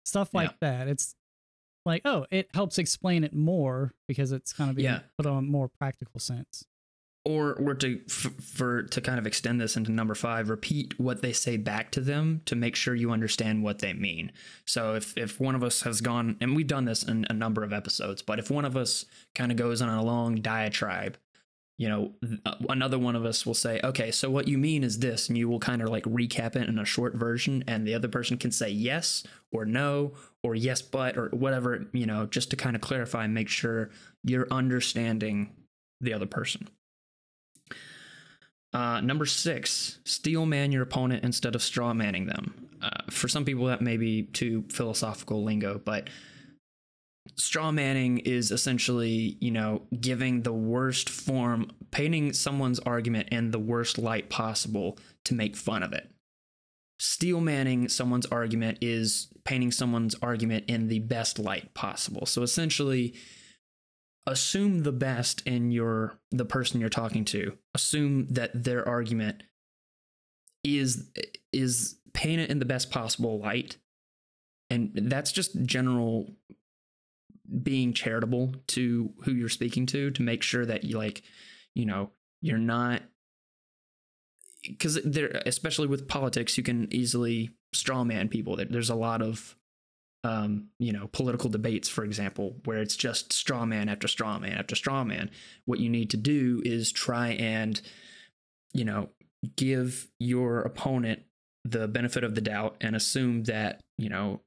stuff 0.06 0.34
like 0.34 0.58
that. 0.62 0.88
It's 0.88 1.14
like 1.86 2.02
oh, 2.06 2.26
it 2.32 2.50
helps 2.54 2.78
explain 2.78 3.24
it 3.26 3.34
more 3.34 3.94
because 4.08 4.32
it's 4.32 4.54
kind 4.54 4.70
of 4.70 4.78
being 4.78 4.86
Yeah. 4.86 5.02
put 5.18 5.26
on 5.26 5.38
a 5.40 5.42
more 5.42 5.68
practical 5.68 6.20
sense. 6.22 6.64
Or 7.30 7.54
or 7.54 7.76
to 7.76 8.02
f- 8.08 8.34
for 8.42 8.84
to 8.84 9.00
kind 9.00 9.20
of 9.20 9.28
extend 9.28 9.62
this 9.62 9.78
into 9.78 9.92
number 9.92 10.16
five 10.16 10.50
repeat 10.50 11.00
what 11.00 11.22
they 11.22 11.32
say 11.32 11.58
back 11.58 11.92
to 11.92 12.02
them 12.02 12.42
to 12.46 12.56
make 12.56 12.76
sure 12.76 12.96
you 12.96 13.12
understand 13.12 13.64
what 13.64 13.80
they 13.80 13.94
mean. 13.94 14.32
So 14.66 14.96
if 14.96 15.16
if 15.16 15.40
one 15.40 15.54
of 15.54 15.64
us 15.64 15.84
has 15.84 16.02
gone 16.02 16.38
and 16.42 16.56
we've 16.56 16.68
done 16.68 16.86
this 16.86 17.04
in 17.04 17.28
a 17.30 17.34
number 17.34 17.64
of 17.64 17.72
episodes 17.72 18.22
but 18.22 18.40
if 18.40 18.50
one 18.50 18.66
of 18.66 18.76
us 18.76 19.06
kind 19.36 19.52
of 19.52 19.58
goes 19.58 19.82
on 19.82 19.90
a 19.90 20.04
long 20.04 20.36
diatribe 20.42 21.18
you 21.78 21.88
know 21.88 22.12
uh, 22.46 22.56
another 22.70 23.00
one 23.00 23.16
of 23.16 23.26
us 23.26 23.46
will 23.46 23.54
say 23.54 23.80
okay 23.84 24.12
so 24.12 24.30
what 24.30 24.48
you 24.48 24.58
mean 24.58 24.84
is 24.84 25.00
this 25.00 25.30
and 25.30 25.38
you 25.38 25.48
will 25.48 25.60
kind 25.60 25.82
of 25.82 25.90
like 25.90 26.04
recap 26.04 26.56
it 26.56 26.68
in 26.68 26.78
a 26.78 26.86
short 26.86 27.16
version 27.16 27.64
and 27.68 27.88
the 27.88 27.94
other 27.94 28.08
person 28.08 28.38
can 28.38 28.52
say 28.52 28.70
yes 28.70 29.24
or 29.52 29.66
no 29.66 30.12
or 30.44 30.56
yes 30.56 30.82
but 30.82 31.18
or 31.18 31.30
whatever 31.30 31.86
you 31.94 32.06
know 32.06 32.26
just 32.26 32.50
to 32.50 32.56
kind 32.56 32.76
of 32.76 32.82
clarify 32.82 33.24
and 33.24 33.34
make 33.34 33.50
sure 33.50 33.90
you're 34.24 34.48
understanding 34.52 35.50
the 36.02 36.14
other 36.14 36.26
person 36.26 36.68
uh, 38.74 39.02
number 39.02 39.26
six, 39.26 40.00
steel 40.06 40.46
man 40.46 40.72
your 40.72 40.84
opponent 40.84 41.24
instead 41.24 41.56
of 41.56 41.62
straw 41.62 41.94
manning 41.94 42.28
them. 42.28 42.68
Uh, 42.82 42.90
for 43.10 43.28
some 43.28 43.44
people, 43.46 43.66
that 43.66 43.82
may 43.82 43.98
be 43.98 44.24
too 44.24 44.64
philosophical 44.70 45.44
lingo, 45.44 45.82
but 45.84 46.10
straw 47.36 47.72
manning 47.72 48.20
is 48.20 48.52
essentially, 48.52 49.38
you 49.40 49.52
know, 49.52 49.82
giving 50.00 50.44
the 50.44 50.54
worst 50.54 51.10
form, 51.10 51.72
painting 51.92 52.32
someone's 52.34 52.80
argument 52.80 53.30
in 53.30 53.52
the 53.52 53.60
worst 53.60 53.98
light 53.98 54.30
possible 54.30 54.98
to 55.26 55.34
make 55.34 55.56
fun 55.56 55.84
of 55.84 55.94
it. 55.94 56.10
Steel 57.00 57.42
manning 57.42 57.88
someone's 57.88 58.26
argument 58.28 58.78
is 58.82 59.30
painting 59.46 59.72
someone's 59.72 60.16
argument 60.22 60.66
in 60.68 60.90
the 60.90 61.00
best 61.00 61.40
light 61.40 61.74
possible. 61.74 62.26
So 62.26 62.44
essentially, 62.44 63.16
assume 64.26 64.84
the 64.84 64.92
best 64.92 65.42
in 65.46 65.72
your 65.72 66.20
the 66.32 66.46
person 66.46 66.80
you're 66.80 66.90
talking 66.90 67.26
to. 67.26 67.58
Assume 67.74 68.28
that 68.30 68.64
their 68.64 68.88
argument 68.88 69.44
is 70.64 71.10
is 71.52 71.98
painted 72.14 72.50
in 72.50 72.60
the 72.60 72.66
best 72.66 72.92
possible 72.92 73.40
light. 73.40 73.78
And 74.70 74.92
that's 74.94 75.32
just 75.32 75.64
general 75.64 76.30
being 77.64 77.94
charitable 77.94 78.54
to 78.68 79.12
who 79.24 79.32
you're 79.32 79.50
speaking 79.50 79.86
to 79.88 80.12
to 80.12 80.22
make 80.22 80.44
sure 80.44 80.66
that 80.66 80.84
you 80.84 80.98
like 80.98 81.24
you 81.74 81.86
know 81.86 82.12
you're 82.42 82.60
not 82.60 83.02
because 84.62 85.00
there 85.04 85.42
especially 85.46 85.88
with 85.88 86.08
politics 86.08 86.58
you 86.58 86.64
can 86.64 86.88
easily 86.94 87.50
straw 87.74 88.04
man 88.04 88.30
people. 88.30 88.56
There's 88.70 88.90
a 88.90 88.96
lot 88.96 89.22
of 89.22 89.56
um, 90.24 90.68
you 90.80 90.92
know, 90.92 91.08
political 91.12 91.50
debates, 91.50 91.88
for 91.88 92.04
example, 92.04 92.58
where 92.66 92.80
it's 92.80 92.96
just 92.96 93.32
straw 93.32 93.66
man 93.66 93.88
after 93.88 94.08
straw 94.08 94.38
man 94.40 94.58
after 94.58 94.76
straw 94.76 95.04
man. 95.04 95.32
What 95.66 95.80
you 95.80 95.90
need 95.90 96.10
to 96.12 96.18
do 96.18 96.62
is 96.66 96.92
try 96.92 97.30
and, 97.30 97.82
you 98.74 98.84
know, 98.84 99.10
give 99.56 100.08
your 100.20 100.60
opponent 100.62 101.22
the 101.64 101.88
benefit 101.88 102.24
of 102.24 102.36
the 102.36 102.42
doubt 102.42 102.76
and 102.82 102.96
assume 102.96 103.44
that, 103.44 103.80
you 103.98 104.10
know, 104.10 104.42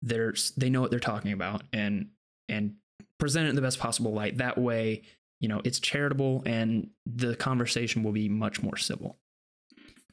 there's 0.00 0.52
they 0.52 0.70
know 0.70 0.80
what 0.80 0.90
they're 0.90 1.00
talking 1.00 1.32
about 1.32 1.62
and 1.72 2.08
and 2.48 2.76
present 3.18 3.46
it 3.46 3.50
in 3.50 3.56
the 3.56 3.62
best 3.62 3.78
possible 3.78 4.12
light. 4.12 4.38
That 4.38 4.56
way, 4.56 5.02
you 5.40 5.48
know, 5.48 5.60
it's 5.64 5.80
charitable 5.80 6.42
and 6.46 6.90
the 7.04 7.34
conversation 7.36 8.02
will 8.02 8.12
be 8.12 8.28
much 8.28 8.62
more 8.62 8.76
civil. 8.76 9.18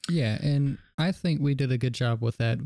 Yeah, 0.10 0.38
and 0.42 0.78
I 0.98 1.12
think 1.12 1.42
we 1.42 1.56
did 1.56 1.72
a 1.72 1.78
good 1.78 1.94
job 1.94 2.22
with 2.22 2.38
that 2.38 2.60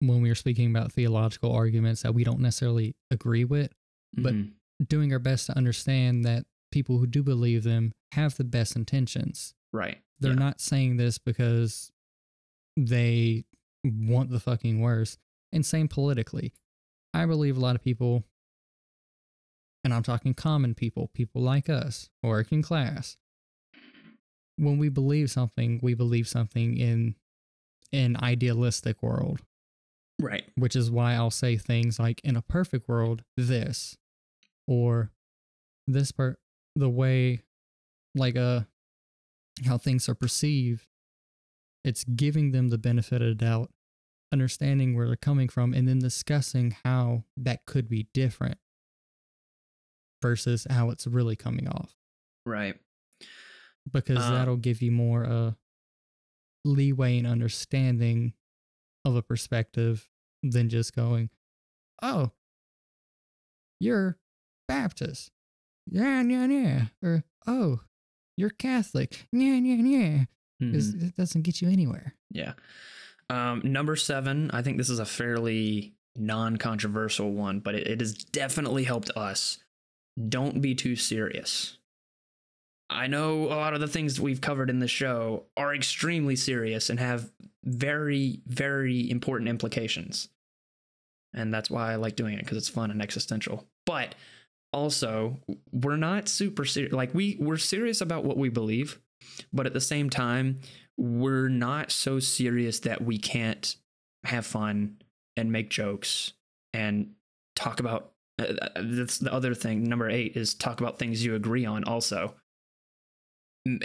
when 0.00 0.20
we 0.22 0.28
were 0.28 0.34
speaking 0.34 0.70
about 0.70 0.92
theological 0.92 1.52
arguments 1.52 2.02
that 2.02 2.14
we 2.14 2.24
don't 2.24 2.40
necessarily 2.40 2.94
agree 3.10 3.44
with, 3.44 3.72
But- 4.14 4.34
Mhm. 4.34 4.52
doing 4.86 5.12
our 5.12 5.18
best 5.18 5.46
to 5.46 5.56
understand 5.56 6.24
that 6.24 6.46
people 6.70 6.98
who 6.98 7.06
do 7.06 7.22
believe 7.22 7.62
them 7.64 7.92
have 8.12 8.36
the 8.36 8.44
best 8.44 8.76
intentions. 8.76 9.54
right. 9.72 10.02
They're 10.20 10.32
Yeah. 10.32 10.38
not 10.38 10.60
saying 10.62 10.96
this 10.96 11.18
because 11.18 11.92
they 12.76 13.44
want 13.84 14.30
the 14.30 14.40
fucking 14.40 14.80
worst. 14.80 15.18
And 15.52 15.64
same 15.64 15.88
politically. 15.88 16.52
I 17.12 17.26
believe 17.26 17.56
a 17.56 17.60
lot 17.60 17.76
of 17.76 17.82
people, 17.82 18.24
and 19.84 19.92
I'm 19.92 20.02
talking 20.02 20.32
common 20.34 20.74
people, 20.74 21.08
people 21.08 21.42
like 21.42 21.68
us, 21.68 22.08
working 22.22 22.62
class. 22.62 23.16
When 24.56 24.78
we 24.78 24.88
believe 24.88 25.30
something, 25.30 25.80
we 25.82 25.94
believe 25.94 26.26
something 26.26 26.76
in 26.78 27.14
an 27.92 28.16
idealistic 28.16 29.02
world, 29.02 29.44
right. 30.20 30.44
which 30.56 30.76
is 30.76 30.90
why 30.90 31.14
I'll 31.14 31.30
say 31.30 31.56
things 31.56 31.98
like, 31.98 32.20
in 32.24 32.36
a 32.36 32.42
perfect 32.42 32.88
world, 32.88 33.22
this, 33.36 33.96
or 34.66 35.10
this 35.86 36.12
part, 36.12 36.38
the 36.76 36.88
way, 36.88 37.42
like, 38.14 38.36
uh, 38.36 38.62
how 39.66 39.78
things 39.78 40.08
are 40.08 40.14
perceived, 40.14 40.86
it's 41.84 42.04
giving 42.04 42.52
them 42.52 42.68
the 42.68 42.78
benefit 42.78 43.22
of 43.22 43.28
the 43.28 43.34
doubt, 43.34 43.70
understanding 44.32 44.94
where 44.94 45.06
they're 45.06 45.16
coming 45.16 45.48
from, 45.48 45.72
and 45.72 45.88
then 45.88 45.98
discussing 45.98 46.76
how 46.84 47.24
that 47.36 47.64
could 47.66 47.88
be 47.88 48.08
different 48.12 48.58
versus 50.20 50.66
how 50.68 50.90
it's 50.90 51.06
really 51.06 51.36
coming 51.36 51.68
off. 51.68 51.96
Right. 52.44 52.76
Because 53.90 54.18
Uh, 54.18 54.32
that'll 54.32 54.56
give 54.56 54.82
you 54.82 54.90
more 54.90 55.24
uh, 55.24 55.52
leeway 56.64 57.18
and 57.18 57.26
understanding 57.26 58.34
of 59.04 59.16
a 59.16 59.22
perspective 59.22 60.08
than 60.42 60.68
just 60.68 60.94
going, 60.94 61.30
oh, 62.02 62.32
you're 63.80 64.18
Baptist. 64.66 65.30
Yeah, 65.90 66.22
yeah, 66.22 66.46
yeah. 66.46 66.82
Or, 67.02 67.24
oh, 67.46 67.80
you're 68.36 68.50
Catholic. 68.50 69.26
Yeah, 69.32 69.54
yeah, 69.54 69.74
yeah. 69.76 70.24
Because 70.60 70.94
Mhm. 70.94 71.08
it 71.08 71.16
doesn't 71.16 71.42
get 71.42 71.62
you 71.62 71.68
anywhere. 71.68 72.14
Yeah. 72.30 72.54
Um, 73.30 73.60
number 73.64 73.94
seven, 73.96 74.50
I 74.52 74.62
think 74.62 74.76
this 74.76 74.90
is 74.90 74.98
a 74.98 75.06
fairly 75.06 75.94
non 76.16 76.56
controversial 76.56 77.32
one, 77.32 77.60
but 77.60 77.74
it, 77.74 77.86
it 77.86 78.00
has 78.00 78.14
definitely 78.14 78.84
helped 78.84 79.10
us. 79.16 79.58
Don't 80.28 80.60
be 80.60 80.74
too 80.74 80.96
serious. 80.96 81.78
I 82.90 83.06
know 83.06 83.44
a 83.44 83.56
lot 83.56 83.74
of 83.74 83.80
the 83.80 83.88
things 83.88 84.20
we've 84.20 84.40
covered 84.40 84.70
in 84.70 84.78
the 84.78 84.88
show 84.88 85.44
are 85.56 85.74
extremely 85.74 86.36
serious 86.36 86.88
and 86.88 86.98
have 86.98 87.30
very, 87.64 88.40
very 88.46 89.10
important 89.10 89.48
implications. 89.48 90.28
And 91.34 91.52
that's 91.52 91.70
why 91.70 91.92
I 91.92 91.96
like 91.96 92.16
doing 92.16 92.34
it 92.34 92.44
because 92.44 92.56
it's 92.56 92.68
fun 92.68 92.90
and 92.90 93.02
existential. 93.02 93.66
But 93.84 94.14
also, 94.72 95.36
we're 95.70 95.96
not 95.96 96.28
super 96.28 96.64
serious. 96.64 96.92
Like, 96.92 97.14
we, 97.14 97.36
we're 97.38 97.58
serious 97.58 98.00
about 98.00 98.24
what 98.24 98.38
we 98.38 98.48
believe, 98.48 98.98
but 99.52 99.66
at 99.66 99.74
the 99.74 99.80
same 99.80 100.08
time, 100.08 100.58
we're 100.96 101.48
not 101.48 101.90
so 101.92 102.18
serious 102.18 102.80
that 102.80 103.02
we 103.02 103.18
can't 103.18 103.76
have 104.24 104.46
fun 104.46 104.96
and 105.36 105.52
make 105.52 105.70
jokes 105.70 106.32
and 106.72 107.12
talk 107.54 107.80
about 107.80 108.12
uh, 108.38 108.54
that's 108.76 109.18
the 109.18 109.32
other 109.32 109.54
thing 109.54 109.84
number 109.84 110.08
8 110.08 110.36
is 110.36 110.54
talk 110.54 110.80
about 110.80 110.98
things 110.98 111.24
you 111.24 111.34
agree 111.34 111.66
on 111.66 111.84
also 111.84 112.34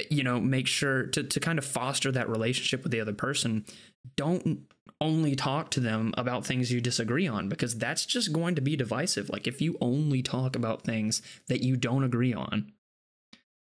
you 0.10 0.24
know 0.24 0.40
make 0.40 0.68
sure 0.68 1.04
to 1.08 1.24
to 1.24 1.40
kind 1.40 1.58
of 1.60 1.66
foster 1.66 2.12
that 2.12 2.30
relationship 2.30 2.84
with 2.84 2.92
the 2.92 3.02
other 3.02 3.14
person. 3.14 3.66
Don't 4.16 4.68
only 5.02 5.36
talk 5.36 5.70
to 5.72 5.80
them 5.80 6.14
about 6.18 6.46
things 6.46 6.72
you 6.72 6.80
disagree 6.80 7.28
on 7.28 7.50
because 7.50 7.78
that's 7.78 8.06
just 8.06 8.32
going 8.32 8.56
to 8.56 8.62
be 8.62 8.76
divisive. 8.76 9.30
Like 9.30 9.48
if 9.48 9.62
you 9.62 9.78
only 9.82 10.22
talk 10.22 10.56
about 10.56 10.84
things 10.84 11.22
that 11.48 11.62
you 11.62 11.76
don't 11.76 12.04
agree 12.04 12.34
on 12.34 12.72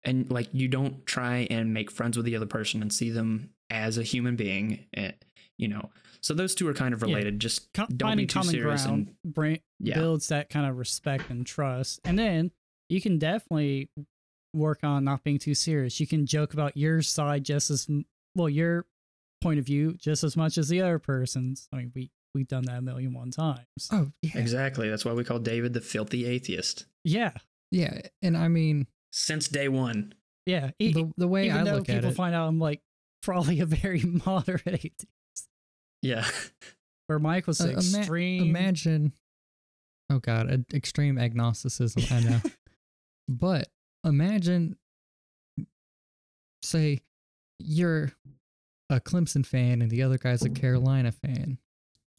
and 0.04 0.30
like 0.32 0.48
you 0.54 0.68
don't 0.68 1.06
try 1.06 1.48
and 1.50 1.74
make 1.74 1.92
friends 1.92 2.18
with 2.18 2.26
the 2.26 2.36
other 2.36 2.46
person 2.46 2.82
and 2.82 2.92
see 2.92 3.10
them 3.10 3.50
as 3.70 3.98
a 3.98 4.04
human 4.04 4.36
being 4.36 4.86
and 4.94 5.14
you 5.58 5.68
know. 5.68 5.90
So 6.22 6.34
those 6.34 6.56
two 6.56 6.68
are 6.68 6.74
kind 6.74 6.94
of 6.94 7.02
Yeah. 7.02 7.08
related. 7.08 7.40
Just 7.40 7.72
Co- 7.74 7.86
don't 7.88 8.18
be 8.18 8.26
too 8.26 8.44
serious 8.44 8.86
and 8.86 9.14
bring, 9.26 9.60
yeah. 9.80 9.96
builds 9.96 10.28
that 10.30 10.50
kind 10.50 10.66
of 10.66 10.78
respect 10.78 11.30
and 11.30 11.46
trust. 11.46 12.00
And 12.04 12.18
then 12.20 12.52
you 12.90 13.00
can 13.02 13.18
definitely 13.20 13.90
work 14.54 14.80
on 14.84 15.04
not 15.04 15.24
being 15.24 15.40
too 15.40 15.54
serious. 15.54 16.00
You 16.00 16.08
can 16.08 16.26
joke 16.26 16.54
about 16.54 16.76
your 16.78 17.02
side 17.02 17.44
just 17.44 17.70
as 17.70 17.88
well, 18.36 18.50
your 18.50 18.86
point 19.42 19.60
of 19.60 19.66
view 19.66 19.94
just 19.94 20.24
as 20.24 20.36
much 20.36 20.58
as 20.58 20.70
the 20.70 20.82
other 20.82 21.00
person's. 21.00 21.68
I 21.74 21.78
mean, 21.78 21.92
we 21.96 22.12
we've 22.36 22.48
done 22.48 22.66
that 22.66 22.78
a 22.78 22.82
million 22.82 23.14
one 23.14 23.32
times. 23.32 23.66
Oh, 23.92 24.12
yeah. 24.22 24.32
exactly 24.38 24.90
that's 24.90 25.04
why 25.04 25.14
we 25.14 25.24
call 25.24 25.40
david 25.40 25.74
the 25.74 25.82
filthy 25.82 26.26
atheist 26.26 26.86
Yeah, 27.04 27.32
Yeah. 27.72 28.02
And 28.22 28.38
I 28.38 28.48
mean, 28.50 28.86
since 29.12 29.48
day 29.48 29.68
one 29.68 30.14
yeah. 30.46 30.72
E- 30.80 30.94
the, 30.94 31.12
the 31.18 31.28
way 31.28 31.46
even 31.48 31.58
I 31.58 31.64
though 31.64 31.78
look 31.78 31.90
at 31.90 31.96
people 31.96 32.12
it. 32.12 32.16
find 32.16 32.36
out 32.36 32.48
I'm 32.48 32.60
like 32.60 32.82
probably 33.24 33.60
a 33.62 33.66
very 33.66 34.02
moderate 34.26 34.62
atheist, 34.68 35.08
yeah 36.04 36.26
where 37.08 37.18
Mike 37.20 37.48
was 37.48 37.60
Uh, 37.62 37.70
ima- 37.70 37.78
extreme. 38.00 38.44
imagine 38.44 39.14
oh 40.12 40.20
god 40.20 40.50
a, 40.52 40.76
extreme 40.76 41.18
agnosticism 41.18 42.04
i 42.12 42.20
know 42.20 42.42
but 43.28 43.68
imagine 44.04 44.78
say 46.64 47.00
you're 47.60 48.12
a 48.90 49.00
clemson 49.00 49.46
fan 49.46 49.82
and 49.82 49.92
the 49.92 50.04
other 50.04 50.18
guy's 50.18 50.44
a 50.44 50.50
carolina 50.50 51.12
fan. 51.12 51.58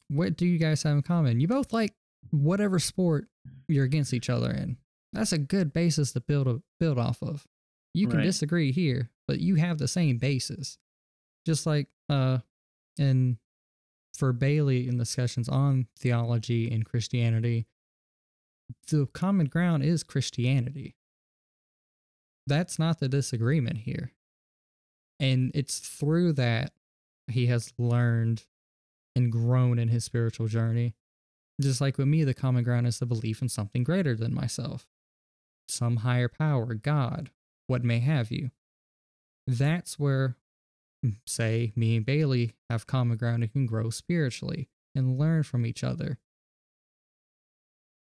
What 0.09 0.37
do 0.37 0.47
you 0.47 0.59
guys 0.59 0.83
have 0.83 0.95
in 0.97 1.03
common? 1.03 1.41
You 1.41 1.49
both 1.49 1.73
like 1.73 1.95
whatever 2.31 2.79
sport 2.79 3.29
you're 3.69 3.85
against 3.85 4.13
each 4.13 4.29
other 4.31 4.51
in. 4.51 4.77
That's 5.13 5.33
a 5.33 5.39
good 5.39 5.73
basis 5.73 6.13
to 6.13 6.21
build 6.21 6.47
a 6.47 6.63
build 6.79 6.99
off 6.99 7.23
of. 7.23 7.47
You 7.95 8.07
can 8.07 8.19
Right. 8.19 8.25
disagree 8.25 8.73
here 8.73 9.11
but 9.27 9.39
you 9.41 9.55
have 9.55 9.79
the 9.79 9.87
same 9.89 10.19
basis. 10.19 10.79
Just 11.47 11.67
like 11.67 11.89
uh 12.09 12.39
in 12.99 13.39
for 14.15 14.33
Bailey 14.33 14.87
in 14.89 14.99
discussions 14.99 15.49
on 15.49 15.87
theology 15.97 16.71
and 16.71 16.85
Christianity, 16.85 17.67
the 18.89 19.07
common 19.07 19.47
ground 19.47 19.83
is 19.85 20.03
Christianity. 20.03 20.95
That's 22.47 22.79
not 22.79 22.99
the 22.99 23.09
disagreement 23.09 23.79
here. 23.79 24.13
And 25.19 25.51
it's 25.55 25.79
through 25.79 26.35
that 26.35 26.73
he 27.29 27.47
has 27.47 27.73
learned 27.79 28.45
and 29.15 29.31
grown 29.31 29.79
in 29.79 29.89
his 29.89 30.05
spiritual 30.05 30.49
journey. 30.49 30.95
Just 31.61 31.81
like 31.81 31.99
with 31.99 32.09
me, 32.09 32.25
the 32.25 32.35
common 32.35 32.65
ground 32.65 32.87
is 32.87 32.99
the 32.99 33.07
belief 33.07 33.43
in 33.43 33.49
something 33.49 33.85
greater 33.85 34.17
than 34.17 34.35
myself, 34.35 34.87
some 35.69 35.99
higher 35.99 36.29
power, 36.29 36.75
God, 36.75 37.31
what 37.67 37.85
may 37.85 38.01
have 38.01 38.31
you. 38.31 38.51
That's 39.47 39.99
where 39.99 40.37
mm, 41.05 41.17
say 41.27 41.73
me 41.77 41.97
and 41.97 42.07
Bailey 42.07 42.55
have 42.71 42.87
common 42.87 43.19
ground 43.19 43.43
and 43.43 43.53
can 43.53 43.67
grow 43.67 43.91
spiritually 43.91 44.69
and 44.95 45.19
learn 45.19 45.43
from 45.43 45.67
each 45.67 45.85
other. 45.85 46.19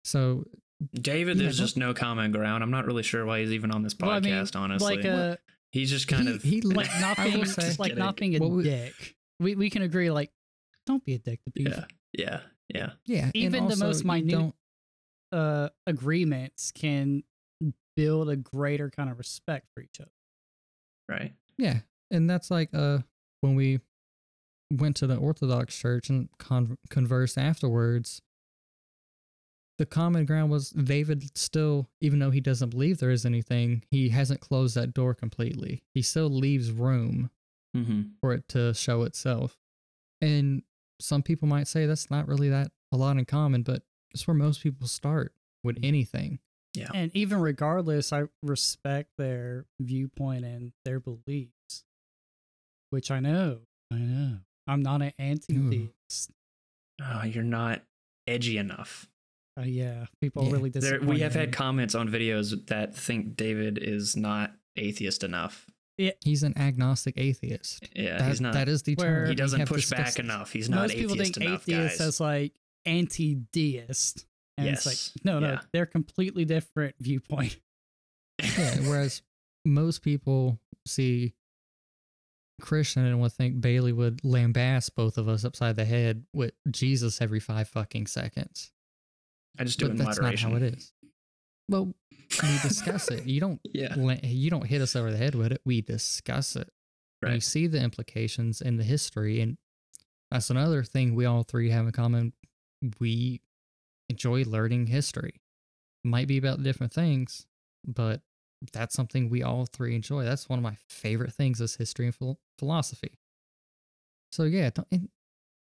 So 0.04 0.46
david 0.94 1.38
Yeah, 1.38 1.44
there's 1.44 1.60
no- 1.60 1.64
just 1.66 1.78
no 1.78 1.94
common 1.94 2.32
ground 2.32 2.64
i'm 2.64 2.72
not 2.72 2.86
really 2.86 3.04
sure 3.04 3.26
why 3.26 3.42
he's 3.42 3.52
even 3.52 3.72
on 3.72 3.84
this 3.84 3.94
podcast 3.94 4.02
Well, 4.02 4.12
I 4.12 4.20
mean, 4.20 4.72
honestly 4.72 4.96
like 4.98 5.06
uh, 5.06 5.36
he's 5.72 5.90
just 5.90 6.08
kind 6.08 6.28
he, 6.28 6.34
of 6.36 6.42
he 6.44 6.62
like 6.62 6.90
not 7.00 7.20
I 7.20 7.30
being 7.30 7.44
just 7.44 7.80
like 7.80 7.96
not 7.96 8.16
being 8.18 8.36
a 8.36 8.40
What 8.40 8.52
we- 8.52 8.64
dick. 8.64 9.16
We 9.40 9.56
we 9.56 9.70
can 9.70 9.82
agree 9.82 10.10
like 10.12 10.32
don't 10.88 11.04
be 11.06 11.14
a 11.16 11.20
dick 11.20 11.44
to 11.46 11.52
people. 11.52 11.74
yeah 11.74 11.86
yeah 12.14 12.40
yeah 12.74 12.90
yeah, 13.06 13.24
and 13.26 13.36
even 13.36 13.68
the 13.68 13.76
most 13.78 14.04
you 14.04 14.12
minute 14.12 14.54
uh 15.32 15.70
agreements 15.88 16.72
can 16.72 17.24
build 17.96 18.30
a 18.30 18.36
greater 18.36 18.90
kind 18.90 19.10
of 19.10 19.18
respect 19.18 19.68
for 19.74 19.82
each 19.82 20.00
other. 20.00 20.12
right 21.10 21.34
Yeah, 21.58 21.80
and 22.10 22.30
that's 22.30 22.50
like 22.52 22.70
uh 22.74 23.00
when 23.42 23.56
we 23.56 23.80
went 24.72 24.96
to 24.98 25.08
the 25.08 25.16
Orthodox 25.18 25.78
church 25.78 26.10
and 26.10 26.30
con- 26.40 26.78
conversed 26.90 27.38
afterwards. 27.38 28.22
The 29.82 29.88
common 29.88 30.26
ground 30.26 30.52
was 30.52 30.70
David 30.70 31.36
still, 31.36 31.90
even 32.02 32.20
though 32.20 32.30
he 32.30 32.40
doesn't 32.40 32.70
believe 32.70 33.00
there 33.00 33.10
is 33.10 33.26
anything, 33.26 33.84
he 33.90 34.10
hasn't 34.10 34.40
closed 34.40 34.76
that 34.76 34.94
door 34.94 35.16
completely. 35.16 35.82
He 35.96 36.04
still 36.04 36.30
leaves 36.30 36.70
room 36.70 37.32
mm-hmm. 37.76 38.02
for 38.20 38.32
it 38.32 38.48
to 38.50 38.76
show 38.76 39.02
itself. 39.02 39.58
And 40.22 40.62
some 41.00 41.24
people 41.24 41.48
might 41.48 41.68
say 41.68 41.88
that's 41.88 42.12
not 42.12 42.28
really 42.28 42.48
that 42.50 42.72
a 42.92 42.96
lot 42.96 43.18
in 43.18 43.26
common, 43.26 43.64
but 43.64 43.82
it's 44.12 44.28
where 44.28 44.36
most 44.36 44.62
people 44.62 44.88
start 44.88 45.34
with 45.64 45.80
anything. 45.82 46.38
yeah 46.76 46.90
And 46.94 47.10
even 47.16 47.42
regardless, 47.42 48.14
I 48.14 48.26
respect 48.44 49.10
their 49.18 49.66
viewpoint 49.80 50.46
and 50.46 50.74
their 50.86 51.00
beliefs, 51.00 51.86
which 52.92 53.10
I 53.10 53.20
know, 53.20 53.62
I 53.92 53.98
know. 53.98 54.38
I'm 54.68 54.84
not 54.84 55.02
an 55.02 55.14
anti-theist. 55.18 56.30
oh, 57.02 57.24
you're 57.24 57.44
not 57.44 57.82
edgy 58.28 58.60
enough 58.60 59.08
Uh, 59.58 59.64
yeah, 59.64 60.06
people 60.22 60.46
Yeah. 60.46 60.52
really 60.52 60.70
There, 60.70 60.82
disappoint 60.82 61.10
we 61.10 61.20
have 61.20 61.34
had 61.34 61.52
comments 61.52 61.94
on 61.96 62.08
videos 62.10 62.66
that 62.68 62.96
think 62.96 63.36
David 63.36 63.78
is 63.78 64.16
not 64.16 64.56
atheist 64.78 65.24
enough. 65.24 65.68
Yeah. 65.98 66.12
He's 66.24 66.42
an 66.44 66.58
agnostic 66.58 67.16
atheist. 67.18 67.88
Yeah, 67.96 68.18
That- 68.18 68.30
he's 68.30 68.42
not. 68.42 68.54
that 68.54 68.70
is 68.70 68.84
the 68.84 68.96
term. 68.96 69.28
he 69.30 69.36
doesn't 69.36 69.60
have 69.60 69.68
push 69.70 69.90
back 69.90 70.18
enough. 70.20 70.52
He's 70.54 70.70
not 70.70 70.82
Most 70.84 70.96
people 70.96 71.14
atheist 71.16 71.34
think 71.36 71.46
enough, 71.46 71.62
atheist 71.70 71.98
guys. 72.00 72.08
as 72.08 72.20
like 72.22 72.54
anti-theist, 72.86 74.26
and 74.58 74.68
it's 74.68 74.86
like 74.86 74.98
no, 75.26 75.40
no, 75.40 75.48
Yeah. 75.54 75.62
they're 75.74 75.86
completely 75.86 76.46
different 76.46 76.96
viewpoint. 77.00 77.60
Yeah, 78.42 78.80
whereas 78.90 79.22
most 79.66 80.02
people 80.02 80.60
see 80.88 81.34
Christian 82.60 83.06
and 83.06 83.22
would 83.22 83.34
think 83.34 83.62
Bailey 83.62 83.92
would 83.94 84.18
lambast 84.24 84.96
both 84.96 85.18
of 85.20 85.28
us 85.28 85.44
upside 85.46 85.76
the 85.76 85.86
head 85.86 86.26
with 86.34 86.54
Jesus 86.72 87.22
every 87.22 87.40
five 87.40 87.68
fucking 87.70 88.08
seconds. 88.08 88.72
I 89.60 89.64
just 89.64 89.80
do 89.80 89.86
it 89.86 89.90
But 89.90 89.92
in 90.00 90.06
that's 90.06 90.20
moderation. 90.20 90.52
not 90.52 90.60
how 90.62 90.66
it 90.66 90.74
is. 90.74 90.94
Well, 91.70 91.94
we 92.44 92.58
discuss 92.62 93.10
it. 93.10 93.26
You 93.26 93.40
don't 93.40 93.60
Yeah, 93.74 93.96
you 94.24 94.50
don't 94.50 94.66
hit 94.66 94.82
us 94.82 94.96
over 94.96 95.12
the 95.12 95.18
head 95.18 95.36
with 95.36 95.52
it. 95.52 95.62
We 95.66 95.82
discuss 95.82 96.56
it. 96.56 96.70
And 97.22 97.30
You 97.32 97.36
right. 97.36 97.44
see 97.44 97.68
the 97.68 97.82
implications 97.82 98.62
in 98.62 98.78
the 98.78 98.84
history, 98.84 99.42
and 99.42 99.58
that's 100.32 100.50
another 100.50 100.84
thing 100.84 101.14
we 101.16 101.26
all 101.26 101.44
three 101.44 101.70
have 101.70 101.86
in 101.86 101.92
common. 101.92 102.34
We 103.00 103.42
enjoy 104.10 104.44
learning 104.44 104.88
history. 104.88 105.42
Might 106.04 106.28
be 106.28 106.38
about 106.38 106.64
different 106.64 106.94
things, 106.94 107.46
but 107.86 108.22
that's 108.74 108.96
something 108.96 109.30
we 109.30 109.44
all 109.44 109.66
three 109.66 109.96
enjoy. 109.96 110.24
That's 110.24 110.50
one 110.50 110.58
of 110.58 110.64
my 110.64 110.78
favorite 110.90 111.34
things 111.34 111.62
is 111.62 111.76
history 111.76 112.06
and 112.08 112.16
phil- 112.16 112.40
philosophy. 112.58 113.20
So 114.32 114.44
yeah, 114.44 114.70
don't, 114.74 114.88
and 114.92 115.10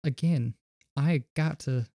again, 0.04 0.54
I 0.96 1.24
got 1.36 1.60
to 1.62 1.88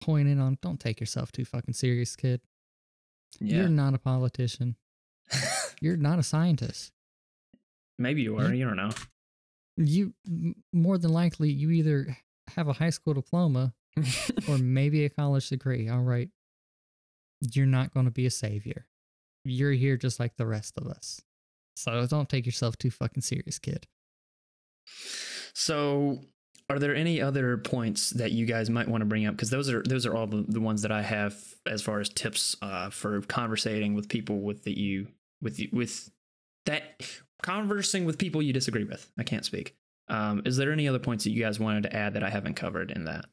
just 0.00 0.06
point 0.06 0.28
in 0.28 0.40
on 0.40 0.58
don't 0.62 0.80
take 0.80 1.00
yourself 1.00 1.32
too 1.32 1.44
fucking 1.44 1.74
serious, 1.74 2.16
kid. 2.16 2.40
Yeah. 3.40 3.58
You're 3.58 3.68
not 3.68 3.94
a 3.94 3.98
politician. 3.98 4.76
You're 5.80 5.96
not 5.96 6.18
a 6.18 6.22
scientist. 6.22 6.92
Maybe 7.98 8.22
you 8.22 8.38
are. 8.38 8.52
You 8.52 8.64
don't 8.66 8.76
know. 8.76 8.90
You 9.76 10.14
more 10.72 10.98
than 10.98 11.12
likely 11.12 11.50
you 11.50 11.70
either 11.70 12.16
have 12.56 12.68
a 12.68 12.72
high 12.72 12.90
school 12.90 13.14
diploma 13.14 13.72
or 14.48 14.58
maybe 14.58 15.04
a 15.04 15.10
college 15.10 15.48
degree. 15.48 15.88
All 15.88 16.02
right. 16.02 16.28
You're 17.40 17.66
not 17.66 17.94
going 17.94 18.06
to 18.06 18.12
be 18.12 18.26
a 18.26 18.30
savior. 18.30 18.86
You're 19.44 19.72
here 19.72 19.96
just 19.96 20.20
like 20.20 20.36
the 20.36 20.46
rest 20.46 20.76
of 20.76 20.86
us. 20.86 21.22
So 21.76 22.06
don't 22.06 22.28
take 22.28 22.44
yourself 22.44 22.76
too 22.76 22.90
fucking 22.90 23.22
serious, 23.22 23.58
kid. 23.58 23.86
So, 25.54 26.20
are 26.70 26.78
there 26.78 26.94
any 26.94 27.20
other 27.20 27.56
points 27.58 28.10
that 28.10 28.30
you 28.30 28.46
guys 28.46 28.70
might 28.70 28.86
want 28.88 29.00
to 29.00 29.04
bring 29.04 29.26
up? 29.26 29.34
Because 29.34 29.50
those 29.50 29.68
are 29.68 29.82
those 29.82 30.06
are 30.06 30.14
all 30.14 30.28
the, 30.28 30.44
the 30.46 30.60
ones 30.60 30.82
that 30.82 30.92
I 30.92 31.02
have 31.02 31.36
as 31.66 31.82
far 31.82 31.98
as 31.98 32.08
tips 32.08 32.56
uh, 32.62 32.90
for 32.90 33.20
conversating 33.22 33.94
with 33.94 34.08
people 34.08 34.40
with 34.40 34.62
that 34.64 34.78
you 34.78 35.08
with 35.42 35.58
you- 35.58 35.68
with 35.72 36.10
that 36.66 37.02
conversing 37.42 38.04
with 38.04 38.18
people 38.18 38.40
you 38.40 38.52
disagree 38.52 38.84
with. 38.84 39.10
I 39.18 39.24
can't 39.24 39.44
speak. 39.44 39.74
Um, 40.08 40.42
is 40.44 40.56
there 40.56 40.72
any 40.72 40.86
other 40.86 40.98
points 41.00 41.24
that 41.24 41.30
you 41.30 41.42
guys 41.42 41.58
wanted 41.58 41.82
to 41.84 41.96
add 41.96 42.14
that 42.14 42.22
I 42.22 42.30
haven't 42.30 42.54
covered 42.54 42.92
in 42.92 43.04
that? 43.06 43.24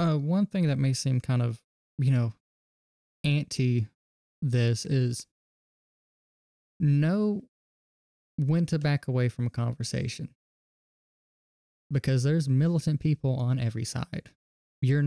Uh, 0.00 0.16
one 0.16 0.46
thing 0.46 0.66
that 0.66 0.78
may 0.78 0.92
seem 0.92 1.20
kind 1.20 1.42
of, 1.42 1.60
you 1.98 2.10
know, 2.10 2.32
anti 3.22 3.86
this 4.42 4.84
is 4.84 5.26
know 6.80 7.42
when 8.38 8.66
to 8.66 8.78
back 8.78 9.06
away 9.08 9.28
from 9.28 9.46
a 9.46 9.50
conversation 9.50 10.28
because 11.90 12.22
there's 12.22 12.48
militant 12.48 13.00
people 13.00 13.36
on 13.36 13.58
every 13.58 13.84
side. 13.84 14.30
You're 14.82 15.04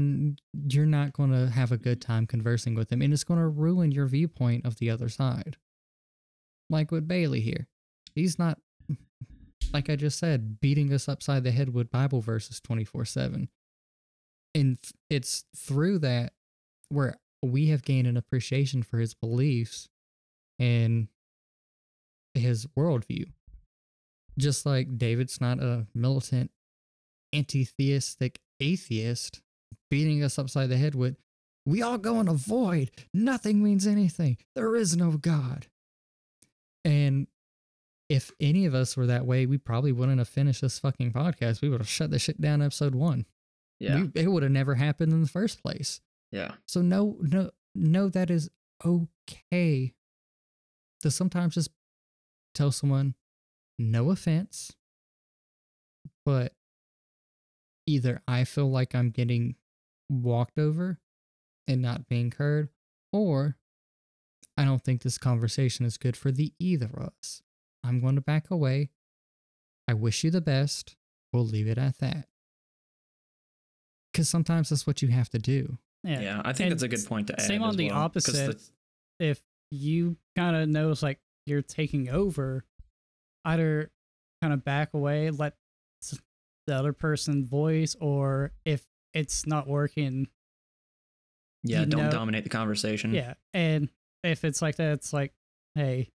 you're 0.68 0.86
not 0.86 1.14
going 1.14 1.32
to 1.32 1.50
have 1.50 1.72
a 1.72 1.78
good 1.78 2.02
time 2.02 2.26
conversing 2.26 2.76
with 2.76 2.90
them, 2.90 3.02
and 3.02 3.14
it's 3.14 3.24
going 3.24 3.40
to 3.40 3.48
ruin 3.48 3.92
your 3.92 4.08
viewpoint 4.08 4.66
of 4.66 4.78
the 4.78 4.90
other 4.90 5.10
side. 5.10 5.58
Like 6.70 6.92
with 6.92 7.08
Bailey 7.08 7.42
here, 7.42 7.68
he's 8.16 8.38
not, 8.38 8.60
like 9.74 9.90
I 9.90 9.96
just 9.96 10.20
said, 10.20 10.60
beating 10.60 10.92
us 10.92 11.08
upside 11.08 11.44
the 11.44 11.52
head 11.52 11.74
with 11.74 11.92
Bible 11.92 12.22
verses 12.22 12.60
twenty 12.60 12.84
four 12.84 13.06
seven 13.06 13.50
and 14.56 14.78
it's 15.10 15.46
through 15.56 16.00
that 16.00 16.34
where 16.90 17.16
we 17.42 17.68
have 17.68 17.84
gained 17.84 18.08
an 18.08 18.18
appreciation 18.18 18.84
for 18.84 18.98
his 19.00 19.14
beliefs 19.14 19.88
and 20.58 21.08
his 22.34 22.66
worldview. 22.78 23.26
Just 24.38 24.66
like 24.66 24.98
David's 24.98 25.40
not 25.40 25.60
a 25.60 25.86
militant, 25.94 26.52
anti 27.34 27.66
theistic 27.66 28.40
atheist 28.60 29.42
beating 29.90 30.24
us 30.24 30.38
upside 30.38 30.70
the 30.70 30.78
head 30.78 30.96
with, 30.96 31.18
we 31.66 31.82
all 31.82 31.98
go 31.98 32.20
in 32.20 32.28
a 32.28 32.34
void. 32.34 32.92
Nothing 33.14 33.64
means 33.64 33.86
anything. 33.88 34.38
There 34.56 34.76
is 34.76 34.96
no 34.98 35.12
God. 35.12 35.68
And 36.86 37.28
if 38.10 38.32
any 38.40 38.66
of 38.66 38.74
us 38.74 38.98
were 38.98 39.06
that 39.08 39.26
way, 39.26 39.46
we 39.46 39.58
probably 39.58 39.92
wouldn't 39.92 40.18
have 40.18 40.28
finished 40.30 40.62
this 40.62 40.80
fucking 40.80 41.14
podcast. 41.14 41.62
We 41.62 41.70
would 41.70 41.82
have 41.82 41.90
shut 41.90 42.10
this 42.12 42.24
shit 42.24 42.42
down 42.42 42.62
episode 42.62 42.96
one 42.96 43.26
Yeah, 43.80 44.04
we, 44.14 44.22
it 44.22 44.28
would 44.28 44.44
have 44.44 44.52
never 44.52 44.76
happened 44.76 45.14
in 45.14 45.22
the 45.22 45.28
first 45.28 45.62
place. 45.62 46.02
yeah, 46.32 46.54
So 46.66 46.82
no, 46.82 47.18
no, 47.22 47.52
no, 47.76 48.10
that 48.10 48.32
is 48.32 48.50
okay 48.84 49.94
to 51.02 51.12
sometimes 51.12 51.56
just 51.56 51.70
tell 52.56 52.72
someone, 52.72 53.14
no 53.78 54.10
offense, 54.10 54.72
but 56.26 56.54
either 57.90 58.22
I 58.28 58.44
feel 58.44 58.70
like 58.70 58.94
I'm 58.96 59.10
getting 59.10 59.56
walked 60.10 60.58
over 60.60 61.00
and 61.68 61.82
not 61.82 62.08
being 62.08 62.32
heard, 62.38 62.70
or 63.12 63.58
I 64.58 64.66
don't 64.66 64.84
think 64.84 65.02
this 65.02 65.18
conversation 65.18 65.86
is 65.86 65.98
good 65.98 66.16
for 66.18 66.32
the 66.32 66.54
either 66.60 66.90
of 66.94 67.12
us. 67.20 67.42
I'm 67.84 68.00
going 68.02 68.16
to 68.16 68.22
back 68.22 68.50
away. 68.52 68.90
I 69.88 69.94
wish 69.94 70.24
you 70.24 70.32
the 70.32 70.42
best. 70.42 70.96
We'll 71.34 71.46
leave 71.46 71.68
it 71.68 71.78
at 71.78 71.98
that. 72.00 72.28
Because 74.12 74.30
sometimes 74.30 74.70
that's 74.70 74.86
what 74.88 75.02
you 75.02 75.10
have 75.10 75.30
to 75.30 75.40
do. 75.40 75.78
Yeah. 76.04 76.20
yeah. 76.22 76.42
I 76.44 76.54
think 76.54 76.72
And 76.72 76.72
that's 76.74 76.84
a 76.84 76.88
good 76.88 77.06
point 77.06 77.28
to 77.28 77.34
add. 77.34 77.42
same 77.46 77.62
on 77.62 77.70
as 77.70 77.76
the 77.76 77.88
well, 77.92 78.10
'cause 78.10 78.28
opposite. 78.30 78.72
If 79.20 79.42
you 79.72 80.18
kind 80.36 80.56
of 80.56 80.68
notice 80.70 81.04
like 81.04 81.20
you're 81.46 81.62
taking 81.62 82.10
over, 82.10 82.66
either 83.46 83.92
kind 84.42 84.54
of 84.54 84.64
back 84.64 84.94
away, 84.94 85.30
let 85.30 85.56
s- 86.02 86.20
the 86.70 86.76
other 86.76 86.94
person's 86.94 87.50
voice, 87.50 87.96
or 88.00 88.52
if 88.64 88.86
it's 89.14 89.46
not 89.46 89.68
working, 89.68 90.28
yeah, 91.64 91.84
don't 91.86 92.04
know- 92.06 92.12
dominate 92.12 92.44
the 92.44 92.50
conversation. 92.50 93.14
yeah. 93.14 93.34
And 93.54 93.90
if 94.24 94.44
it's 94.46 94.62
like 94.62 94.76
that, 94.78 94.94
it's 94.94 95.12
like, 95.14 95.34
hey, 95.76 96.10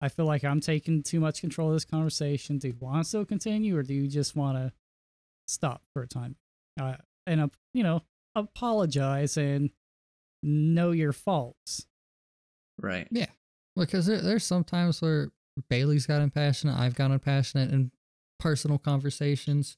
I 0.00 0.08
feel 0.08 0.26
like 0.26 0.44
I'm 0.44 0.60
taking 0.60 1.02
too 1.02 1.20
much 1.20 1.40
control 1.40 1.68
of 1.68 1.74
this 1.74 1.84
conversation. 1.84 2.58
Do 2.58 2.68
you 2.68 2.76
want 2.78 3.02
to 3.04 3.08
still 3.08 3.24
continue, 3.24 3.76
or 3.76 3.82
do 3.82 3.94
you 3.94 4.08
just 4.08 4.36
want 4.36 4.56
to 4.58 4.72
stop 5.48 5.82
for 5.92 6.02
a 6.02 6.06
time? 6.06 6.36
Uh, 6.80 6.96
and 7.26 7.40
uh, 7.40 7.48
you 7.74 7.82
know, 7.82 8.02
apologize 8.34 9.36
and 9.36 9.70
know 10.42 10.90
your 10.92 11.12
faults. 11.12 11.86
right. 12.80 13.08
Yeah. 13.10 13.26
Because 13.74 14.06
there, 14.06 14.20
there's 14.20 14.44
some 14.44 14.64
times 14.64 15.02
where 15.02 15.30
Bailey's 15.68 16.06
gotten 16.06 16.30
passionate, 16.30 16.78
I've 16.78 16.94
gotten 16.94 17.18
passionate 17.18 17.70
in 17.72 17.90
personal 18.38 18.78
conversations, 18.78 19.76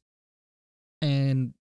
and 1.02 1.54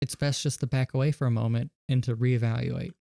it's 0.00 0.14
best 0.14 0.42
just 0.42 0.60
to 0.60 0.66
back 0.66 0.94
away 0.94 1.12
for 1.12 1.26
a 1.26 1.30
moment 1.30 1.70
and 1.88 2.02
to 2.04 2.16
reevaluate. 2.16 2.92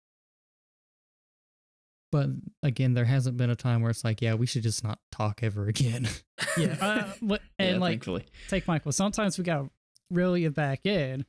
But 2.13 2.31
again, 2.63 2.95
there 2.95 3.05
hasn't 3.05 3.37
been 3.37 3.51
a 3.51 3.57
time 3.57 3.83
where 3.83 3.91
it's 3.91 4.03
like, 4.05 4.21
yeah, 4.21 4.35
we 4.35 4.47
should 4.47 4.65
just 4.65 4.83
not 4.83 4.99
talk 5.13 5.41
ever 5.43 5.67
again. 5.69 6.09
Yeah. 6.57 6.77
Uh, 6.81 7.13
what- 7.21 7.43
and 7.61 7.75
yeah, 7.75 7.79
like, 7.79 7.91
thankfully. 7.93 8.25
take 8.49 8.67
Michael. 8.67 8.91
Sometimes 8.91 9.39
we 9.39 9.45
got 9.45 9.59
to 9.63 9.71
reel 10.11 10.37
you 10.37 10.51
back 10.51 10.85
in. 10.85 11.25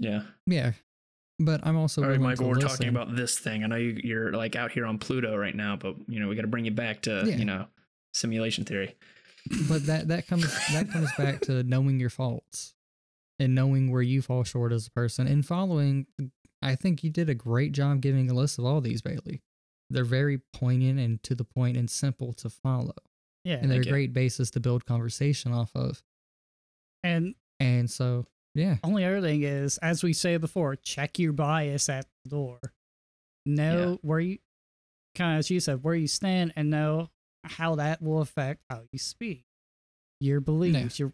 Yeah. 0.00 0.22
yeah, 0.46 0.72
but 1.38 1.60
I'm 1.66 1.76
also 1.76 2.02
All 2.02 2.08
right, 2.08 2.18
Michael, 2.20 2.44
to 2.44 2.48
we're 2.48 2.54
listen. 2.54 2.68
talking 2.70 2.88
about 2.88 3.14
this 3.14 3.38
thing. 3.38 3.62
I 3.62 3.66
know 3.66 3.76
you, 3.76 3.98
you're 4.02 4.32
like 4.32 4.56
out 4.56 4.70
here 4.72 4.86
on 4.86 4.96
Pluto 4.98 5.36
right 5.36 5.54
now, 5.54 5.76
but 5.76 5.96
you 6.08 6.18
know 6.18 6.28
we 6.28 6.34
got 6.34 6.42
to 6.42 6.48
bring 6.48 6.64
you 6.64 6.70
back 6.70 7.02
to 7.02 7.24
Yeah. 7.26 7.36
you 7.36 7.44
know 7.44 7.66
simulation 8.14 8.64
theory. 8.64 8.96
but 9.68 9.84
that 9.86 10.08
that 10.08 10.26
comes 10.26 10.44
that 10.72 10.90
comes 10.90 11.10
back 11.18 11.40
to 11.42 11.62
knowing 11.64 12.00
your 12.00 12.10
faults 12.10 12.74
and 13.38 13.54
knowing 13.54 13.90
where 13.90 14.02
you 14.02 14.22
fall 14.22 14.44
short 14.44 14.72
as 14.72 14.86
a 14.86 14.90
person 14.90 15.26
and 15.26 15.46
following 15.46 16.06
i 16.62 16.74
think 16.74 17.04
you 17.04 17.10
did 17.10 17.28
a 17.28 17.34
great 17.34 17.72
job 17.72 18.00
giving 18.00 18.30
a 18.30 18.34
list 18.34 18.58
of 18.58 18.64
all 18.64 18.80
these 18.80 19.02
bailey. 19.02 19.42
They're 19.90 20.04
very 20.04 20.40
poignant 20.52 20.98
and 20.98 21.22
to 21.22 21.34
the 21.34 21.44
point 21.44 21.76
and 21.76 21.88
simple 21.88 22.32
to 22.34 22.50
follow. 22.50 22.94
Yeah. 23.44 23.54
and 23.54 23.70
they're 23.70 23.80
a 23.80 23.84
great 23.84 24.12
basis 24.12 24.50
to 24.50 24.60
build 24.60 24.84
conversation 24.84 25.52
off 25.52 25.70
of. 25.74 26.02
And 27.02 27.34
and 27.60 27.90
so 27.90 28.26
yeah. 28.54 28.76
only 28.84 29.04
other 29.04 29.20
thing 29.20 29.42
is, 29.42 29.78
as 29.78 30.02
we 30.02 30.12
say 30.12 30.36
before, 30.36 30.76
check 30.76 31.18
your 31.18 31.32
bias 31.32 31.88
at 31.88 32.06
the 32.24 32.30
door. 32.30 32.58
Know 33.46 33.98
where 34.02 34.20
you, 34.20 34.38
kind 35.14 35.34
of 35.34 35.38
as 35.38 35.50
you 35.50 35.60
said, 35.60 35.82
where 35.82 35.94
you 35.94 36.08
stand, 36.08 36.52
and 36.56 36.68
know 36.68 37.10
how 37.44 37.76
that 37.76 38.02
will 38.02 38.20
affect 38.20 38.62
how 38.68 38.82
you 38.92 38.98
speak, 38.98 39.44
your 40.20 40.40
beliefs, 40.40 40.98
your 40.98 41.12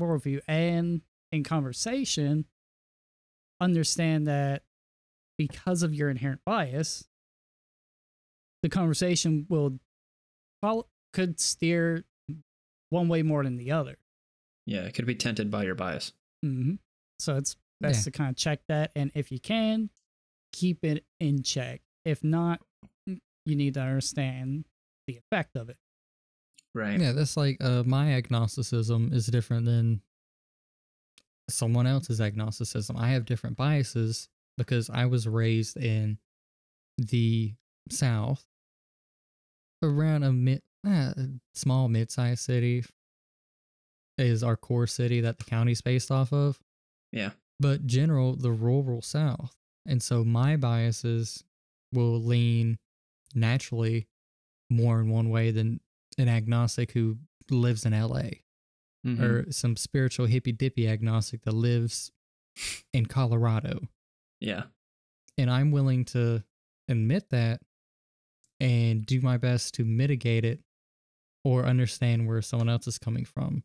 worldview, 0.00 0.40
and 0.48 1.02
in 1.32 1.42
conversation, 1.44 2.46
understand 3.60 4.26
that 4.26 4.62
because 5.38 5.82
of 5.82 5.94
your 5.94 6.08
inherent 6.10 6.40
bias, 6.44 7.04
the 8.62 8.68
conversation 8.68 9.46
will 9.48 9.78
follow, 10.60 10.86
could 11.12 11.40
steer 11.40 12.04
one 12.90 13.08
way 13.08 13.22
more 13.22 13.44
than 13.44 13.56
the 13.56 13.72
other. 13.72 13.98
Yeah, 14.66 14.82
it 14.82 14.94
could 14.94 15.06
be 15.06 15.14
tinted 15.14 15.50
by 15.50 15.64
your 15.64 15.74
bias. 15.74 16.12
hmm 16.42 16.74
So 17.18 17.36
it's 17.36 17.56
best 17.80 18.00
Yeah. 18.00 18.04
to 18.04 18.10
kind 18.12 18.30
of 18.30 18.36
check 18.36 18.60
that, 18.68 18.92
and 18.96 19.10
if 19.14 19.30
you 19.30 19.38
can, 19.40 19.90
keep 20.52 20.84
it 20.84 21.04
in 21.20 21.42
check. 21.42 21.82
If 22.04 22.24
not, 22.24 22.60
you 23.06 23.54
need 23.56 23.74
to 23.74 23.80
understand 23.80 24.64
the 25.06 25.16
effect 25.18 25.56
of 25.56 25.68
it. 25.68 25.76
Right. 26.74 27.00
yeah 27.00 27.12
that's 27.12 27.38
like 27.38 27.56
uh 27.62 27.84
my 27.86 28.12
agnosticism 28.12 29.10
is 29.12 29.26
different 29.28 29.64
than 29.64 30.02
someone 31.48 31.86
else's 31.86 32.20
agnosticism. 32.20 32.96
I 32.96 33.10
have 33.10 33.24
different 33.24 33.56
biases 33.56 34.28
because 34.56 34.88
i 34.90 35.04
was 35.04 35.28
raised 35.28 35.76
in 35.76 36.18
the 36.98 37.52
south 37.90 38.44
around 39.82 40.22
a 40.22 40.32
mid 40.32 40.62
uh, 40.86 41.12
small 41.54 41.88
mid-sized 41.88 42.40
city 42.40 42.84
is 44.18 44.42
our 44.42 44.56
core 44.56 44.86
city 44.86 45.20
that 45.20 45.38
the 45.38 45.44
county's 45.44 45.80
based 45.80 46.10
off 46.10 46.32
of. 46.32 46.58
Yeah. 47.12 47.30
but 47.60 47.86
general 47.86 48.36
the 48.36 48.50
rural 48.50 49.02
south. 49.02 49.54
And 49.86 50.02
so 50.02 50.24
my 50.24 50.56
biases 50.56 51.44
will 51.92 52.20
lean 52.20 52.78
naturally 53.34 54.06
more 54.70 55.00
in 55.00 55.08
one 55.08 55.30
way 55.30 55.50
than 55.50 55.80
an 56.18 56.28
agnostic 56.28 56.92
who 56.92 57.16
lives 57.50 57.84
in 57.84 57.98
LA 57.98 58.30
Mhm. 59.06 59.20
or 59.20 59.52
some 59.52 59.76
spiritual 59.76 60.26
hippy 60.26 60.52
dippy 60.52 60.88
agnostic 60.88 61.42
that 61.42 61.54
lives 61.54 62.10
in 62.92 63.06
Colorado. 63.06 63.88
yeah. 64.40 64.64
And 65.38 65.50
I'm 65.50 65.70
willing 65.70 66.04
to 66.06 66.42
admit 66.88 67.28
that 67.30 67.60
and 68.58 69.04
do 69.04 69.20
my 69.20 69.36
best 69.36 69.74
to 69.74 69.84
mitigate 69.84 70.44
it 70.46 70.60
or 71.44 71.66
understand 71.66 72.26
where 72.26 72.40
someone 72.40 72.68
else 72.70 72.86
is 72.86 72.98
coming 72.98 73.24
from. 73.26 73.62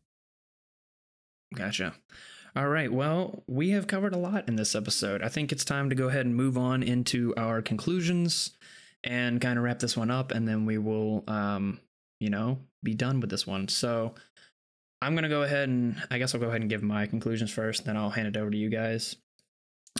Gotcha. 1.54 1.94
All 2.54 2.68
right. 2.68 2.92
Well, 2.92 3.42
we 3.46 3.70
have 3.70 3.86
covered 3.86 4.14
a 4.14 4.18
lot 4.18 4.48
in 4.48 4.56
this 4.56 4.74
episode. 4.74 5.22
I 5.22 5.28
think 5.28 5.52
it's 5.52 5.64
time 5.64 5.88
to 5.88 5.94
go 5.94 6.08
ahead 6.08 6.26
and 6.26 6.36
move 6.36 6.58
on 6.58 6.82
into 6.82 7.34
our 7.36 7.62
conclusions 7.62 8.50
and 9.04 9.40
kind 9.40 9.58
of 9.58 9.64
wrap 9.64 9.78
this 9.78 9.96
one 9.96 10.10
up, 10.10 10.30
and 10.30 10.46
then 10.46 10.66
we 10.66 10.78
will, 10.78 11.24
um, 11.26 11.80
you 12.20 12.30
know, 12.30 12.58
be 12.82 12.94
done 12.94 13.20
with 13.20 13.30
this 13.30 13.46
one. 13.46 13.68
So 13.68 14.14
I'm 15.02 15.14
going 15.14 15.24
to 15.24 15.28
go 15.28 15.42
ahead 15.42 15.68
and 15.68 16.00
I 16.10 16.18
guess 16.18 16.34
I'll 16.34 16.40
go 16.40 16.48
ahead 16.48 16.60
and 16.60 16.70
give 16.70 16.82
my 16.82 17.06
conclusions 17.06 17.50
first, 17.50 17.84
then 17.84 17.96
I'll 17.96 18.10
hand 18.10 18.28
it 18.28 18.36
over 18.36 18.50
to 18.50 18.56
you 18.56 18.70
guys. 18.70 19.16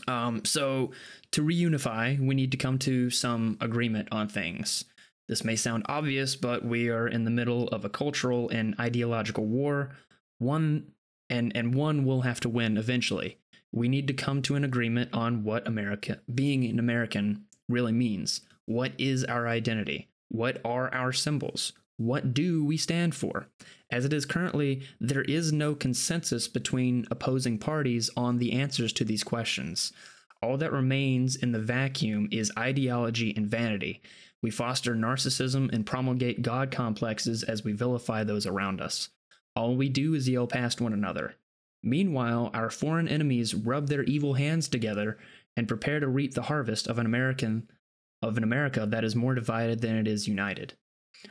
Um, 0.08 0.44
so 0.44 0.92
to 1.32 1.42
reunify, 1.42 2.18
we 2.18 2.34
need 2.34 2.52
to 2.52 2.56
come 2.56 2.78
to 2.80 3.10
some 3.10 3.58
agreement 3.60 4.08
on 4.12 4.28
things. 4.28 4.84
This 5.28 5.44
may 5.44 5.56
sound 5.56 5.84
obvious, 5.88 6.36
but 6.36 6.64
we 6.64 6.88
are 6.88 7.08
in 7.08 7.24
the 7.24 7.30
middle 7.30 7.68
of 7.68 7.84
a 7.84 7.88
cultural 7.88 8.48
and 8.50 8.74
ideological 8.78 9.46
war. 9.46 9.96
One 10.38 10.92
and 11.30 11.54
and 11.56 11.74
one 11.74 12.04
will 12.04 12.22
have 12.22 12.40
to 12.40 12.48
win 12.48 12.76
eventually. 12.76 13.38
We 13.72 13.88
need 13.88 14.06
to 14.08 14.14
come 14.14 14.42
to 14.42 14.54
an 14.54 14.64
agreement 14.64 15.10
on 15.12 15.44
what 15.44 15.66
America 15.66 16.20
being 16.32 16.64
an 16.64 16.78
American 16.78 17.46
really 17.68 17.92
means. 17.92 18.42
What 18.66 18.92
is 18.98 19.24
our 19.24 19.48
identity? 19.48 20.08
What 20.28 20.60
are 20.64 20.92
our 20.92 21.12
symbols? 21.12 21.72
What 21.96 22.34
do 22.34 22.64
we 22.64 22.76
stand 22.76 23.14
for? 23.14 23.48
As 23.90 24.04
it 24.04 24.12
is 24.12 24.24
currently, 24.24 24.82
there 25.00 25.22
is 25.22 25.52
no 25.52 25.74
consensus 25.74 26.48
between 26.48 27.06
opposing 27.10 27.58
parties 27.58 28.10
on 28.16 28.38
the 28.38 28.52
answers 28.52 28.92
to 28.94 29.04
these 29.04 29.22
questions. 29.22 29.92
All 30.42 30.56
that 30.56 30.72
remains 30.72 31.36
in 31.36 31.52
the 31.52 31.60
vacuum 31.60 32.28
is 32.32 32.50
ideology 32.58 33.32
and 33.36 33.46
vanity. 33.46 34.02
We 34.42 34.50
foster 34.50 34.96
narcissism 34.96 35.72
and 35.72 35.86
promulgate 35.86 36.42
God 36.42 36.70
complexes 36.72 37.44
as 37.44 37.62
we 37.62 37.72
vilify 37.72 38.24
those 38.24 38.46
around 38.46 38.80
us. 38.80 39.10
All 39.54 39.76
we 39.76 39.88
do 39.88 40.14
is 40.14 40.28
yell 40.28 40.46
past 40.48 40.80
one 40.80 40.92
another. 40.92 41.36
Meanwhile, 41.82 42.50
our 42.54 42.70
foreign 42.70 43.06
enemies 43.06 43.54
rub 43.54 43.88
their 43.88 44.02
evil 44.04 44.34
hands 44.34 44.68
together 44.68 45.18
and 45.56 45.68
prepare 45.68 46.00
to 46.00 46.08
reap 46.08 46.34
the 46.34 46.42
harvest 46.42 46.86
of 46.86 46.98
an 46.98 47.06
American 47.06 47.68
of 48.22 48.36
an 48.36 48.44
America 48.44 48.86
that 48.86 49.02
is 49.02 49.16
more 49.16 49.34
divided 49.34 49.80
than 49.80 49.96
it 49.96 50.06
is 50.06 50.28
united. 50.28 50.74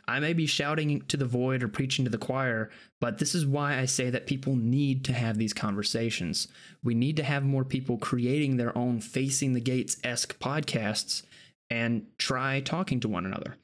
I 0.07 0.19
may 0.19 0.33
be 0.33 0.45
shouting 0.45 1.01
to 1.03 1.17
the 1.17 1.25
void 1.25 1.63
or 1.63 1.67
preaching 1.67 2.05
to 2.05 2.11
the 2.11 2.17
choir, 2.17 2.69
but 2.99 3.17
this 3.17 3.35
is 3.35 3.45
why 3.45 3.77
I 3.77 3.85
say 3.85 4.09
that 4.09 4.27
people 4.27 4.55
need 4.55 5.05
to 5.05 5.13
have 5.13 5.37
these 5.37 5.53
conversations. 5.53 6.47
We 6.83 6.93
need 6.93 7.17
to 7.17 7.23
have 7.23 7.43
more 7.43 7.65
people 7.65 7.97
creating 7.97 8.57
their 8.57 8.77
own 8.77 9.01
facing 9.01 9.53
the 9.53 9.61
gates 9.61 9.97
esque 10.03 10.39
podcasts 10.39 11.23
and 11.69 12.05
try 12.17 12.59
talking 12.59 12.99
to 13.01 13.07
one 13.07 13.25
another. 13.25 13.57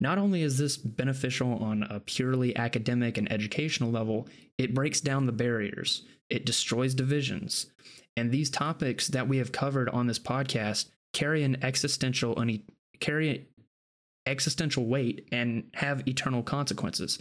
Not 0.00 0.18
only 0.18 0.42
is 0.42 0.58
this 0.58 0.76
beneficial 0.76 1.54
on 1.62 1.84
a 1.84 2.00
purely 2.00 2.54
academic 2.56 3.16
and 3.16 3.30
educational 3.30 3.90
level, 3.90 4.28
it 4.58 4.74
breaks 4.74 5.00
down 5.00 5.26
the 5.26 5.32
barriers, 5.32 6.02
it 6.28 6.44
destroys 6.44 6.94
divisions. 6.94 7.66
And 8.16 8.30
these 8.30 8.50
topics 8.50 9.08
that 9.08 9.28
we 9.28 9.38
have 9.38 9.52
covered 9.52 9.88
on 9.88 10.06
this 10.06 10.18
podcast 10.18 10.90
carry 11.12 11.42
an 11.42 11.62
existential 11.64 12.36
carry 13.00 13.48
existential 14.26 14.86
weight 14.86 15.28
and 15.32 15.64
have 15.74 16.06
eternal 16.08 16.42
consequences. 16.42 17.18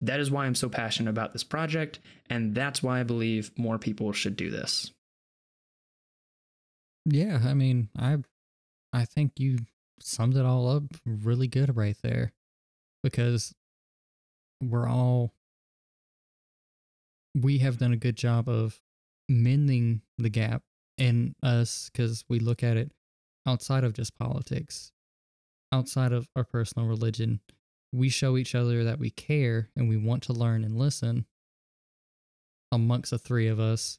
That 0.00 0.20
is 0.20 0.30
why 0.30 0.46
I'm 0.46 0.54
so 0.54 0.68
passionate 0.68 1.10
about 1.10 1.32
this 1.32 1.44
project, 1.44 2.00
and 2.28 2.54
that's 2.54 2.82
why 2.82 3.00
I 3.00 3.04
believe 3.04 3.56
more 3.56 3.78
people 3.78 4.12
should 4.12 4.36
do 4.36 4.50
this. 4.50 4.90
Yeah, 7.04 7.40
I 7.44 7.54
mean, 7.54 7.88
I 7.96 8.18
I 8.92 9.04
think 9.04 9.32
you 9.38 9.58
summed 10.00 10.36
it 10.36 10.44
all 10.44 10.68
up 10.68 10.84
really 11.06 11.46
good 11.46 11.76
right 11.76 11.96
there. 12.02 12.32
Because 13.02 13.52
we're 14.60 14.88
all 14.88 15.32
we 17.34 17.58
have 17.58 17.78
done 17.78 17.92
a 17.92 17.96
good 17.96 18.16
job 18.16 18.48
of 18.48 18.80
mending 19.28 20.02
the 20.18 20.28
gap 20.28 20.62
in 20.98 21.34
us 21.42 21.90
because 21.92 22.24
we 22.28 22.38
look 22.38 22.62
at 22.62 22.76
it 22.76 22.92
outside 23.46 23.82
of 23.82 23.92
just 23.92 24.16
politics 24.18 24.92
outside 25.72 26.12
of 26.12 26.28
our 26.36 26.44
personal 26.44 26.86
religion, 26.86 27.40
we 27.92 28.08
show 28.08 28.36
each 28.36 28.54
other 28.54 28.84
that 28.84 28.98
we 28.98 29.10
care 29.10 29.70
and 29.76 29.88
we 29.88 29.96
want 29.96 30.22
to 30.24 30.32
learn 30.32 30.64
and 30.64 30.78
listen 30.78 31.26
amongst 32.70 33.10
the 33.10 33.18
three 33.18 33.48
of 33.48 33.58
us. 33.58 33.98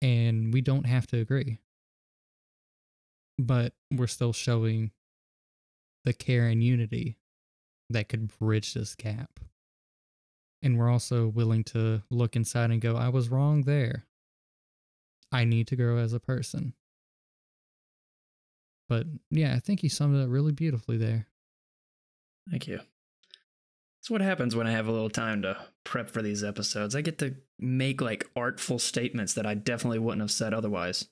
And 0.00 0.52
we 0.52 0.60
don't 0.60 0.86
have 0.86 1.06
to 1.08 1.18
agree. 1.18 1.58
But 3.38 3.74
we're 3.90 4.06
still 4.06 4.32
showing 4.32 4.90
the 6.04 6.12
care 6.12 6.46
and 6.46 6.62
unity 6.62 7.16
that 7.90 8.08
could 8.08 8.36
bridge 8.38 8.74
this 8.74 8.94
gap. 8.94 9.40
And 10.62 10.78
we're 10.78 10.90
also 10.90 11.28
willing 11.28 11.64
to 11.64 12.02
look 12.10 12.36
inside 12.36 12.70
and 12.70 12.80
go, 12.80 12.96
I 12.96 13.08
was 13.08 13.28
wrong 13.28 13.62
there. 13.62 14.06
I 15.32 15.44
need 15.44 15.66
to 15.68 15.76
grow 15.76 15.98
as 15.98 16.12
a 16.12 16.20
person. 16.20 16.74
But 18.88 19.06
yeah, 19.30 19.54
I 19.54 19.60
think 19.60 19.80
he 19.80 19.88
summed 19.88 20.16
it 20.16 20.22
up 20.22 20.28
really 20.30 20.52
beautifully 20.52 20.96
there. 20.96 21.26
Thank 22.50 22.66
you. 22.66 22.80
That's 24.04 24.10
what 24.10 24.20
happens 24.20 24.54
when 24.54 24.66
I 24.66 24.72
have 24.72 24.86
a 24.86 24.92
little 24.92 25.08
time 25.08 25.42
to 25.42 25.56
prep 25.82 26.10
for 26.10 26.20
these 26.20 26.44
episodes. 26.44 26.94
I 26.94 27.00
get 27.00 27.18
to 27.20 27.36
make 27.58 28.02
like 28.02 28.28
artful 28.36 28.78
statements 28.78 29.32
that 29.34 29.46
I 29.46 29.54
definitely 29.54 29.98
wouldn't 29.98 30.20
have 30.20 30.30
said 30.30 30.52
otherwise. 30.52 31.06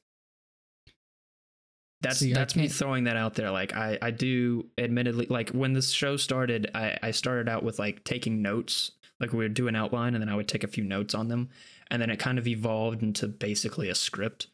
That's 2.03 2.19
See, 2.19 2.33
that's 2.33 2.57
me 2.57 2.69
throwing 2.69 3.05
that 3.05 3.17
out 3.17 3.35
there. 3.35 3.51
Like 3.51 3.75
I, 3.75 3.97
I 4.03 4.11
do 4.11 4.67
admittedly 4.77 5.27
like 5.31 5.51
when 5.51 5.73
this 5.73 5.91
show 5.91 6.17
started, 6.17 6.71
I, 6.75 6.99
I 7.03 7.11
started 7.13 7.49
out 7.49 7.63
with 7.63 7.79
like 7.79 8.05
taking 8.05 8.43
notes. 8.43 8.91
Like 9.21 9.33
we 9.33 9.39
would 9.39 9.55
do 9.55 9.69
an 9.69 9.77
outline 9.77 10.15
and 10.15 10.21
then 10.21 10.29
I 10.29 10.35
would 10.35 10.49
take 10.49 10.65
a 10.65 10.69
few 10.69 10.85
notes 10.85 11.15
on 11.15 11.29
them. 11.29 11.49
And 11.91 12.03
then 12.03 12.11
it 12.11 12.19
kind 12.19 12.39
of 12.39 12.47
evolved 12.47 13.03
into 13.03 13.29
basically 13.29 13.89
a 13.89 13.95
script 13.95 14.49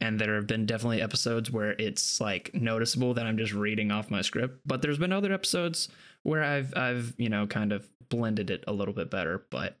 and 0.00 0.18
there 0.18 0.34
have 0.34 0.46
been 0.46 0.66
definitely 0.66 1.00
episodes 1.00 1.50
where 1.50 1.72
it's 1.72 2.20
like 2.20 2.50
noticeable 2.54 3.14
that 3.14 3.26
I'm 3.26 3.38
just 3.38 3.52
reading 3.52 3.90
off 3.90 4.10
my 4.10 4.22
script. 4.22 4.60
But 4.66 4.82
there's 4.82 4.98
been 4.98 5.12
other 5.12 5.32
episodes 5.32 5.88
where 6.22 6.42
I've 6.42 6.76
I've 6.76 7.14
you 7.16 7.28
know 7.28 7.46
kind 7.46 7.72
of 7.72 7.88
blended 8.08 8.50
it 8.50 8.64
a 8.66 8.72
little 8.72 8.94
bit 8.94 9.10
better. 9.10 9.44
But 9.50 9.78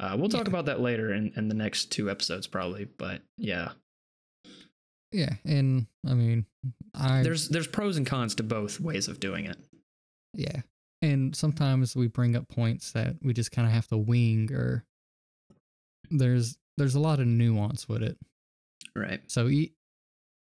uh, 0.00 0.16
we'll 0.18 0.28
talk 0.28 0.46
yeah. 0.46 0.50
about 0.50 0.66
that 0.66 0.80
later 0.80 1.12
in, 1.12 1.32
in 1.36 1.48
the 1.48 1.54
next 1.54 1.86
two 1.86 2.10
episodes 2.10 2.46
probably. 2.46 2.84
But 2.84 3.22
yeah, 3.38 3.70
yeah, 5.12 5.34
and 5.44 5.86
I 6.06 6.14
mean, 6.14 6.46
I 6.94 7.22
there's 7.22 7.48
there's 7.48 7.66
pros 7.66 7.96
and 7.96 8.06
cons 8.06 8.34
to 8.36 8.42
both 8.42 8.80
ways 8.80 9.08
of 9.08 9.20
doing 9.20 9.46
it. 9.46 9.56
Yeah, 10.34 10.60
and 11.02 11.34
sometimes 11.34 11.96
we 11.96 12.08
bring 12.08 12.36
up 12.36 12.48
points 12.48 12.92
that 12.92 13.16
we 13.22 13.32
just 13.32 13.52
kind 13.52 13.66
of 13.66 13.72
have 13.72 13.86
to 13.88 13.96
wing, 13.96 14.52
or 14.52 14.84
there's 16.10 16.58
there's 16.76 16.94
a 16.94 17.00
lot 17.00 17.20
of 17.20 17.26
nuance 17.26 17.88
with 17.88 18.02
it. 18.02 18.18
Right. 18.96 19.20
So, 19.26 19.50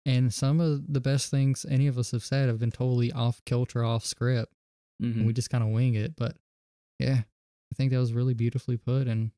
and 0.07 0.33
some 0.33 0.61
of 0.61 0.93
the 0.93 1.01
best 1.01 1.31
things 1.31 1.65
any 1.69 1.87
of 1.87 1.99
us 1.99 2.11
have 2.11 2.25
said 2.25 2.49
have 2.49 2.59
been 2.59 2.73
totally 2.73 3.13
off 3.13 3.43
kilter, 3.45 3.85
off 3.85 4.05
script. 4.05 4.53
Mm-hmm. 5.03 5.25
we 5.25 5.33
just 5.33 5.49
kind 5.49 5.65
of 5.65 5.71
wing 5.71 5.95
it. 5.95 6.15
But 6.17 6.37
yeah, 6.99 7.21
I 7.21 7.75
think 7.75 7.91
that 7.93 7.99
was 7.99 8.13
really 8.13 8.35
beautifully 8.35 8.77
put. 8.77 9.07
And 9.07 9.31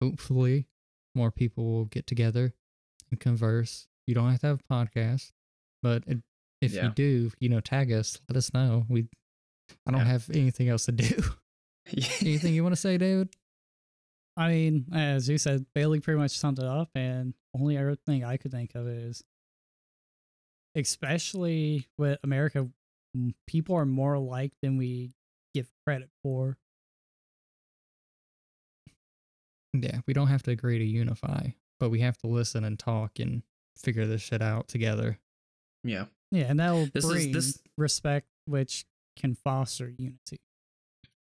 hopefully 0.00 0.66
more 1.14 1.30
people 1.30 1.64
will 1.64 1.84
get 1.86 2.06
together 2.06 2.54
and 3.10 3.20
converse. 3.20 3.86
You 4.06 4.14
don't 4.14 4.30
have 4.30 4.40
to 4.40 4.46
have 4.46 4.60
a 4.68 4.72
podcast, 4.72 5.32
but 5.82 6.04
it, 6.06 6.18
if 6.60 6.72
yeah. 6.72 6.84
you 6.84 6.90
do, 6.90 7.30
you 7.38 7.48
know, 7.48 7.60
tag 7.60 7.92
us, 7.92 8.18
let 8.28 8.36
us 8.36 8.52
know. 8.52 8.84
We, 8.88 9.08
I 9.86 9.90
don't 9.90 10.00
yeah. 10.00 10.06
have 10.06 10.30
anything 10.30 10.68
else 10.68 10.86
to 10.86 10.92
do. 10.92 11.22
anything 12.20 12.54
you 12.54 12.62
want 12.62 12.74
to 12.74 12.80
say, 12.80 12.98
David? 12.98 13.28
I 14.36 14.48
mean, 14.48 14.86
as 14.92 15.28
you 15.28 15.38
said, 15.38 15.66
Bailey 15.74 16.00
pretty 16.00 16.18
much 16.18 16.32
summed 16.32 16.58
it 16.58 16.64
up, 16.64 16.90
and 16.94 17.34
only 17.58 17.78
other 17.78 17.94
thing 17.94 18.24
I 18.24 18.36
could 18.36 18.50
think 18.50 18.74
of 18.74 18.88
is, 18.88 19.22
especially 20.74 21.86
with 21.98 22.18
America, 22.24 22.68
people 23.46 23.76
are 23.76 23.86
more 23.86 24.14
alike 24.14 24.52
than 24.60 24.76
we 24.76 25.14
give 25.54 25.70
credit 25.86 26.10
for. 26.22 26.58
Yeah, 29.72 30.00
we 30.06 30.14
don't 30.14 30.28
have 30.28 30.42
to 30.44 30.50
agree 30.50 30.78
to 30.78 30.84
unify, 30.84 31.48
but 31.78 31.90
we 31.90 32.00
have 32.00 32.18
to 32.18 32.26
listen 32.26 32.64
and 32.64 32.78
talk 32.78 33.20
and 33.20 33.42
figure 33.76 34.06
this 34.06 34.22
shit 34.22 34.42
out 34.42 34.66
together. 34.68 35.18
Yeah. 35.84 36.06
Yeah, 36.32 36.46
and 36.48 36.58
that 36.58 36.72
will 36.72 36.88
bring 36.92 37.28
is, 37.28 37.32
this... 37.32 37.62
respect, 37.78 38.26
which 38.46 38.84
can 39.16 39.36
foster 39.36 39.92
unity. 39.96 40.40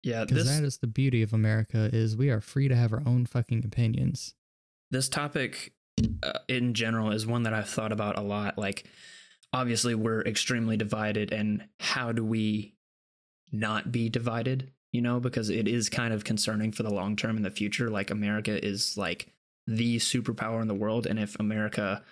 Yeah, 0.03 0.25
because 0.25 0.47
that 0.47 0.65
is 0.65 0.77
the 0.77 0.87
beauty 0.87 1.21
of 1.23 1.33
America 1.33 1.89
is 1.93 2.17
we 2.17 2.29
are 2.29 2.41
free 2.41 2.67
to 2.67 2.75
have 2.75 2.91
our 2.91 3.03
own 3.05 3.25
fucking 3.25 3.63
opinions. 3.65 4.35
This 4.91 5.07
topic, 5.07 5.73
uh, 6.21 6.39
in 6.47 6.73
general, 6.73 7.11
is 7.11 7.25
one 7.25 7.43
that 7.43 7.53
I've 7.53 7.69
thought 7.69 7.93
about 7.93 8.17
a 8.17 8.21
lot. 8.21 8.57
Like, 8.57 8.85
obviously, 9.53 9.95
we're 9.95 10.21
extremely 10.21 10.75
divided, 10.75 11.31
and 11.31 11.65
how 11.79 12.11
do 12.11 12.23
we 12.23 12.75
not 13.51 13.91
be 13.91 14.09
divided? 14.09 14.71
You 14.91 15.01
know, 15.01 15.19
because 15.19 15.49
it 15.49 15.67
is 15.67 15.89
kind 15.89 16.13
of 16.13 16.23
concerning 16.23 16.73
for 16.73 16.83
the 16.83 16.93
long 16.93 17.15
term 17.15 17.37
in 17.37 17.43
the 17.43 17.49
future. 17.49 17.89
Like, 17.89 18.11
America 18.11 18.63
is 18.63 18.97
like 18.97 19.33
the 19.67 19.97
superpower 19.97 20.61
in 20.61 20.67
the 20.67 20.73
world, 20.75 21.07
and 21.07 21.17
if 21.17 21.39
America 21.39 22.03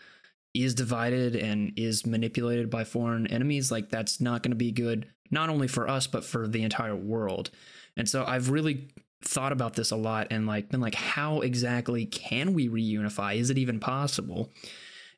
is 0.53 0.75
divided 0.75 1.35
and 1.35 1.73
is 1.77 2.05
manipulated 2.05 2.69
by 2.69 2.83
foreign 2.83 3.27
enemies, 3.27 3.71
like 3.71 3.89
that's 3.89 4.19
not 4.19 4.43
going 4.43 4.51
to 4.51 4.55
be 4.57 4.71
good, 4.71 5.07
not 5.29 5.49
only 5.49 5.67
for 5.67 5.87
us, 5.87 6.07
but 6.07 6.25
for 6.25 6.47
the 6.47 6.63
entire 6.63 6.95
world. 6.95 7.49
And 7.97 8.07
so 8.07 8.23
I've 8.25 8.49
really 8.49 8.89
thought 9.23 9.51
about 9.51 9.75
this 9.75 9.91
a 9.91 9.95
lot 9.95 10.27
and 10.31 10.47
like 10.47 10.69
been 10.69 10.81
like, 10.81 10.95
how 10.95 11.41
exactly 11.41 12.05
can 12.05 12.53
we 12.53 12.69
reunify? 12.69 13.35
Is 13.35 13.49
it 13.49 13.57
even 13.57 13.79
possible? 13.79 14.49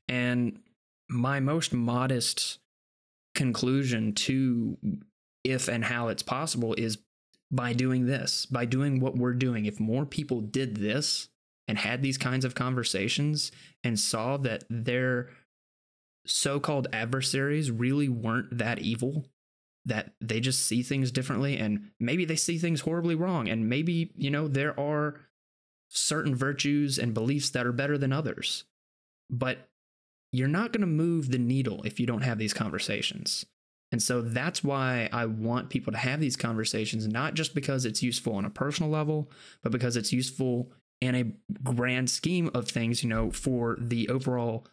And 0.09 0.59
my 1.09 1.39
most 1.39 1.73
modest 1.73 2.59
conclusion 3.35 4.13
to 4.13 4.77
if 5.43 5.67
and 5.67 5.83
how 5.83 6.07
it's 6.07 6.23
possible 6.23 6.73
is 6.75 6.97
by 7.51 7.73
doing 7.73 8.05
this, 8.05 8.45
by 8.45 8.65
doing 8.65 8.99
what 8.99 9.15
we're 9.15 9.33
doing. 9.33 9.65
If 9.65 9.79
more 9.79 10.05
people 10.05 10.41
did 10.41 10.77
this 10.77 11.29
and 11.67 11.77
had 11.77 12.01
these 12.01 12.17
kinds 12.17 12.45
of 12.45 12.55
conversations 12.55 13.51
and 13.83 13.99
saw 13.99 14.37
that 14.37 14.63
their 14.69 15.29
so 16.25 16.59
called 16.59 16.87
adversaries 16.93 17.69
really 17.69 18.09
weren't 18.09 18.57
that 18.57 18.79
evil, 18.79 19.25
that 19.85 20.13
they 20.21 20.39
just 20.39 20.65
see 20.65 20.81
things 20.81 21.11
differently 21.11 21.57
and 21.57 21.91
maybe 21.99 22.25
they 22.25 22.35
see 22.35 22.57
things 22.57 22.81
horribly 22.81 23.15
wrong. 23.15 23.49
And 23.49 23.69
maybe, 23.69 24.11
you 24.15 24.31
know, 24.31 24.47
there 24.47 24.79
are 24.79 25.19
certain 25.89 26.35
virtues 26.35 26.97
and 26.97 27.13
beliefs 27.13 27.49
that 27.51 27.65
are 27.65 27.73
better 27.73 27.97
than 27.97 28.13
others. 28.13 28.63
But 29.29 29.69
you're 30.31 30.47
not 30.47 30.71
going 30.71 30.81
to 30.81 30.87
move 30.87 31.29
the 31.29 31.37
needle 31.37 31.83
if 31.83 31.99
you 31.99 32.05
don't 32.05 32.23
have 32.23 32.37
these 32.37 32.53
conversations. 32.53 33.45
And 33.91 34.01
so 34.01 34.21
that's 34.21 34.63
why 34.63 35.07
I 35.11 35.27
want 35.27 35.69
people 35.69 35.93
to 35.93 35.99
have 35.99 36.19
these 36.19 36.35
conversations, 36.35 37.07
not 37.07 37.35
just 37.35 37.53
because 37.53 37.85
it's 37.85 38.01
useful 38.01 38.35
on 38.35 38.45
a 38.45 38.49
personal 38.49 38.89
level, 38.89 39.29
but 39.61 39.71
because 39.71 39.95
it's 39.95 40.11
useful 40.11 40.71
in 40.99 41.13
a 41.13 41.59
grand 41.63 42.09
scheme 42.09 42.49
of 42.55 42.67
things, 42.67 43.03
you 43.03 43.09
know, 43.09 43.29
for 43.29 43.77
the 43.79 44.09
overall 44.09 44.65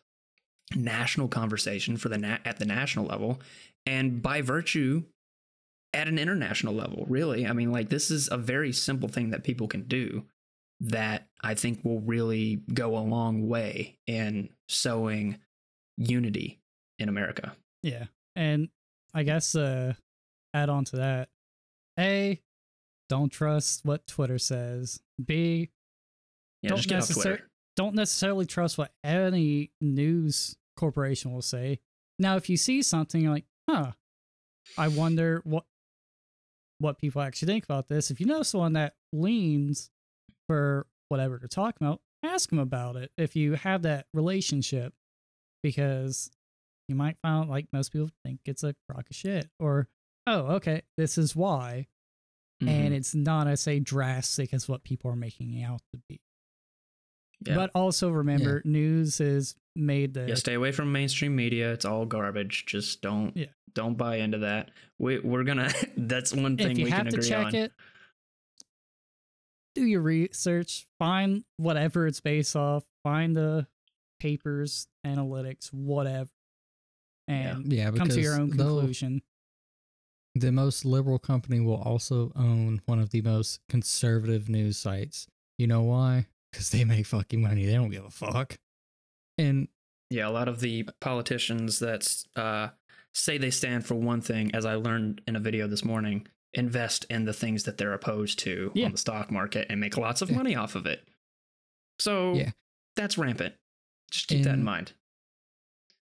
national 0.75 1.29
conversation 1.29 1.97
for 1.97 2.09
the 2.09 2.19
na- 2.19 2.39
at 2.45 2.59
the 2.59 2.65
national 2.65 3.07
level 3.07 3.41
and 3.87 4.23
by 4.23 4.41
virtue 4.43 5.03
at 5.93 6.07
an 6.09 6.19
international 6.19 6.75
level 6.75 7.05
really 7.09 7.47
i 7.47 7.53
mean 7.53 7.73
like 7.73 7.89
this 7.89 8.11
is 8.11 8.29
a 8.31 8.37
very 8.37 8.73
simple 8.73 9.09
thing 9.09 9.31
that 9.31 9.43
people 9.45 9.67
can 9.69 9.83
do 9.83 10.25
that 10.81 11.29
i 11.43 11.55
think 11.55 11.85
will 11.85 12.01
really 12.01 12.61
go 12.73 12.97
a 12.97 13.01
long 13.01 13.49
way 13.49 13.99
in 14.07 14.49
sowing 14.69 15.39
unity 15.97 16.61
in 16.99 17.09
america 17.09 17.55
Yeah. 17.83 18.05
And 18.37 18.69
I 19.13 19.23
guess 19.25 19.55
uh 19.57 19.95
add 20.55 20.69
on 20.69 20.85
to 20.87 20.97
that. 20.97 21.29
A 21.99 22.41
don't 23.09 23.31
trust 23.31 23.85
what 23.85 24.07
Twitter 24.07 24.39
says. 24.39 25.01
B 25.23 25.71
yeah 26.63 26.69
Don't 26.71 26.81
just 26.81 27.11
necessar- 27.11 27.41
don't 27.77 27.95
necessarily 27.95 28.47
trust 28.47 28.79
what 28.79 28.93
any 29.03 29.73
news 29.81 30.57
corporation 30.77 31.33
will 31.33 31.43
say. 31.43 31.81
Now 32.19 32.37
if 32.37 32.49
you 32.49 32.57
see 32.57 32.83
something 32.83 33.29
like, 33.29 33.45
huh, 33.75 33.93
I 34.79 34.89
wonder 34.89 35.41
what 35.45 35.65
what 36.79 36.99
people 36.99 37.21
actually 37.21 37.47
think 37.53 37.65
about 37.65 37.89
this. 37.89 38.11
If 38.11 38.21
you 38.21 38.27
know 38.27 38.43
someone 38.43 38.73
that 38.73 38.95
leans 39.13 39.91
for 40.49 40.87
whatever 41.09 41.37
they're 41.39 41.49
talking 41.49 41.87
about, 41.87 42.01
ask 42.23 42.49
them 42.49 42.59
about 42.59 42.97
it. 42.97 43.13
If 43.19 43.37
you 43.37 43.53
have 43.55 43.83
that 43.83 44.07
relationship, 44.15 44.95
because 45.63 46.31
you 46.89 46.95
might 46.95 47.19
find 47.23 47.51
like 47.51 47.67
most 47.73 47.93
people 47.93 48.09
think 48.25 48.41
it's 48.47 48.65
a 48.65 48.75
crock 48.89 49.11
of 49.11 49.17
shit, 49.17 49.49
or 49.59 49.89
oh, 50.27 50.47
okay, 50.57 50.83
this 50.97 51.19
is 51.19 51.37
why, 51.37 51.87
Mhm. 52.63 52.69
and 52.69 52.95
it's 52.95 53.15
not 53.15 53.47
as 53.47 53.61
say 53.61 53.79
drastic 53.81 54.53
as 54.55 54.69
what 54.69 54.83
people 54.85 55.11
are 55.11 55.17
making 55.17 55.63
out 55.63 55.83
to 55.93 56.01
be. 56.09 56.21
Yeah. 57.45 57.57
But 57.57 57.71
also 57.75 58.11
remember, 58.11 58.63
news 58.65 59.21
is 59.21 59.55
made 59.77 60.15
the 60.15 60.27
yeah 60.29 60.35
stay 60.35 60.55
away 60.55 60.73
from 60.73 60.91
mainstream 60.93 61.35
media 61.37 61.73
it's 61.73 61.85
all 61.85 62.05
garbage 62.05 62.65
just 62.67 63.01
don't 63.03 63.37
Yeah. 63.37 63.47
don't 63.75 63.97
buy 63.97 64.17
into 64.17 64.39
that 64.39 64.71
we, 64.99 65.19
we're 65.21 65.45
gonna 65.45 65.71
that's 65.97 66.35
one 66.35 66.57
thing 66.57 66.73
if 66.73 66.79
you 66.79 66.85
we 66.85 66.91
have 66.91 67.05
can 67.07 67.13
to 67.13 67.17
agree 67.19 67.29
check 67.29 67.47
on 67.47 67.55
it, 67.55 67.73
do 69.77 69.85
your 69.85 70.01
research, 70.03 70.87
find 70.99 71.45
whatever 71.57 72.07
it's 72.09 72.21
based 72.21 72.57
off, 72.57 72.85
find 73.05 73.37
the 73.37 73.67
papers, 74.19 74.89
analytics, 75.07 75.73
whatever, 75.73 76.29
and 77.29 77.73
Yeah, 77.73 77.91
come 77.93 78.09
to 78.09 78.21
your 78.21 78.35
own 78.35 78.51
conclusion. 78.51 79.23
the 80.35 80.51
most 80.51 80.85
liberal 80.85 81.21
company 81.21 81.61
will 81.61 81.81
also 81.81 82.33
own 82.35 82.83
one 82.87 82.99
of 82.99 83.11
the 83.11 83.23
most 83.23 83.61
conservative 83.69 84.49
news 84.49 84.77
sites. 84.77 85.29
You 85.57 85.69
know 85.69 85.83
why? 85.83 86.27
Because 86.51 86.71
they 86.71 86.85
make 86.85 87.07
fucking 87.07 87.41
money. 87.41 87.65
They 87.65 87.75
don't 87.75 87.91
give 87.91 88.05
a 88.05 88.11
fuck. 88.11 88.59
And 89.41 89.69
Yeah, 90.11 90.29
a 90.29 90.31
lot 90.31 90.49
of 90.49 90.61
the 90.61 90.89
politicians 91.01 91.79
that 91.79 92.25
uh, 92.37 92.69
say 93.15 93.39
they 93.39 93.51
stand 93.51 93.87
for 93.87 93.95
one 93.95 94.21
thing, 94.21 94.55
as 94.55 94.67
I 94.67 94.75
learned 94.75 95.23
in 95.27 95.37
a 95.37 95.41
video 95.41 95.67
this 95.69 95.85
morning, 95.85 96.27
invest 96.53 97.05
in 97.09 97.25
the 97.25 97.33
things 97.33 97.63
that 97.65 97.79
they're 97.79 97.93
opposed 97.93 98.39
to 98.41 98.73
Yeah. 98.75 98.87
on 98.87 98.93
the 98.93 98.99
stock 98.99 99.31
market 99.31 99.69
and 99.71 99.81
make 99.81 99.97
lots 99.97 100.21
of 100.21 100.31
Yeah. 100.31 100.37
money 100.37 100.57
off 100.57 100.75
of 100.75 100.85
it. 100.87 101.09
So 102.01 102.35
Yeah. 102.35 102.51
that's 102.97 103.17
rampant. 103.17 103.55
Just 104.11 104.27
keep 104.29 104.43
that 104.45 104.55
in 104.55 104.65
mind. 104.65 104.93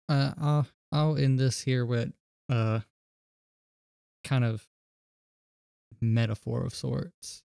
uh, 0.08 0.34
I'll 0.36 0.66
I'll 0.92 1.16
end 1.16 1.38
this 1.38 1.62
here 1.62 1.86
with 1.86 2.12
uh 2.50 2.80
kind 4.22 4.44
of 4.44 4.68
metaphor 6.00 6.62
of 6.64 6.74
sorts. 6.74 7.42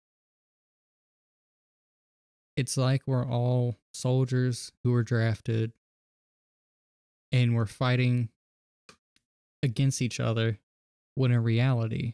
It's 2.57 2.77
like 2.77 3.01
we're 3.05 3.25
all 3.25 3.75
soldiers 3.93 4.71
who 4.83 4.91
were 4.91 5.03
drafted 5.03 5.73
and 7.31 7.55
we're 7.55 7.65
fighting 7.65 8.29
against 9.61 10.01
each 10.01 10.19
other 10.19 10.59
when 11.15 11.31
in 11.31 11.43
reality 11.43 12.13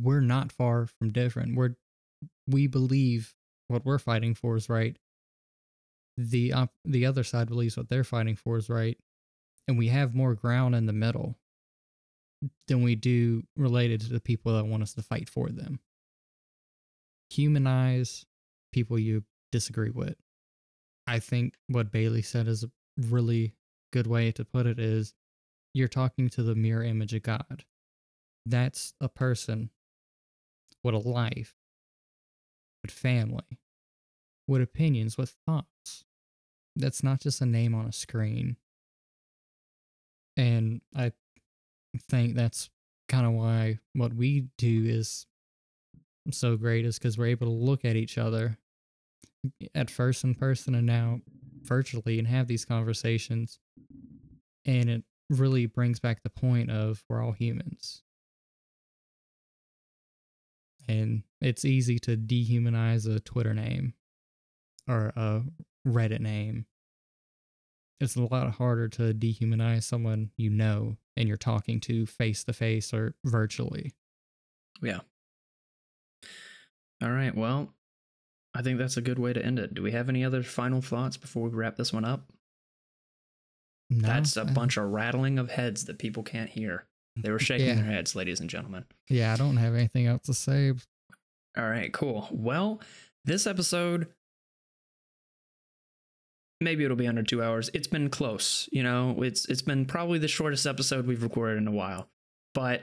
we're 0.00 0.20
not 0.20 0.52
far 0.52 0.86
from 0.86 1.10
different. 1.10 1.56
We're 1.56 1.76
we 2.46 2.66
believe 2.66 3.34
what 3.68 3.84
we're 3.84 3.98
fighting 3.98 4.34
for 4.34 4.56
is 4.56 4.68
right. 4.68 4.96
The 6.16 6.52
op- 6.52 6.74
the 6.84 7.06
other 7.06 7.24
side 7.24 7.48
believes 7.48 7.76
what 7.76 7.88
they're 7.88 8.04
fighting 8.04 8.36
for 8.36 8.58
is 8.58 8.68
right 8.68 8.98
and 9.66 9.78
we 9.78 9.88
have 9.88 10.14
more 10.14 10.34
ground 10.34 10.74
in 10.74 10.86
the 10.86 10.92
middle 10.92 11.36
than 12.68 12.82
we 12.82 12.94
do 12.94 13.44
related 13.56 14.00
to 14.00 14.12
the 14.12 14.20
people 14.20 14.54
that 14.54 14.66
want 14.66 14.82
us 14.82 14.94
to 14.94 15.02
fight 15.02 15.28
for 15.28 15.48
them. 15.48 15.78
Humanize 17.30 18.26
people 18.72 18.98
you 18.98 19.24
disagree 19.52 19.90
with. 19.90 20.16
I 21.06 21.18
think 21.18 21.54
what 21.68 21.90
Bailey 21.90 22.22
said 22.22 22.46
is 22.46 22.64
a 22.64 22.70
really 22.96 23.54
good 23.92 24.06
way 24.06 24.30
to 24.32 24.44
put 24.44 24.66
it 24.66 24.78
is 24.78 25.14
you're 25.74 25.88
talking 25.88 26.28
to 26.30 26.42
the 26.42 26.54
mirror 26.54 26.82
image 26.82 27.14
of 27.14 27.22
God. 27.22 27.64
That's 28.46 28.94
a 29.00 29.08
person 29.08 29.70
with 30.82 30.94
a 30.94 30.98
life, 30.98 31.54
with 32.82 32.92
family, 32.92 33.60
with 34.46 34.62
opinions, 34.62 35.18
with 35.18 35.34
thoughts. 35.46 36.04
That's 36.76 37.02
not 37.02 37.20
just 37.20 37.40
a 37.40 37.46
name 37.46 37.74
on 37.74 37.86
a 37.86 37.92
screen. 37.92 38.56
And 40.36 40.80
I 40.96 41.12
think 42.08 42.34
that's 42.34 42.70
kind 43.08 43.26
of 43.26 43.32
why 43.32 43.78
what 43.94 44.14
we 44.14 44.46
do 44.56 44.84
is 44.86 45.26
so 46.30 46.56
great 46.56 46.84
is 46.84 46.98
because 46.98 47.16
we're 47.16 47.26
able 47.26 47.46
to 47.46 47.52
look 47.52 47.84
at 47.84 47.96
each 47.96 48.18
other 48.18 48.58
at 49.74 49.90
first 49.90 50.24
in 50.24 50.34
person 50.34 50.74
and 50.74 50.86
now 50.86 51.20
virtually 51.62 52.18
and 52.18 52.28
have 52.28 52.46
these 52.46 52.64
conversations. 52.64 53.58
And 54.66 54.90
it 54.90 55.04
really 55.30 55.66
brings 55.66 56.00
back 56.00 56.22
the 56.22 56.30
point 56.30 56.70
of 56.70 57.02
we're 57.08 57.22
all 57.22 57.32
humans. 57.32 58.02
And 60.88 61.22
it's 61.40 61.64
easy 61.64 61.98
to 62.00 62.16
dehumanize 62.16 63.12
a 63.12 63.20
Twitter 63.20 63.54
name 63.54 63.94
or 64.88 65.12
a 65.16 65.42
Reddit 65.86 66.20
name 66.20 66.66
it's 68.00 68.16
a 68.16 68.22
lot 68.22 68.54
harder 68.54 68.88
to 68.88 69.14
dehumanize 69.14 69.84
someone 69.84 70.30
you 70.36 70.50
know 70.50 70.96
and 71.16 71.28
you're 71.28 71.36
talking 71.36 71.80
to 71.80 72.06
face 72.06 72.42
to 72.44 72.52
face 72.52 72.94
or 72.94 73.14
virtually. 73.24 73.92
Yeah. 74.82 75.00
All 77.02 77.10
right. 77.10 77.34
Well, 77.34 77.72
I 78.54 78.62
think 78.62 78.78
that's 78.78 78.96
a 78.96 79.02
good 79.02 79.18
way 79.18 79.32
to 79.32 79.44
end 79.44 79.58
it. 79.58 79.74
Do 79.74 79.82
we 79.82 79.92
have 79.92 80.08
any 80.08 80.24
other 80.24 80.42
final 80.42 80.80
thoughts 80.82 81.16
before 81.16 81.44
we 81.48 81.56
wrap 81.56 81.76
this 81.76 81.92
one 81.92 82.04
up? 82.04 82.30
No, 83.90 84.06
That's 84.06 84.36
a 84.36 84.42
I- 84.42 84.52
bunch 84.52 84.76
of 84.76 84.90
rattling 84.90 85.38
of 85.38 85.50
heads 85.50 85.84
that 85.86 85.98
people 85.98 86.22
can't 86.22 86.50
hear. 86.50 86.86
They 87.16 87.30
were 87.30 87.38
shaking 87.38 87.66
Yeah. 87.68 87.74
their 87.76 87.84
heads, 87.84 88.14
ladies 88.14 88.40
and 88.40 88.48
gentlemen. 88.48 88.84
Yeah, 89.08 89.32
I 89.32 89.36
don't 89.36 89.56
have 89.56 89.74
anything 89.74 90.06
else 90.06 90.22
to 90.26 90.34
say. 90.34 90.72
All 91.56 91.68
right, 91.68 91.92
cool. 91.92 92.28
Well, 92.30 92.80
this 93.24 93.46
episode, 93.46 94.06
maybe 96.60 96.84
it'll 96.84 96.96
be 96.96 97.08
under 97.08 97.22
two 97.22 97.42
hours. 97.42 97.70
It's 97.74 97.88
been 97.88 98.10
close, 98.10 98.68
you 98.72 98.82
know. 98.82 99.22
It's 99.22 99.44
it's 99.46 99.62
been 99.62 99.86
probably 99.86 100.18
the 100.18 100.28
shortest 100.28 100.66
episode 100.66 101.06
we've 101.06 101.22
recorded 101.22 101.58
in 101.58 101.66
a 101.66 101.72
while, 101.72 102.08
but 102.54 102.82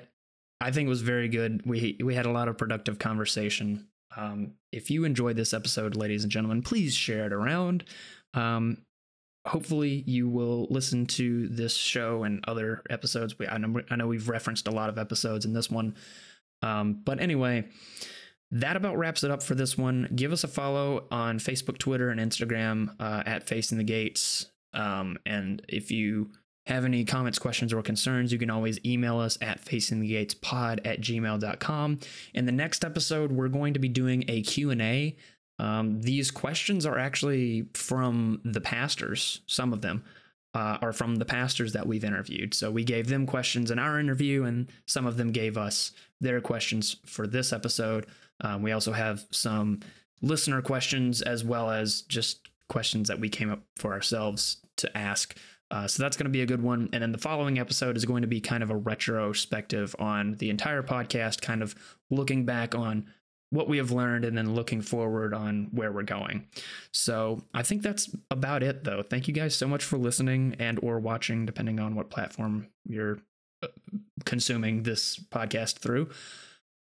I 0.60 0.72
think 0.72 0.88
it 0.88 0.90
was 0.90 1.02
very 1.02 1.30
good. 1.30 1.66
We 1.66 1.98
we 2.04 2.14
had 2.16 2.26
a 2.26 2.32
lot 2.32 2.48
of 2.50 2.58
productive 2.58 3.00
conversation. 3.00 3.88
Um, 4.18 4.54
if 4.72 4.92
you 4.92 5.06
enjoyed 5.06 5.36
this 5.36 5.54
episode, 5.54 5.96
ladies 5.96 6.24
and 6.24 6.32
gentlemen, 6.32 6.62
please 6.62 6.94
share 6.94 7.26
it 7.26 7.34
around. 7.34 7.84
Um, 8.34 8.80
hopefully, 9.46 10.04
you 10.06 10.28
will 10.28 10.68
listen 10.70 11.06
to 11.06 11.48
this 11.48 11.76
show 11.76 12.24
and 12.24 12.44
other 12.48 12.82
episodes. 12.90 13.40
We 13.40 13.48
I 13.48 13.58
know 13.58 13.82
I 13.90 13.96
know 13.96 14.08
we've 14.08 14.28
referenced 14.28 14.68
a 14.68 14.72
lot 14.72 14.90
of 14.90 14.98
episodes 14.98 15.46
in 15.46 15.54
this 15.54 15.72
one, 15.72 15.96
um, 16.62 17.02
but 17.06 17.22
anyway 17.22 17.66
that 18.52 18.76
about 18.76 18.98
wraps 18.98 19.24
it 19.24 19.32
up 19.32 19.44
for 19.44 19.56
this 19.56 19.78
one. 19.78 20.10
Give 20.16 20.32
us 20.32 20.44
a 20.44 20.48
follow 20.48 21.06
on 21.12 21.40
Facebook, 21.40 21.78
Twitter, 21.78 22.10
and 22.10 22.20
Instagram 22.20 22.96
uh, 23.00 23.24
at 23.26 23.48
Facing 23.48 23.78
the 23.78 23.84
Gates. 23.84 24.48
Um, 24.74 25.18
and 25.26 25.62
if 25.68 25.92
you 25.92 26.32
have 26.68 26.86
any 26.86 27.06
comments, 27.06 27.40
questions, 27.40 27.74
or 27.74 27.82
concerns, 27.82 28.32
you 28.32 28.38
can 28.38 28.50
always 28.50 28.80
email 28.86 29.20
us 29.20 29.38
at 29.42 29.64
facingthegatespod 29.64 30.86
at 30.86 31.02
gmail.com. 31.02 32.00
In 32.34 32.46
the 32.46 32.52
next 32.52 32.84
episode, 32.84 33.32
we're 33.32 33.48
going 33.48 33.74
to 33.74 33.80
be 33.80 33.90
doing 33.90 34.26
a 34.28 34.42
Q&A. 34.42 35.16
Um, 35.60 36.02
these 36.02 36.30
questions 36.30 36.86
are 36.86 37.00
actually 37.00 37.68
from 37.74 38.42
the 38.44 38.62
pastors, 38.62 39.42
some 39.48 39.74
of 39.74 39.82
them 39.82 40.04
uh, 40.54 40.78
are 40.82 40.94
from 40.94 41.18
the 41.18 41.26
pastors 41.26 41.74
that 41.74 41.86
we've 41.86 42.04
interviewed. 42.04 42.54
So 42.54 42.72
we 42.72 42.84
gave 42.84 43.08
them 43.08 43.26
questions 43.26 43.72
in 43.72 43.80
our 43.80 44.00
interview, 44.00 44.44
and 44.44 44.68
some 44.88 45.06
of 45.06 45.16
them 45.18 45.32
gave 45.32 45.58
us 45.58 45.92
their 46.20 46.42
questions 46.42 46.98
for 47.06 47.28
this 47.28 47.54
episode. 47.54 48.08
Um, 48.42 48.62
we 48.62 48.72
also 48.72 48.92
have 48.92 49.26
some 49.32 49.82
listener 50.22 50.62
questions 50.62 51.22
as 51.22 51.44
well 51.44 51.70
as 51.70 52.02
just 52.02 52.50
questions 52.70 53.08
that 53.08 53.20
we 53.20 53.30
came 53.30 53.52
up 53.52 53.62
for 53.76 53.94
ourselves 53.94 54.58
to 54.78 54.98
ask. 54.98 55.38
Uh, 55.70 55.88
so 55.88 56.02
that's 56.02 56.16
going 56.16 56.26
to 56.26 56.32
be 56.32 56.42
a 56.42 56.46
good 56.46 56.62
one. 56.62 56.90
And 56.94 57.02
then 57.02 57.12
the 57.12 57.18
following 57.18 57.60
episode 57.60 57.98
is 57.98 58.06
going 58.06 58.22
to 58.22 58.28
be 58.28 58.40
kind 58.40 58.64
of 58.64 58.70
a 58.70 58.76
retrospective 58.76 59.96
on 60.00 60.36
the 60.36 60.50
entire 60.50 60.82
podcast, 60.82 61.42
kind 61.42 61.62
of 61.62 61.76
looking 62.10 62.46
back 62.46 62.74
on 62.74 63.08
what 63.50 63.70
we 63.70 63.78
have 63.78 63.92
learned 63.92 64.26
and 64.26 64.38
then 64.38 64.54
looking 64.54 64.82
forward 64.82 65.34
on 65.34 65.70
where 65.72 65.92
we're 65.92 66.04
going. 66.04 66.48
So 66.92 67.42
I 67.54 67.64
think 67.64 67.82
that's 67.82 68.14
about 68.30 68.64
it 68.64 68.84
though. 68.84 69.02
Thank 69.04 69.28
you 69.28 69.34
guys 69.34 69.56
so 69.56 69.68
much 69.68 69.84
for 69.84 69.98
listening 69.98 70.56
and 70.60 70.80
or 70.82 71.00
watching 71.00 71.46
depending 71.46 71.80
on 71.80 71.96
what 71.96 72.10
platform 72.10 72.68
you're 72.86 73.20
uh, 73.64 73.68
consuming 74.26 74.84
this 74.84 75.18
podcast 75.18 75.78
through. 75.80 76.10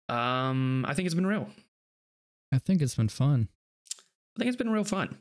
Um 0.09 0.85
I 0.87 0.93
think 0.93 1.05
it's 1.05 1.15
been 1.15 1.27
real. 1.27 1.49
I 2.53 2.59
think 2.59 2.81
it's 2.81 2.95
been 2.95 3.09
fun. 3.09 3.47
I 4.35 4.39
think 4.39 4.47
it's 4.49 4.57
been 4.57 4.69
real 4.69 4.83
fun. 4.83 5.17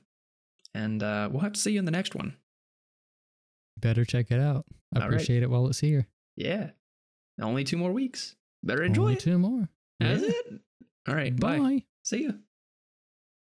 And 0.74 1.02
uh 1.02 1.28
we'll 1.30 1.42
have 1.42 1.52
to 1.52 1.60
see 1.60 1.72
you 1.72 1.78
in 1.78 1.84
the 1.84 1.90
next 1.92 2.14
one. 2.16 2.36
Better 3.80 4.04
check 4.04 4.30
it 4.30 4.40
out. 4.40 4.64
I 4.94 4.98
All 5.00 5.02
right. 5.02 5.14
appreciate 5.14 5.42
it 5.42 5.50
while 5.50 5.66
it's 5.68 5.80
here. 5.80 6.06
Yeah. 6.36 6.70
Only 7.40 7.64
two 7.64 7.76
more 7.76 7.92
weeks. 7.92 8.34
Better 8.62 8.82
enjoy 8.82 9.02
Only 9.02 9.14
it. 9.14 9.20
two 9.20 9.38
more. 9.38 9.68
That's 10.00 10.22
Yeah. 10.22 10.28
it. 10.30 10.60
All 11.08 11.14
right. 11.14 11.38
Bye. 11.38 11.58
Bye. 11.58 11.84
See 12.02 12.22
you. 12.22 12.40